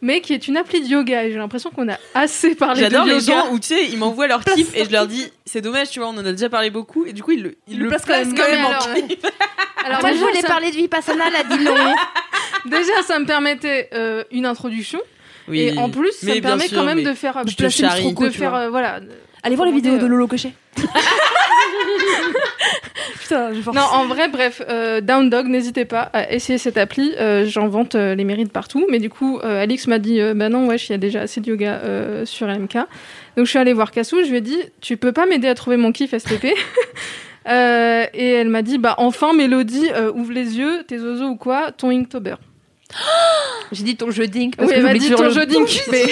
mais 0.00 0.20
qui 0.20 0.32
est 0.32 0.46
une 0.46 0.56
appli 0.56 0.80
de 0.80 0.86
yoga. 0.86 1.24
Et 1.24 1.32
j'ai 1.32 1.38
l'impression 1.38 1.70
qu'on 1.70 1.88
a 1.88 1.96
assez 2.14 2.54
parlé 2.54 2.82
de 2.82 2.84
yoga. 2.86 2.98
J'adore 2.98 3.14
les 3.14 3.20
gens 3.20 3.52
où 3.52 3.58
tu 3.58 3.68
sais, 3.68 3.84
ils 3.86 3.98
m'envoient 3.98 4.28
leur 4.28 4.44
kiff 4.44 4.76
et 4.76 4.84
je 4.84 4.92
leur 4.92 5.06
dis 5.08 5.30
c'est 5.44 5.60
dommage, 5.60 5.90
tu 5.90 5.98
vois, 5.98 6.08
on 6.08 6.16
en 6.18 6.24
a 6.24 6.30
déjà 6.32 6.48
parlé 6.48 6.70
beaucoup 6.70 7.04
et 7.04 7.12
du 7.12 7.22
coup 7.24 7.32
ils 7.32 7.42
le, 7.42 7.56
ils 7.66 7.78
le 7.80 7.88
placent 7.88 8.04
quand 8.04 8.12
même, 8.16 8.28
Non, 8.30 8.34
mais 8.48 8.62
en 8.62 8.68
alors, 8.68 8.94
kiff. 8.94 9.18
Alors, 9.84 10.00
Moi, 10.02 10.12
je 10.12 10.18
voulais 10.18 10.40
ça- 10.40 10.48
parler 10.48 10.70
de 10.70 10.76
Vipassana, 10.76 11.24
elle 11.28 11.36
a 11.52 11.56
dit 11.56 11.64
non. 11.64 11.74
Déjà, 12.66 13.02
ça 13.06 13.18
me 13.20 13.24
permettait 13.26 13.88
euh, 13.92 14.24
une 14.32 14.46
introduction. 14.46 14.98
Oui, 15.48 15.60
et 15.60 15.78
en 15.78 15.90
plus, 15.90 16.10
ça 16.10 16.26
mais 16.26 16.36
me 16.36 16.40
permet 16.40 16.66
sûr, 16.66 16.78
quand 16.78 16.84
même 16.84 17.04
de 17.04 17.12
faire, 17.12 17.40
je 17.46 17.52
te 17.52 17.56
placer 17.58 17.84
une 17.84 17.88
charrie. 17.88 18.12
de 18.14 18.28
tu 18.28 18.36
faire, 18.38 18.52
euh, 18.54 18.68
voilà. 18.68 18.98
Allez 19.46 19.54
voir 19.54 19.68
les 19.68 19.72
vidéos 19.74 19.96
de 19.98 20.06
Lolo 20.06 20.26
Cochet. 20.26 20.52
Putain, 23.20 23.52
je 23.54 23.60
force. 23.60 23.76
Non, 23.76 23.82
en 23.92 24.06
vrai, 24.06 24.26
bref, 24.28 24.60
euh, 24.68 25.00
Down 25.00 25.30
Dog, 25.30 25.46
n'hésitez 25.46 25.84
pas 25.84 26.00
à 26.12 26.32
essayer 26.32 26.58
cette 26.58 26.76
appli. 26.76 27.12
Euh, 27.20 27.46
J'en 27.46 27.68
vante 27.68 27.94
euh, 27.94 28.16
les 28.16 28.24
mérites 28.24 28.52
partout. 28.52 28.84
Mais 28.90 28.98
du 28.98 29.08
coup, 29.08 29.38
euh, 29.38 29.62
Alix 29.62 29.86
m'a 29.86 30.00
dit, 30.00 30.20
euh, 30.20 30.34
bah 30.34 30.48
non, 30.48 30.66
wesh, 30.66 30.88
il 30.88 30.92
y 30.92 30.94
a 30.96 30.98
déjà 30.98 31.20
assez 31.20 31.40
de 31.40 31.48
yoga 31.48 31.80
euh, 31.84 32.26
sur 32.26 32.48
LMK. 32.48 32.74
Donc 33.36 33.46
je 33.46 33.50
suis 33.50 33.58
allée 33.60 33.72
voir 33.72 33.92
Kassou, 33.92 34.24
je 34.24 34.30
lui 34.30 34.38
ai 34.38 34.40
dit, 34.40 34.58
tu 34.80 34.96
peux 34.96 35.12
pas 35.12 35.26
m'aider 35.26 35.46
à 35.46 35.54
trouver 35.54 35.76
mon 35.76 35.92
kiff 35.92 36.16
STP 36.16 36.46
Euh, 37.48 38.04
Et 38.14 38.32
elle 38.32 38.48
m'a 38.48 38.62
dit, 38.62 38.78
bah 38.78 38.96
enfin, 38.98 39.32
Mélodie, 39.32 39.88
euh, 39.94 40.10
ouvre 40.12 40.32
les 40.32 40.58
yeux, 40.58 40.82
tes 40.88 40.98
oiseaux 40.98 41.28
ou 41.28 41.36
quoi, 41.36 41.70
ton 41.70 41.90
Inktober. 41.90 42.34
J'ai 43.72 43.84
dit 43.84 43.96
ton 43.96 44.10
jeu 44.10 44.26
dink. 44.26 44.56
parce 44.56 44.68
Oui, 44.68 44.74
que 44.74 44.78
elle 44.78 44.84
m'a 44.84 44.94
dit 44.94 45.10
ton 45.10 45.30
jeu 45.30 45.46
Dink, 45.46 45.82
mais 45.90 46.04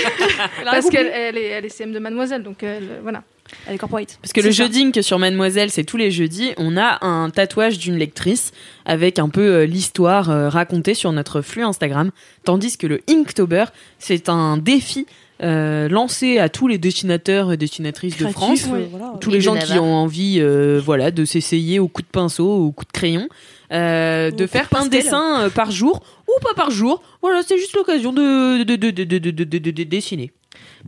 parce 0.65 0.89
qu'elle 0.91 1.07
elle 1.07 1.39
est, 1.39 1.45
elle 1.47 1.65
est 1.65 1.69
CM 1.69 1.93
de 1.93 1.99
Mademoiselle, 1.99 2.43
donc 2.43 2.63
elle, 2.63 2.83
euh, 2.85 2.99
voilà. 3.03 3.23
Elle 3.67 3.75
est 3.75 3.79
corporate. 3.79 4.19
Parce 4.23 4.33
que 4.33 4.41
le 4.41 4.51
jeudi 4.51 4.91
que 4.91 5.03
sur 5.03 5.19
Mademoiselle, 5.19 5.71
c'est 5.71 5.85
tous 5.85 5.99
les 5.99 6.11
jeudis, 6.11 6.53
on 6.57 6.77
a 6.77 7.05
un 7.05 7.31
tatouage 7.31 7.79
d'une 7.79 7.97
lectrice 7.97 8.53
avec 8.87 9.19
un 9.19 9.29
peu 9.29 9.43
euh, 9.43 9.67
l'histoire 9.67 10.31
euh, 10.31 10.49
racontée 10.49 10.95
sur 10.95 11.13
notre 11.13 11.43
flux 11.43 11.63
Instagram. 11.63 12.11
Tandis 12.45 12.77
que 12.79 12.87
le 12.87 13.01
Inktober, 13.09 13.67
c'est 13.99 14.29
un 14.29 14.57
défi 14.57 15.07
euh, 15.43 15.89
lancé 15.89 16.39
à 16.39 16.49
tous 16.49 16.69
les 16.69 16.79
dessinateurs 16.79 17.53
et 17.53 17.57
dessinatrices 17.57 18.17
de 18.17 18.29
France. 18.29 18.67
Voilà. 18.67 19.15
Tous 19.21 19.31
les 19.31 19.41
gens 19.41 19.57
qui 19.57 19.73
ont 19.79 19.95
envie 19.95 20.39
euh, 20.39 20.81
voilà, 20.83 21.11
de 21.11 21.25
s'essayer 21.25 21.81
au 21.81 21.89
coup 21.89 22.03
de 22.03 22.07
pinceau, 22.07 22.49
au 22.49 22.71
coup 22.71 22.85
de 22.85 22.93
crayon, 22.93 23.29
euh, 23.75 24.31
de 24.31 24.47
faire 24.47 24.69
un 24.77 24.87
dessin 24.87 25.43
euh, 25.43 25.51
par 25.51 25.71
jour 25.71 26.03
ou 26.29 26.41
pas 26.41 26.55
par 26.55 26.71
jour. 26.71 27.03
Voilà, 27.21 27.43
c'est 27.47 27.59
juste 27.59 27.75
l'occasion 27.75 28.13
de, 28.13 28.63
de, 28.63 28.77
de, 28.77 28.91
de, 28.91 29.05
de, 29.05 29.19
de, 29.19 29.31
de- 29.31 29.45
de- 29.59 29.71
de 29.71 29.83
dessiner. 29.83 30.33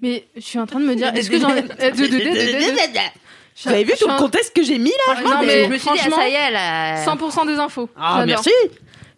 Mais 0.03 0.25
je 0.37 0.41
suis 0.43 0.59
en 0.59 0.67
train 0.67 0.79
de 0.81 0.85
me 0.87 0.95
dire, 0.95 1.13
est-ce 1.15 1.31
que 1.31 1.39
j'en 1.41 1.51
euh, 1.51 1.61
Vous 3.65 3.71
avez 3.71 3.85
vu 3.85 3.93
tout 3.99 4.07
le 4.09 4.19
contexte 4.19 4.55
que 4.55 4.63
j'ai 4.63 4.79
mis 4.79 4.91
là 5.09 5.15
Non, 5.23 5.39
Je 5.41 5.47
mais 5.47 5.69
ah, 5.73 5.79
franchement, 5.79 6.17
ça 6.17 6.29
y 6.29 6.35
est, 6.35 6.51
là. 6.51 7.05
100% 7.05 7.47
des 7.47 7.55
infos. 7.55 7.89
Ah, 7.97 8.25
merci 8.27 8.51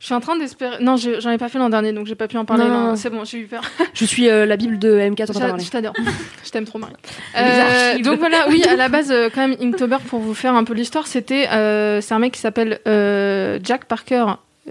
Je 0.01 0.07
suis 0.07 0.15
en 0.15 0.21
train 0.21 0.37
d'espérer. 0.37 0.77
Non, 0.81 0.97
je- 0.97 1.19
j'en 1.21 1.31
ai 1.31 1.39
pas 1.39 1.49
fait 1.49 1.59
l'an 1.59 1.71
dernier, 1.71 1.93
donc 1.93 2.07
j'ai 2.07 2.15
pas 2.15 2.29
pu 2.29 2.37
en 2.37 2.45
parler. 2.45 2.65
Non, 2.65 2.89
non. 2.91 2.97
C'est 2.97 3.11
bon, 3.11 3.25
j'ai 3.25 3.39
eu 3.39 3.47
peur. 3.47 3.63
Je 3.95 4.05
suis 4.05 4.29
euh, 4.29 4.47
la 4.47 4.57
Bible 4.57 4.79
de 4.79 4.93
MK, 5.11 5.17
t'entends 5.19 5.33
pas 5.33 5.39
J'a- 5.41 5.47
parler. 5.49 5.65
Je 5.65 5.71
t'adore. 5.71 5.93
je 6.45 6.51
t'aime 6.51 6.65
trop, 6.67 6.79
Marie. 6.79 6.93
Euh, 7.37 7.99
donc 7.99 8.21
voilà, 8.21 8.47
oui, 8.49 8.63
à 8.65 8.77
la 8.77 8.89
base, 8.89 9.11
euh, 9.11 9.29
quand 9.35 9.47
même, 9.49 9.57
Inktober, 9.61 9.97
pour 10.07 10.21
vous 10.21 10.35
faire 10.35 10.55
un 10.55 10.63
peu 10.63 10.75
l'histoire, 10.75 11.07
c'était. 11.09 11.49
euh, 11.51 12.01
c'est 12.01 12.15
un 12.15 12.21
mec 12.21 12.33
qui 12.35 12.41
s'appelle 12.41 12.79
euh, 12.87 13.59
Jack 13.65 13.87
Parker. 13.87 14.25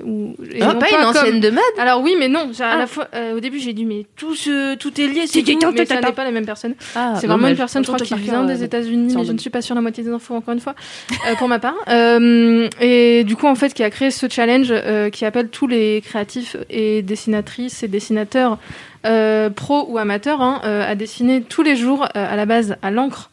Ou, 0.05 0.35
Ah, 0.61 0.73
non 0.73 0.79
pas 0.79 0.89
une 0.89 0.97
comme- 0.97 1.05
ancienne 1.07 1.39
de 1.39 1.49
mode. 1.49 1.63
Alors 1.79 2.01
oui, 2.01 2.15
mais 2.19 2.27
non. 2.27 2.51
À 2.59 2.71
Ah. 2.73 2.77
la 2.77 2.87
fois, 2.87 3.07
euh, 3.15 3.35
au 3.35 3.39
début, 3.39 3.59
j'ai 3.59 3.73
dit 3.73 3.85
mais 3.85 4.05
tout, 4.15 4.35
ce, 4.35 4.75
tout 4.75 4.99
est 4.99 5.07
lié, 5.07 5.27
c'est 5.27 5.41
tout, 5.43 5.71
mais 5.73 5.85
ça 5.85 5.99
n'est 6.01 6.11
pas 6.11 6.23
la 6.23 6.31
même 6.31 6.45
personne. 6.45 6.73
Ah, 6.95 7.13
C'est 7.19 7.27
vraiment 7.27 7.47
une 7.47 7.55
personne, 7.55 7.83
je 7.83 7.87
crois, 7.91 7.99
qui 8.05 8.13
vient 8.15 8.43
des 8.43 8.63
États-Unis, 8.63 9.13
mais 9.15 9.25
je 9.25 9.31
ne 9.31 9.37
suis 9.37 9.49
pas 9.49 9.61
sûre 9.61 9.75
la 9.75 9.81
moitié 9.81 10.03
des 10.03 10.09
infos, 10.11 10.35
encore 10.35 10.53
une 10.53 10.59
fois, 10.59 10.75
euh, 11.29 11.35
pour 11.37 11.47
ma 11.47 11.59
part. 11.59 11.75
Euh, 11.89 12.67
et 12.81 13.23
du 13.23 13.35
coup, 13.35 13.47
en 13.47 13.55
fait, 13.55 13.73
qui 13.73 13.83
a 13.83 13.89
créé 13.89 14.11
ce 14.11 14.27
challenge 14.29 14.73
qui 15.11 15.25
appelle 15.25 15.49
tous 15.49 15.67
les 15.67 16.01
créatifs 16.01 16.55
et 16.69 17.01
dessinatrices 17.01 17.83
et 17.83 17.87
dessinateurs, 17.87 18.57
pros 19.55 19.85
ou 19.89 19.97
amateurs, 19.97 20.41
hein, 20.41 20.59
à 20.63 20.95
dessiner 20.95 21.41
tous 21.41 21.63
les 21.63 21.75
jours, 21.75 22.07
à 22.13 22.35
la 22.35 22.45
base, 22.45 22.75
à 22.81 22.91
l'encre. 22.91 23.29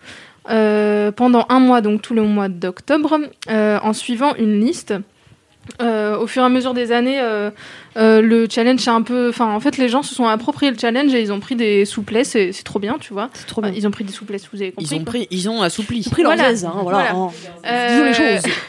pendant 1.16 1.46
un 1.48 1.58
mois, 1.60 1.80
donc 1.80 2.02
tout 2.02 2.14
le 2.14 2.22
mois 2.22 2.48
d'octobre, 2.48 3.18
en 3.48 3.92
suivant 3.92 4.34
une 4.36 4.60
liste. 4.60 4.94
Euh, 5.80 6.18
au 6.18 6.26
fur 6.26 6.42
et 6.42 6.46
à 6.46 6.48
mesure 6.50 6.74
des 6.74 6.92
années, 6.92 7.18
euh, 7.20 7.50
euh, 7.96 8.20
le 8.20 8.46
challenge 8.50 8.86
a 8.86 8.92
un 8.92 9.02
peu. 9.02 9.30
Enfin, 9.30 9.52
en 9.54 9.60
fait, 9.60 9.78
les 9.78 9.88
gens 9.88 10.02
se 10.02 10.14
sont 10.14 10.26
appropriés 10.26 10.70
le 10.70 10.78
challenge 10.78 11.14
et 11.14 11.20
ils 11.22 11.32
ont 11.32 11.40
pris 11.40 11.56
des 11.56 11.84
souplesses. 11.86 12.36
et 12.36 12.52
C'est 12.52 12.64
trop 12.64 12.78
bien, 12.78 12.96
tu 13.00 13.12
vois. 13.12 13.30
C'est 13.32 13.46
trop 13.46 13.62
bien. 13.62 13.72
Ils 13.74 13.86
ont 13.86 13.90
pris 13.90 14.04
des 14.04 14.12
souplesses, 14.12 14.46
vous 14.52 14.60
avez 14.60 14.72
compris. 14.72 14.86
Ils 14.94 15.00
ont 15.00 15.04
pris, 15.04 15.26
ils 15.30 15.48
ont 15.48 15.62
assoupli. 15.62 16.00
Ils 16.00 16.08
ont 16.08 16.10
pris 16.10 16.22
leur 16.22 16.34
Voilà. 16.34 16.50
aise, 16.50 16.64
hein, 16.64 16.74
voilà. 16.82 17.12
Voilà. 17.12 17.30
hein. 17.64 17.88
Disons 17.90 18.04
les 18.04 18.14
choses. 18.42 18.52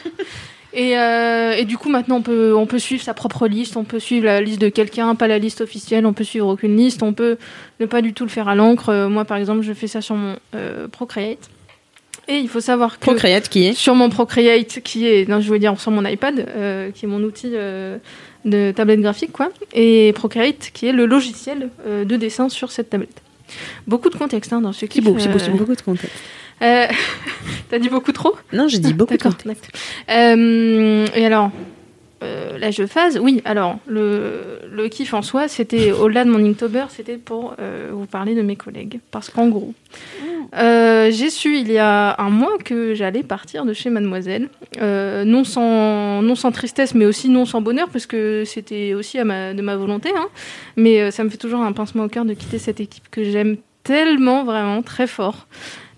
Et, 0.78 0.90
et 0.90 1.64
du 1.64 1.78
coup, 1.78 1.88
maintenant, 1.88 2.16
on 2.16 2.22
peut, 2.22 2.54
on 2.54 2.66
peut 2.66 2.78
suivre 2.78 3.02
sa 3.02 3.14
propre 3.14 3.46
liste, 3.46 3.78
on 3.78 3.84
peut 3.84 3.98
suivre 3.98 4.26
la 4.26 4.42
liste 4.42 4.60
de 4.60 4.68
quelqu'un, 4.68 5.14
pas 5.14 5.26
la 5.26 5.38
liste 5.38 5.62
officielle, 5.62 6.04
on 6.04 6.12
peut 6.12 6.22
suivre 6.24 6.48
aucune 6.48 6.76
liste, 6.76 7.02
on 7.02 7.14
peut 7.14 7.38
ne 7.80 7.86
pas 7.86 8.02
du 8.02 8.12
tout 8.12 8.24
le 8.24 8.28
faire 8.30 8.46
à 8.46 8.54
l'encre. 8.54 9.06
Moi, 9.08 9.24
par 9.24 9.38
exemple, 9.38 9.62
je 9.62 9.72
fais 9.72 9.86
ça 9.86 10.02
sur 10.02 10.16
mon 10.16 10.36
Procreate. 10.92 11.48
Et 12.28 12.38
il 12.38 12.48
faut 12.48 12.60
savoir 12.60 12.98
que 12.98 13.04
Procreate 13.04 13.48
qui 13.48 13.66
est 13.66 13.72
sur 13.72 13.94
mon 13.94 14.10
Procreate, 14.10 14.80
qui 14.82 15.06
est, 15.06 15.28
non, 15.28 15.40
je 15.40 15.50
veux 15.50 15.58
dire 15.58 15.78
sur 15.80 15.92
mon 15.92 16.04
iPad, 16.04 16.40
euh, 16.48 16.90
qui 16.90 17.04
est 17.04 17.08
mon 17.08 17.22
outil 17.22 17.52
euh, 17.54 17.98
de 18.44 18.72
tablette 18.74 19.00
graphique, 19.00 19.32
quoi, 19.32 19.50
et 19.72 20.12
Procreate, 20.14 20.70
qui 20.74 20.86
est 20.86 20.92
le 20.92 21.06
logiciel 21.06 21.70
euh, 21.86 22.04
de 22.04 22.16
dessin 22.16 22.48
sur 22.48 22.72
cette 22.72 22.90
tablette. 22.90 23.22
Beaucoup 23.86 24.10
de 24.10 24.16
contexte 24.16 24.52
hein, 24.52 24.60
dans 24.60 24.72
ce 24.72 24.86
clip. 24.86 25.04
beau, 25.04 25.16
c'est 25.18 25.28
beau, 25.28 25.38
c'est 25.38 25.50
beau. 25.50 25.58
beaucoup 25.58 25.76
de 25.76 25.82
contexte. 25.82 26.18
T'as 26.58 27.78
dit 27.78 27.88
beaucoup 27.88 28.12
trop 28.12 28.34
Non, 28.52 28.66
j'ai 28.66 28.78
dit 28.78 28.94
beaucoup 28.94 29.16
de 29.16 29.22
contexte. 29.22 29.68
et 30.08 31.24
alors, 31.26 31.52
euh, 32.22 32.58
là, 32.58 32.70
je 32.70 32.86
phase. 32.86 33.18
Oui, 33.18 33.42
alors, 33.44 33.78
le, 33.86 34.60
le 34.70 34.88
kiff 34.88 35.12
en 35.12 35.22
soi, 35.22 35.48
c'était, 35.48 35.92
au-delà 35.92 36.24
de 36.24 36.30
mon 36.30 36.44
Inktober, 36.44 36.86
c'était 36.88 37.18
pour 37.18 37.54
euh, 37.60 37.90
vous 37.92 38.06
parler 38.06 38.34
de 38.34 38.42
mes 38.42 38.56
collègues. 38.56 39.00
Parce 39.10 39.28
qu'en 39.28 39.48
gros, 39.48 39.74
euh, 40.54 41.10
j'ai 41.10 41.30
su 41.30 41.56
il 41.58 41.70
y 41.70 41.78
a 41.78 42.14
un 42.20 42.30
mois 42.30 42.56
que 42.64 42.94
j'allais 42.94 43.22
partir 43.22 43.64
de 43.64 43.72
chez 43.72 43.90
Mademoiselle. 43.90 44.48
Euh, 44.80 45.24
non, 45.24 45.44
sans, 45.44 46.22
non 46.22 46.34
sans 46.34 46.52
tristesse, 46.52 46.94
mais 46.94 47.06
aussi 47.06 47.28
non 47.28 47.44
sans 47.44 47.60
bonheur, 47.60 47.88
parce 47.88 48.06
que 48.06 48.44
c'était 48.44 48.94
aussi 48.94 49.18
à 49.18 49.24
ma, 49.24 49.54
de 49.54 49.62
ma 49.62 49.76
volonté. 49.76 50.10
hein. 50.16 50.28
Mais 50.76 51.00
euh, 51.00 51.10
ça 51.10 51.24
me 51.24 51.28
fait 51.30 51.36
toujours 51.36 51.60
un 51.60 51.72
pincement 51.72 52.04
au 52.04 52.08
cœur 52.08 52.24
de 52.24 52.34
quitter 52.34 52.58
cette 52.58 52.80
équipe 52.80 53.04
que 53.10 53.24
j'aime 53.24 53.56
tellement, 53.82 54.44
vraiment, 54.44 54.82
très 54.82 55.06
fort. 55.06 55.46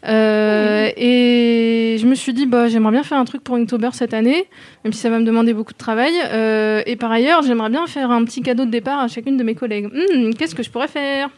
Euh, 0.07 0.89
Et 0.97 1.97
je 2.01 2.07
me 2.07 2.15
suis 2.15 2.33
dit, 2.33 2.47
bah, 2.47 2.69
j'aimerais 2.69 2.93
bien 2.93 3.03
faire 3.03 3.19
un 3.19 3.25
truc 3.25 3.43
pour 3.43 3.57
Inktober 3.57 3.91
cette 3.93 4.15
année, 4.15 4.47
même 4.85 4.93
si 4.93 5.01
ça 5.01 5.11
va 5.11 5.19
me 5.19 5.25
demander 5.25 5.53
beaucoup 5.55 5.73
de 5.73 5.79
travail. 5.79 6.13
Euh, 6.33 6.83
et 6.87 6.97
par 6.97 7.11
ailleurs, 7.11 7.43
j'aimerais 7.43 7.71
bien 7.71 7.87
faire 7.87 8.11
un 8.11 8.25
petit 8.25 8.41
cadeau 8.43 8.65
de 8.65 8.71
départ 8.71 9.01
à 9.01 9.09
chacune 9.09 9.37
de 9.37 9.43
mes 9.43 9.55
collègues. 9.55 9.87
Hmm, 9.87 10.31
Qu'est-ce 10.39 10.55
que 10.55 10.63
je 10.63 10.71
pourrais 10.71 10.89
faire? 10.89 11.31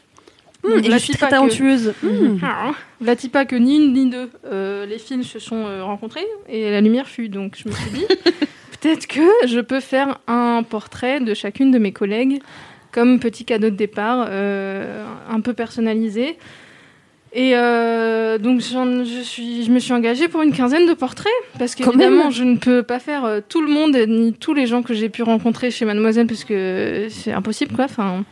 Hum, 0.63 0.79
et 0.85 0.91
je 0.91 0.97
suis 0.99 1.15
très 1.15 1.29
talentueuse. 1.29 1.95
Hum. 2.05 2.39
Ah, 2.43 2.73
Vlati 3.01 3.29
pas 3.29 3.45
que 3.45 3.57
ni 3.57 3.77
une 3.77 3.93
ni 3.93 4.11
deux, 4.11 4.31
euh, 4.47 4.85
les 4.87 4.99
fils 4.99 5.27
se 5.27 5.39
sont 5.39 5.65
euh, 5.67 5.83
rencontrés 5.85 6.27
et 6.49 6.71
la 6.71 6.81
lumière 6.81 7.09
fut. 7.09 7.29
Donc 7.29 7.57
je 7.57 7.69
me 7.69 7.75
suis 7.75 7.91
dit, 7.91 8.05
peut-être 8.81 9.07
que 9.07 9.47
je 9.47 9.61
peux 9.61 9.81
faire 9.81 10.19
un 10.27 10.63
portrait 10.63 11.21
de 11.21 11.35
chacune 11.35 11.71
de 11.71 11.79
mes 11.79 11.93
collègues 11.93 12.41
comme 12.93 13.21
petit 13.21 13.45
cadeau 13.45 13.71
de 13.71 13.77
départ, 13.77 14.27
euh, 14.29 15.05
un 15.29 15.41
peu 15.41 15.55
personnalisé. 15.55 16.37
Et 17.33 17.53
euh, 17.55 18.39
donc 18.39 18.61
je, 18.61 19.23
suis, 19.23 19.65
je 19.65 19.71
me 19.71 19.79
suis 19.79 19.93
engagée 19.93 20.27
pour 20.27 20.43
une 20.43 20.53
quinzaine 20.53 20.89
de 20.89 20.95
portraits 20.95 21.33
parce 21.61 21.77
qu'évidemment 21.77 22.33
je 22.33 22.43
ne 22.43 22.57
peux 22.57 22.83
pas 22.83 22.99
faire 22.99 23.25
euh, 23.25 23.41
tout 23.49 23.63
le 23.63 23.71
monde 23.71 23.97
ni 24.09 24.33
tous 24.33 24.53
les 24.53 24.67
gens 24.67 24.83
que 24.83 24.95
j'ai 24.95 25.09
pu 25.09 25.23
rencontrer 25.23 25.71
chez 25.71 25.85
Mademoiselle 25.85 26.27
parce 26.27 26.43
que 26.43 27.07
c'est 27.09 27.31
impossible 27.31 27.77
quoi. 27.77 27.85
Enfin, 27.85 28.25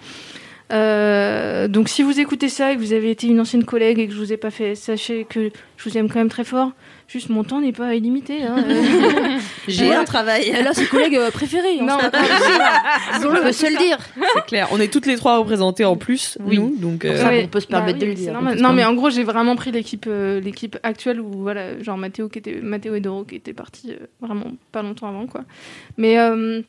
euh, 0.72 1.66
donc 1.68 1.88
si 1.88 2.02
vous 2.02 2.20
écoutez 2.20 2.48
ça 2.48 2.72
et 2.72 2.76
que 2.76 2.80
vous 2.80 2.92
avez 2.92 3.10
été 3.10 3.26
une 3.26 3.40
ancienne 3.40 3.64
collègue 3.64 3.98
et 3.98 4.06
que 4.06 4.12
je 4.12 4.18
vous 4.18 4.32
ai 4.32 4.36
pas 4.36 4.50
fait, 4.50 4.74
sachez 4.74 5.26
que 5.28 5.50
je 5.76 5.88
vous 5.88 5.96
aime 5.96 6.08
quand 6.08 6.18
même 6.18 6.28
très 6.28 6.44
fort. 6.44 6.72
Juste 7.08 7.30
mon 7.30 7.42
temps 7.42 7.62
n'est 7.62 7.72
pas 7.72 7.94
illimité. 7.94 8.42
hein. 8.42 8.56
J'ai 9.68 9.88
Ouais. 9.88 9.96
un 9.96 10.04
travail. 10.04 10.52
Elle 10.54 10.66
a 10.66 10.74
ses 10.74 10.84
collègues 10.84 11.16
euh, 11.16 11.30
préférés. 11.30 11.76
Non, 11.80 11.96
On 13.16 13.30
peut 13.42 13.52
se 13.52 13.66
le 13.70 13.78
dire. 13.78 13.96
C'est 14.34 14.44
clair. 14.44 14.68
On 14.72 14.78
est 14.80 14.92
toutes 14.92 15.06
les 15.06 15.16
trois 15.16 15.38
représentées 15.38 15.86
en 15.86 15.96
plus, 15.96 16.36
Oui. 16.44 16.56
nous. 16.58 16.76
Donc, 16.76 17.06
euh, 17.06 17.16
Ça, 17.16 17.30
on 17.32 17.46
peut 17.48 17.60
se 17.60 17.66
Bah 17.68 17.78
permettre 17.78 17.98
oui, 17.98 18.04
de 18.04 18.06
le 18.10 18.14
dire. 18.14 18.38
Non, 18.60 18.72
mais 18.74 18.84
en 18.84 18.92
gros, 18.92 19.08
j'ai 19.08 19.24
vraiment 19.24 19.56
pris 19.56 19.72
l'équipe 19.72 20.04
euh, 20.06 20.38
l'équipe 20.40 20.76
actuelle 20.82 21.18
où, 21.20 21.30
voilà, 21.40 21.80
genre 21.82 21.96
Mathéo, 21.96 22.28
qui 22.28 22.40
était, 22.40 22.60
Mathéo 22.62 22.94
et 22.94 23.00
Doro 23.00 23.24
qui 23.24 23.36
étaient 23.36 23.54
partis 23.54 23.92
euh, 23.92 24.06
vraiment 24.20 24.52
pas 24.70 24.82
longtemps 24.82 25.08
avant, 25.08 25.26
quoi. 25.26 25.44
Mais 25.96 26.18
euh, 26.18 26.60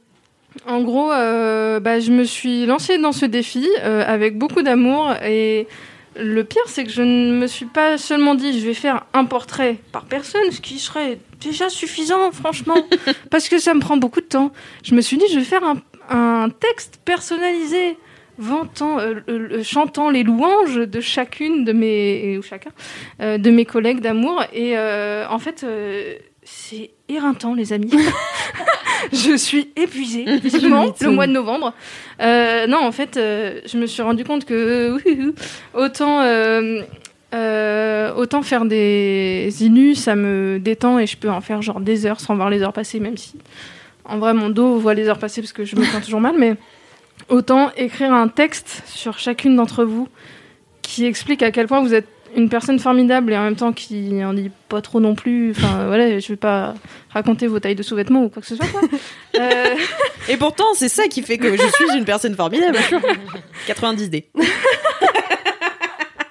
en 0.67 0.81
gros, 0.81 1.11
euh, 1.11 1.79
bah, 1.79 1.99
je 1.99 2.11
me 2.11 2.23
suis 2.23 2.65
lancée 2.65 2.97
dans 2.97 3.11
ce 3.11 3.25
défi 3.25 3.67
euh, 3.81 4.03
avec 4.05 4.37
beaucoup 4.37 4.61
d'amour 4.61 5.13
et. 5.23 5.67
Le 6.21 6.43
pire, 6.43 6.63
c'est 6.65 6.83
que 6.83 6.89
je 6.89 7.03
ne 7.03 7.33
me 7.33 7.47
suis 7.47 7.67
pas 7.67 7.97
seulement 7.97 8.35
dit 8.35 8.59
je 8.59 8.65
vais 8.65 8.73
faire 8.73 9.05
un 9.13 9.23
portrait 9.23 9.77
par 9.93 10.03
personne, 10.03 10.51
ce 10.51 10.59
qui 10.59 10.77
serait 10.79 11.19
déjà 11.39 11.69
suffisant, 11.69 12.31
franchement, 12.31 12.75
parce 13.29 13.47
que 13.47 13.57
ça 13.57 13.73
me 13.73 13.79
prend 13.79 13.95
beaucoup 13.95 14.19
de 14.19 14.25
temps. 14.25 14.51
Je 14.83 14.95
me 14.95 15.01
suis 15.01 15.17
dit 15.17 15.23
je 15.31 15.37
vais 15.37 15.45
faire 15.45 15.63
un, 15.63 15.77
un 16.09 16.49
texte 16.49 16.99
personnalisé 17.05 17.95
vantant, 18.37 18.97
euh, 18.99 19.63
chantant 19.63 20.09
les 20.09 20.23
louanges 20.23 20.77
de 20.77 20.99
chacune 20.99 21.63
de 21.63 21.71
mes 21.71 22.37
ou 22.37 22.41
chacun 22.41 22.71
de 23.19 23.51
mes 23.51 23.63
collègues 23.63 24.01
d'amour 24.01 24.43
et 24.51 24.77
en 24.77 25.39
fait 25.39 25.63
c'est 26.51 26.91
éreintant 27.07 27.53
les 27.53 27.73
amis. 27.73 27.91
je 29.13 29.35
suis 29.37 29.71
épuisée 29.75 30.25
le 30.25 31.09
mois 31.09 31.27
de 31.27 31.31
novembre. 31.31 31.73
Euh, 32.21 32.67
non 32.67 32.79
en 32.79 32.91
fait 32.91 33.17
euh, 33.17 33.61
je 33.65 33.77
me 33.77 33.85
suis 33.85 34.01
rendu 34.01 34.23
compte 34.23 34.45
que 34.45 34.97
euh, 35.07 35.31
autant 35.73 36.21
euh, 36.21 38.13
autant 38.15 38.41
faire 38.41 38.65
des 38.65 39.49
inus, 39.61 39.99
ça 39.99 40.15
me 40.15 40.59
détend 40.59 40.97
et 40.97 41.05
je 41.05 41.17
peux 41.17 41.29
en 41.29 41.41
faire 41.41 41.61
genre 41.61 41.79
des 41.79 42.05
heures 42.05 42.19
sans 42.19 42.35
voir 42.35 42.49
les 42.49 42.63
heures 42.63 42.73
passer, 42.73 42.99
même 42.99 43.17
si 43.17 43.35
en 44.05 44.17
vrai 44.17 44.33
mon 44.33 44.49
dos 44.49 44.79
voit 44.79 44.95
les 44.95 45.07
heures 45.07 45.19
passer 45.19 45.41
parce 45.41 45.53
que 45.53 45.65
je 45.65 45.75
me 45.75 45.83
sens 45.85 46.03
toujours 46.03 46.21
mal, 46.21 46.35
mais 46.37 46.55
autant 47.29 47.71
écrire 47.77 48.11
un 48.11 48.27
texte 48.27 48.81
sur 48.87 49.19
chacune 49.19 49.55
d'entre 49.55 49.83
vous 49.83 50.07
qui 50.81 51.05
explique 51.05 51.43
à 51.43 51.51
quel 51.51 51.67
point 51.67 51.81
vous 51.81 51.93
êtes 51.93 52.07
une 52.35 52.49
personne 52.49 52.79
formidable 52.79 53.33
et 53.33 53.37
en 53.37 53.43
même 53.43 53.55
temps 53.55 53.73
qui 53.73 54.23
en 54.23 54.33
dit 54.33 54.51
pas 54.69 54.81
trop 54.81 54.99
non 54.99 55.15
plus. 55.15 55.51
Enfin 55.51 55.83
voilà, 55.87 56.19
je 56.19 56.27
vais 56.27 56.35
pas 56.37 56.73
raconter 57.11 57.47
vos 57.47 57.59
tailles 57.59 57.75
de 57.75 57.83
sous-vêtements 57.83 58.23
ou 58.23 58.29
quoi 58.29 58.41
que 58.41 58.47
ce 58.47 58.55
soit. 58.55 58.67
quoi. 58.67 58.81
Euh, 59.39 59.75
Et 60.27 60.37
pourtant, 60.37 60.65
c'est 60.73 60.89
ça 60.89 61.07
qui 61.07 61.21
fait 61.21 61.37
que 61.37 61.51
je 61.55 61.61
suis 61.63 61.97
une 61.97 62.05
personne 62.05 62.35
formidable. 62.35 62.77
90D. 63.67 64.25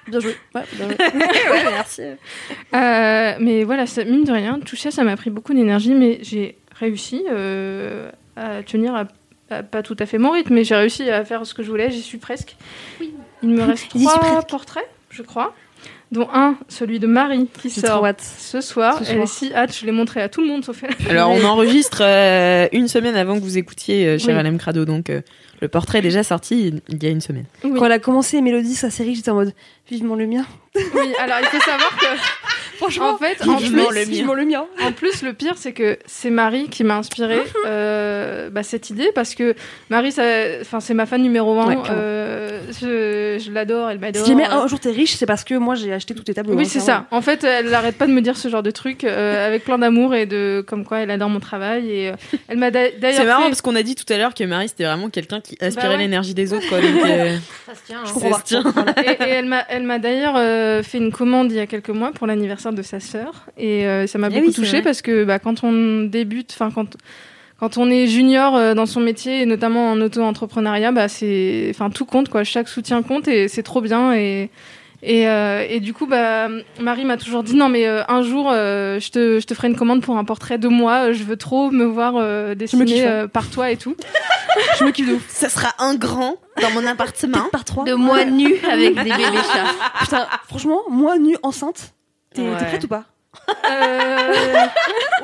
Bien 0.07 0.19
joué. 0.21 0.35
Ouais, 0.55 0.63
bien 0.75 0.87
joué. 0.87 0.95
ouais, 0.97 1.63
merci. 1.71 2.01
Euh, 2.01 3.33
mais 3.39 3.63
voilà, 3.63 3.85
ça, 3.85 4.03
mine 4.03 4.23
de 4.23 4.31
rien, 4.31 4.59
tout 4.59 4.75
ça, 4.75 4.89
ça 4.89 5.03
m'a 5.03 5.15
pris 5.15 5.29
beaucoup 5.29 5.53
d'énergie, 5.53 5.93
mais 5.93 6.17
j'ai 6.23 6.57
réussi 6.79 7.23
euh, 7.29 8.09
à 8.35 8.63
tenir 8.63 8.95
à, 8.95 9.03
à 9.51 9.61
pas 9.61 9.83
tout 9.83 9.95
à 9.99 10.07
fait 10.07 10.17
mon 10.17 10.31
rythme, 10.31 10.55
mais 10.55 10.63
j'ai 10.63 10.75
réussi 10.75 11.07
à 11.11 11.23
faire 11.25 11.45
ce 11.45 11.53
que 11.53 11.61
je 11.61 11.69
voulais, 11.69 11.91
j'y 11.91 12.01
suis 12.01 12.17
presque. 12.17 12.55
Il 13.43 13.49
me 13.49 13.61
reste 13.61 13.89
trois 13.89 14.41
portraits, 14.47 14.89
je 15.11 15.21
crois, 15.21 15.53
dont 16.11 16.27
un, 16.33 16.57
celui 16.67 16.99
de 16.99 17.07
Marie, 17.07 17.47
qui 17.61 17.69
sort 17.69 18.07
ce 18.17 18.61
soir. 18.61 19.01
Elle 19.07 19.19
est 19.19 19.27
si 19.27 19.53
hâte, 19.53 19.75
je 19.77 19.85
l'ai 19.85 19.91
montré 19.91 20.21
à 20.21 20.29
tout 20.29 20.41
le 20.41 20.47
monde 20.47 20.65
sauf 20.65 20.83
elle. 20.83 21.09
Alors, 21.09 21.31
on 21.31 21.43
enregistre 21.43 22.01
euh, 22.01 22.67
une 22.71 22.87
semaine 22.87 23.15
avant 23.15 23.35
que 23.35 23.41
vous 23.41 23.57
écoutiez 23.57 24.07
euh, 24.07 24.17
Oui. 24.25 24.33
RLM 24.33 24.57
Crado, 24.57 24.85
donc 24.85 25.09
euh, 25.09 25.21
le 25.61 25.67
portrait 25.67 25.99
est 25.99 26.03
déjà 26.03 26.23
sorti 26.23 26.73
il 26.89 27.03
y 27.03 27.07
a 27.07 27.09
une 27.09 27.21
semaine. 27.21 27.45
Oui. 27.63 27.73
Quand 27.77 27.85
elle 27.85 27.91
a 27.93 27.99
commencé 27.99 28.41
Mélodie, 28.41 28.75
sa 28.75 28.89
série, 28.89 29.15
j'étais 29.15 29.31
en 29.31 29.35
mode 29.35 29.53
vivement 29.89 30.15
le 30.15 30.27
mien. 30.27 30.45
Oui, 30.75 31.13
alors 31.19 31.37
il 31.41 31.45
faut 31.47 31.59
savoir 31.59 31.97
que, 31.97 32.05
Franchement, 32.77 33.09
en 33.09 33.17
fait, 33.17 33.41
en 33.45 33.55
vivement 33.57 33.87
plus, 33.87 33.95
le 33.95 34.05
mien. 34.05 34.11
vivement 34.11 34.33
le 34.35 34.45
mien. 34.45 34.65
En 34.81 34.91
plus, 34.93 35.21
le 35.23 35.33
pire, 35.33 35.55
c'est 35.57 35.73
que 35.73 35.97
c'est 36.05 36.29
Marie 36.29 36.69
qui 36.69 36.83
m'a 36.85 36.95
inspiré 36.95 37.39
euh, 37.65 38.49
bah, 38.49 38.63
cette 38.63 38.89
idée 38.89 39.11
parce 39.13 39.35
que 39.35 39.55
Marie, 39.89 40.13
enfin, 40.61 40.79
c'est 40.79 40.93
ma 40.93 41.05
fan 41.05 41.21
numéro 41.21 41.59
un. 41.59 41.67
Ouais. 41.75 41.77
Euh, 41.89 42.61
je 42.71 43.43
je 43.43 43.51
l'adore, 43.51 43.89
elle 43.89 43.99
m'adore. 43.99 44.23
Si 44.23 44.29
jamais 44.31 44.45
un 44.45 44.67
jour 44.67 44.79
t'es 44.79 44.91
riche, 44.91 45.15
c'est 45.15 45.25
parce 45.25 45.43
que 45.43 45.55
moi 45.55 45.75
j'ai 45.75 45.91
acheté 45.91 46.13
tous 46.13 46.23
tes 46.23 46.33
tableaux. 46.33 46.53
Oui, 46.55 46.63
hein, 46.63 46.69
c'est 46.69 46.79
ça. 46.79 47.07
En 47.11 47.21
fait, 47.21 47.43
elle 47.43 47.69
n'arrête 47.69 47.97
pas 47.97 48.05
de 48.07 48.11
me 48.11 48.21
dire 48.21 48.37
ce 48.37 48.47
genre 48.47 48.63
de 48.63 48.71
trucs 48.71 49.03
euh, 49.03 49.45
avec 49.47 49.63
plein 49.65 49.77
d'amour 49.79 50.13
et 50.15 50.25
de 50.25 50.63
comme 50.67 50.85
quoi 50.85 50.99
elle 50.99 51.11
adore 51.11 51.29
mon 51.29 51.39
travail. 51.39 51.89
Et 51.91 52.09
euh, 52.09 52.13
elle 52.47 52.57
m'a 52.59 52.69
d'a- 52.71 52.91
d'ailleurs. 52.91 53.19
C'est 53.21 53.25
marrant 53.25 53.43
fait- 53.43 53.49
parce 53.49 53.61
qu'on 53.61 53.75
a 53.75 53.83
dit 53.83 53.95
tout 53.95 54.11
à 54.13 54.17
l'heure 54.17 54.33
que 54.33 54.43
Marie 54.43 54.69
c'était 54.69 54.85
vraiment 54.85 55.09
quelqu'un 55.09 55.41
qui 55.41 55.48
aspirait 55.59 55.87
Bah 55.87 55.93
ouais. 55.93 55.97
l'énergie 55.97 56.33
des 56.33 56.53
autres. 56.53 56.67
Quoi, 56.69 56.81
donc, 56.81 56.89
euh, 57.05 57.37
Ça 57.65 57.75
se 57.75 57.85
tient. 57.85 57.99
Je 58.05 58.09
hein. 58.09 58.13
comprends 58.13 58.33
ça 58.33 58.39
se 58.39 58.43
tient. 58.45 58.63
et, 59.05 59.23
et 59.23 59.29
elle 59.29 59.45
m'a, 59.45 59.63
elle 59.69 59.83
m'a 59.83 59.99
d'ailleurs 59.99 60.35
euh, 60.37 60.83
fait 60.83 60.97
une 60.97 61.11
commande 61.11 61.51
il 61.51 61.57
y 61.57 61.59
a 61.59 61.67
quelques 61.67 61.89
mois 61.89 62.11
pour 62.11 62.27
l'anniversaire 62.27 62.73
de 62.73 62.81
sa 62.81 62.99
sœur 62.99 63.45
et 63.57 63.85
euh, 63.87 64.07
ça 64.07 64.17
m'a 64.17 64.27
Ah 64.27 64.29
beaucoup 64.29 64.47
oui, 64.47 64.53
touchée 64.53 64.81
parce 64.81 65.01
que 65.01 65.23
bah, 65.23 65.39
quand 65.39 65.63
on 65.63 66.03
débute, 66.03 66.51
enfin 66.53 66.71
quand 66.73 66.95
quand 67.59 67.77
on 67.77 67.89
est 67.89 68.07
junior 68.07 68.55
euh, 68.55 68.73
dans 68.73 68.85
son 68.85 69.01
métier 69.01 69.41
et 69.41 69.45
notamment 69.45 69.91
en 69.91 69.99
auto-entrepreneuriat, 69.99 70.93
bah 70.93 71.09
c'est, 71.09 71.67
enfin 71.71 71.89
tout 71.89 72.05
compte 72.05 72.29
quoi, 72.29 72.43
chaque 72.45 72.69
soutien 72.69 73.01
compte 73.03 73.27
et 73.27 73.47
c'est 73.49 73.63
trop 73.63 73.81
bien 73.81 74.13
et 74.13 74.49
et, 75.01 75.27
euh, 75.29 75.65
et 75.69 75.79
du 75.79 75.93
coup, 75.93 76.05
bah, 76.07 76.49
Marie 76.79 77.05
m'a 77.05 77.17
toujours 77.17 77.43
dit 77.43 77.55
non, 77.55 77.69
mais 77.69 77.87
euh, 77.87 78.03
un 78.07 78.21
jour, 78.21 78.49
euh, 78.51 78.99
je, 78.99 79.09
te, 79.11 79.39
je 79.39 79.45
te 79.45 79.53
ferai 79.53 79.67
une 79.69 79.75
commande 79.77 80.01
pour 80.01 80.17
un 80.17 80.25
portrait 80.25 80.57
de 80.57 80.67
moi. 80.67 81.11
Je 81.13 81.23
veux 81.23 81.37
trop 81.37 81.71
me 81.71 81.85
voir 81.85 82.13
euh, 82.17 82.53
dessiné 82.55 83.05
euh, 83.07 83.27
par 83.27 83.49
toi 83.49 83.71
et 83.71 83.77
tout. 83.77 83.95
Je 84.79 84.83
me 84.83 84.91
kiffe 84.91 85.07
de 85.07 85.13
ouf. 85.13 85.25
Ça 85.29 85.47
sera 85.47 85.69
un 85.79 85.95
grand 85.95 86.35
dans 86.61 86.71
mon 86.71 86.85
appartement. 86.85 87.45
Par 87.51 87.63
trois. 87.63 87.85
De 87.85 87.93
moi 87.93 88.25
nu 88.25 88.55
avec 88.69 88.95
des 88.95 89.03
bébés 89.03 89.37
chats. 89.53 89.99
Putain, 90.01 90.27
franchement, 90.47 90.79
moi 90.89 91.17
nue 91.19 91.37
enceinte, 91.43 91.93
t'es 92.33 92.41
Ouais. 92.41 92.57
t'es 92.57 92.65
prête 92.65 92.83
ou 92.83 92.87
pas? 92.87 93.05
Euh, 93.69 94.33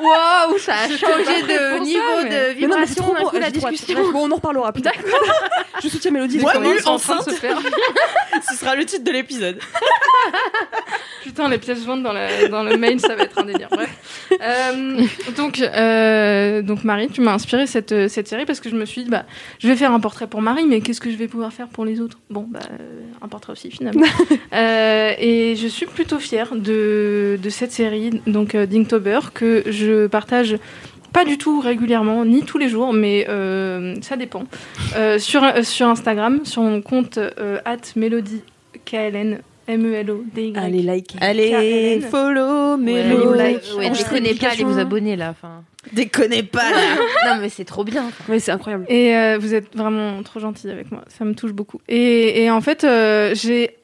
Waouh, 0.00 0.58
ça 0.58 0.74
a 0.74 0.88
changé 0.88 1.42
de 1.42 1.78
niveau 1.80 2.00
ça, 2.16 2.22
mais- 2.24 2.30
de 2.30 2.58
vibration 2.58 3.12
d'un 3.14 3.24
coup 3.24 3.38
la 3.38 3.50
discussion. 3.50 4.10
Bon, 4.12 4.26
on 4.28 4.32
en 4.32 4.36
reparlera 4.36 4.72
plus 4.72 4.82
tard. 4.82 4.92
Je 5.82 5.88
soutiens 5.88 6.10
Mélodie. 6.10 6.38
Moi, 6.38 6.52
se 6.54 6.88
enceinte. 6.88 7.30
faire. 7.32 7.58
Ce 8.50 8.56
sera 8.56 8.74
le 8.76 8.84
titre 8.84 9.04
de 9.04 9.10
l'épisode. 9.10 9.58
Putain, 11.22 11.48
les 11.48 11.58
pièces 11.58 11.84
jointes 11.84 12.02
dans, 12.02 12.12
la- 12.12 12.48
dans 12.48 12.62
le 12.62 12.76
mail, 12.76 13.00
ça 13.00 13.14
va 13.16 13.24
être 13.24 13.38
un 13.38 13.44
délire. 13.44 13.68
Bref. 13.70 14.28
Euh, 14.40 15.02
donc, 15.36 15.60
euh, 15.60 16.62
donc, 16.62 16.84
Marie, 16.84 17.08
tu 17.08 17.20
m'as 17.20 17.32
inspiré 17.34 17.66
cette, 17.66 18.08
cette 18.08 18.28
série 18.28 18.44
parce 18.46 18.60
que 18.60 18.70
je 18.70 18.76
me 18.76 18.84
suis 18.84 19.04
dit, 19.04 19.10
bah, 19.10 19.24
je 19.58 19.68
vais 19.68 19.76
faire 19.76 19.92
un 19.92 20.00
portrait 20.00 20.26
pour 20.28 20.40
Marie, 20.40 20.66
mais 20.66 20.80
qu'est-ce 20.80 21.00
que 21.00 21.10
je 21.10 21.16
vais 21.16 21.28
pouvoir 21.28 21.52
faire 21.52 21.68
pour 21.68 21.84
les 21.84 22.00
autres? 22.00 22.18
Bon, 22.30 22.46
bah, 22.48 22.60
un 23.22 23.28
portrait 23.28 23.52
aussi, 23.52 23.70
finalement. 23.70 24.06
Euh, 24.52 25.12
et 25.18 25.56
je 25.56 25.66
suis 25.66 25.86
plutôt 25.86 26.18
fière 26.18 26.54
de, 26.54 27.38
de 27.42 27.50
cette 27.50 27.72
série, 27.72 28.05
donc 28.26 28.54
euh, 28.54 28.66
d'Inktober, 28.66 29.20
que 29.34 29.64
je 29.66 30.06
partage 30.06 30.58
pas 31.12 31.24
du 31.24 31.38
tout 31.38 31.60
régulièrement, 31.60 32.24
ni 32.24 32.42
tous 32.42 32.58
les 32.58 32.68
jours, 32.68 32.92
mais 32.92 33.26
euh, 33.28 33.94
ça 34.02 34.16
dépend. 34.16 34.44
Euh, 34.96 35.18
sur, 35.18 35.42
euh, 35.42 35.62
sur 35.62 35.88
Instagram, 35.88 36.44
sur 36.44 36.62
mon 36.62 36.82
compte 36.82 37.18
euh, 37.18 37.58
@melodiekln 37.96 39.38
M-E-L-O, 39.68 40.24
D-Y. 40.32 40.56
Allez, 40.56 40.82
like. 40.82 41.16
Allez, 41.20 42.00
follow, 42.00 42.76
mélo. 42.76 43.32
allez, 43.32 43.52
like. 43.52 43.62
ouais, 43.76 43.90
déconnez 43.90 44.34
pas, 44.34 44.48
allez 44.50 44.64
vous 44.64 44.78
abonner 44.78 45.16
là. 45.16 45.30
Enfin... 45.30 45.64
Déconnez 45.92 46.42
pas 46.42 46.70
là. 46.70 46.96
non 47.34 47.40
mais 47.40 47.48
c'est 47.48 47.64
trop 47.64 47.82
bien. 47.82 48.10
Oui, 48.28 48.38
c'est 48.38 48.52
incroyable. 48.52 48.84
Et 48.88 49.16
euh, 49.16 49.38
vous 49.40 49.54
êtes 49.54 49.76
vraiment 49.76 50.22
trop 50.22 50.38
gentil 50.38 50.70
avec 50.70 50.92
moi, 50.92 51.02
ça 51.08 51.24
me 51.24 51.34
touche 51.34 51.52
beaucoup. 51.52 51.80
Et, 51.88 52.44
et 52.44 52.50
en 52.50 52.60
fait, 52.60 52.84
euh, 52.84 53.34
j'ai 53.34 53.76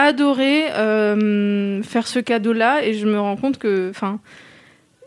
adoré 0.00 0.70
euh, 0.72 1.82
faire 1.82 2.06
ce 2.06 2.18
cadeau-là 2.18 2.84
et 2.84 2.94
je 2.94 3.06
me 3.06 3.18
rends 3.18 3.36
compte 3.36 3.58
que, 3.58 3.90
enfin, 3.90 4.20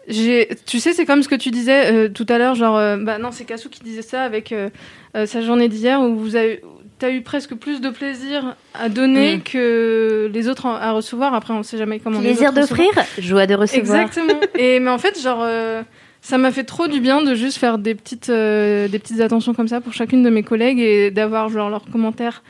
j'ai, 0.08 0.50
tu 0.66 0.80
sais, 0.80 0.94
c'est 0.94 1.06
comme 1.06 1.24
ce 1.24 1.30
que 1.30 1.36
tu 1.36 1.50
disais 1.52 1.92
euh, 1.92 2.10
tout 2.10 2.26
à 2.30 2.38
l'heure, 2.38 2.56
genre, 2.56 2.78
euh, 2.78 2.98
bah 2.98 3.18
non, 3.20 3.30
c'est 3.32 3.46
Kassou 3.46 3.70
qui 3.70 3.82
disait 3.82 4.02
ça 4.02 4.24
avec 4.24 4.52
euh, 4.52 4.70
euh, 5.16 5.26
sa 5.26 5.42
journée 5.42 5.70
d'hier 5.70 6.02
où 6.02 6.16
vous 6.16 6.36
avez, 6.36 6.62
t'as 7.00 7.10
eu 7.12 7.22
presque 7.22 7.56
plus 7.56 7.80
de 7.80 7.90
plaisir 7.90 8.56
à 8.74 8.90
donner 8.90 9.38
Mm. 9.38 9.42
que 9.44 10.30
les 10.34 10.48
autres 10.50 10.66
à 10.66 10.92
recevoir. 10.92 11.34
Après, 11.34 11.54
on 11.54 11.64
sait 11.64 11.78
jamais 11.78 12.00
comment. 12.00 12.20
Plaisir 12.20 12.52
d'offrir, 12.52 12.90
joie 13.18 13.48
de 13.48 13.56
recevoir. 13.56 14.02
Exactement. 14.02 14.40
Et 14.58 14.80
mais 14.82 14.92
en 14.92 14.98
fait, 14.98 15.20
genre, 15.22 15.42
euh, 15.42 15.82
ça 16.22 16.38
m'a 16.38 16.52
fait 16.52 16.64
trop 16.66 16.88
du 16.88 17.00
bien 17.00 17.22
de 17.22 17.34
juste 17.34 17.58
faire 17.58 17.78
des 17.78 17.96
petites, 17.96 18.30
euh, 18.30 18.88
des 18.90 19.00
petites 19.00 19.22
attentions 19.22 19.54
comme 19.54 19.68
ça 19.70 19.80
pour 19.82 19.94
chacune 19.94 20.22
de 20.24 20.30
mes 20.30 20.44
collègues 20.44 20.80
et 20.80 21.12
d'avoir 21.12 21.48
genre 21.50 21.70
leurs 21.70 21.86
commentaires 21.86 22.44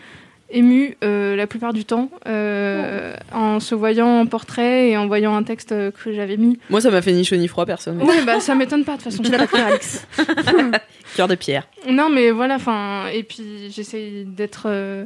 émus 0.54 0.96
euh, 1.04 1.36
la 1.36 1.48
plupart 1.48 1.74
du 1.74 1.84
temps 1.84 2.10
euh, 2.28 3.14
en 3.34 3.60
se 3.60 3.76
voyant 3.76 4.20
en 4.22 4.26
portrait 4.26 4.90
et 4.90 4.98
en 4.98 5.08
voyant 5.08 5.36
un 5.36 5.44
texte 5.44 5.72
euh, 5.72 5.92
que 5.92 6.14
j'avais 6.14 6.38
mis. 6.38 6.60
Moi, 6.70 6.80
ça 6.80 6.92
m'a 6.92 7.02
fait 7.02 7.12
ni 7.12 7.26
chaud 7.26 7.36
ni 7.36 7.48
froid, 7.48 7.66
personne. 7.66 8.02
Ouais, 8.02 8.24
bah 8.26 8.40
ça 8.40 8.56
m'étonne 8.56 8.86
pas 8.86 8.94
de 8.98 9.02
toute 9.04 9.12
façon. 9.12 9.24
Tu 9.24 9.32
l'as 9.32 9.48
pas 9.48 9.66
Alex. 9.66 10.08
Cœur 11.16 11.28
de 11.28 11.36
pierre. 11.36 11.68
Non, 11.90 12.10
mais 12.10 12.32
voilà, 12.32 12.56
enfin, 12.56 13.08
et 13.14 13.24
puis 13.24 13.70
j'essaye 13.76 14.26
d'être. 14.26 14.64
euh, 14.68 15.06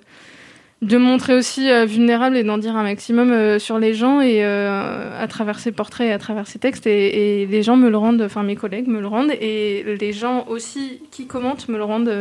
de 0.83 0.97
montrer 0.97 1.33
aussi 1.33 1.69
vulnérable 1.87 2.37
et 2.37 2.43
d'en 2.43 2.59
dire 2.59 2.75
un 2.75 2.83
maximum 2.83 3.57
sur 3.57 3.79
les 3.79 3.95
gens 3.95 4.21
et 4.21 4.43
à 4.43 5.25
travers 5.27 5.57
ces 5.57 5.71
portraits 5.71 6.07
et 6.07 6.11
à 6.11 6.19
travers 6.19 6.45
ces 6.45 6.59
textes. 6.59 6.85
Et, 6.85 7.41
et 7.41 7.45
les 7.47 7.63
gens 7.63 7.75
me 7.77 7.89
le 7.89 7.97
rendent, 7.97 8.21
enfin 8.21 8.43
mes 8.43 8.55
collègues 8.55 8.87
me 8.87 9.01
le 9.01 9.07
rendent 9.07 9.31
et 9.41 9.83
les 9.99 10.13
gens 10.13 10.45
aussi 10.47 11.01
qui 11.09 11.25
commentent 11.25 11.67
me 11.67 11.77
le 11.77 11.83
rendent 11.83 12.13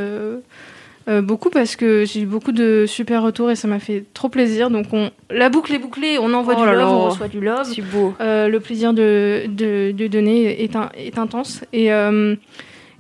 euh, 1.09 1.23
beaucoup 1.23 1.51
parce 1.51 1.77
que 1.77 2.05
j'ai 2.05 2.21
eu 2.21 2.27
beaucoup 2.27 2.53
de 2.53 2.85
super 2.87 3.23
retours 3.23 3.51
et 3.51 3.57
ça 3.57 3.69
m'a 3.69 3.79
fait 3.79 4.05
trop 4.15 4.29
plaisir. 4.29 4.71
Donc 4.71 4.87
on, 4.93 5.11
la 5.31 5.49
boucle 5.49 5.73
est 5.75 5.79
bouclée, 5.79 6.19
on 6.21 6.33
envoie 6.35 6.55
Oh 6.57 6.61
du 6.61 6.67
love, 6.67 6.77
là. 6.79 6.89
on 6.89 7.05
reçoit 7.11 7.29
du 7.29 7.41
love. 7.41 7.65
C'est 7.73 7.83
beau. 7.83 8.15
Euh, 8.21 8.49
le 8.49 8.59
plaisir 8.61 8.93
de, 8.93 9.43
de, 9.49 9.93
de 9.93 10.07
donner 10.09 10.63
est, 10.65 10.75
un- 10.77 10.91
est 10.97 11.17
intense. 11.19 11.63
Et, 11.73 11.93
euh, 11.93 12.35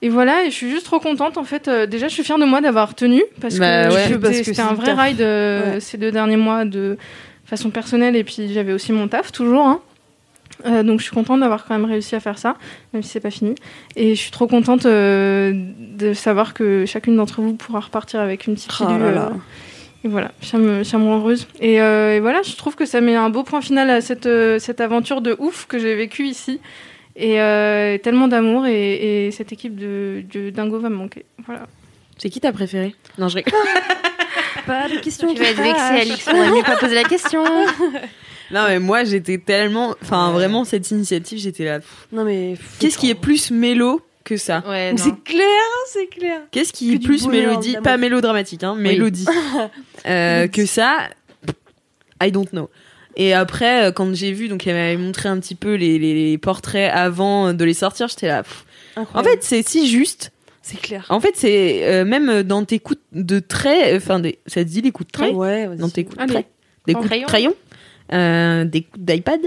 et 0.02 0.08
voilà, 0.08 0.44
et 0.44 0.50
je 0.50 0.54
suis 0.54 0.70
juste 0.70 0.86
trop 0.86 1.00
contente 1.00 1.36
en 1.38 1.44
fait. 1.44 1.68
Euh, 1.68 1.86
déjà, 1.86 2.06
je 2.08 2.12
suis 2.14 2.22
fière 2.22 2.38
de 2.38 2.44
moi 2.44 2.60
d'avoir 2.60 2.94
tenu 2.94 3.22
parce 3.40 3.58
Bah 3.58 3.88
que 3.88 3.94
ouais. 3.94 4.32
c'était- 4.44 4.60
un 4.60 4.74
vrai 4.74 4.92
ride 4.92 5.20
euh, 5.20 5.74
Ouais. 5.74 5.80
ces 5.80 5.98
deux 5.98 6.12
derniers 6.12 6.36
mois 6.36 6.64
de 6.64 6.96
façon 7.44 7.70
personnelle 7.70 8.14
et 8.16 8.24
puis 8.24 8.52
j'avais 8.52 8.72
aussi 8.72 8.92
mon 8.92 9.08
taf 9.08 9.32
toujours. 9.32 9.66
hein. 9.66 9.80
Euh, 10.64 10.82
donc 10.82 11.00
je 11.00 11.04
suis 11.04 11.14
contente 11.14 11.40
d'avoir 11.40 11.64
quand 11.66 11.74
même 11.78 11.84
réussi 11.90 12.14
à 12.14 12.20
faire 12.20 12.38
ça, 12.38 12.56
même 12.92 13.02
si 13.02 13.10
c'est 13.10 13.20
pas 13.20 13.30
fini. 13.30 13.54
Et 13.94 14.14
je 14.14 14.20
suis 14.20 14.30
trop 14.30 14.46
contente 14.46 14.86
euh, 14.86 15.52
de 15.96 16.12
savoir 16.14 16.54
que 16.54 16.84
chacune 16.86 17.16
d'entre 17.16 17.40
vous 17.42 17.54
pourra 17.54 17.80
repartir 17.80 18.20
avec 18.20 18.46
une 18.46 18.54
petite 18.54 18.72
Oh 18.80 18.86
pilule. 18.86 19.00
là 19.02 19.10
là. 19.12 19.30
euh, 19.32 19.36
et 20.04 20.08
voilà, 20.08 20.30
ça 20.40 20.58
me, 20.58 20.82
ça 20.84 20.98
me 20.98 21.04
rend 21.04 21.18
heureuse. 21.18 21.46
Et, 21.60 21.80
euh, 21.80 22.16
et 22.16 22.20
voilà, 22.20 22.42
je 22.42 22.54
trouve 22.56 22.74
que 22.76 22.86
ça 22.86 23.00
met 23.00 23.14
un 23.16 23.28
beau 23.28 23.42
point 23.42 23.60
final 23.60 23.90
à 23.90 24.00
cette, 24.00 24.26
euh, 24.26 24.58
cette 24.58 24.80
aventure 24.80 25.20
de 25.20 25.34
ouf 25.38 25.66
que 25.66 25.78
j'ai 25.78 25.94
vécue 25.94 26.24
ici. 26.26 26.60
Et 27.16 27.40
euh, 27.40 27.96
tellement 27.98 28.28
d'amour 28.28 28.66
et, 28.66 29.26
et 29.26 29.30
cette 29.30 29.52
équipe 29.52 29.74
de, 29.76 30.22
de 30.32 30.50
Dingo 30.50 30.78
va 30.78 30.90
me 30.90 30.96
manquer. 30.96 31.24
Voilà. 31.46 31.66
C'est 32.18 32.28
qui 32.30 32.40
ta 32.40 32.52
préférée? 32.52 32.94
Non, 33.18 33.28
je 33.28 33.36
rigole. 33.36 33.52
Pas 34.66 34.88
de 34.88 34.98
questions. 35.00 35.32
Tu 35.34 35.40
vas 35.42 35.48
être 35.48 35.56
vexé, 35.62 35.74
fâchent. 35.74 36.00
Alix. 36.00 36.28
On 36.32 36.54
mieux 36.56 36.62
pas 36.62 36.76
poser 36.76 36.94
la 36.94 37.04
question. 37.04 37.44
Non, 38.50 38.64
mais 38.68 38.78
moi, 38.78 39.04
j'étais 39.04 39.38
tellement. 39.38 39.94
Enfin, 40.02 40.32
vraiment, 40.32 40.64
cette 40.64 40.90
initiative, 40.90 41.38
j'étais 41.38 41.64
là. 41.64 41.80
Non, 42.12 42.24
mais. 42.24 42.54
Qu'est-ce 42.78 42.98
qui 42.98 43.10
est 43.10 43.14
plus 43.14 43.50
mélo 43.50 44.00
que 44.24 44.36
ça? 44.36 44.62
Ouais. 44.68 44.92
C'est 44.96 45.22
clair, 45.24 45.44
c'est 45.92 46.06
clair. 46.06 46.40
Qu'est-ce 46.50 46.72
qui 46.72 46.90
Que 46.90 46.94
est 46.96 46.98
plus 47.06 47.26
mélodie? 47.28 47.76
Pas 47.82 47.96
mélodramatique, 47.96 48.62
hein, 48.64 48.74
mélodie. 48.74 49.26
Euh, 50.08 50.46
que 50.46 50.66
ça, 50.66 51.08
I 52.22 52.30
don't 52.30 52.48
know. 52.52 52.70
Et 53.16 53.32
après, 53.34 53.86
euh, 53.86 53.92
quand 53.92 54.14
j'ai 54.14 54.30
vu, 54.32 54.46
donc 54.48 54.64
elle 54.66 54.74
m'avait 54.74 54.96
montré 54.96 55.28
un 55.28 55.40
petit 55.40 55.54
peu 55.56 55.74
les, 55.74 55.98
les- 55.98 56.30
les 56.30 56.38
portraits 56.38 56.90
avant 56.94 57.52
de 57.52 57.64
les 57.64 57.74
sortir, 57.74 58.06
j'étais 58.08 58.28
là. 58.28 58.44
En 59.14 59.22
fait, 59.24 59.42
c'est 59.42 59.66
si 59.66 59.88
juste. 59.88 60.30
c'est 60.62 60.80
clair. 60.80 61.06
En 61.08 61.18
fait, 61.18 61.32
c'est 61.34 61.80
euh, 61.84 62.04
même 62.04 62.42
dans 62.44 62.64
tes 62.64 62.78
coups 62.78 63.00
de 63.12 63.40
trait, 63.40 63.94
euh, 63.94 63.96
enfin, 63.96 64.22
ça 64.46 64.62
te 64.62 64.68
dit 64.68 64.80
les 64.80 64.92
coups 64.92 65.08
de 65.08 65.12
trait? 65.12 65.30
Ouais, 65.32 65.66
vas-y. 65.66 65.76
Dans 65.78 65.88
tes 65.88 66.04
coups 66.04 66.18
de 66.18 66.22
Allez. 66.22 66.32
trait 66.32 66.46
Des 66.86 66.94
En 66.94 66.98
coups 66.98 67.08
crayon. 67.08 67.24
de 67.26 67.28
crayon 67.28 67.50
euh, 67.50 67.54
Des 67.54 67.56
coups 67.56 67.65
d'iPad 68.10 69.40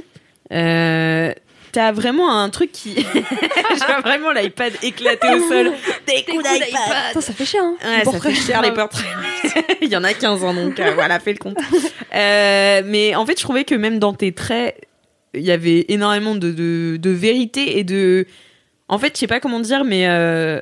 euh, 0.52 1.34
T'as 1.72 1.92
vraiment 1.92 2.36
un 2.36 2.50
truc 2.50 2.72
qui. 2.72 2.96
Je 2.96 3.86
vois 3.86 4.02
vraiment 4.02 4.32
l'iPad 4.32 4.74
éclater 4.82 5.28
au 5.30 5.48
sol. 5.48 5.72
Des 6.08 6.24
coups 6.24 6.44
d'iPad 6.44 7.22
ça 7.22 7.34
fait 7.34 7.46
cher, 7.46 7.62
hein. 7.64 7.76
Ouais, 7.84 8.06
ça 8.06 8.20
fait 8.20 8.34
cher 8.34 8.62
les 8.62 8.72
portraits. 8.72 9.08
Il 9.82 9.90
y 9.90 9.96
en 9.96 10.04
a 10.04 10.14
15 10.14 10.44
ans, 10.44 10.54
donc 10.54 10.80
euh, 10.80 10.94
voilà, 10.96 11.20
fais 11.20 11.34
le 11.34 11.38
compte. 11.38 11.58
Euh, 12.16 12.82
mais 12.86 13.16
en 13.16 13.26
fait, 13.26 13.38
je 13.38 13.44
trouvais 13.44 13.66
que 13.66 13.76
même 13.76 14.00
dans 14.00 14.14
tes 14.14 14.32
traits, 14.32 14.82
il 15.36 15.42
y 15.42 15.52
avait 15.52 15.86
énormément 15.90 16.34
de, 16.36 16.52
de, 16.52 16.98
de 16.98 17.10
vérité 17.12 17.78
et 17.78 17.84
de... 17.84 18.26
En 18.88 18.98
fait, 18.98 19.14
je 19.14 19.20
sais 19.20 19.28
pas 19.28 19.40
comment 19.40 19.60
dire, 19.60 19.84
mais 19.84 20.08
euh, 20.08 20.60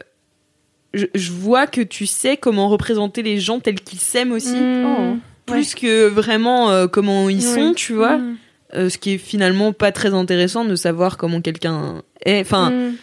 je, 0.94 1.06
je 1.16 1.32
vois 1.32 1.68
que 1.68 1.80
tu 1.80 2.06
sais 2.06 2.36
comment 2.36 2.68
représenter 2.68 3.24
les 3.24 3.40
gens 3.40 3.62
tels 3.62 3.80
qu'ils 3.80 4.00
s'aiment 4.00 4.34
aussi. 4.34 4.58
Mmh. 4.58 5.20
Plus 5.48 5.74
que 5.76 6.08
vraiment 6.08 6.70
euh, 6.72 6.88
comment 6.88 7.30
ils 7.30 7.42
sont, 7.42 7.74
tu 7.74 7.94
vois. 7.94 8.18
Mm. 8.18 8.38
Euh, 8.76 8.90
ce 8.90 8.98
qui 8.98 9.14
est 9.14 9.18
finalement 9.18 9.72
pas 9.74 9.92
très 9.94 10.14
intéressant 10.14 10.66
de 10.66 10.76
savoir 10.76 11.18
comment 11.18 11.40
quelqu'un 11.42 12.04
est. 12.26 12.42
Enfin, 12.42 12.70
Mmh. 12.70 12.94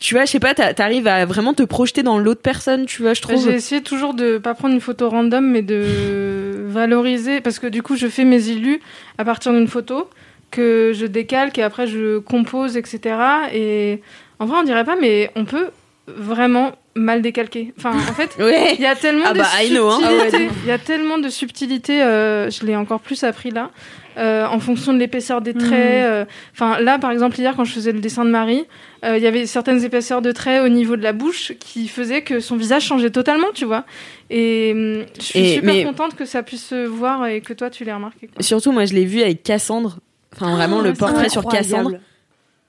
tu 0.00 0.14
vois, 0.14 0.24
je 0.24 0.30
sais 0.30 0.38
pas, 0.40 0.54
t'a- 0.54 0.72
t'arrives 0.72 1.08
à 1.08 1.24
vraiment 1.26 1.52
te 1.54 1.64
projeter 1.64 2.04
dans 2.04 2.18
l'autre 2.18 2.42
personne, 2.42 2.86
tu 2.86 3.02
vois, 3.02 3.12
je 3.14 3.20
trouve. 3.22 3.42
J'ai 3.44 3.54
essayé 3.54 3.82
toujours 3.82 4.14
de 4.14 4.38
pas 4.38 4.54
prendre 4.54 4.74
une 4.74 4.80
photo 4.80 5.08
random, 5.10 5.44
mais 5.44 5.62
de 5.62 5.84
valoriser, 6.68 7.40
parce 7.40 7.58
que 7.58 7.66
du 7.66 7.82
coup, 7.82 7.96
je 7.96 8.06
fais 8.06 8.24
mes 8.24 8.46
illus 8.48 8.80
à 9.18 9.24
partir 9.24 9.52
d'une 9.52 9.66
photo 9.68 10.08
que 10.52 10.92
je 10.94 11.06
décalque 11.06 11.58
et 11.58 11.62
après 11.64 11.86
je 11.88 12.18
compose, 12.18 12.76
etc. 12.76 13.16
Et 13.52 14.00
en 14.38 14.46
vrai, 14.46 14.58
on 14.60 14.64
dirait 14.64 14.84
pas, 14.84 14.96
mais 14.96 15.30
on 15.34 15.44
peut 15.44 15.66
vraiment 16.06 16.72
mal 16.98 17.22
décalquer. 17.22 17.72
Enfin, 17.78 17.92
en 17.96 18.12
fait, 18.14 18.30
Ouais. 18.38 18.74
il 18.74 18.80
y 18.80 18.86
a 18.86 18.94
tellement 18.96 19.24
Ah 19.28 19.32
de 19.32 19.38
bah, 19.38 19.46
hein. 19.54 19.60
subtilités. 19.60 20.48
Il 20.64 20.68
y 20.68 20.72
a 20.72 20.78
tellement 20.78 21.18
de 21.18 21.28
subtilités. 21.28 22.02
euh, 22.02 22.50
je 22.50 22.64
l'ai 22.66 22.76
encore 22.76 23.00
plus 23.00 23.24
appris 23.24 23.50
là. 23.50 23.70
euh, 24.18 24.46
en 24.46 24.58
fonction 24.58 24.92
de 24.92 24.98
l'épaisseur 24.98 25.40
des 25.40 25.54
traits. 25.54 25.72
euh, 26.04 26.24
Enfin, 26.52 26.80
là, 26.80 26.98
par 26.98 27.12
exemple, 27.12 27.38
hier, 27.38 27.54
quand 27.56 27.62
je 27.64 27.72
faisais 27.72 27.92
le 27.92 28.00
dessin 28.00 28.24
de 28.24 28.30
Marie, 28.30 28.64
euh, 29.04 29.16
il 29.16 29.22
y 29.22 29.28
avait 29.28 29.46
certaines 29.46 29.84
épaisseurs 29.84 30.22
de 30.22 30.32
traits 30.32 30.62
au 30.64 30.68
niveau 30.68 30.96
de 30.96 31.02
la 31.04 31.12
bouche 31.12 31.52
qui 31.60 31.86
faisaient 31.86 32.22
que 32.22 32.40
son 32.40 32.56
visage 32.56 32.82
changeait 32.84 33.10
totalement, 33.10 33.46
tu 33.54 33.64
vois. 33.64 33.84
Et 34.28 34.72
hum, 34.74 35.04
je 35.18 35.22
suis 35.24 35.38
Et- 35.38 35.54
super 35.54 35.72
mais- 35.74 35.84
contente 35.84 36.16
que 36.16 36.24
ça 36.24 36.42
puisse 36.42 36.66
se 36.66 36.84
voir 36.84 37.26
et 37.28 37.40
que 37.40 37.52
toi, 37.52 37.70
tu 37.70 37.84
l'aies 37.84 37.94
remarqué. 37.94 38.26
quoi. 38.26 38.42
Surtout, 38.42 38.72
moi, 38.72 38.84
je 38.86 38.94
l'ai 38.94 39.04
vu 39.04 39.22
avec 39.22 39.44
Cassandre. 39.44 39.98
Enfin, 40.34 40.52
vraiment, 40.56 40.80
le 40.80 40.92
c'est 40.94 40.98
portrait 40.98 41.28
sur. 41.28 41.44
Cassandre. 41.46 41.92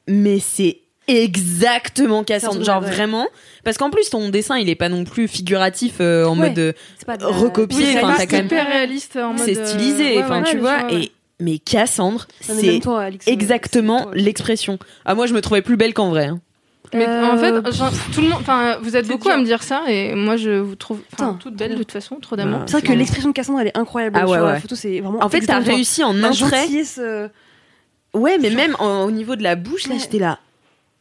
Mais 0.07 0.39
c'est 0.39 0.77
exactement 1.09 2.23
Cassandre. 2.23 2.63
Genre 2.63 2.81
ouais. 2.81 2.89
vraiment. 2.89 3.27
Parce 3.63 3.77
qu'en 3.77 3.89
plus, 3.89 4.09
ton 4.09 4.29
dessin, 4.29 4.57
il 4.57 4.69
est 4.69 4.75
pas 4.75 4.89
non 4.89 5.03
plus 5.03 5.27
figuratif 5.27 5.95
euh, 5.99 6.25
en 6.25 6.37
Ouais. 6.39 6.49
mode 6.49 6.59
euh, 6.59 6.73
C'est 6.97 7.05
pas 7.05 7.17
de 7.17 7.23
la- 7.23 7.29
recopié. 7.29 7.77
Oui, 7.79 7.85
c'est 7.93 8.03
Enfin, 8.03 8.25
même. 8.31 8.45
hyper 8.45 8.67
réaliste 8.67 9.15
en 9.17 9.33
mode. 9.33 9.39
C'est 9.45 9.57
euh, 9.57 9.65
stylisé. 9.65 10.17
ouais, 10.17 10.23
Enfin, 10.23 10.41
ouais, 10.43 10.49
tu 10.49 10.57
vois. 10.57 10.77
ouais, 10.85 10.93
ouais. 10.95 11.03
Et 11.03 11.11
mais 11.41 11.57
Cassandre, 11.57 12.27
c'est 12.41 12.81
euh, 12.85 13.09
exactement 13.27 14.07
l'expression. 14.13 14.77
Ah, 15.05 15.15
moi, 15.15 15.25
je 15.25 15.33
me 15.33 15.41
trouvais 15.41 15.61
plus 15.61 15.77
belle 15.77 15.93
qu'en 15.93 16.09
vrai. 16.09 16.25
hein. 16.27 16.39
Mais 16.93 17.05
en 17.05 17.37
fait, 17.37 17.71
genre, 17.71 17.91
tout 18.13 18.21
le 18.21 18.29
monde, 18.29 18.39
enfin, 18.41 18.77
vous 18.81 18.95
êtes 18.97 19.07
beaucoup 19.07 19.29
à 19.29 19.37
me 19.37 19.45
dire 19.45 19.61
ça 19.61 19.83
et 19.87 20.15
moi 20.15 20.37
je 20.37 20.49
vous 20.57 20.73
trouve 20.75 21.01
toute 21.39 21.55
belle 21.55 21.73
de 21.73 21.77
toute 21.77 21.91
façon, 21.91 22.15
trop 22.15 22.35
d'amour. 22.35 22.61
C'est 22.65 22.71
vrai 22.79 22.81
que 22.81 22.91
l'expression 22.93 23.29
de 23.29 23.33
Cassandre, 23.35 23.59
elle 23.59 23.67
est 23.67 23.77
incroyable. 23.77 24.17
Ah 24.19 24.27
ouais, 24.27 24.39
la 24.39 24.59
photo, 24.59 24.73
c'est 24.75 24.99
vraiment. 24.99 25.23
En 25.23 25.29
fait, 25.29 25.41
t'as 25.41 25.59
réussi 25.59 26.03
en 26.03 26.15
un 26.23 26.31
trait. 26.31 26.65
euh, 26.97 27.27
Ouais, 28.15 28.39
mais 28.41 28.49
même 28.49 28.75
en- 28.79 29.03
au 29.03 29.11
niveau 29.11 29.35
de 29.35 29.43
la 29.43 29.55
bouche, 29.55 29.85
là, 29.87 29.93
Ouais. 29.93 29.99
j'étais 30.01 30.17
là. 30.17 30.39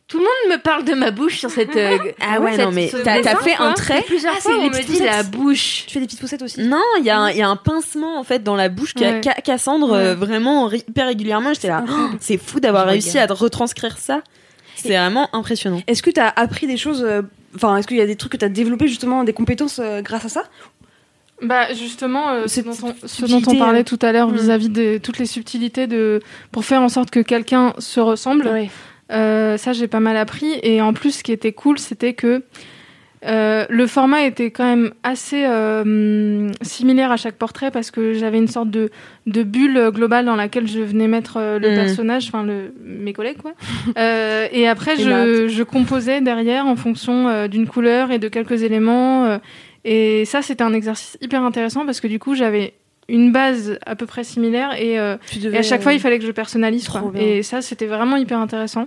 Tout 0.09 0.17
le 0.19 0.25
monde 0.25 0.57
me 0.57 0.63
parle 0.63 0.85
de 0.85 0.95
ma 0.95 1.11
bouche 1.11 1.39
sur 1.39 1.51
cette. 1.51 1.77
euh, 1.77 1.99
Ah 2.21 2.41
ouais, 2.41 2.53
cette- 2.57 2.65
non, 2.65 2.73
mais 2.73 2.91
t'as 3.05 3.21
t'as 3.21 3.37
fait 3.37 3.55
un 3.59 3.73
trait. 3.75 4.03
Plusieurs 4.07 4.33
Ah, 4.37 4.41
fois, 4.41 4.53
on 4.59 4.65
me 4.71 4.83
dit 4.85 5.01
la 5.01 5.23
bouche. 5.23 5.85
Tu 5.87 5.93
fais 5.95 6.01
des 6.01 6.07
petites 6.07 6.21
poussettes 6.21 6.41
aussi. 6.43 6.63
Non, 6.63 6.81
il 6.99 7.05
y, 7.05 7.11
a 7.11 7.19
un- 7.19 7.31
il 7.31 7.37
y 7.37 7.43
a 7.43 7.49
un 7.49 7.57
pincement 7.57 8.19
en 8.19 8.25
fait 8.25 8.43
dans 8.43 8.57
la 8.57 8.71
bouche 8.71 8.95
Ouais. 8.99 9.21
qu'a- 9.21 9.35
Cassandre 9.35 9.93
euh, 9.93 10.15
vraiment 10.15 10.71
hyper 10.73 11.07
régulièrement. 11.09 11.53
J'étais 11.53 11.69
là. 11.69 11.85
Oh, 11.89 11.93
c'est 12.21 12.39
fou 12.39 12.59
d'avoir 12.59 12.85
Je 12.87 12.91
réussi 12.93 13.11
regarde. 13.11 13.33
à 13.33 13.35
retranscrire 13.35 13.99
ça. 13.99 14.23
C'est 14.77 14.89
vraiment 14.97 15.29
impressionnant. 15.35 15.81
Est-ce 15.87 16.03
que 16.03 16.11
t'as 16.11 16.33
appris 16.37 16.67
des 16.67 16.77
choses 16.79 17.03
euh, 17.05 17.23
Enfin, 17.57 17.77
est-ce 17.77 17.87
qu'il 17.89 17.97
y 17.97 18.01
a 18.01 18.07
des 18.07 18.17
trucs 18.17 18.33
que 18.33 18.37
t'as 18.37 18.49
développé 18.49 18.89
justement, 18.89 19.25
des 19.25 19.33
compétences 19.33 19.79
euh, 19.83 20.01
grâce 20.03 20.25
à 20.25 20.29
ça? 20.29 20.45
Bah 21.43 21.73
justement, 21.73 22.31
euh, 22.31 22.47
ce, 22.49 22.61
dont 22.61 22.73
on, 22.83 22.95
ce 23.07 23.25
dont 23.27 23.41
on 23.47 23.57
parlait 23.57 23.85
tout 23.85 23.99
à 24.03 24.11
l'heure 24.13 24.29
vis-à-vis 24.31 24.69
de 24.71 24.99
toutes 24.99 25.19
les 25.19 25.27
subtilités 25.27 25.87
de 25.87 26.21
pour 26.51 26.65
faire 26.65 26.83
en 26.83 26.89
sorte 26.89 27.11
que 27.11 27.21
quelqu'un 27.21 27.75
se 27.79 28.01
ressemble. 28.01 28.47
Ouais. 28.49 28.71
Euh, 29.11 29.57
ça, 29.57 29.73
j'ai 29.73 29.89
pas 29.89 30.01
mal 30.01 30.17
appris. 30.17 30.59
Et 30.63 30.81
en 30.83 30.93
plus, 30.93 31.13
ce 31.19 31.23
qui 31.23 31.33
était 31.33 31.53
cool, 31.53 31.79
c'était 31.79 32.15
que 32.15 32.43
Euh, 33.27 33.67
le 33.69 33.89
format 33.89 34.23
était 34.27 34.53
quand 34.53 34.65
même 34.65 34.93
assez 35.03 35.45
euh, 35.45 36.49
similaire 36.63 37.11
à 37.11 37.17
chaque 37.17 37.35
portrait 37.35 37.73
parce 37.73 37.91
que 37.91 38.13
j'avais 38.13 38.39
une 38.39 38.47
sorte 38.47 38.71
de, 38.71 38.91
de 39.27 39.43
bulle 39.43 39.91
globale 39.93 40.25
dans 40.25 40.37
laquelle 40.37 40.69
je 40.69 40.79
venais 40.79 41.09
mettre 41.09 41.37
euh, 41.37 41.59
le 41.59 41.73
Mm. 41.73 41.75
personnage, 41.75 42.29
enfin 42.29 42.47
mes 42.81 43.13
collègues 43.13 43.39
quoi. 43.43 43.55
Euh, 43.99 44.47
et 44.53 44.69
après 44.69 44.95
je, 44.97 45.49
je 45.49 45.63
composais 45.65 46.21
derrière 46.21 46.67
en 46.69 46.77
fonction 46.77 47.49
d'une 47.49 47.67
couleur 47.67 48.13
et 48.13 48.21
de 48.21 48.29
quelques 48.29 48.63
éléments. 48.63 49.41
et 49.85 50.25
ça 50.25 50.41
c'était 50.41 50.63
un 50.63 50.73
exercice 50.73 51.19
hyper 51.21 51.43
intéressant 51.43 51.85
parce 51.87 52.01
que 52.01 52.07
du 52.07 52.21
coup 52.21 52.37
j'avais 52.37 52.75
une 53.09 53.33
base 53.33 53.79
à 53.87 53.97
peu 53.97 54.07
près 54.07 54.23
similaire 54.25 54.73
et, 54.81 54.99
euh, 54.99 55.17
et 55.43 55.57
à 55.57 55.63
chaque 55.63 55.83
fois 55.83 55.93
il 55.95 56.01
fallait 56.01 56.19
que 56.19 56.27
je 56.27 56.31
personnalise 56.33 56.89
quoi. 56.89 57.11
Et 57.19 57.43
ça 57.43 57.63
c'était 57.63 57.87
vraiment 57.87 58.17
hyper 58.17 58.39
intéressant. 58.39 58.87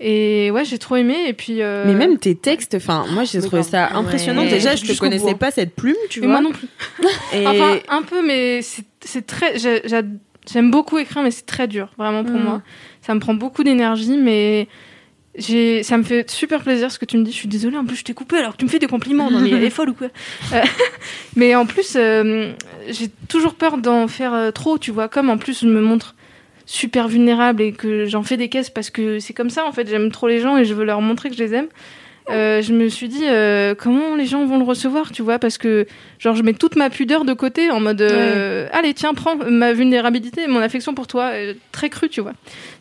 Et 0.00 0.50
ouais 0.52 0.64
j'ai 0.64 0.78
trop 0.78 0.94
aimé 0.96 1.16
et 1.26 1.32
puis. 1.32 1.60
euh, 1.60 1.84
Mais 1.86 1.94
même 1.94 2.18
tes 2.18 2.36
textes, 2.36 2.74
enfin, 2.76 3.04
moi 3.10 3.24
j'ai 3.24 3.40
trouvé 3.40 3.64
ça 3.64 3.88
impressionnant. 3.94 4.42
Ouais. 4.42 4.48
Déjà, 4.48 4.76
je 4.76 4.84
te 4.84 4.92
bout, 4.92 4.98
connaissais 4.98 5.34
pas 5.34 5.50
cette 5.50 5.74
plume, 5.74 5.96
tu 6.08 6.20
mais 6.20 6.26
vois. 6.28 6.40
moi 6.40 6.50
non 6.50 6.52
plus. 6.52 6.68
Et 7.34 7.44
Enfin, 7.46 7.78
un 7.88 8.02
peu, 8.02 8.24
mais 8.24 8.62
c'est 8.62 8.84
c'est 9.04 9.26
très. 9.26 9.58
j'ai- 9.58 9.82
j'ai- 9.84 10.02
J'aime 10.50 10.70
beaucoup 10.70 10.96
écrire, 10.96 11.22
mais 11.22 11.30
c'est 11.30 11.44
très 11.44 11.68
dur, 11.68 11.90
vraiment 11.98 12.24
pour 12.24 12.36
Mm. 12.38 12.42
moi. 12.42 12.62
Ça 13.02 13.14
me 13.14 13.20
prend 13.20 13.34
beaucoup 13.34 13.64
d'énergie, 13.64 14.16
mais 14.16 14.66
ça 15.40 15.98
me 15.98 16.02
fait 16.02 16.30
super 16.30 16.62
plaisir 16.62 16.90
ce 16.90 16.98
que 16.98 17.04
tu 17.04 17.16
me 17.18 17.24
dis. 17.24 17.32
Je 17.32 17.36
suis 17.36 17.48
désolée, 17.48 17.76
en 17.76 17.84
plus 17.84 17.96
je 17.96 18.04
t'ai 18.04 18.14
coupé 18.14 18.38
alors 18.38 18.52
que 18.52 18.58
tu 18.58 18.64
me 18.64 18.70
fais 18.70 18.78
des 18.78 18.86
compliments. 18.86 19.30
Non, 19.30 19.40
mais 19.40 19.50
elle 19.50 19.64
est 19.64 19.70
folle 19.78 19.90
ou 19.90 19.94
quoi 19.94 20.08
Euh, 20.52 20.62
Mais 21.36 21.54
en 21.54 21.66
plus, 21.66 21.94
euh, 21.96 22.52
j'ai 22.88 23.08
toujours 23.28 23.54
peur 23.54 23.78
d'en 23.78 24.08
faire 24.08 24.34
euh, 24.34 24.50
trop, 24.50 24.78
tu 24.78 24.90
vois. 24.90 25.08
Comme 25.08 25.30
en 25.30 25.38
plus 25.38 25.60
je 25.60 25.66
me 25.66 25.80
montre 25.80 26.14
super 26.66 27.08
vulnérable 27.08 27.62
et 27.62 27.72
que 27.72 28.04
j'en 28.04 28.22
fais 28.22 28.36
des 28.36 28.48
caisses 28.48 28.70
parce 28.70 28.90
que 28.90 29.18
c'est 29.20 29.32
comme 29.32 29.50
ça 29.50 29.64
en 29.64 29.72
fait. 29.72 29.88
J'aime 29.88 30.10
trop 30.10 30.28
les 30.28 30.40
gens 30.40 30.56
et 30.56 30.64
je 30.64 30.74
veux 30.74 30.84
leur 30.84 31.00
montrer 31.00 31.30
que 31.30 31.36
je 31.36 31.42
les 31.42 31.54
aime. 31.54 31.68
Euh, 32.30 32.60
je 32.62 32.72
me 32.72 32.88
suis 32.88 33.08
dit 33.08 33.24
euh, 33.26 33.74
comment 33.74 34.14
les 34.16 34.26
gens 34.26 34.44
vont 34.46 34.58
le 34.58 34.64
recevoir, 34.64 35.12
tu 35.12 35.22
vois, 35.22 35.38
parce 35.38 35.58
que 35.58 35.86
genre 36.18 36.34
je 36.36 36.42
mets 36.42 36.52
toute 36.52 36.76
ma 36.76 36.90
pudeur 36.90 37.24
de 37.24 37.32
côté 37.32 37.70
en 37.70 37.80
mode 37.80 38.02
euh, 38.02 38.68
allez 38.72 38.92
tiens 38.94 39.14
prends 39.14 39.36
ma 39.36 39.72
vulnérabilité, 39.72 40.42
et 40.42 40.46
mon 40.46 40.60
affection 40.60 40.94
pour 40.94 41.06
toi, 41.06 41.30
euh, 41.34 41.54
très 41.72 41.88
cru, 41.90 42.08
tu 42.08 42.20
vois. 42.20 42.32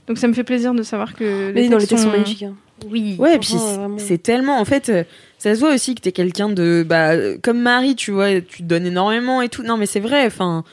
Donc 0.07 0.17
ça 0.17 0.27
me 0.27 0.33
fait 0.33 0.43
plaisir 0.43 0.73
de 0.73 0.83
savoir 0.83 1.13
que 1.15 1.51
Mais 1.53 1.61
les 1.61 1.69
non, 1.69 1.77
les 1.77 1.87
textes 1.87 1.97
sont 2.03 2.09
sont- 2.09 2.17
magnifiques. 2.17 2.43
hein. 2.43 2.55
Oui. 2.89 3.15
Ouais, 3.17 3.35
et 3.35 3.39
puis 3.39 3.49
Franchement, 3.57 3.97
c'est- 3.97 4.21
tellement. 4.21 4.59
En 4.59 4.65
fait, 4.65 4.91
ça 5.39 5.55
se 5.55 5.59
voit 5.59 5.73
aussi 5.73 5.95
que 5.95 6.01
t'es 6.01 6.11
quelqu'un 6.11 6.47
de. 6.49 6.85
Bah, 6.87 7.13
comme 7.41 7.59
Marie, 7.59 7.95
tu 7.95 8.11
vois, 8.11 8.39
tu 8.39 8.59
te 8.59 8.63
donnes 8.63 8.85
énormément 8.85 9.41
et 9.41 9.49
tout. 9.49 9.63
Non, 9.63 9.77
mais 9.77 9.87
c'est 9.87 9.99
vrai, 9.99 10.25
enfin. 10.27 10.63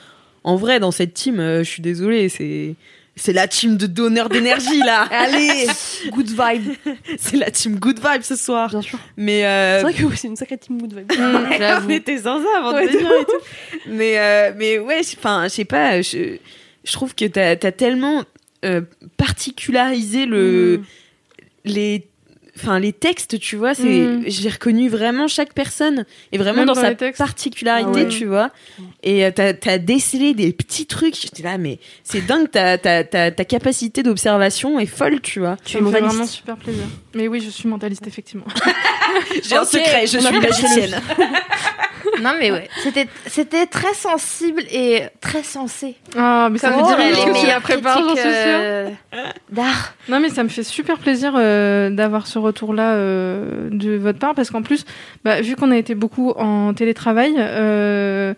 En 0.47 0.57
vrai, 0.57 0.79
dans 0.81 0.91
cette 0.91 1.14
team, 1.14 1.41
euh, 1.41 1.61
je 1.64 1.70
suis 1.70 1.81
désolée, 1.81 2.29
c'est. 2.29 2.75
C'est 3.17 3.33
la 3.33 3.47
team 3.47 3.77
de 3.77 3.87
donneurs 3.87 4.29
d'énergie, 4.29 4.81
là! 4.81 5.03
Allez, 5.11 5.67
good 6.11 6.29
vibe. 6.29 6.73
c'est 7.19 7.37
la 7.37 7.51
team 7.51 7.79
good 7.79 7.99
vibe 7.99 8.23
ce 8.23 8.35
soir! 8.35 8.71
Bien 8.71 8.83
sûr. 8.83 8.99
Mais. 9.17 9.47
euh, 9.47 9.77
C'est 9.79 9.83
vrai 9.85 9.95
que 9.95 10.03
oui, 10.05 10.17
c'est 10.17 10.27
une 10.29 10.37
sacrée 10.37 10.59
team 10.59 10.81
good 10.81 10.95
vibe. 10.95 11.12
on 11.85 11.89
était 11.91 12.19
sans 12.19 12.43
ça 12.43 12.49
avant 12.59 12.73
Ouais, 12.75 12.87
de 12.89 12.93
venir 12.93 13.11
et 13.21 13.25
tout. 13.25 13.89
Mais, 13.89 14.19
euh, 14.19 14.53
mais 14.57 14.79
ouais, 14.81 15.01
enfin, 15.17 15.45
je 15.45 15.49
sais 15.55 15.65
pas, 15.65 16.03
je, 16.03 16.39
je 16.85 16.93
trouve 16.93 17.15
que 17.15 17.25
t'as 17.27 17.51
as 17.53 17.73
tellement 17.73 18.25
euh, 18.65 18.81
particularisé 19.17 20.27
le, 20.27 20.79
Mm. 20.79 20.85
les, 21.67 22.07
enfin, 22.57 22.79
les 22.79 22.93
textes, 22.93 23.39
tu 23.39 23.57
vois, 23.57 23.75
c'est, 23.75 23.85
Mm. 23.85 24.25
j'ai 24.27 24.49
reconnu 24.49 24.89
vraiment 24.89 25.29
chaque 25.29 25.53
personne 25.55 26.05
et 26.33 26.39
vraiment 26.39 26.59
Même 26.59 26.67
dans, 26.67 26.75
dans 26.75 26.81
sa 26.81 26.95
particularité, 27.13 27.91
Ah 27.95 28.05
ouais. 28.05 28.09
tu 28.09 28.27
vois. 28.27 28.51
Et 29.03 29.25
euh, 29.25 29.31
t'as 29.35 29.53
as 29.67 29.79
décelé 29.79 30.35
des 30.35 30.53
petits 30.53 30.87
trucs. 30.87 31.21
J'étais 31.21 31.43
là, 31.43 31.59
mais 31.59 31.79
c'est 32.03 32.25
dingue, 32.27 32.51
ta, 32.51 32.79
ta, 32.79 33.05
ta, 33.05 33.31
ta 33.31 33.45
capacité 33.45 34.03
d'observation 34.03 34.79
est 34.79 34.87
folle, 34.87 35.21
tu 35.21 35.41
vois. 35.41 35.57
Ça 35.65 35.81
me 35.81 35.91
fait 35.91 36.01
vraiment 36.01 36.27
super 36.27 36.57
plaisir. 36.57 36.85
Mais 37.15 37.29
oui, 37.29 37.41
je 37.45 37.51
suis 37.51 37.69
mentaliste 37.69 38.07
effectivement. 38.07 38.47
J'ai 39.49 39.57
un 39.57 39.65
secret, 39.65 40.07
je 40.07 40.19
on 40.19 40.21
suis 40.23 40.41
magicienne. 40.41 41.01
Non 42.21 42.33
mais 42.39 42.51
ouais, 42.51 42.69
c'était 42.83 43.09
c'était 43.27 43.67
très 43.67 43.95
sensible 43.95 44.62
et 44.71 45.03
très 45.21 45.43
sensé. 45.43 45.97
Ah, 46.17 46.49
mais 46.51 46.59
ça 46.59 46.71
me 46.71 46.85
dirait 46.87 47.09
les 47.09 47.15
j'en 47.15 47.61
critiques 47.61 48.25
euh, 48.25 48.91
d'art. 49.51 49.95
Non, 50.09 50.21
mais 50.21 50.29
ça 50.29 50.43
me 50.43 50.49
fait 50.49 50.62
super 50.62 50.99
plaisir 50.99 51.35
euh, 51.37 51.91
d'avoir 51.91 52.27
ce 52.27 52.39
retour-là 52.39 52.93
euh, 52.93 53.69
de 53.71 53.97
votre 53.97 54.19
part, 54.19 54.35
parce 54.35 54.51
qu'en 54.51 54.62
plus, 54.62 54.85
bah, 55.25 55.41
vu 55.41 55.57
qu'on 55.57 55.71
a 55.71 55.77
été 55.77 55.95
beaucoup 55.95 56.31
en 56.31 56.75
télétravail, 56.75 57.35
euh, 57.39 58.35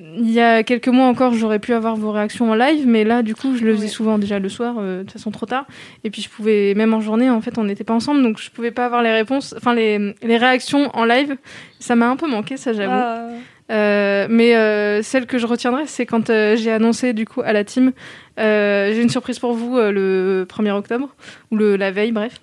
il 0.00 0.30
y 0.30 0.40
a 0.40 0.62
quelques 0.62 0.88
mois 0.88 1.06
encore, 1.06 1.34
j'aurais 1.34 1.58
pu 1.58 1.72
avoir 1.72 1.96
vos 1.96 2.12
réactions 2.12 2.50
en 2.50 2.54
live, 2.54 2.86
mais 2.86 3.04
là, 3.04 3.22
du 3.22 3.34
coup, 3.34 3.56
je 3.56 3.64
le 3.64 3.74
faisais 3.74 3.88
souvent 3.88 4.18
déjà 4.18 4.38
le 4.38 4.48
soir, 4.48 4.76
euh, 4.78 4.98
de 4.98 5.02
toute 5.02 5.12
façon 5.12 5.30
trop 5.30 5.46
tard, 5.46 5.66
et 6.04 6.10
puis 6.10 6.22
je 6.22 6.28
pouvais, 6.28 6.74
même 6.74 6.94
en 6.94 7.00
journée, 7.00 7.30
en 7.30 7.40
fait, 7.40 7.58
on 7.58 7.64
n'était 7.64 7.84
pas 7.84 7.94
ensemble, 7.94 8.22
donc 8.22 8.38
je 8.40 8.50
pouvais 8.50 8.70
pas 8.70 8.86
avoir 8.86 9.02
les 9.02 9.12
réponses, 9.12 9.54
enfin, 9.56 9.74
les, 9.74 10.14
les 10.22 10.36
réactions 10.36 10.90
en 10.94 11.04
live, 11.04 11.36
ça 11.78 11.96
m'a 11.96 12.08
un 12.08 12.16
peu 12.16 12.28
manqué, 12.28 12.56
ça, 12.56 12.72
j'avoue. 12.72 12.92
Ah. 12.92 13.28
Euh, 13.70 14.26
mais 14.30 14.56
euh, 14.56 15.02
celle 15.02 15.26
que 15.26 15.38
je 15.38 15.46
retiendrai, 15.46 15.86
c'est 15.86 16.06
quand 16.06 16.30
euh, 16.30 16.56
j'ai 16.56 16.72
annoncé 16.72 17.12
du 17.12 17.26
coup 17.26 17.42
à 17.42 17.52
la 17.52 17.64
team, 17.64 17.92
euh, 18.38 18.92
j'ai 18.94 19.02
une 19.02 19.10
surprise 19.10 19.38
pour 19.38 19.52
vous 19.52 19.76
euh, 19.76 19.92
le 19.92 20.46
1er 20.48 20.70
octobre 20.70 21.14
ou 21.50 21.56
le 21.56 21.76
la 21.76 21.90
veille, 21.90 22.12
bref, 22.12 22.40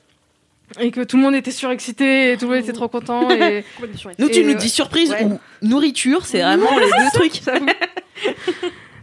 et 0.79 0.91
que 0.91 1.01
tout 1.01 1.17
le 1.17 1.23
monde 1.23 1.35
était 1.35 1.51
surexcité, 1.51 2.31
et 2.31 2.37
tout 2.37 2.47
le 2.47 2.55
monde 2.55 2.63
était 2.63 2.73
trop 2.73 2.87
content. 2.87 3.29
Et, 3.31 3.63
Nous, 4.19 4.29
tu 4.29 4.39
et, 4.39 4.43
nous 4.43 4.53
euh, 4.53 4.55
dis 4.55 4.69
surprise 4.69 5.11
ouais. 5.11 5.25
ou 5.25 5.39
nourriture, 5.61 6.25
c'est 6.25 6.41
vraiment 6.41 6.77
les 6.77 6.85
deux 6.85 7.11
trucs. 7.13 7.41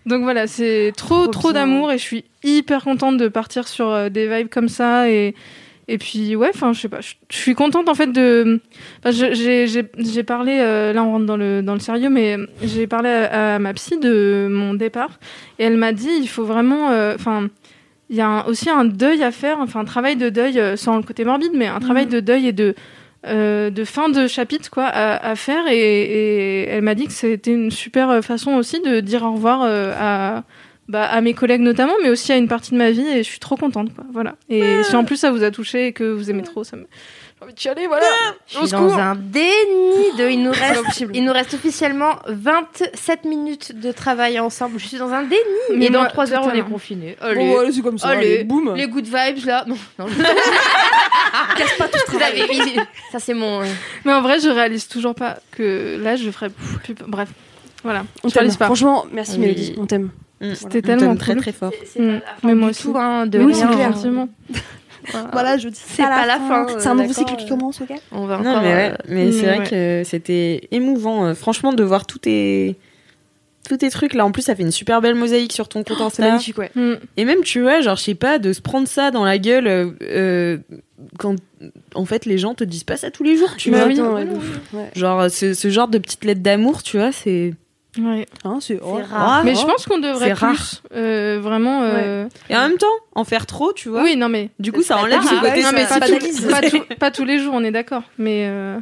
Donc 0.07 0.23
voilà, 0.23 0.47
c'est 0.47 0.93
trop 0.97 1.29
trop, 1.29 1.53
d'amour 1.53 1.93
et 1.93 1.99
je 1.99 2.03
suis 2.03 2.25
hyper 2.43 2.83
contente 2.83 3.17
de 3.17 3.29
partir 3.29 3.69
sur 3.69 3.89
euh, 3.89 4.09
des 4.09 4.27
vibes 4.29 4.49
comme 4.49 4.69
ça 4.69 5.09
et 5.09 5.35
et 5.89 5.99
puis 5.99 6.37
ouais, 6.37 6.51
enfin 6.55 6.73
je 6.73 6.81
sais 6.81 6.89
pas, 6.89 7.01
je 7.01 7.37
suis 7.37 7.55
contente 7.55 7.89
en 7.89 7.95
fait 7.95 8.07
de. 8.07 8.61
j'ai 9.05 10.23
parlé 10.23 10.59
euh, 10.61 10.93
là 10.93 11.03
on 11.03 11.13
rentre 11.13 11.27
dans 11.27 11.37
le 11.37 11.61
dans 11.61 11.75
le 11.75 11.81
sérieux, 11.81 12.09
mais 12.09 12.37
j'ai 12.63 12.87
parlé 12.87 13.11
à, 13.11 13.57
à 13.57 13.59
ma 13.59 13.75
psy 13.75 13.99
de 13.99 14.49
mon 14.51 14.75
départ 14.75 15.19
et 15.59 15.65
elle 15.65 15.77
m'a 15.77 15.93
dit 15.93 16.11
il 16.21 16.29
faut 16.29 16.45
vraiment, 16.45 16.91
euh, 16.91 17.15
enfin. 17.15 17.49
Il 18.13 18.17
y 18.19 18.21
a 18.21 18.29
un- 18.29 18.45
aussi 18.45 18.71
un 18.71 18.85
deuil 18.85 19.23
à 19.25 19.33
faire, 19.33 19.59
enfin 19.59 19.81
un 19.81 19.85
travail 19.85 20.15
de 20.17 20.29
deuil 20.29 20.61
euh, 20.61 20.77
sans 20.77 20.97
le 20.99 21.03
côté 21.03 21.25
morbide, 21.25 21.53
mais 21.55 21.67
un 21.67 21.81
travail 21.81 22.07
de 22.07 22.21
deuil 22.21 22.47
et 22.47 22.53
de, 22.53 22.75
euh, 23.27 23.71
de 23.71 23.85
fin 23.85 24.09
de 24.11 24.27
chapitre 24.29 24.71
quoi 24.71 24.85
à, 24.85 25.31
à 25.31 25.35
faire. 25.35 25.67
Et, 25.69 25.79
et 26.03 26.69
elle 26.69 26.83
m'a 26.83 26.95
dit 26.95 27.07
que 27.07 27.13
c'était 27.13 27.53
une 27.53 27.71
super 27.71 28.11
euh, 28.11 28.21
façon 28.23 28.53
aussi 28.53 28.81
de 28.81 29.01
dire 29.01 29.23
au 29.25 29.33
revoir 29.33 29.63
à, 29.63 30.45
bah, 30.89 31.05
à 31.05 31.21
mes 31.23 31.33
collègues 31.35 31.63
notamment, 31.63 31.95
mais 32.03 32.11
aussi 32.11 32.33
à 32.33 32.37
une 32.37 32.49
partie 32.49 32.73
de 32.73 32.77
ma 32.77 32.91
vie. 32.91 33.07
Et 33.09 33.19
je 33.19 33.29
suis 33.29 33.39
trop 33.41 33.57
contente 33.57 33.95
quoi. 33.95 34.05
Voilà. 34.13 34.35
Et 34.51 34.83
si 34.85 34.95
en 34.95 35.05
plus 35.05 35.17
ça 35.17 35.31
vous 35.33 35.43
a 35.43 35.51
touché 35.51 35.87
et 35.89 35.93
que 35.93 36.05
vous 36.05 36.31
aimez 36.31 36.43
trop, 36.43 36.65
ça 36.65 36.77
me 36.77 36.87
envie 37.43 37.55
de 37.55 37.59
chialer. 37.59 37.86
Voilà. 37.86 38.07
Je 38.47 38.59
suis 38.59 38.70
dans 38.70 38.93
un 38.95 39.14
déni 39.14 40.16
de. 40.18 40.30
Il 40.30 40.43
nous 40.43 40.51
reste, 40.51 41.05
il 41.12 41.24
nous 41.24 41.32
reste 41.32 41.55
officiellement 41.55 42.16
27 42.26 43.24
minutes 43.24 43.78
de 43.78 43.93
travail 43.93 44.38
ensemble. 44.40 44.78
Je 44.78 44.86
suis 44.86 44.99
dans 44.99 45.11
un 45.11 45.22
déni. 45.22 45.43
Mais 45.76 45.86
et 45.86 45.90
dans 45.90 46.01
moi, 46.01 46.09
3 46.09 46.32
heures, 46.32 46.45
on 46.47 46.51
est 46.53 46.62
confinés. 46.62 47.16
Bon, 47.20 47.59
allez, 47.59 47.72
c'est 47.72 47.82
comme 47.82 47.99
ça. 47.99 48.09
Allez, 48.09 48.34
allez, 48.34 48.45
boum. 48.45 48.74
Les 48.74 48.86
good 48.86 49.05
vibes 49.05 49.45
là. 49.47 49.64
Non, 49.66 49.76
non. 49.99 50.07
Casse 51.57 51.72
pas 51.78 51.88
tout 51.88 51.99
ce 51.99 52.16
travail. 52.16 52.43
Ça, 53.11 53.18
c'est 53.18 53.34
mon. 53.34 53.62
Mais 54.05 54.12
en 54.12 54.22
vrai, 54.22 54.40
je 54.40 54.49
réalise 54.49 54.88
toujours 54.88 55.14
pas 55.14 55.38
que 55.51 55.99
là, 56.03 56.16
je 56.16 56.30
ferais 56.30 56.51
plus. 56.51 56.95
Bref. 57.07 57.28
Voilà. 57.82 58.05
On 58.22 58.28
t'aime. 58.28 58.38
réalise 58.38 58.57
pas. 58.57 58.66
Franchement, 58.66 59.07
merci 59.12 59.32
Oui. 59.32 59.40
Mélodie. 59.40 59.74
On 59.76 59.86
t'aime. 59.86 60.11
C'était 60.55 60.82
tellement 60.82 61.14
très 61.16 61.36
très 61.36 61.53
fort. 61.53 61.72
Mm. 61.99 62.18
Mais 62.43 62.55
moi 62.55 62.70
aussi. 62.70 62.82
tout, 62.82 62.95
hein, 62.97 63.26
de 63.26 63.38
oui, 63.38 63.55
rien. 63.55 63.68
c'est 63.95 64.09
clair. 64.09 64.26
Voilà, 65.32 65.57
je 65.59 65.68
dis. 65.68 65.80
C'est 65.84 66.03
pas 66.03 66.26
la 66.26 66.38
fin. 66.38 66.66
C'est 66.78 66.88
un 66.88 66.94
nouveau 66.94 67.12
cycle 67.12 67.36
qui 67.36 67.44
euh, 67.46 67.48
commence, 67.48 67.80
ok 67.80 67.92
On 68.12 68.26
va 68.26 68.38
Non, 68.38 68.50
encore. 68.50 68.62
mais, 68.62 68.74
ouais, 68.74 68.90
euh, 68.92 68.96
mais 69.09 69.32
c'est 69.32 69.46
vrai 69.46 69.59
ouais. 69.61 69.66
que 69.68 70.03
c'était 70.05 70.68
émouvant, 70.70 71.24
euh, 71.26 71.34
franchement, 71.34 71.72
de 71.72 71.82
voir 71.82 72.07
tous 72.07 72.18
tes, 72.18 72.76
tous 73.68 73.76
tes 73.78 73.90
trucs. 73.90 74.14
Là, 74.14 74.24
en 74.24 74.30
plus, 74.32 74.42
ça 74.42 74.55
fait 74.55 74.62
une 74.62 74.70
super 74.70 75.00
belle 75.00 75.14
mosaïque 75.14 75.53
sur 75.53 75.68
ton 75.68 75.82
compte 75.84 75.98
C'est 75.98 76.05
Insta. 76.05 76.28
magnifique, 76.28 76.59
ouais. 76.59 76.70
Mm. 76.74 76.94
Et 77.16 77.24
même, 77.24 77.42
tu 77.42 77.61
vois, 77.62 77.80
genre, 77.80 77.96
je 77.96 78.03
sais 78.03 78.14
pas, 78.14 78.38
de 78.38 78.53
se 78.53 78.61
prendre 78.61 78.86
ça 78.88 79.11
dans 79.11 79.24
la 79.24 79.38
gueule 79.38 79.66
euh, 79.66 79.90
euh, 80.03 80.59
quand, 81.18 81.36
en 81.94 82.05
fait, 82.05 82.24
les 82.26 82.38
gens 82.38 82.55
te 82.55 82.64
disent 82.64 82.84
pas 82.84 82.96
ça 82.96 83.11
tous 83.11 83.22
les 83.24 83.36
jours, 83.36 83.55
tu 83.57 83.70
vois. 83.70 83.86
oui. 83.86 84.00
Ouais. 84.00 84.26
Ouais. 84.72 84.90
Genre, 84.94 85.30
ce, 85.30 85.55
ce 85.55 85.70
genre 85.70 85.88
de 85.88 85.98
petite 85.98 86.24
lettre 86.24 86.42
d'amour, 86.42 86.82
tu 86.82 86.96
vois, 86.98 87.12
c'est. 87.12 87.55
Ouais. 87.99 88.26
Hein, 88.45 88.59
c'est 88.61 88.78
oh, 88.82 89.01
rare. 89.11 89.45
Mais 89.45 89.55
je 89.55 89.64
pense 89.66 89.86
qu'on 89.86 89.99
devrait 89.99 90.34
plus, 90.34 90.82
euh, 90.95 91.38
vraiment. 91.43 91.82
euh, 91.82 92.26
Et 92.49 92.57
en 92.57 92.68
même 92.68 92.78
temps, 92.78 92.86
en 93.14 93.24
faire 93.24 93.45
trop, 93.45 93.72
tu 93.72 93.90
vois. 93.90 94.03
Oui, 94.03 94.16
non 94.16 94.28
mais. 94.30 94.49
Du 94.59 94.72
coup, 94.72 94.82
ça 94.82 94.97
enlève 94.99 95.20
pas 95.20 95.26
ce 95.26 95.34
côté. 95.34 95.62
non 95.62 95.70
mais 95.74 95.84
ça 95.84 95.99
pas, 96.01 96.07
tout- 96.07 96.12
banalise. 96.14 96.49
pas, 96.49 96.61
tout- 96.62 96.95
pas 96.99 97.11
tous 97.11 97.24
les 97.24 97.38
jours, 97.38 97.53
on 97.55 97.62
est 97.64 97.70
d'accord. 97.70 98.03
Mais 98.16 98.47
euh, 98.49 98.78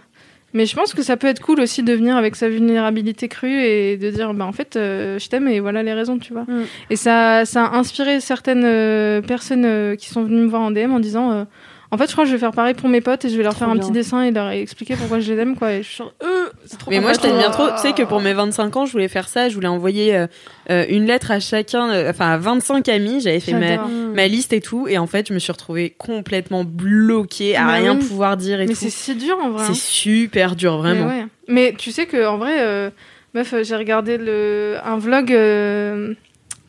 mais 0.52 0.66
je 0.66 0.74
pense 0.76 0.94
que 0.94 1.02
ça 1.02 1.16
peut 1.16 1.26
être 1.26 1.40
cool 1.40 1.60
aussi 1.60 1.82
de 1.82 1.92
venir 1.92 2.16
avec 2.16 2.36
sa 2.36 2.48
vulnérabilité 2.48 3.28
crue 3.28 3.62
et 3.62 3.96
de 3.96 4.10
dire 4.10 4.32
bah 4.34 4.46
en 4.46 4.52
fait 4.52 4.76
euh, 4.76 5.18
je 5.18 5.28
t'aime 5.28 5.48
et 5.48 5.58
voilà 5.60 5.82
les 5.82 5.92
raisons, 5.92 6.18
tu 6.18 6.32
vois. 6.32 6.42
Mm. 6.42 6.64
Et 6.90 6.96
ça 6.96 7.44
ça 7.44 7.64
a 7.64 7.76
inspiré 7.76 8.20
certaines 8.20 8.64
euh, 8.64 9.20
personnes 9.22 9.64
euh, 9.64 9.96
qui 9.96 10.08
sont 10.08 10.22
venues 10.22 10.42
me 10.42 10.48
voir 10.48 10.62
en 10.62 10.70
DM 10.70 10.92
en 10.92 11.00
disant 11.00 11.32
euh, 11.32 11.44
En 11.92 11.98
fait, 11.98 12.06
je 12.06 12.12
crois 12.12 12.22
que 12.22 12.30
je 12.30 12.34
vais 12.36 12.40
faire 12.40 12.52
pareil 12.52 12.74
pour 12.74 12.88
mes 12.88 13.00
potes 13.00 13.24
et 13.24 13.28
je 13.28 13.36
vais 13.36 13.42
leur 13.42 13.52
Trop 13.54 13.64
faire 13.64 13.68
un 13.68 13.76
petit 13.76 13.90
dessin 13.90 14.22
et 14.22 14.30
leur 14.30 14.48
expliquer 14.50 14.94
pourquoi 14.94 15.18
je 15.18 15.32
les 15.32 15.40
aime, 15.40 15.56
quoi. 15.56 15.72
Et 15.72 15.82
je 15.82 15.88
suis 15.88 15.96
genre, 15.96 16.12
euh, 16.22 16.46
c'est 16.64 16.78
trop 16.78 16.88
Mais 16.88 17.00
moi, 17.00 17.12
je 17.14 17.18
t'aime 17.18 17.36
bien 17.36 17.50
trop. 17.50 17.66
Tu 17.70 17.78
sais 17.78 17.92
que 17.94 18.02
pour 18.04 18.20
mes 18.20 18.32
25 18.32 18.76
ans, 18.76 18.86
je 18.86 18.92
voulais 18.92 19.08
faire 19.08 19.26
ça. 19.26 19.48
Je 19.48 19.54
voulais 19.56 19.66
envoyer 19.66 20.14
euh, 20.16 20.26
euh, 20.70 20.84
une 20.88 21.06
lettre 21.06 21.32
à 21.32 21.40
chacun, 21.40 21.90
euh, 21.90 22.10
enfin 22.10 22.30
à 22.30 22.36
25 22.38 22.88
amis. 22.88 23.20
J'avais 23.20 23.40
fait 23.40 23.54
ma, 23.54 23.66
J'adore. 23.70 23.88
ma 23.88 24.28
liste 24.28 24.52
et 24.52 24.60
tout. 24.60 24.86
Et 24.86 24.98
en 24.98 25.08
fait, 25.08 25.26
je 25.28 25.34
me 25.34 25.40
suis 25.40 25.50
retrouvée 25.50 25.90
complètement 25.98 26.62
bloquée 26.64 27.56
à 27.56 27.64
Bah 27.64 27.72
rien 27.72 27.96
oui. 27.98 28.06
pouvoir 28.06 28.36
dire 28.36 28.60
et 28.60 28.66
Mais 28.66 28.74
tout. 28.74 28.78
c'est 28.80 28.90
si 28.90 29.16
dur 29.16 29.36
en 29.42 29.50
vrai. 29.50 29.64
C'est 29.64 29.72
hein. 29.72 29.74
super 29.74 30.54
dur, 30.54 30.78
vraiment. 30.78 31.06
Mais, 31.08 31.20
ouais. 31.22 31.26
Mais 31.48 31.74
tu 31.76 31.90
sais 31.90 32.06
que 32.06 32.24
en 32.24 32.38
vrai, 32.38 32.60
euh, 32.60 32.90
meuf, 33.34 33.52
j'ai 33.62 33.74
regardé 33.76 34.16
le, 34.16 34.76
un 34.84 34.96
vlog 34.96 35.32
euh, 35.32 36.14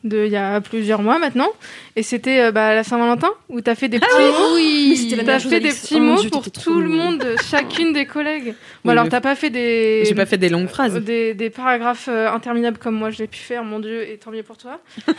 de 0.03 0.26
il 0.26 0.32
y 0.32 0.36
a 0.36 0.60
plusieurs 0.61 1.02
mois 1.02 1.19
maintenant, 1.19 1.49
et 1.95 2.03
c'était 2.03 2.40
euh, 2.41 2.52
bah, 2.52 2.73
la 2.73 2.84
Saint-Valentin 2.84 3.30
où 3.49 3.61
t'as 3.61 3.76
fait 3.76 3.88
des 3.90 3.99
petits 3.99 4.07
mots. 5.15 5.23
T'as 5.26 5.40
fait 5.40 5.60
des 5.60 5.69
petits 5.69 5.95
Oh 5.98 5.99
mots 5.99 6.19
Dieu, 6.22 6.30
pour 6.30 6.49
tout 6.52 6.80
le 6.82 6.90
monde, 6.90 7.23
chacune 7.52 7.94
des 7.94 8.06
collègues. 8.06 8.56
Bon 8.84 8.91
Oui, 8.91 8.91
alors 8.91 9.10
t'as 9.10 9.22
pas 9.22 9.36
fait 9.36 9.49
des 9.49 10.03
J'ai 10.06 10.15
pas 10.15 10.26
fait 10.26 10.38
des 10.38 10.49
longues 10.49 10.68
phrases. 10.69 10.95
des, 10.95 11.34
des 11.34 11.49
paragraphes 11.49 12.10
euh, 12.11 12.32
interminables 12.32 12.78
comme 12.78 12.95
moi 12.95 13.10
je 13.11 13.19
l'ai 13.19 13.28
pu 13.28 13.40
faire, 13.40 13.64
mon 13.64 13.80
dieu, 13.80 14.10
et 14.10 14.18
tant 14.18 14.32
mieux 14.32 14.44
pour 14.44 14.57
toi. 14.57 14.80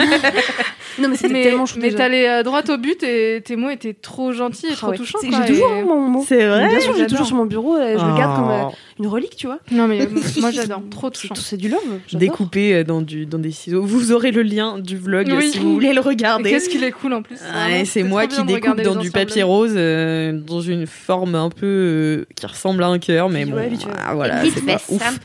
Non, 0.98 1.08
mais 1.08 1.16
c'était 1.16 1.42
tellement 1.44 1.64
chou 1.64 1.78
mais 1.80 1.90
t'allais 1.90 2.28
euh, 2.28 2.42
droit 2.42 2.60
au 2.68 2.76
but 2.76 3.02
et 3.02 3.40
tes 3.42 3.56
mots 3.56 3.70
étaient 3.70 3.94
trop 3.94 4.32
gentils 4.32 4.66
et 4.66 4.70
Ah 4.72 4.76
trop 4.76 4.90
ouais. 4.90 4.96
touchants. 4.98 5.18
J'ai 5.22 5.46
toujours 5.54 5.72
et- 5.72 5.78
hein, 5.80 5.84
mon 5.86 6.00
mot. 6.00 6.24
C'est 6.28 6.46
vrai 6.46 6.68
Bien 6.68 6.80
sûr, 6.80 6.94
j'ai 6.96 7.06
toujours 7.06 7.26
sur 7.26 7.36
mon 7.36 7.46
bureau. 7.46 7.76
euh, 7.76 7.96
Je 7.98 8.04
le 8.04 8.14
garde 8.16 8.36
comme 8.36 8.50
euh, 8.50 8.62
Oh. 8.66 8.72
une 8.98 9.06
relique, 9.06 9.34
tu 9.36 9.46
vois. 9.46 9.58
Non 9.70 9.88
mais 9.88 10.02
euh, 10.02 10.06
moi 10.40 10.50
j'adore, 10.52 10.82
trop 10.90 11.08
touchant. 11.08 11.34
C'est 11.34 11.56
du 11.56 11.68
love. 11.70 11.80
Découpé 12.12 12.74
euh, 12.74 12.84
dans, 12.84 13.00
du, 13.00 13.24
dans 13.24 13.38
des 13.38 13.50
ciseaux. 13.52 13.82
Vous 13.82 14.12
aurez 14.12 14.32
le 14.32 14.42
lien 14.42 14.71
du 14.78 14.96
vlog 14.96 15.32
Oui. 15.36 15.50
si 15.52 15.58
vous 15.58 15.74
voulez 15.74 15.92
le 15.92 16.00
regarder. 16.00 16.50
Qu'est-ce 16.50 16.68
qu'il 16.68 16.84
est 16.84 16.92
cool 16.92 17.12
en 17.12 17.22
plus. 17.22 17.36
Ouais, 17.40 17.70
vraiment, 17.78 17.84
c'est 17.84 18.02
moi 18.02 18.26
qui 18.26 18.42
découpe 18.44 18.80
dans 18.80 18.96
du 18.96 19.10
papier 19.10 19.42
rose 19.42 19.74
euh, 19.76 20.32
dans 20.32 20.60
une 20.60 20.86
forme 20.86 21.34
un 21.34 21.50
peu 21.50 21.66
euh, 21.66 22.26
qui 22.34 22.46
ressemble 22.46 22.82
à 22.82 22.88
un 22.88 22.98
cœur, 22.98 23.28
mais 23.28 23.44
bon, 23.44 23.56
ah, 24.04 24.14
voilà, 24.14 24.42
c'est 24.44 24.64
pas 24.64 24.80
ouf. 24.88 25.20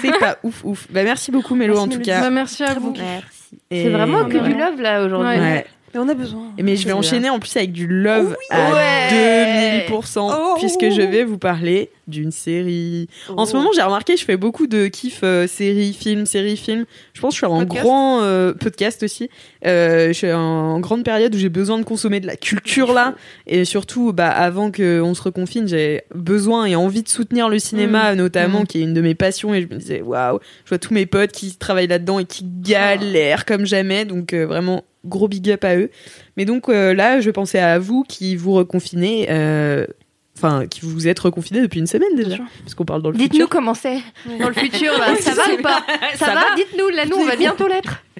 C'est 0.00 0.18
pas 0.18 0.38
ouf, 0.42 0.64
ouf. 0.64 0.86
Bah 0.90 1.02
merci 1.04 1.30
beaucoup 1.30 1.54
Mélo 1.54 1.74
Merci, 1.74 1.88
en 1.88 1.92
tout 1.98 2.02
cas. 2.02 2.20
Bah, 2.20 2.30
merci 2.30 2.62
à 2.62 2.74
vous. 2.74 2.94
Merci. 2.96 3.58
C'est 3.70 3.88
vraiment 3.88 4.24
que 4.26 4.38
du 4.38 4.52
love 4.52 4.80
là 4.80 5.04
aujourd'hui. 5.04 5.38
Ouais. 5.38 5.66
Mais 5.92 6.00
on 6.00 6.08
a 6.08 6.14
besoin. 6.14 6.52
Mais 6.62 6.76
je 6.76 6.86
vais 6.86 6.92
enchaîner 6.92 7.30
en 7.30 7.38
plus 7.40 7.56
avec 7.56 7.72
du 7.72 7.86
love 7.88 8.36
à 8.50 8.70
Ouais. 8.72 9.86
2000% 9.88 10.30
Oh. 10.32 10.54
puisque 10.58 10.88
je 10.90 11.02
vais 11.02 11.24
vous 11.24 11.38
parler 11.38 11.90
d'une 12.06 12.30
série. 12.30 13.08
En 13.36 13.44
ce 13.46 13.54
Oh. 13.54 13.58
moment, 13.58 13.70
j'ai 13.74 13.82
remarqué, 13.82 14.16
je 14.16 14.24
fais 14.24 14.36
beaucoup 14.36 14.66
de 14.66 14.86
kiff 14.88 15.20
euh, 15.22 15.46
séries, 15.46 15.92
films, 15.92 16.26
séries, 16.26 16.56
films. 16.56 16.84
Je 17.12 17.20
pense 17.20 17.30
que 17.30 17.34
je 17.34 17.46
suis 17.46 17.46
en 17.46 17.60
Podcast. 17.60 17.82
grand 17.84 18.22
euh, 18.22 18.52
podcast 18.52 19.02
aussi. 19.02 19.30
Euh, 19.66 20.08
je 20.08 20.12
suis 20.12 20.32
en 20.32 20.78
grande 20.80 21.04
période 21.04 21.34
où 21.34 21.38
j'ai 21.38 21.48
besoin 21.48 21.78
de 21.78 21.84
consommer 21.84 22.20
de 22.20 22.26
la 22.26 22.36
culture 22.36 22.92
là 22.92 23.14
et 23.46 23.64
surtout 23.64 24.12
bah 24.12 24.28
avant 24.30 24.70
que 24.70 25.00
on 25.00 25.14
se 25.14 25.22
reconfine, 25.22 25.66
j'ai 25.68 26.02
besoin 26.14 26.66
et 26.66 26.76
envie 26.76 27.02
de 27.02 27.08
soutenir 27.08 27.48
le 27.48 27.58
cinéma 27.58 28.14
notamment 28.14 28.60
Mmh. 28.62 28.66
qui 28.66 28.78
est 28.78 28.82
une 28.82 28.94
de 28.94 29.00
mes 29.00 29.14
passions 29.14 29.54
et 29.54 29.62
je 29.62 29.66
me 29.68 29.78
disais 29.78 30.02
waouh, 30.02 30.38
je 30.64 30.68
vois 30.70 30.78
tous 30.78 30.94
mes 30.94 31.06
potes 31.06 31.32
qui 31.32 31.56
travaillent 31.56 31.86
là-dedans 31.88 32.18
et 32.18 32.24
qui 32.24 32.44
galèrent 32.44 33.44
comme 33.44 33.66
jamais 33.66 34.04
donc 34.04 34.32
euh, 34.32 34.46
vraiment 34.46 34.84
gros 35.04 35.28
big 35.28 35.50
up 35.50 35.64
à 35.64 35.76
eux. 35.76 35.90
Mais 36.36 36.44
donc 36.44 36.68
euh, 36.68 36.94
là, 36.94 37.20
je 37.20 37.30
pensais 37.30 37.58
à 37.58 37.78
vous 37.78 38.04
qui 38.04 38.36
vous 38.36 38.52
reconfinez, 38.52 39.26
euh, 39.30 39.86
enfin 40.36 40.66
qui 40.66 40.80
vous 40.82 41.08
êtes 41.08 41.18
reconfinés 41.18 41.60
depuis 41.62 41.80
une 41.80 41.86
semaine 41.86 42.14
déjà, 42.16 42.38
parce 42.62 42.74
qu'on 42.74 42.84
parle 42.84 43.02
dans 43.02 43.10
le 43.10 43.16
Dites-nous 43.16 43.40
futur. 43.40 43.48
comment 43.48 43.74
c'est 43.74 43.98
dans 44.38 44.48
le 44.48 44.54
futur 44.54 44.92
là. 44.98 45.14
Ça 45.20 45.34
va 45.34 45.52
ou 45.52 45.62
pas 45.62 45.82
Ça, 46.14 46.26
Ça 46.26 46.34
va, 46.34 46.34
va 46.34 46.54
Dites-nous, 46.56 46.88
là 46.90 47.06
nous 47.06 47.16
on 47.16 47.24
va 47.26 47.36
bientôt 47.36 47.66
l'être. 47.68 48.02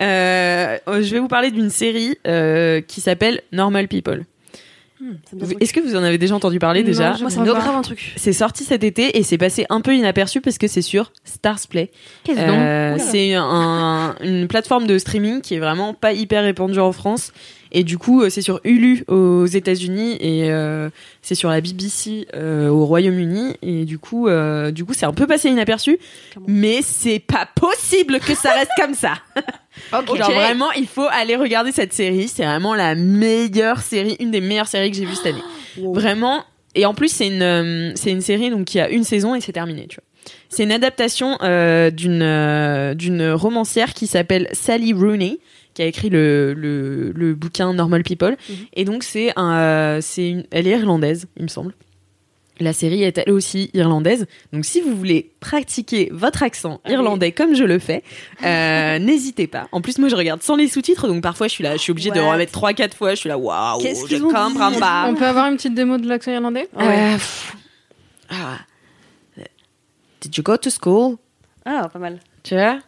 Euh, 0.00 0.78
je 0.86 1.10
vais 1.12 1.18
vous 1.18 1.28
parler 1.28 1.50
d'une 1.50 1.70
série 1.70 2.16
euh, 2.26 2.80
qui 2.80 3.00
s'appelle 3.00 3.40
Normal 3.52 3.88
People. 3.88 4.24
Est-ce 5.60 5.72
que 5.72 5.80
vous 5.80 5.94
en 5.96 6.02
avez 6.02 6.18
déjà 6.18 6.34
entendu 6.34 6.58
parler 6.58 6.80
Non, 6.80 6.86
déjà 6.86 7.16
Moi, 7.20 7.30
ça 7.30 7.40
me 7.40 7.46
grave 7.46 7.74
un 7.76 7.82
truc. 7.82 8.12
C'est 8.16 8.32
sorti 8.32 8.64
cet 8.64 8.82
été 8.84 9.16
et 9.18 9.22
c'est 9.22 9.38
passé 9.38 9.64
un 9.70 9.80
peu 9.80 9.94
inaperçu 9.94 10.40
parce 10.40 10.58
que 10.58 10.66
c'est 10.66 10.82
sur 10.82 11.12
Starsplay. 11.24 11.90
Qu'est-ce 12.24 12.38
Euh, 12.40 12.96
c'est 12.98 13.34
un- 13.34 14.14
une 14.22 14.48
plateforme 14.48 14.86
de 14.86 14.98
streaming 14.98 15.40
qui 15.40 15.54
est 15.54 15.58
vraiment 15.60 15.94
pas 15.94 16.12
hyper 16.12 16.42
répandue 16.42 16.80
en 16.80 16.92
France. 16.92 17.32
Et 17.72 17.84
du 17.84 17.98
coup, 17.98 18.22
euh, 18.22 18.30
c'est 18.30 18.42
sur 18.42 18.60
Hulu 18.64 19.04
aux 19.08 19.46
États-Unis 19.46 20.16
et 20.20 20.50
euh, 20.50 20.88
c'est 21.22 21.34
sur 21.34 21.50
la 21.50 21.60
BBC 21.60 22.26
euh, 22.34 22.68
au 22.68 22.86
Royaume-Uni. 22.86 23.56
Et 23.62 23.84
du 23.84 23.98
coup, 23.98 24.28
euh, 24.28 24.70
du 24.70 24.84
coup, 24.84 24.94
c'est 24.94 25.06
un 25.06 25.12
peu 25.12 25.26
passé 25.26 25.48
inaperçu, 25.48 25.98
mais 26.46 26.80
c'est 26.82 27.18
pas 27.18 27.48
possible 27.54 28.20
que 28.20 28.34
ça 28.34 28.52
reste 28.52 28.72
comme 28.76 28.94
ça. 28.94 29.14
Ok. 29.92 30.16
Genre 30.16 30.32
vraiment, 30.32 30.72
il 30.72 30.88
faut 30.88 31.06
aller 31.08 31.36
regarder 31.36 31.70
cette 31.70 31.92
série. 31.92 32.26
C'est 32.26 32.44
vraiment 32.44 32.74
la 32.74 32.96
meilleure 32.96 33.78
série, 33.78 34.16
une 34.18 34.32
des 34.32 34.40
meilleures 34.40 34.66
séries 34.66 34.90
que 34.90 34.96
j'ai 34.96 35.04
vues 35.04 35.14
cette 35.14 35.26
année. 35.26 35.42
Vraiment. 35.94 36.42
Et 36.74 36.84
en 36.84 36.94
plus, 36.94 37.12
c'est 37.12 37.28
une, 37.28 37.92
c'est 37.94 38.10
une 38.10 38.20
série 38.20 38.50
donc 38.50 38.64
qui 38.64 38.80
a 38.80 38.90
une 38.90 39.04
saison 39.04 39.36
et 39.36 39.40
c'est 39.40 39.52
terminé. 39.52 39.86
Tu 39.86 39.94
vois. 39.94 40.34
C'est 40.48 40.64
une 40.64 40.72
adaptation 40.72 41.38
d'une 41.92 42.94
d'une 42.94 43.30
romancière 43.30 43.94
qui 43.94 44.08
s'appelle 44.08 44.48
Sally 44.52 44.92
Rooney, 44.92 45.38
qui 45.78 45.82
a 45.82 45.86
écrit 45.86 46.10
le, 46.10 46.54
le, 46.54 47.12
le 47.12 47.34
bouquin 47.36 47.72
Normal 47.72 48.02
People. 48.02 48.36
Et 48.72 48.84
donc 48.84 49.04
c'est 49.04 49.32
un, 49.36 49.52
euh, 49.52 49.98
c'est 50.00 50.28
une, 50.28 50.44
elle 50.50 50.66
est 50.66 50.72
irlandaise, 50.76 51.28
il 51.36 51.44
me 51.44 51.48
semble. 51.48 51.72
La 52.58 52.72
série 52.72 53.04
est 53.04 53.16
elle 53.16 53.30
aussi 53.30 53.70
irlandaise. 53.74 54.26
Donc 54.52 54.64
si 54.64 54.80
vous 54.80 54.96
voulez 54.96 55.30
pratiquer 55.38 56.08
votre 56.12 56.42
accent 56.42 56.80
irlandais 56.88 57.30
comme 57.30 57.54
je 57.54 57.62
le 57.62 57.78
fais, 57.78 58.02
euh, 58.44 58.98
n'hésitez 58.98 59.46
pas. 59.46 59.68
En 59.70 59.80
plus 59.80 59.98
moi 60.00 60.08
je 60.08 60.16
regarde 60.16 60.42
sans 60.42 60.56
les 60.56 60.66
sous-titres 60.66 61.06
donc 61.06 61.22
parfois 61.22 61.46
je 61.46 61.52
suis 61.52 61.62
là, 61.62 61.74
je 61.76 61.80
suis 61.80 61.92
obligée 61.92 62.10
de 62.10 62.18
remettre 62.18 62.50
trois 62.50 62.72
quatre 62.72 62.96
fois, 62.96 63.10
je 63.14 63.20
suis 63.20 63.28
là 63.28 63.38
waouh, 63.38 63.80
je 63.80 64.16
comprends 64.20 64.72
pas. 64.80 65.06
On 65.08 65.14
peut 65.14 65.26
avoir 65.26 65.46
une 65.46 65.58
petite 65.58 65.74
démo 65.74 65.96
de 65.98 66.08
l'accent 66.08 66.32
irlandais? 66.32 66.68
Euh, 66.76 67.12
pff. 67.12 67.56
Ah. 68.30 68.58
Did 70.20 70.36
you 70.36 70.42
go 70.42 70.56
to 70.56 70.70
school? 70.70 71.18
Ah, 71.64 71.88
pas 71.88 72.00
mal. 72.00 72.18
Tu 72.42 72.54
vois? 72.54 72.80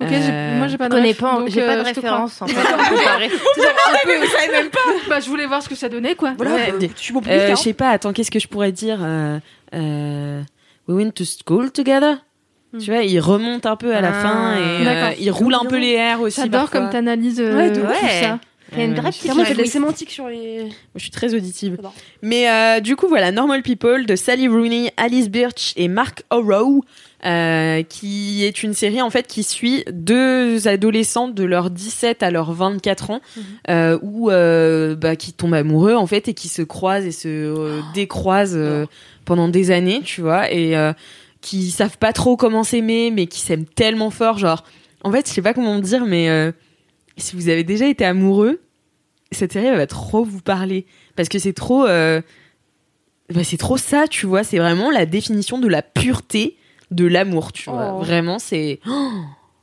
Ok, 0.00 0.08
j'ai- 0.10 0.16
Euh, 0.30 0.58
moi 0.58 0.68
j'ai 0.68 0.76
pas 0.78 0.84
Je 0.84 0.90
de 0.90 0.94
connais 0.94 1.08
ref, 1.10 1.18
pas, 1.18 1.38
donc, 1.38 1.48
j'ai 1.48 1.62
euh, 1.62 1.66
pas 1.66 1.74
de 1.82 1.88
je 1.88 1.90
te 1.92 2.00
référence 2.00 2.40
en 2.42 2.46
fait 2.48 2.56
à 2.60 2.88
comparer. 2.88 3.30
Bah, 5.08 5.20
je 5.20 5.28
voulais 5.28 5.46
voir 5.46 5.62
ce 5.62 5.68
que 5.68 5.74
ça 5.74 5.88
donnait, 5.88 6.14
quoi. 6.14 6.34
Voilà, 6.36 6.54
Ouais. 6.54 6.72
euh, 6.72 6.86
je 6.96 7.00
suis 7.02 7.12
bon 7.12 7.20
public. 7.20 7.38
Euh, 7.38 7.50
hein. 7.52 7.54
je 7.56 7.62
sais 7.62 7.72
pas, 7.72 7.90
attends, 7.90 8.12
qu'est-ce 8.12 8.30
que 8.30 8.38
je 8.38 8.48
pourrais 8.48 8.72
dire 8.72 8.98
euh, 9.02 9.38
euh, 9.74 10.42
We 10.86 10.96
went 11.04 11.10
to 11.12 11.24
school 11.24 11.70
together. 11.70 12.18
Tu 12.78 12.90
vois, 12.92 13.02
il 13.02 13.18
remonte 13.18 13.64
un 13.64 13.76
peu 13.76 13.94
à 13.96 14.00
la 14.02 14.10
Ah, 14.10 14.22
fin 14.22 14.54
et 14.56 14.86
euh, 14.86 15.10
il 15.18 15.30
roule 15.30 15.54
un 15.54 15.64
peu 15.64 15.78
les 15.78 15.92
airs 15.92 16.20
aussi. 16.20 16.38
J'adore 16.40 16.70
comme 16.70 16.90
t'analyses 16.90 17.40
euh, 17.40 17.56
Ouais, 17.56 18.20
ça. 18.22 18.38
Il 18.72 18.78
y 18.78 18.82
a 18.82 18.84
une 18.84 18.92
vraie 18.94 19.04
ouais, 19.04 19.10
petite 19.10 19.22
fait 19.22 19.32
de 19.34 19.38
la 19.42 19.48
linguiste. 19.48 19.72
sémantique 19.72 20.10
sur 20.10 20.28
les. 20.28 20.64
Moi, 20.64 20.70
je 20.96 21.00
suis 21.00 21.10
très 21.10 21.32
auditive. 21.34 21.78
Mais 22.20 22.50
euh, 22.50 22.80
du 22.80 22.94
coup, 22.96 23.08
voilà, 23.08 23.32
Normal 23.32 23.62
People 23.62 24.04
de 24.04 24.14
Sally 24.14 24.46
Rooney, 24.48 24.92
Alice 24.98 25.30
Birch 25.30 25.72
et 25.78 25.88
Mark 25.88 26.24
Orow, 26.28 26.84
euh, 27.24 27.82
qui 27.82 28.44
est 28.44 28.62
une 28.62 28.74
série 28.74 29.02
en 29.02 29.10
fait 29.10 29.26
qui 29.26 29.42
suit 29.42 29.84
deux 29.90 30.68
adolescents 30.68 31.26
de 31.26 31.42
leurs 31.42 31.70
17 31.70 32.22
à 32.22 32.30
leurs 32.30 32.52
24 32.52 33.10
ans, 33.10 33.20
euh, 33.68 33.98
où 34.02 34.30
euh, 34.30 34.94
bah, 34.94 35.16
qui 35.16 35.32
tombent 35.32 35.54
amoureux 35.54 35.94
en 35.94 36.06
fait 36.06 36.28
et 36.28 36.34
qui 36.34 36.46
se 36.46 36.62
croisent 36.62 37.06
et 37.06 37.10
se 37.10 37.28
euh, 37.28 37.80
décroisent 37.92 38.58
pendant 39.24 39.48
des 39.48 39.72
années, 39.72 40.00
tu 40.04 40.20
vois, 40.20 40.52
et 40.52 40.76
qui 41.40 41.70
savent 41.70 41.98
pas 41.98 42.12
trop 42.12 42.36
comment 42.36 42.62
s'aimer, 42.62 43.10
mais 43.10 43.26
qui 43.26 43.40
s'aiment 43.40 43.66
tellement 43.66 44.10
fort, 44.10 44.38
genre. 44.38 44.64
En 45.02 45.12
fait, 45.12 45.28
je 45.28 45.32
sais 45.32 45.42
pas 45.42 45.54
comment 45.54 45.78
dire, 45.78 46.04
mais 46.06 46.52
si 47.16 47.34
vous 47.34 47.48
avez 47.48 47.64
déjà 47.64 47.88
été 47.88 48.04
amoureux, 48.04 48.60
cette 49.32 49.52
série 49.52 49.66
elle 49.66 49.76
va 49.76 49.88
trop 49.88 50.24
vous 50.24 50.40
parler 50.40 50.86
parce 51.16 51.28
que 51.28 51.38
c'est 51.38 51.52
trop 51.52 51.86
bah, 51.86 53.44
c'est 53.44 53.58
trop 53.58 53.76
ça 53.76 54.06
tu 54.08 54.24
vois 54.24 54.42
c'est 54.42 54.56
vraiment 54.56 54.90
la 54.90 55.04
définition 55.04 55.58
de 55.58 55.68
la 55.68 55.82
pureté 55.82 56.56
de 56.90 57.06
l'amour 57.06 57.52
tu 57.52 57.70
vois 57.70 57.94
Oh. 57.94 57.98
vraiment 58.02 58.38
c'est 58.38 58.80
oh, 58.88 59.10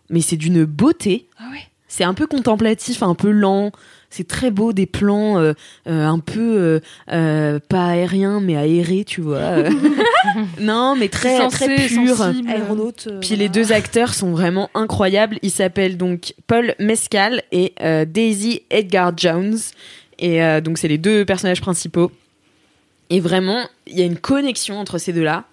mais 0.09 0.21
c'est 0.21 0.37
d'une 0.37 0.65
beauté 0.65 1.27
Ah 1.39 1.49
ouais. 1.51 1.63
c'est 1.87 2.03
un 2.03 2.13
peu 2.13 2.27
contemplatif 2.27 3.01
un 3.03 3.15
peu 3.15 3.31
lent 3.31 3.71
c'est 4.11 4.27
très 4.27 4.49
beau 4.51 4.71
des 4.71 4.85
plans 4.85 5.39
euh, 5.39 5.53
euh, 5.87 6.05
un 6.05 6.19
peu 6.19 6.39
euh, 6.57 6.79
euh, 7.11 7.59
pas 7.67 7.87
aériens 7.87 8.39
mais 8.39 8.55
aérés 8.55 9.03
tu 9.05 9.21
vois 9.21 9.63
non 10.59 10.95
mais 10.95 11.09
très 11.09 11.37
Sensé, 11.37 11.65
très 11.65 11.87
pur. 11.87 12.21
Aéronaute. 12.47 13.07
euh, 13.11 13.19
puis 13.19 13.35
les 13.35 13.49
deux 13.49 13.71
acteurs 13.71 14.13
sont 14.13 14.31
vraiment 14.31 14.69
incroyables. 14.73 15.37
Ils 15.41 15.51
s'appellent 15.51 15.97
donc 15.97 16.33
Paul 16.47 16.75
Mescal 16.79 17.43
et 17.51 17.73
euh, 17.81 18.05
Daisy 18.05 18.61
Edgar 18.69 19.11
Jones. 19.17 19.57
Et 20.19 20.41
euh, 20.43 20.61
donc 20.61 20.77
c'est 20.77 20.87
les 20.87 20.97
deux 20.97 21.25
personnages 21.25 21.61
principaux. 21.61 22.11
Et 23.09 23.19
vraiment, 23.19 23.67
il 23.85 23.99
y 23.99 24.01
a 24.01 24.05
une 24.05 24.17
connexion 24.17 24.79
entre 24.79 24.97
ces 24.97 25.13
deux-là. 25.13 25.43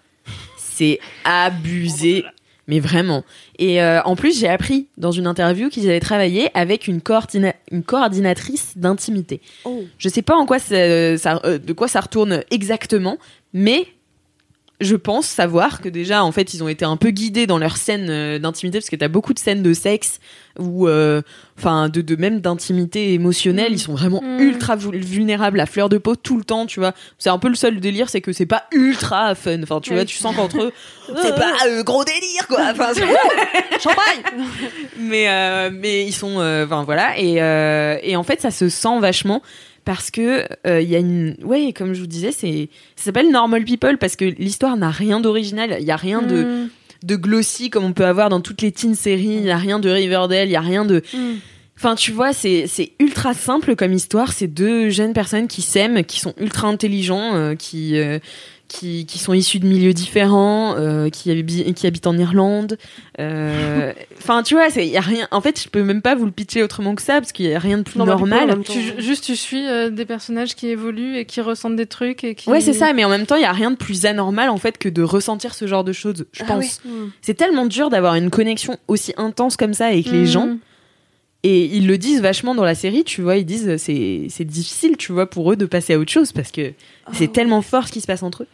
C'est 0.75 0.99
abusé. 1.25 2.25
Mais 2.69 2.79
vraiment. 2.79 3.25
Et 3.59 3.83
euh, 3.83 4.01
en 4.05 4.15
plus, 4.15 4.39
j'ai 4.39 4.49
appris 4.49 4.87
dans 4.97 5.11
une 5.11 5.27
interview 5.27 5.69
qu'ils 5.69 5.89
avaient 5.89 5.99
travaillé 6.01 6.49
avec 6.55 6.87
une, 6.87 7.01
coordina- 7.01 7.55
une 7.73 7.83
coordinatrice 7.83 8.75
d'intimité. 8.77 9.41
Oh. 9.65 9.83
Je 9.99 10.09
sais 10.09 10.23
pas 10.23 10.37
en 10.37 10.47
quoi 10.47 10.61
ça, 10.61 11.19
ça- 11.19 11.41
euh, 11.45 11.59
de 11.59 11.73
quoi 11.73 11.89
ça 11.89 12.01
retourne 12.01 12.45
exactement, 12.53 13.19
mais 13.53 13.87
je 14.83 14.97
pense 14.97 15.27
savoir 15.27 15.81
que 15.81 15.89
déjà, 15.89 16.25
en 16.25 16.33
fait, 16.33 16.55
ils 16.55 16.63
ont 16.63 16.69
été 16.69 16.85
un 16.85 16.97
peu 16.97 17.11
guidés 17.11 17.47
dans 17.47 17.59
leurs 17.59 17.77
scènes 17.77 18.09
euh, 18.11 18.39
d'intimité, 18.39 18.79
parce 18.79 18.91
que 18.91 18.97
t'as 18.97 19.09
beaucoup 19.09 19.33
de 19.35 19.39
scènes 19.39 19.63
de 19.63 19.73
sexe 19.73 20.19
ou, 20.59 20.87
euh, 20.87 21.23
enfin, 21.59 21.89
de, 21.89 22.01
de 22.03 22.17
même 22.17 22.41
d'intimité 22.41 23.15
émotionnelle. 23.15 23.73
Ils 23.73 23.79
sont 23.79 23.95
vraiment 23.95 24.21
Mm. 24.23 24.41
ultra 24.41 24.77
vul- 24.77 24.99
vulnérables, 25.03 25.59
à 25.61 25.67
fleur 25.67 25.89
de 25.89 25.99
peau 25.99 26.15
tout 26.17 26.37
le 26.37 26.45
temps, 26.45 26.67
tu 26.67 26.81
vois. 26.81 26.93
C'est 27.19 27.31
un 27.31 27.39
peu 27.39 27.49
le 27.49 27.55
seul 27.55 27.81
délire, 27.81 28.09
c'est 28.11 28.21
que 28.21 28.33
c'est 28.33 28.47
pas 28.47 28.65
ultra 28.73 29.35
fun. 29.35 29.63
Enfin, 29.63 29.81
tu 29.81 29.91
Oui. 29.91 29.97
vois, 29.97 30.05
tu 30.05 30.17
sens 30.17 30.37
qu'entre 30.37 30.61
eux, 30.63 30.73
c'est 31.23 31.35
pas 31.35 31.53
euh, 31.69 31.83
gros 31.83 32.05
délire, 32.05 32.47
quoi. 32.49 32.61
Enfin, 32.71 32.89
c'est- 32.95 33.03
Champagne 33.81 34.23
mais 34.99 35.29
euh, 35.29 35.71
mais 35.73 36.05
ils 36.05 36.13
sont 36.13 36.39
euh, 36.39 36.65
enfin 36.67 36.85
voilà 36.85 37.19
et 37.19 37.37
et 38.09 38.17
en 38.17 38.23
fait 38.23 38.41
ça 38.41 38.51
se 38.51 38.69
sent 38.69 39.01
vachement 39.01 39.43
parce 39.85 40.11
que 40.11 40.47
euh, 40.67 40.81
il 40.81 40.89
y 40.89 40.97
a 40.97 40.99
une 40.99 41.37
ouais 41.43 41.73
comme 41.73 41.93
je 41.95 42.01
vous 42.01 42.07
disais 42.07 42.33
c'est 42.33 42.69
ça 42.97 43.05
s'appelle 43.05 43.31
Normal 43.31 43.65
People 43.65 43.99
parce 43.99 44.17
que 44.17 44.25
l'histoire 44.25 44.77
n'a 44.77 44.91
rien 44.91 45.21
d'original 45.21 45.77
il 45.81 45.87
y 45.87 45.91
a 45.91 45.97
rien 45.97 46.23
de 46.23 46.43
Mm. 46.45 46.69
de 47.05 47.17
glossy 47.17 47.71
comme 47.71 47.85
on 47.85 47.93
peut 47.93 48.07
avoir 48.07 48.29
dans 48.29 48.41
toutes 48.41 48.63
les 48.63 48.71
teen 48.73 48.95
séries 48.95 49.37
il 49.39 49.45
y 49.45 49.51
a 49.51 49.57
rien 49.57 49.79
de 49.81 49.91
Riverdale 49.91 50.49
il 50.49 50.53
y 50.53 50.57
a 50.57 50.61
rien 50.61 50.85
de 50.85 51.03
Mm. 51.13 51.35
Enfin, 51.79 51.97
tu 51.97 52.13
vois, 52.13 52.33
c'est 52.33 52.67
c'est 52.69 52.93
ultra 53.01 53.35
simple 53.35 53.75
comme 53.75 53.93
histoire. 53.93 54.33
C'est 54.33 54.47
deux 54.47 54.91
jeunes 54.91 55.15
personnes 55.15 55.49
qui 55.49 55.63
s'aiment, 55.63 56.05
qui 56.05 56.21
sont 56.21 56.33
ultra 56.39 56.69
intelligents, 56.69 57.35
euh, 57.35 57.57
qui 57.57 57.99
euh, 57.99 58.21
qui 58.73 59.05
qui 59.07 59.19
sont 59.19 59.33
issus 59.35 59.59
de 59.61 59.67
milieux 59.67 59.93
différents, 59.93 60.75
euh, 60.79 61.11
qui 61.11 61.31
habi- 61.31 61.75
qui 61.75 61.87
habitent 61.87 62.07
en 62.07 62.17
Irlande. 62.17 62.79
Euh, 63.21 63.93
Enfin, 64.19 64.43
tu 64.43 64.55
vois, 64.55 64.71
c'est 64.71 64.87
y 64.87 64.97
a 64.97 65.01
rien. 65.01 65.27
En 65.33 65.41
fait, 65.41 65.61
je 65.61 65.69
peux 65.69 65.83
même 65.83 66.01
pas 66.01 66.15
vous 66.15 66.25
le 66.27 66.31
pitcher 66.31 66.63
autrement 66.63 66.95
que 66.95 67.03
ça 67.03 67.15
parce 67.21 67.33
qu'il 67.33 67.47
y 67.47 67.55
a 67.55 67.59
rien 67.59 67.79
de 67.79 67.83
plus 67.83 67.99
Non, 67.99 68.05
bah, 68.07 68.15
coup, 68.17 68.27
normal. 68.27 68.61
Tu- 68.65 68.95
juste, 69.03 69.25
tu 69.25 69.35
suis 69.37 69.67
euh, 69.67 69.91
des 69.91 70.05
personnages 70.05 70.55
qui 70.55 70.69
évoluent 70.69 71.17
et 71.17 71.25
qui 71.25 71.41
ressentent 71.41 71.77
des 71.77 71.87
trucs 71.87 72.23
et 72.25 72.35
qui. 72.35 72.49
Ouais, 72.49 72.61
c'est 72.61 72.73
ça, 72.73 72.93
mais 72.93 73.05
en 73.05 73.09
même 73.09 73.27
temps, 73.27 73.37
il 73.37 73.43
y 73.43 73.47
a 73.47 73.53
rien 73.53 73.71
de 73.73 73.77
plus 73.77 74.07
anormal 74.07 74.49
en 74.49 74.59
fait 74.59 74.79
que 74.79 74.89
de 74.89 75.03
ressentir 75.03 75.55
ce 75.55 75.67
genre 75.67 75.83
de 75.85 75.93
choses, 75.93 76.25
je 76.33 76.43
Ah 76.45 76.47
pense. 76.53 76.81
oui. 76.85 76.91
Mm. 76.91 77.11
C'est 77.21 77.35
tellement 77.35 77.67
dur 77.67 77.91
d'avoir 77.91 78.15
une 78.15 78.31
connexion 78.31 78.77
aussi 78.89 79.13
intense 79.17 79.57
comme 79.57 79.75
ça 79.75 79.87
avec 79.87 80.07
les 80.07 80.23
Mm. 80.23 80.27
gens. 80.27 80.57
Et 81.45 81.65
ils 81.65 81.87
le 81.89 81.99
disent 81.99 82.21
vachement 82.23 82.55
dans 82.55 82.63
la 82.65 82.75
série, 82.77 83.03
tu 83.05 83.21
vois, 83.21 83.37
ils 83.37 83.45
disent 83.45 83.77
c'est 83.77 84.27
c'est 84.29 84.45
difficile, 84.45 84.97
tu 84.97 85.11
vois, 85.13 85.29
pour 85.29 85.51
eux 85.53 85.57
de 85.57 85.67
passer 85.67 85.95
à 85.95 85.99
autre 85.99 86.13
chose 86.13 86.31
parce 86.33 86.53
que 86.53 86.73
c'est 87.13 87.29
Oh. 87.29 87.33
tellement 87.33 87.63
fort 87.63 87.89
ce 87.89 87.93
qui 87.93 88.01
se 88.01 88.07
passe 88.07 88.23
entre 88.23 88.45
eux. 88.45 88.49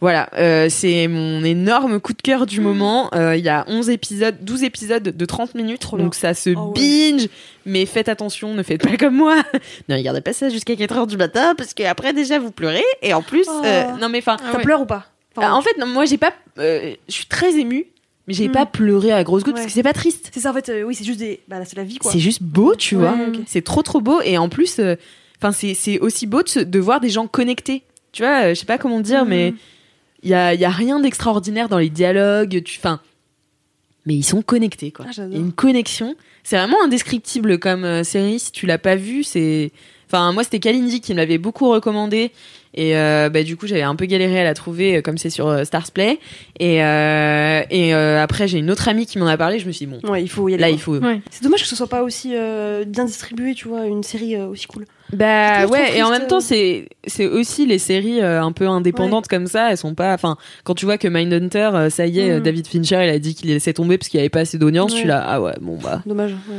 Voilà, 0.00 0.28
euh, 0.34 0.68
c'est 0.70 1.08
mon 1.08 1.42
énorme 1.42 1.98
coup 1.98 2.12
de 2.12 2.22
cœur 2.22 2.46
du 2.46 2.60
moment. 2.60 3.10
Euh, 3.14 3.34
Il 3.34 3.44
y 3.44 3.48
a 3.48 3.64
11 3.66 3.90
épisodes, 3.90 4.36
12 4.42 4.62
épisodes 4.62 5.02
de 5.02 5.24
30 5.24 5.56
minutes, 5.56 5.80
Trop 5.80 5.96
donc 5.98 6.14
ça 6.14 6.34
se 6.34 6.50
Oh 6.50 6.72
ouais. 6.76 7.12
binge. 7.12 7.28
Mais 7.66 7.84
faites 7.86 8.08
attention, 8.08 8.54
ne 8.54 8.62
faites 8.62 8.86
pas 8.86 8.96
comme 8.96 9.16
moi. 9.16 9.42
ne 9.88 9.96
regardez 9.96 10.20
pas 10.20 10.32
ça 10.34 10.50
jusqu'à 10.50 10.76
4 10.76 10.96
heures 10.98 11.06
du 11.08 11.16
matin 11.16 11.54
parce 11.56 11.74
que 11.74 11.82
après 11.82 12.12
déjà 12.12 12.38
vous 12.38 12.52
pleurez 12.52 12.84
et 13.02 13.12
en 13.14 13.22
plus, 13.22 13.46
Oh. 13.48 13.62
euh, 13.64 13.84
non 14.00 14.08
mais 14.08 14.18
enfin, 14.18 14.36
Ah 14.40 14.52
Ça 14.52 14.58
ouais. 14.58 14.62
pleure 14.64 14.82
ou 14.82 14.86
pas? 14.86 15.06
Enfin, 15.34 15.48
ah, 15.50 15.56
en 15.56 15.62
fait, 15.62 15.76
non, 15.80 15.86
moi 15.86 16.04
j'ai 16.04 16.18
pas, 16.18 16.32
euh, 16.58 16.94
je 17.08 17.12
suis 17.14 17.26
très 17.26 17.56
émue, 17.58 17.86
mais 18.28 18.34
j'ai 18.34 18.48
Mm. 18.48 18.52
pas 18.52 18.66
pleuré 18.66 19.10
à 19.10 19.24
grosses 19.24 19.42
gouttes 19.42 19.54
Ouais. 19.54 19.62
parce 19.62 19.66
que 19.66 19.72
c'est 19.72 19.82
pas 19.82 19.92
triste. 19.92 20.30
C'est 20.32 20.40
ça 20.40 20.50
en 20.50 20.54
fait, 20.54 20.68
euh, 20.68 20.82
oui, 20.84 20.94
c'est 20.94 21.04
juste 21.04 21.18
des. 21.18 21.40
Bah 21.48 21.64
c'est 21.64 21.76
la 21.76 21.82
vie 21.84 21.98
quoi. 21.98 22.12
C'est 22.12 22.20
juste 22.20 22.42
beau, 22.42 22.76
tu 22.76 22.94
Ouais, 22.94 23.00
vois. 23.02 23.16
C'est 23.46 23.62
trop 23.64 23.82
trop 23.82 24.00
beau 24.00 24.20
et 24.22 24.38
en 24.38 24.48
plus, 24.48 24.78
euh, 24.78 24.94
enfin 25.38 25.50
c'est 25.50 25.74
c'est 25.74 25.98
aussi 25.98 26.26
beau 26.26 26.42
de, 26.42 26.62
de 26.62 26.78
voir 26.78 27.00
des 27.00 27.08
gens 27.08 27.26
connectés. 27.26 27.82
Tu 28.12 28.22
vois, 28.22 28.44
euh, 28.44 28.48
je 28.50 28.60
sais 28.60 28.66
pas 28.66 28.78
comment 28.78 29.00
dire, 29.00 29.24
Mm. 29.24 29.28
mais 29.28 29.54
il 30.22 30.28
y 30.30 30.34
a 30.34 30.54
y 30.54 30.64
a 30.64 30.70
rien 30.70 31.00
d'extraordinaire 31.00 31.68
dans 31.68 31.78
les 31.78 31.90
dialogues. 31.90 32.62
Tu, 32.64 32.78
enfin, 32.78 33.00
mais 34.06 34.14
ils 34.14 34.22
sont 34.22 34.42
connectés 34.42 34.90
quoi. 34.92 35.06
Ah, 35.08 35.10
Il 35.12 35.18
y 35.18 35.20
a 35.20 35.24
j'adore. 35.24 35.40
une 35.40 35.52
connexion. 35.52 36.14
C'est 36.44 36.56
vraiment 36.56 36.82
indescriptible 36.84 37.58
comme 37.58 38.04
série. 38.04 38.38
Si 38.38 38.52
tu 38.52 38.66
l'as 38.66 38.78
pas 38.78 38.96
vu, 38.96 39.22
c'est. 39.24 39.70
Enfin, 40.06 40.32
moi, 40.32 40.42
c'était 40.42 40.58
Kalindi 40.60 41.02
qui 41.02 41.12
me 41.12 41.18
l'avait 41.18 41.36
beaucoup 41.36 41.68
recommandé. 41.68 42.30
Et 42.80 42.96
euh, 42.96 43.28
bah, 43.28 43.42
du 43.42 43.56
coup, 43.56 43.66
j'avais 43.66 43.82
un 43.82 43.96
peu 43.96 44.06
galéré 44.06 44.38
à 44.40 44.44
la 44.44 44.54
trouver, 44.54 44.96
euh, 44.98 45.02
comme 45.02 45.18
c'est 45.18 45.30
sur 45.30 45.48
euh, 45.48 45.64
Stars 45.64 45.90
Play. 45.90 46.20
Et, 46.60 46.80
euh, 46.84 47.62
et 47.70 47.92
euh, 47.92 48.22
après, 48.22 48.46
j'ai 48.46 48.58
une 48.58 48.70
autre 48.70 48.86
amie 48.86 49.04
qui 49.04 49.18
m'en 49.18 49.26
a 49.26 49.36
parlé. 49.36 49.58
Je 49.58 49.66
me 49.66 49.72
suis 49.72 49.84
dit, 49.86 49.92
bon, 49.92 50.08
Ouais, 50.08 50.22
il 50.22 50.28
faut 50.28 50.48
y 50.48 50.54
aller. 50.54 50.60
là, 50.60 50.70
il 50.70 50.78
faut. 50.78 50.96
Ouais. 50.96 51.20
C'est 51.28 51.42
dommage 51.42 51.62
que 51.62 51.66
ce 51.66 51.74
soit 51.74 51.88
pas 51.88 52.04
aussi 52.04 52.34
euh, 52.36 52.84
bien 52.86 53.04
distribué, 53.04 53.54
tu 53.54 53.66
vois, 53.66 53.84
une 53.86 54.04
série 54.04 54.36
euh, 54.36 54.46
aussi 54.46 54.66
cool. 54.68 54.84
Bah 55.12 55.66
ouais, 55.66 55.96
et 55.96 56.02
en 56.02 56.10
même 56.10 56.26
temps, 56.26 56.40
c'est 56.40 56.86
c'est 57.06 57.26
aussi 57.26 57.64
les 57.66 57.78
séries 57.78 58.20
euh, 58.20 58.42
un 58.42 58.52
peu 58.52 58.68
indépendantes 58.68 59.26
comme 59.26 59.46
ça. 59.46 59.70
Elles 59.70 59.78
sont 59.78 59.94
pas. 59.94 60.12
Enfin, 60.12 60.36
quand 60.64 60.74
tu 60.74 60.84
vois 60.84 60.98
que 60.98 61.08
Mindhunter, 61.08 61.70
euh, 61.72 61.90
ça 61.90 62.06
y 62.06 62.20
est, 62.20 62.30
euh, 62.30 62.40
David 62.40 62.66
Fincher, 62.66 63.00
il 63.04 63.08
a 63.08 63.18
dit 63.18 63.34
qu'il 63.34 63.48
laissait 63.48 63.72
tomber 63.72 63.96
parce 63.98 64.08
qu'il 64.08 64.18
y 64.18 64.20
avait 64.20 64.28
pas 64.28 64.40
assez 64.40 64.58
d'audience. 64.58 64.90
Je 64.92 64.96
suis 64.98 65.04
Ouais. 65.04 65.08
là, 65.14 65.24
ah 65.26 65.40
ouais, 65.40 65.54
bon 65.62 65.78
bah. 65.82 66.02
Dommage. 66.06 66.32
ouais. 66.32 66.56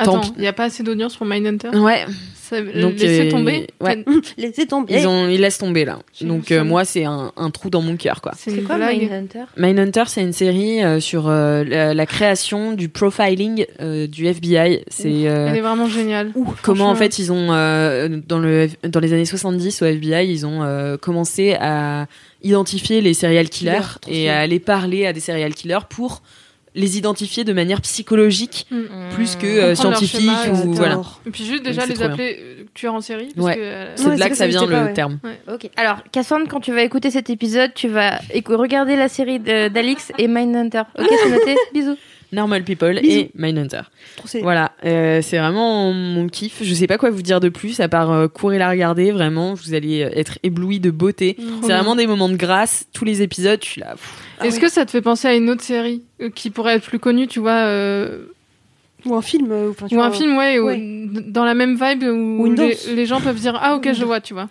Attends, 0.00 0.20
il 0.36 0.40
n'y 0.42 0.46
a 0.48 0.52
pas 0.52 0.64
assez 0.64 0.82
d'audience 0.82 1.16
pour 1.16 1.26
Mindhunter. 1.26 1.68
Ouais. 1.76 2.04
Ça- 2.36 2.60
Donc, 2.60 2.94
laissez 2.98 3.28
euh, 3.28 3.30
tomber. 3.30 3.68
ouais. 3.80 4.04
Laissez 4.36 4.66
tomber. 4.66 4.94
Ils 4.98 5.06
ont, 5.06 5.28
ils 5.28 5.40
laissent 5.40 5.58
tomber 5.58 5.84
là. 5.84 6.00
Donc 6.20 6.50
euh, 6.50 6.64
moi, 6.64 6.84
c'est 6.84 7.04
un, 7.04 7.30
un 7.36 7.50
trou 7.50 7.70
dans 7.70 7.80
mon 7.80 7.96
cœur 7.96 8.20
quoi. 8.20 8.32
C'est 8.36 8.50
C'est 8.50 8.56
une 8.56 8.64
quoi 8.64 8.74
blague. 8.76 8.98
Mindhunter? 8.98 9.44
Mindhunter, 9.56 10.02
c'est 10.08 10.22
une 10.22 10.32
série 10.32 10.82
euh, 10.82 10.98
sur 10.98 11.28
euh, 11.28 11.62
la, 11.62 11.94
la 11.94 12.06
création 12.06 12.72
du 12.72 12.88
profiling 12.88 13.66
euh, 13.80 14.08
du 14.08 14.26
FBI. 14.26 14.82
C'est 14.88 15.28
euh, 15.28 15.46
Elle 15.48 15.58
est 15.58 15.60
vraiment 15.60 15.86
géniale. 15.88 16.32
comment 16.62 16.88
en 16.90 16.96
fait 16.96 17.20
ils 17.20 17.30
ont 17.30 17.52
euh, 17.52 18.08
dans 18.26 18.40
le 18.40 18.68
dans 18.82 18.98
les 18.98 19.12
années 19.12 19.24
70 19.26 19.82
au 19.82 19.84
FBI 19.86 20.28
ils 20.28 20.44
ont 20.44 20.64
euh, 20.64 20.96
commencé 20.96 21.54
à 21.60 22.06
identifier 22.42 23.00
les 23.00 23.14
serial 23.14 23.48
killers 23.48 23.78
Killer, 24.00 24.22
et 24.24 24.28
à 24.30 24.40
aller 24.40 24.58
parler 24.58 25.06
à 25.06 25.12
des 25.12 25.20
serial 25.20 25.54
killers 25.54 25.86
pour 25.88 26.22
les 26.74 26.98
identifier 26.98 27.44
de 27.44 27.52
manière 27.52 27.80
psychologique 27.80 28.66
Mm. 28.70 28.84
plus 29.14 29.36
que 29.36 29.46
euh, 29.46 29.74
scientifique 29.74 30.20
schéma, 30.20 30.42
ou 30.50 30.56
J'adore. 30.56 30.74
voilà 30.74 31.02
Et 31.26 31.30
puis 31.30 31.44
juste 31.44 31.62
déjà 31.64 31.82
c'est 31.82 31.94
les 31.94 32.02
appeler 32.02 32.36
euh, 32.40 32.64
tueurs 32.74 32.94
en 32.94 33.00
série. 33.00 33.28
Ouais. 33.36 33.56
euh, 33.58 33.92
c'est 33.96 34.06
Ouais, 34.06 34.14
de 34.14 34.18
là 34.20 34.24
c'est 34.26 34.30
que 34.30 34.36
ça 34.36 34.46
vient 34.46 34.66
le 34.66 34.74
ouais. 34.74 34.92
terme 34.92 35.18
Ok. 35.52 35.68
Alors, 35.76 35.98
Cassandre, 36.12 36.46
quand 36.48 36.60
tu 36.60 36.72
vas 36.72 36.82
écouter 36.82 37.10
cet 37.10 37.30
épisode, 37.30 37.72
tu 37.74 37.88
vas 37.88 38.20
regarder 38.48 38.96
la 38.96 39.08
série 39.08 39.38
d'Alix 39.40 40.12
et 40.18 40.28
Mindhunter. 40.28 40.82
Ok, 40.98 41.06
c'est 41.22 41.30
noté 41.38 41.56
Bisous. 41.74 41.96
Normal 42.32 42.62
People 42.62 43.00
Bisous. 43.00 43.12
et 43.18 43.30
Mindhunter 43.34 43.80
voilà 44.42 44.70
euh, 44.84 45.20
c'est 45.20 45.36
vraiment 45.38 45.92
mon 45.92 46.28
kiff 46.28 46.62
je 46.62 46.74
sais 46.74 46.86
pas 46.86 46.96
quoi 46.96 47.10
vous 47.10 47.22
dire 47.22 47.40
de 47.40 47.48
plus 47.48 47.80
à 47.80 47.88
part 47.88 48.12
euh, 48.12 48.28
courir 48.28 48.60
la 48.60 48.70
regarder 48.70 49.10
vraiment 49.10 49.54
vous 49.54 49.74
allez 49.74 50.02
euh, 50.04 50.10
être 50.14 50.38
ébloui 50.44 50.78
de 50.78 50.92
beauté 50.92 51.34
c'est 51.36 51.44
bien. 51.66 51.76
vraiment 51.78 51.96
des 51.96 52.06
moments 52.06 52.28
de 52.28 52.36
grâce 52.36 52.86
tous 52.92 53.04
les 53.04 53.22
épisodes 53.22 53.58
je 53.64 53.68
suis 53.68 53.80
là 53.80 53.94
pff, 53.94 54.22
Est-ce 54.44 54.56
ouais. 54.56 54.62
que 54.62 54.68
ça 54.70 54.84
te 54.86 54.90
fait 54.90 55.00
penser 55.02 55.28
à 55.28 55.34
une 55.34 55.50
autre 55.50 55.62
série 55.62 56.02
euh, 56.20 56.30
qui 56.30 56.50
pourrait 56.50 56.74
être 56.76 56.86
plus 56.86 56.98
connue, 56.98 57.26
tu 57.26 57.40
vois, 57.40 57.64
euh, 57.66 58.24
Ou 59.04 59.14
un 59.14 59.22
film. 59.22 59.50
euh, 59.50 59.70
enfin, 59.70 59.86
tu 59.88 59.96
ou 59.96 60.00
un 60.02 60.10
film, 60.10 60.36
ouais, 60.36 60.58
dans 61.26 61.44
la 61.44 61.54
même 61.54 61.74
vibe 61.80 62.02
où 62.04 62.42
Ou 62.42 62.46
une 62.46 62.56
les, 62.56 63.06
gens 63.06 63.20
peuvent 63.20 63.38
dire 63.38 63.58
ah 63.60 63.76
ok 63.76 63.92
je 63.92 64.04
vois, 64.04 64.20
tu 64.20 64.34
vois. 64.34 64.48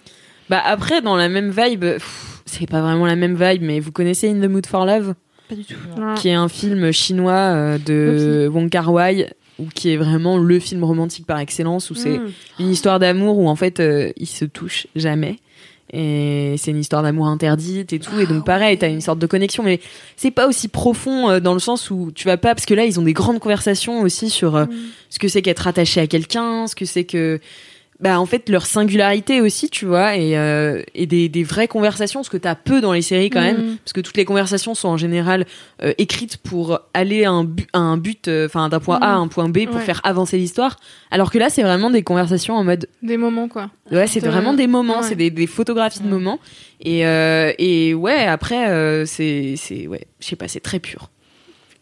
Bah 0.50 0.62
après, 0.66 1.02
dans 1.02 1.16
la 1.16 1.30
même 1.30 1.52
vibe, 1.52 1.82
pff, 1.82 2.42
c'est 2.46 2.68
pas 2.70 2.82
vraiment 2.82 3.06
la 3.06 3.16
même 3.16 3.36
vibe, 3.36 3.62
mais 3.62 3.80
vous 3.80 3.92
connaissez 3.92 4.30
In 4.30 4.40
the 4.40 4.50
Mood 4.50 4.66
for 4.66 4.86
Love, 4.86 5.14
Pas 5.48 5.56
du 5.56 5.64
tout. 5.64 5.76
qui 6.18 6.30
est 6.30 6.34
un 6.34 6.48
film 6.50 6.92
chinois 6.92 7.34
euh, 7.34 7.78
de 7.78 8.50
Wong 8.52 8.70
Kar 8.70 8.92
Wai, 8.92 9.28
ou 9.60 9.68
qui 9.76 9.92
est 9.94 9.98
vraiment 9.98 10.38
le 10.38 10.60
film 10.60 10.84
romantique 10.84 11.28
par 11.28 11.38
excellence, 11.40 11.92
où 11.92 11.96
c'est 11.96 12.18
Mm. 12.18 12.32
une 12.60 12.70
histoire 12.72 12.98
d'amour 12.98 13.38
où 13.38 13.48
en 13.48 13.56
fait 13.56 13.80
euh, 13.80 14.12
ils 14.18 14.26
se 14.28 14.46
touchent 14.46 14.88
jamais. 14.96 15.36
Et 15.92 16.56
c'est 16.58 16.72
une 16.72 16.80
histoire 16.80 17.02
d'amour 17.02 17.28
interdite 17.28 17.94
et 17.94 18.00
tout. 18.00 18.20
et 18.20 18.28
donc 18.28 18.46
pareil, 18.46 18.78
t'as 18.78 18.90
une 18.90 19.02
sorte 19.02 19.20
de 19.20 19.26
connexion, 19.26 19.64
mais 19.64 19.80
c'est 20.18 20.32
pas 20.32 20.48
aussi 20.48 20.68
profond 20.68 21.30
euh, 21.30 21.40
dans 21.40 21.54
le 21.54 21.60
sens 21.60 21.90
où 21.90 22.12
tu 22.14 22.26
vas 22.26 22.38
pas, 22.38 22.54
parce 22.54 22.66
que 22.66 22.74
là 22.74 22.86
ils 22.86 23.00
ont 23.00 23.04
des 23.04 23.14
grandes 23.14 23.40
conversations 23.40 24.02
aussi 24.02 24.30
sur 24.30 24.56
euh, 24.56 24.66
ce 25.10 25.18
que 25.18 25.28
c'est 25.28 25.42
qu'être 25.42 25.68
attaché 25.68 26.00
à 26.00 26.08
quelqu'un, 26.08 26.68
ce 26.68 26.76
que 26.76 26.86
c'est 26.86 27.06
que 27.06 27.40
bah 28.00 28.18
en 28.20 28.26
fait 28.26 28.48
leur 28.48 28.66
singularité 28.66 29.42
aussi 29.42 29.70
tu 29.70 29.86
vois 29.86 30.16
et, 30.16 30.38
euh, 30.38 30.82
et 30.96 31.06
des, 31.06 31.28
des 31.28 31.44
vraies 31.44 31.68
conversations 31.68 32.24
ce 32.24 32.30
que 32.30 32.38
t'as 32.38 32.56
peu 32.56 32.80
dans 32.80 32.94
les 32.94 33.02
séries 33.02 33.30
quand 33.30 33.42
même 33.42 33.58
Mhm. 33.58 33.78
parce 33.84 33.92
que 33.92 34.00
toutes 34.02 34.16
les 34.16 34.24
conversations 34.24 34.74
sont 34.74 34.88
en 34.88 34.96
général 34.96 35.46
euh, 35.84 35.94
écrites 35.98 36.38
pour 36.38 36.80
aller 36.94 37.26
à 37.26 37.32
un, 37.32 37.44
bu- 37.44 37.68
à 37.74 37.80
un 37.80 37.98
but 37.98 38.28
euh, 38.30 38.46
enfin 38.46 38.70
d'un 38.70 38.80
point 38.80 39.00
A 39.02 39.14
à 39.14 39.16
un 39.16 39.28
point 39.28 39.50
B 39.50 39.66
pour 39.66 39.76
Ouais. 39.76 39.82
faire 39.82 40.00
avancer 40.06 40.38
l'histoire 40.38 40.78
alors 41.12 41.30
que 41.30 41.38
là 41.40 41.50
c'est 41.50 41.62
vraiment 41.64 41.90
des 41.90 42.04
conversations 42.04 42.56
en 42.56 42.64
mode 42.64 42.88
Des 43.04 43.18
moments 43.18 43.50
quoi. 43.50 43.70
ouais 43.92 44.08
c'est 44.08 44.22
vraiment 44.22 44.54
des 44.54 44.68
moments 44.68 44.98
ouais. 45.00 45.04
c'est 45.04 45.16
des, 45.16 45.30
des 45.30 45.48
photographies 45.48 46.00
de 46.00 46.08
moments 46.08 46.40
et 46.80 47.06
euh, 47.06 47.52
et 47.58 47.94
ouais 47.94 48.24
après 48.26 48.70
euh, 48.70 49.06
c'est 49.06 49.56
c'est 49.58 49.88
ouais 49.88 50.06
je 50.22 50.26
sais 50.28 50.36
pas 50.38 50.48
c'est 50.48 50.62
très 50.62 50.80
pur 50.80 51.10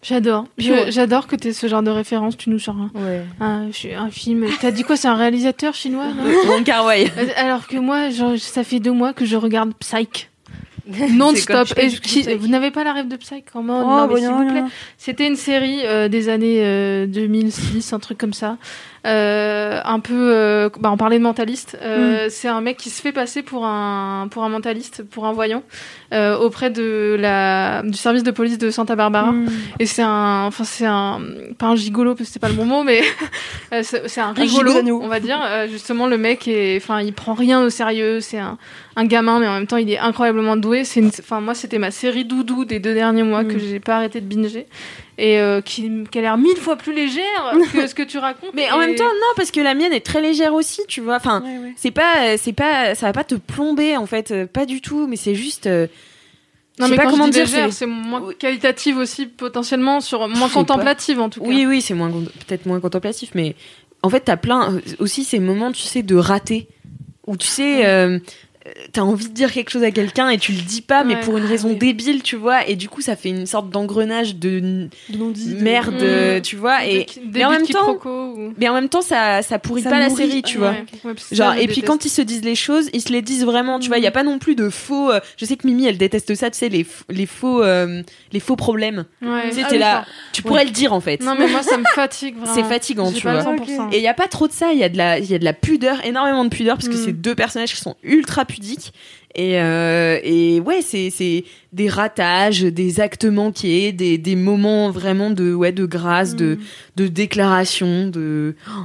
J'adore. 0.08 0.46
Ouais. 0.58 0.90
J'adore 0.90 1.28
que 1.28 1.36
tu 1.36 1.52
ce 1.52 1.68
genre 1.68 1.84
de 1.84 1.90
référence. 1.92 2.38
Tu 2.38 2.50
nous 2.50 2.60
sors 2.60 2.76
un, 2.78 2.92
Ouais. 2.96 3.24
un, 3.42 3.68
un 3.98 4.10
film. 4.10 4.46
T'as 4.62 4.72
dit 4.72 4.84
quoi 4.84 4.96
C'est 4.96 5.10
un 5.10 5.16
réalisateur 5.16 5.74
chinois 5.74 6.06
Kar 6.66 6.86
Wai 6.86 7.12
Euh, 7.18 7.26
Alors 7.36 7.68
que 7.68 7.76
moi, 7.78 8.10
genre, 8.10 8.38
ça 8.38 8.64
fait 8.64 8.80
deux 8.80 8.94
mois 8.94 9.12
que 9.12 9.26
je 9.26 9.36
regarde 9.36 9.74
Psych. 9.80 10.30
Non-stop. 11.12 11.68
vous 12.40 12.48
n'avez 12.48 12.72
pas 12.72 12.86
la 12.86 12.94
rêve 12.94 13.10
de 13.10 13.18
Psych 13.18 13.44
en 13.54 13.62
mode 13.64 13.84
Oh, 13.86 13.90
non, 13.90 14.08
mais 14.08 14.14
bah 14.14 14.20
s'il 14.22 14.30
vous 14.30 14.50
plaît. 14.50 14.64
C'était 14.98 15.28
une 15.28 15.36
série 15.36 15.82
euh, 15.86 16.08
des 16.08 16.30
années 16.30 16.60
euh, 16.64 17.06
2006, 17.08 17.92
un 17.92 18.00
truc 18.00 18.18
comme 18.18 18.32
ça. 18.32 18.58
Euh, 19.08 19.80
un 19.86 20.00
peu. 20.00 20.14
euh, 20.34 20.70
bah, 20.80 20.92
on 20.92 20.98
parlait 20.98 21.18
de 21.18 21.24
mentaliste. 21.24 21.78
Euh, 21.82 22.28
C'est 22.30 22.48
un 22.50 22.62
mec 22.62 22.78
qui 22.78 22.90
se 22.90 23.02
fait 23.02 23.12
passer 23.14 23.42
pour 23.42 23.66
un, 23.66 24.28
pour 24.30 24.44
un 24.44 24.50
mentaliste, 24.50 25.04
pour 25.04 25.26
un 25.26 25.32
voyant, 25.34 25.64
euh, 26.14 26.38
auprès 26.38 26.70
de 26.70 27.16
la, 27.20 27.84
du 27.84 27.98
service 27.98 28.24
de 28.24 28.32
police 28.32 28.58
de 28.58 28.70
Santa 28.70 28.96
Barbara. 28.96 29.32
Mm. 29.32 29.48
Et 29.80 29.86
c'est 29.86 30.02
un, 30.02 30.44
enfin 30.46 30.64
c'est 30.66 30.86
un, 30.86 31.22
pas 31.58 31.68
un 31.68 31.76
gigolo 31.76 32.16
parce 32.16 32.28
que 32.30 32.34
c'est 32.34 32.40
pas 32.40 32.50
le 32.50 32.56
bon 32.56 32.66
mot, 32.66 32.84
mais 32.84 33.02
c'est 33.82 34.20
un 34.22 34.34
rigolo, 34.34 34.74
on 35.02 35.08
va 35.08 35.20
dire. 35.20 35.40
Justement, 35.70 36.08
le 36.08 36.18
mec, 36.18 36.48
est, 36.48 36.78
enfin, 36.78 37.02
il 37.02 37.14
prend 37.14 37.34
rien 37.34 37.62
au 37.62 37.70
sérieux. 37.70 38.20
C'est 38.20 38.40
un, 38.40 38.58
un 38.96 39.06
gamin, 39.06 39.40
mais 39.40 39.48
en 39.48 39.54
même 39.54 39.68
temps, 39.68 39.78
il 39.78 39.90
est 39.90 40.00
incroyablement 40.00 40.58
doué. 40.58 40.84
C'est, 40.84 41.06
enfin, 41.20 41.40
moi, 41.40 41.54
c'était 41.56 41.80
ma 41.80 41.92
série 41.92 42.26
doudou 42.26 42.66
des 42.66 42.80
deux 42.80 42.94
derniers 42.94 43.24
mois 43.24 43.44
Mm. 43.44 43.48
que 43.48 43.60
j'ai 43.60 43.80
pas 43.80 43.98
arrêté 43.98 44.20
de 44.20 44.26
binger 44.26 44.66
et 45.18 45.40
euh, 45.40 45.62
qui, 45.62 45.90
qui 46.12 46.20
a 46.20 46.22
l'air 46.22 46.38
mille 46.38 46.58
fois 46.58 46.76
plus 46.76 46.94
légère 46.94 47.54
que 47.74 47.88
ce 47.88 47.96
que 47.96 48.04
tu 48.04 48.18
racontes. 48.20 48.52
Mais 48.54 48.70
en 48.72 48.78
même 48.78 48.96
temps, 48.96 49.04
non, 49.06 49.34
parce 49.36 49.52
que 49.52 49.60
la 49.60 49.74
mienne 49.74 49.94
est 49.94 50.06
très 50.06 50.22
légère 50.22 50.54
aussi, 50.54 50.82
tu 50.88 51.02
vois. 51.02 51.16
Enfin, 51.16 51.42
Ouais, 51.42 51.58
ouais. 51.58 51.74
c'est 51.76 51.92
pas, 51.92 52.38
c'est 52.38 52.54
pas, 52.54 52.94
ça 52.96 53.08
va 53.08 53.14
pas 53.14 53.24
te 53.24 53.36
plomber 53.36 53.98
en 53.98 54.06
fait, 54.06 54.32
euh, 54.32 54.46
pas 54.46 54.66
du 54.66 54.82
tout. 54.82 55.08
Mais 55.08 55.16
c'est 55.16 55.36
juste. 55.36 55.66
euh, 55.68 55.88
Non, 56.80 56.88
mais 56.88 56.96
pas 56.98 57.06
quand 57.06 57.12
comment 57.12 57.26
je 57.26 57.32
dis 57.32 57.38
dire, 57.38 57.46
légère, 57.46 57.74
c'est- 57.74 57.86
moins 57.88 58.32
qualitative 58.38 58.98
aussi 58.98 59.26
potentiellement, 59.26 60.02
sur 60.02 60.28
moins 60.28 60.48
pas. 60.48 60.54
contemplative 60.54 61.20
en 61.20 61.30
tout 61.30 61.42
cas. 61.42 61.48
Oui, 61.48 61.66
oui, 61.66 61.82
c'est 61.82 61.96
moins 61.96 62.12
peut-être 62.12 62.66
moins 62.68 62.80
contemplatif, 62.80 63.32
mais 63.34 63.56
en 64.04 64.10
fait, 64.10 64.20
t'as 64.22 64.38
plein 64.38 64.76
euh, 64.76 64.82
aussi 65.00 65.24
ces 65.24 65.40
moments, 65.40 65.72
tu 65.72 65.82
sais, 65.82 66.04
de 66.04 66.16
rater, 66.16 66.68
où 67.26 67.36
tu 67.36 67.48
sais, 67.48 67.88
euh, 67.88 68.20
t'as 68.94 69.02
envie 69.02 69.28
de 69.30 69.34
dire 69.34 69.52
quelque 69.52 69.70
chose 69.70 69.84
à 69.84 69.92
quelqu'un 69.92 70.30
et 70.30 70.38
tu 70.38 70.52
le 70.52 70.62
dis 70.62 70.82
pas, 70.82 71.04
mais 71.04 71.20
pour 71.20 71.38
une 71.38 71.46
raison 71.46 71.70
ouais. 71.70 71.76
débile, 71.76 72.24
tu 72.24 72.36
vois, 72.36 72.68
et 72.68 72.76
du 72.76 72.90
coup, 72.90 73.02
ça 73.02 73.16
fait 73.16 73.30
une 73.30 73.46
sorte 73.46 73.70
d'engrenage 73.70 74.36
de 74.36 74.60
De 75.10 75.18
non-dit, 75.18 75.54
de- 75.56 75.62
merde, 75.64 75.94
Mm. 75.96 76.00
euh, 76.02 76.42
tu 76.42 76.56
vois, 76.56 76.86
et 76.86 77.06
mais 77.34 77.46
en 77.46 77.52
même 77.52 77.66
temps, 77.68 77.98
ou- 78.06 78.54
mais 78.58 78.68
en 78.70 78.74
même 78.74 78.90
temps, 78.90 79.02
ça, 79.02 79.42
ça 79.42 79.60
pourrit 79.60 79.82
Ça 79.84 79.90
pas 79.90 80.00
la 80.00 80.10
série, 80.10 80.42
tu 80.44 80.58
ouais, 80.58 80.84
vois. 81.04 81.12
Ouais, 81.12 81.16
Genre, 81.32 81.54
et 81.54 81.58
puis 81.60 81.68
déteste. 81.68 81.88
quand 81.88 82.06
ils 82.06 82.10
se 82.10 82.22
disent 82.22 82.44
les 82.44 82.56
choses, 82.56 82.90
ils 82.94 83.02
se 83.02 83.12
les 83.12 83.22
disent 83.22 83.46
vraiment, 83.46 83.80
tu 83.80 83.88
vois, 83.88 83.98
il 83.98 84.04
y 84.04 84.08
a 84.08 84.12
pas 84.12 84.24
non 84.24 84.40
plus 84.40 84.56
de 84.56 84.70
faux. 84.70 85.12
euh, 85.12 85.20
je 85.38 85.46
sais 85.46 85.56
que 85.56 85.68
Mimi, 85.68 85.86
elle 85.86 85.98
déteste 85.98 86.34
ça, 86.36 86.50
tu 86.50 86.58
sais, 86.58 86.70
les, 86.70 86.86
les 87.10 87.26
faux, 87.26 87.62
euh, 87.64 88.02
les 88.32 88.40
faux 88.40 88.56
problèmes. 88.56 89.06
Tu 89.22 89.26
sais, 89.54 89.62
Ah 89.64 89.68
oui, 89.72 89.78
là, 89.78 90.04
ça. 90.06 90.12
tu 90.34 90.42
pourrais 90.42 90.66
le 90.66 90.72
dire 90.72 90.94
en 90.94 91.00
fait. 91.02 91.22
Non, 91.24 91.36
mais 91.38 91.48
moi, 91.48 91.64
ça 91.64 91.78
me 91.78 91.84
fatigue 91.96 92.36
vraiment. 92.40 92.54
C'est 92.54 92.64
fatigant, 92.64 93.12
tu 93.12 93.22
vois. 93.22 93.34
le 93.34 93.40
100%. 93.42 93.90
Et 93.92 93.98
il 93.98 94.04
y 94.04 94.08
a 94.08 94.14
pas 94.14 94.28
trop 94.28 94.48
de 94.48 94.54
ça, 94.54 94.72
il 94.74 94.80
y 94.80 94.84
a 94.84 94.90
de 94.90 94.98
la, 94.98 95.20
il 95.20 95.26
y 95.30 95.36
a 95.36 95.40
de 95.40 95.46
la 95.46 95.54
pudeur, 95.54 96.06
énormément 96.06 96.44
de 96.44 96.50
pudeur, 96.50 96.76
parce 96.78 96.88
que 96.90 96.96
Mm. 96.96 97.06
c'est 97.06 97.14
deux 97.14 97.36
personnages 97.36 97.74
qui 97.74 97.82
sont 97.82 97.96
ultra 98.04 98.46
Et, 99.36 99.60
euh, 99.62 100.20
et 100.24 100.60
ouais, 100.60 100.82
c'est, 100.82 101.44
des 101.74 101.90
ratages, 101.90 102.62
des 102.62 103.00
actes 103.00 103.26
manqués, 103.26 103.92
des, 103.92 104.18
des 104.18 104.36
moments 104.36 104.90
vraiment 104.90 105.30
de, 105.30 105.54
ouais, 105.54 105.72
de 105.72 105.86
grâce, 105.86 106.34
Mm. 106.34 106.38
de, 106.38 106.58
de 106.96 107.08
déclaration, 107.08 108.08
de. 108.08 108.56
Oh, 108.70 108.82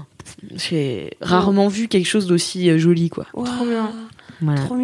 J'ai 0.57 1.11
rarement 1.20 1.69
vu 1.69 1.89
quelque 1.89 2.09
chose 2.09 2.27
d'aussi 2.27 2.69
euh, 2.70 2.78
joli, 2.78 3.09
quoi. 3.09 3.27
Wow, 3.35 3.44
Trop 3.44 3.65
bien. 3.65 3.90
Voilà. 4.44 4.61
Trop. 4.62 4.77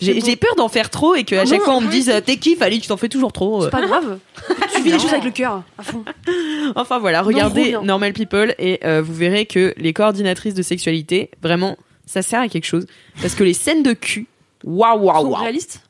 J'ai 0.00 0.36
peur 0.36 0.54
d'en 0.56 0.68
faire 0.68 0.90
trop 0.90 1.14
et 1.14 1.24
qu'à 1.24 1.40
Ah 1.40 1.46
chaque 1.46 1.60
non, 1.60 1.64
fois 1.64 1.76
on 1.76 1.80
me 1.80 1.90
dise 1.90 2.10
euh, 2.10 2.20
t'es 2.20 2.36
qui 2.36 2.56
Fali, 2.56 2.78
tu 2.78 2.88
t'en 2.88 2.98
fais 2.98 3.08
toujours 3.08 3.32
trop. 3.32 3.62
C'est 3.62 3.70
pas 3.70 3.80
grave. 3.80 4.18
tu 4.74 4.82
vis 4.82 4.90
les 4.92 4.98
choses 4.98 5.12
avec 5.12 5.24
le 5.24 5.30
cœur, 5.30 5.62
à 5.78 5.82
fond. 5.82 6.04
Enfin 6.76 6.98
voilà, 6.98 7.22
regardez. 7.22 7.74
Normal 7.82 8.12
People 8.12 8.54
et 8.58 8.80
euh, 8.84 9.00
vous 9.00 9.14
verrez 9.14 9.46
que 9.46 9.72
les 9.78 9.94
coordinatrices 9.94 10.52
de 10.52 10.60
sexualité, 10.62 11.30
vraiment, 11.42 11.78
ça 12.08 12.22
sert 12.22 12.40
à 12.40 12.48
quelque 12.48 12.64
chose. 12.66 12.86
Parce 13.20 13.34
que 13.34 13.44
les 13.44 13.54
scènes 13.54 13.82
de 13.82 13.92
cul, 13.92 14.26
waouh 14.64 14.98
waouh 15.00 15.20
Sont 15.22 15.28
waouh. 15.30 15.42
réalistes 15.42 15.80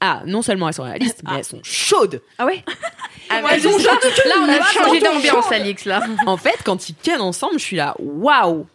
Ah, 0.00 0.22
non 0.26 0.42
seulement 0.42 0.68
elles 0.68 0.74
sont 0.74 0.82
réalistes, 0.84 1.22
mais 1.24 1.38
elles 1.38 1.44
sont 1.44 1.60
chaudes. 1.62 2.20
Ah 2.38 2.46
ouais 2.46 2.62
Ah, 3.30 3.40
elles 3.52 3.66
ont 3.66 3.72
juste- 3.78 3.86
Là, 4.26 4.34
on 4.38 4.44
a 4.44 4.58
Là, 4.58 4.64
changé 4.72 5.00
d'ambiance, 5.00 5.50
Alix, 5.50 5.86
là. 5.86 6.02
En 6.26 6.36
fait, 6.36 6.58
quand 6.64 6.88
ils 6.90 6.94
kennent 6.94 7.22
ensemble, 7.22 7.54
je 7.58 7.64
suis 7.64 7.76
là, 7.76 7.94
waouh. 7.98 8.66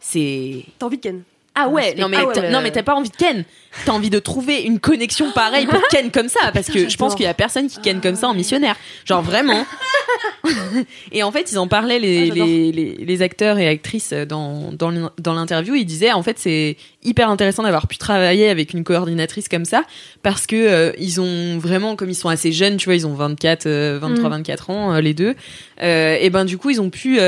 C'est 0.00 0.64
T'as 0.78 0.86
envie 0.86 0.96
de 0.96 1.02
Ken 1.02 1.22
ah 1.56 1.68
ouais, 1.68 1.94
non 1.94 2.08
mais 2.08 2.16
Ah 2.18 2.26
ouais, 2.26 2.34
t'as- 2.34 2.40
ouais. 2.40 2.50
non 2.50 2.60
mais 2.62 2.72
t'as 2.72 2.82
pas 2.82 2.96
envie 2.96 3.10
de 3.10 3.14
ken. 3.16 3.44
T'as 3.86 3.92
envie 3.92 4.10
de 4.10 4.18
trouver 4.18 4.62
une 4.62 4.80
connexion 4.80 5.30
pareille 5.30 5.66
pour 5.68 5.80
ken 5.88 6.10
comme 6.10 6.28
ça 6.28 6.50
parce 6.52 6.66
que 6.66 6.88
je 6.88 6.96
pense 6.96 7.14
qu'il 7.14 7.26
y 7.26 7.28
a 7.28 7.32
personne 7.34 7.68
qui 7.68 7.80
ken 7.80 8.00
comme 8.00 8.16
ça 8.16 8.26
en 8.26 8.34
missionnaire. 8.34 8.74
Genre 9.04 9.22
vraiment. 9.22 9.64
Et 11.12 11.22
en 11.22 11.32
fait, 11.32 11.50
ils 11.52 11.58
en 11.58 11.66
parlaient 11.68 11.98
les, 11.98 12.30
Ah, 12.30 12.34
les, 12.34 12.72
les, 12.72 12.94
les 13.04 13.22
acteurs 13.22 13.58
et 13.58 13.68
actrices 13.68 14.12
dans 14.12 14.72
dans 14.72 14.90
l'in- 14.90 15.10
dans 15.20 15.34
l'interview, 15.34 15.74
ils 15.74 15.84
disaient 15.84 16.12
en 16.12 16.22
fait 16.22 16.38
c'est 16.38 16.76
hyper 17.02 17.28
intéressant 17.30 17.62
d'avoir 17.62 17.86
pu 17.86 17.98
travailler 17.98 18.48
avec 18.48 18.72
une 18.72 18.84
coordinatrice 18.84 19.48
comme 19.48 19.64
ça 19.64 19.82
parce 20.22 20.46
que 20.46 20.56
euh, 20.56 20.92
ils 20.98 21.20
ont 21.20 21.58
vraiment 21.58 21.96
comme 21.96 22.10
ils 22.10 22.14
sont 22.14 22.28
assez 22.28 22.52
jeunes, 22.52 22.76
tu 22.76 22.86
vois, 22.86 22.94
ils 22.96 23.06
ont 23.06 23.14
24 23.14 23.66
euh, 23.66 23.98
23 24.00 24.28
Mm. 24.28 24.32
24 24.32 24.70
ans 24.70 24.94
euh, 24.94 25.00
les 25.00 25.14
deux. 25.14 25.34
Euh, 25.82 26.16
et 26.20 26.30
ben 26.30 26.44
du 26.44 26.58
coup, 26.58 26.70
ils 26.70 26.80
ont 26.80 26.90
pu 26.90 27.18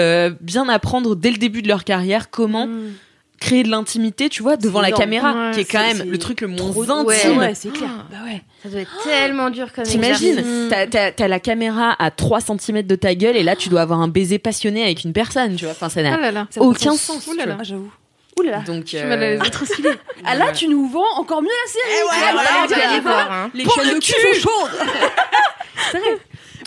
bien 0.41 0.69
apprendre 0.69 1.17
dès 1.17 1.31
le 1.31 1.39
début 1.39 1.63
de 1.63 1.69
leur 1.69 1.85
carrière 1.85 2.31
comment 2.31 2.67
Mm. 2.67 2.93
Créer 3.41 3.63
de 3.63 3.69
l'intimité, 3.71 4.29
tu 4.29 4.43
vois, 4.43 4.57
devant 4.57 4.81
la 4.81 4.89
énorme. 4.89 5.03
caméra, 5.03 5.33
Ouais, 5.35 5.51
qui 5.55 5.61
est 5.61 5.65
quand 5.65 5.81
même 5.81 5.99
c'est 5.99 6.05
le 6.05 6.19
truc 6.19 6.41
le 6.41 6.49
moins 6.49 6.71
Trop- 6.71 6.83
intime. 6.91 7.07
Ouais, 7.39 7.47
ouais, 7.49 7.55
c'est 7.55 7.71
clair. 7.73 7.91
Bah 8.11 8.17
ouais. 8.27 8.43
Ça 8.63 8.69
doit 8.71 8.81
être 8.81 9.03
tellement 9.05 9.51
dur 9.51 9.73
comme 9.73 9.85
T'imagines, 9.85 10.43
t'as, 10.71 11.29
la 11.29 11.41
caméra 11.41 11.95
à 11.99 12.11
3 12.11 12.41
cm 12.41 12.83
de 12.83 12.97
ta 12.97 13.15
gueule 13.15 13.37
et 13.37 13.43
là 13.43 13.55
tu 13.57 13.69
dois 13.69 13.83
avoir 13.83 14.01
un 14.01 14.09
baiser 14.09 14.39
passionné 14.39 14.83
avec 14.83 15.05
une 15.05 15.13
personne, 15.13 15.57
tu 15.57 15.65
vois. 15.65 15.73
Enfin, 15.73 15.89
ça 15.89 16.01
Oh 16.01 16.05
n'a 16.05 16.17
là 16.19 16.31
là. 16.33 16.47
Ça 16.51 16.61
n'a 16.61 16.67
aucun 16.67 16.97
sens. 16.97 17.27
Ouh 17.27 17.33
tu 17.33 17.37
là 17.39 17.47
là, 17.47 17.59
j'avoue. 17.63 17.91
Ouh 18.39 18.43
là 18.43 18.51
là. 18.51 18.59
Donc, 18.67 18.85
suis 18.99 18.99
mal 18.99 19.13
à 19.13 19.17
l'aise. 19.17 19.41
euh, 19.45 19.49
Trop 19.51 19.65
stylé. 19.65 19.91
Ah 20.25 20.35
là, 20.35 20.53
tu 20.53 20.69
nous 20.69 20.89
vends 20.89 21.17
encore 21.19 21.41
mieux 21.43 21.49
la 21.49 21.71
série. 21.73 22.03
ouais, 22.03 22.11
Ah, 22.13 22.27
ouais, 22.27 22.33
bah, 22.35 22.43
vas 22.75 22.77
ouais, 22.77 22.83
aller 22.87 22.95
ouais. 22.97 23.01
voir. 23.01 23.33
hein. 23.33 23.51
les 23.55 23.65
Pour 23.65 23.75
le 23.87 23.95
de 23.95 23.99
cul, 24.01 24.13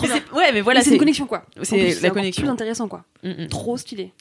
c'est- 0.07 0.31
ouais, 0.33 0.51
mais 0.53 0.61
voilà, 0.61 0.81
c'est 0.81 0.91
une 0.91 0.97
connexion 0.97 1.25
quoi. 1.25 1.43
c'est 1.63 1.99
la 2.01 2.09
connexion. 2.11 2.43
Plus 2.43 2.49
intéressant 2.51 2.87
quoi. 2.87 3.03
Mm, 3.23 3.43
mm. 3.43 3.47
Trop 3.49 3.75
stylé. 3.77 4.13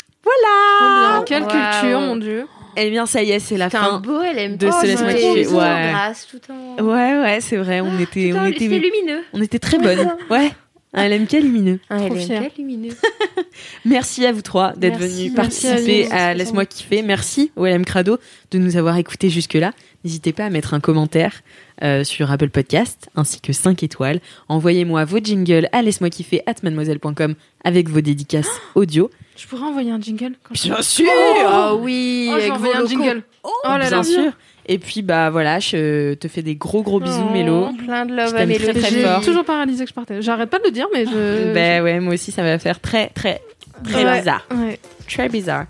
Bien. 0.80 1.24
Quelle 1.26 1.42
culture, 1.46 2.00
mon 2.00 2.16
dieu. 2.16 2.46
Eh 2.76 2.90
bien, 2.90 3.06
ça 3.06 3.22
y 3.22 3.32
est, 3.32 3.40
c'est 3.40 3.56
la 3.56 3.70
C'est 3.70 3.76
un 3.76 3.82
fin. 3.84 4.00
beau 4.00 4.20
LM. 4.22 4.56
de 4.56 4.70
Se 4.70 4.86
laisse 4.86 5.00
ouais. 5.00 6.12
tout 6.30 6.52
en. 6.52 6.82
Ouais, 6.84 7.20
ouais, 7.20 7.38
c'est 7.40 7.56
vrai, 7.56 7.80
on 7.80 7.98
était, 7.98 8.30
Tout 8.30 8.36
en- 8.36 8.42
on 8.44 8.46
était, 8.46 8.68
lumineux. 8.68 9.22
on 9.32 9.42
était 9.42 9.58
très 9.58 9.78
bonnes. 9.78 10.14
Ouais. 10.30 10.52
Un 10.94 11.06
LMK 11.08 11.32
lumineux. 11.32 11.80
Un 11.90 11.98
Trop 12.06 12.14
LMK 12.14 12.20
fière. 12.26 12.42
lumineux. 12.56 12.94
Merci 13.84 14.24
à 14.26 14.32
vous 14.32 14.40
trois 14.42 14.72
d'être 14.74 14.96
venus 14.98 15.30
Merci 15.34 15.66
participer 15.66 16.10
à 16.10 16.32
Laisse-moi 16.34 16.64
kiffer. 16.64 17.02
Merci 17.02 17.52
au 17.56 17.66
LM 17.66 17.84
Crado 17.84 18.18
de 18.52 18.58
nous 18.58 18.76
avoir 18.76 18.96
écoutés 18.96 19.28
jusque-là. 19.28 19.72
N'hésitez 20.04 20.32
pas 20.32 20.44
à 20.46 20.50
mettre 20.50 20.74
un 20.74 20.80
commentaire 20.80 21.42
euh, 21.82 22.04
sur 22.04 22.30
Apple 22.30 22.50
Podcast 22.50 23.08
ainsi 23.16 23.40
que 23.40 23.52
5 23.52 23.82
étoiles. 23.82 24.20
Envoyez-moi 24.48 25.04
vos 25.04 25.18
jingles 25.18 25.68
à 25.72 25.82
laisse-moi 25.82 26.08
kiffer 26.10 26.42
at 26.46 26.54
mademoiselle.com 26.62 27.34
avec 27.64 27.88
vos 27.88 28.00
dédicaces 28.00 28.48
audio. 28.76 29.10
Je 29.36 29.46
pourrais 29.46 29.64
envoyer 29.66 29.90
un 29.90 30.00
jingle 30.00 30.32
quand 30.44 30.54
je- 30.54 30.64
Bien 30.64 30.82
sûr 30.82 31.06
Oh 31.48 31.78
oui, 31.82 32.28
Oh, 32.30 32.34
avec 32.36 32.52
vos 32.54 32.70
un 32.74 32.86
jingle. 32.86 33.22
Oh, 33.42 33.50
là 33.64 33.78
là. 33.78 33.88
Bien 33.90 34.02
sûr. 34.02 34.32
Et 34.70 34.78
puis 34.78 35.02
bah 35.02 35.30
voilà, 35.30 35.58
je 35.60 36.14
te 36.14 36.28
fais 36.28 36.42
des 36.42 36.54
gros 36.54 36.82
gros 36.82 37.00
bisous 37.00 37.26
Oh. 37.28 37.32
Mélo. 37.32 37.68
Plein 37.84 38.04
de 38.04 38.10
Je 38.10 38.16
love 38.16 38.36
à 38.36 38.46
Mélo. 38.46 38.64
très, 38.64 38.74
très 38.80 39.02
fort. 39.02 39.24
toujours 39.24 39.44
pas 39.44 39.56
réalisé 39.56 39.84
que 39.84 39.90
je 39.90 39.94
partais. 39.94 40.20
J'arrête 40.22 40.50
pas 40.50 40.58
de 40.58 40.64
le 40.64 40.70
dire, 40.70 40.86
mais 40.92 41.06
je. 41.06 41.52
Ben 41.54 41.82
ouais, 41.82 41.98
moi 42.00 42.14
aussi 42.14 42.30
ça 42.32 42.42
va 42.42 42.58
faire 42.58 42.78
très 42.80 43.08
très 43.08 43.40
très 43.84 44.04
Ouais. 44.04 44.18
bizarre. 44.18 44.46
Ouais. 44.54 44.78
Très 45.08 45.28
bizarre. 45.28 45.66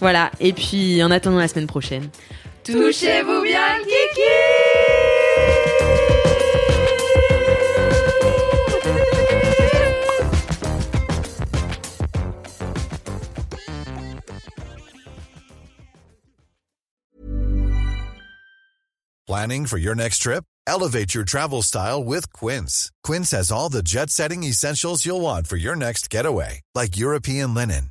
Voilà, 0.00 0.30
et 0.40 0.52
puis 0.52 1.02
en 1.02 1.10
attendant 1.10 1.38
la 1.38 1.48
semaine 1.48 1.66
prochaine, 1.66 2.08
touchez-vous 2.66 3.42
bien 3.42 3.78
le 3.78 3.86
Planning 19.26 19.66
for 19.66 19.76
your 19.76 19.94
next 19.94 20.18
trip? 20.18 20.44
Elevate 20.68 21.14
your 21.14 21.24
travel 21.24 21.62
style 21.62 22.02
with 22.02 22.32
Quince. 22.32 22.90
Quince 23.02 23.32
has 23.32 23.50
all 23.50 23.68
the 23.68 23.82
jet 23.82 24.10
setting 24.10 24.44
essentials 24.44 25.04
you'll 25.04 25.20
want 25.20 25.46
for 25.46 25.56
your 25.56 25.76
next 25.76 26.10
getaway, 26.10 26.60
like 26.74 26.96
European 26.96 27.52
linen, 27.52 27.90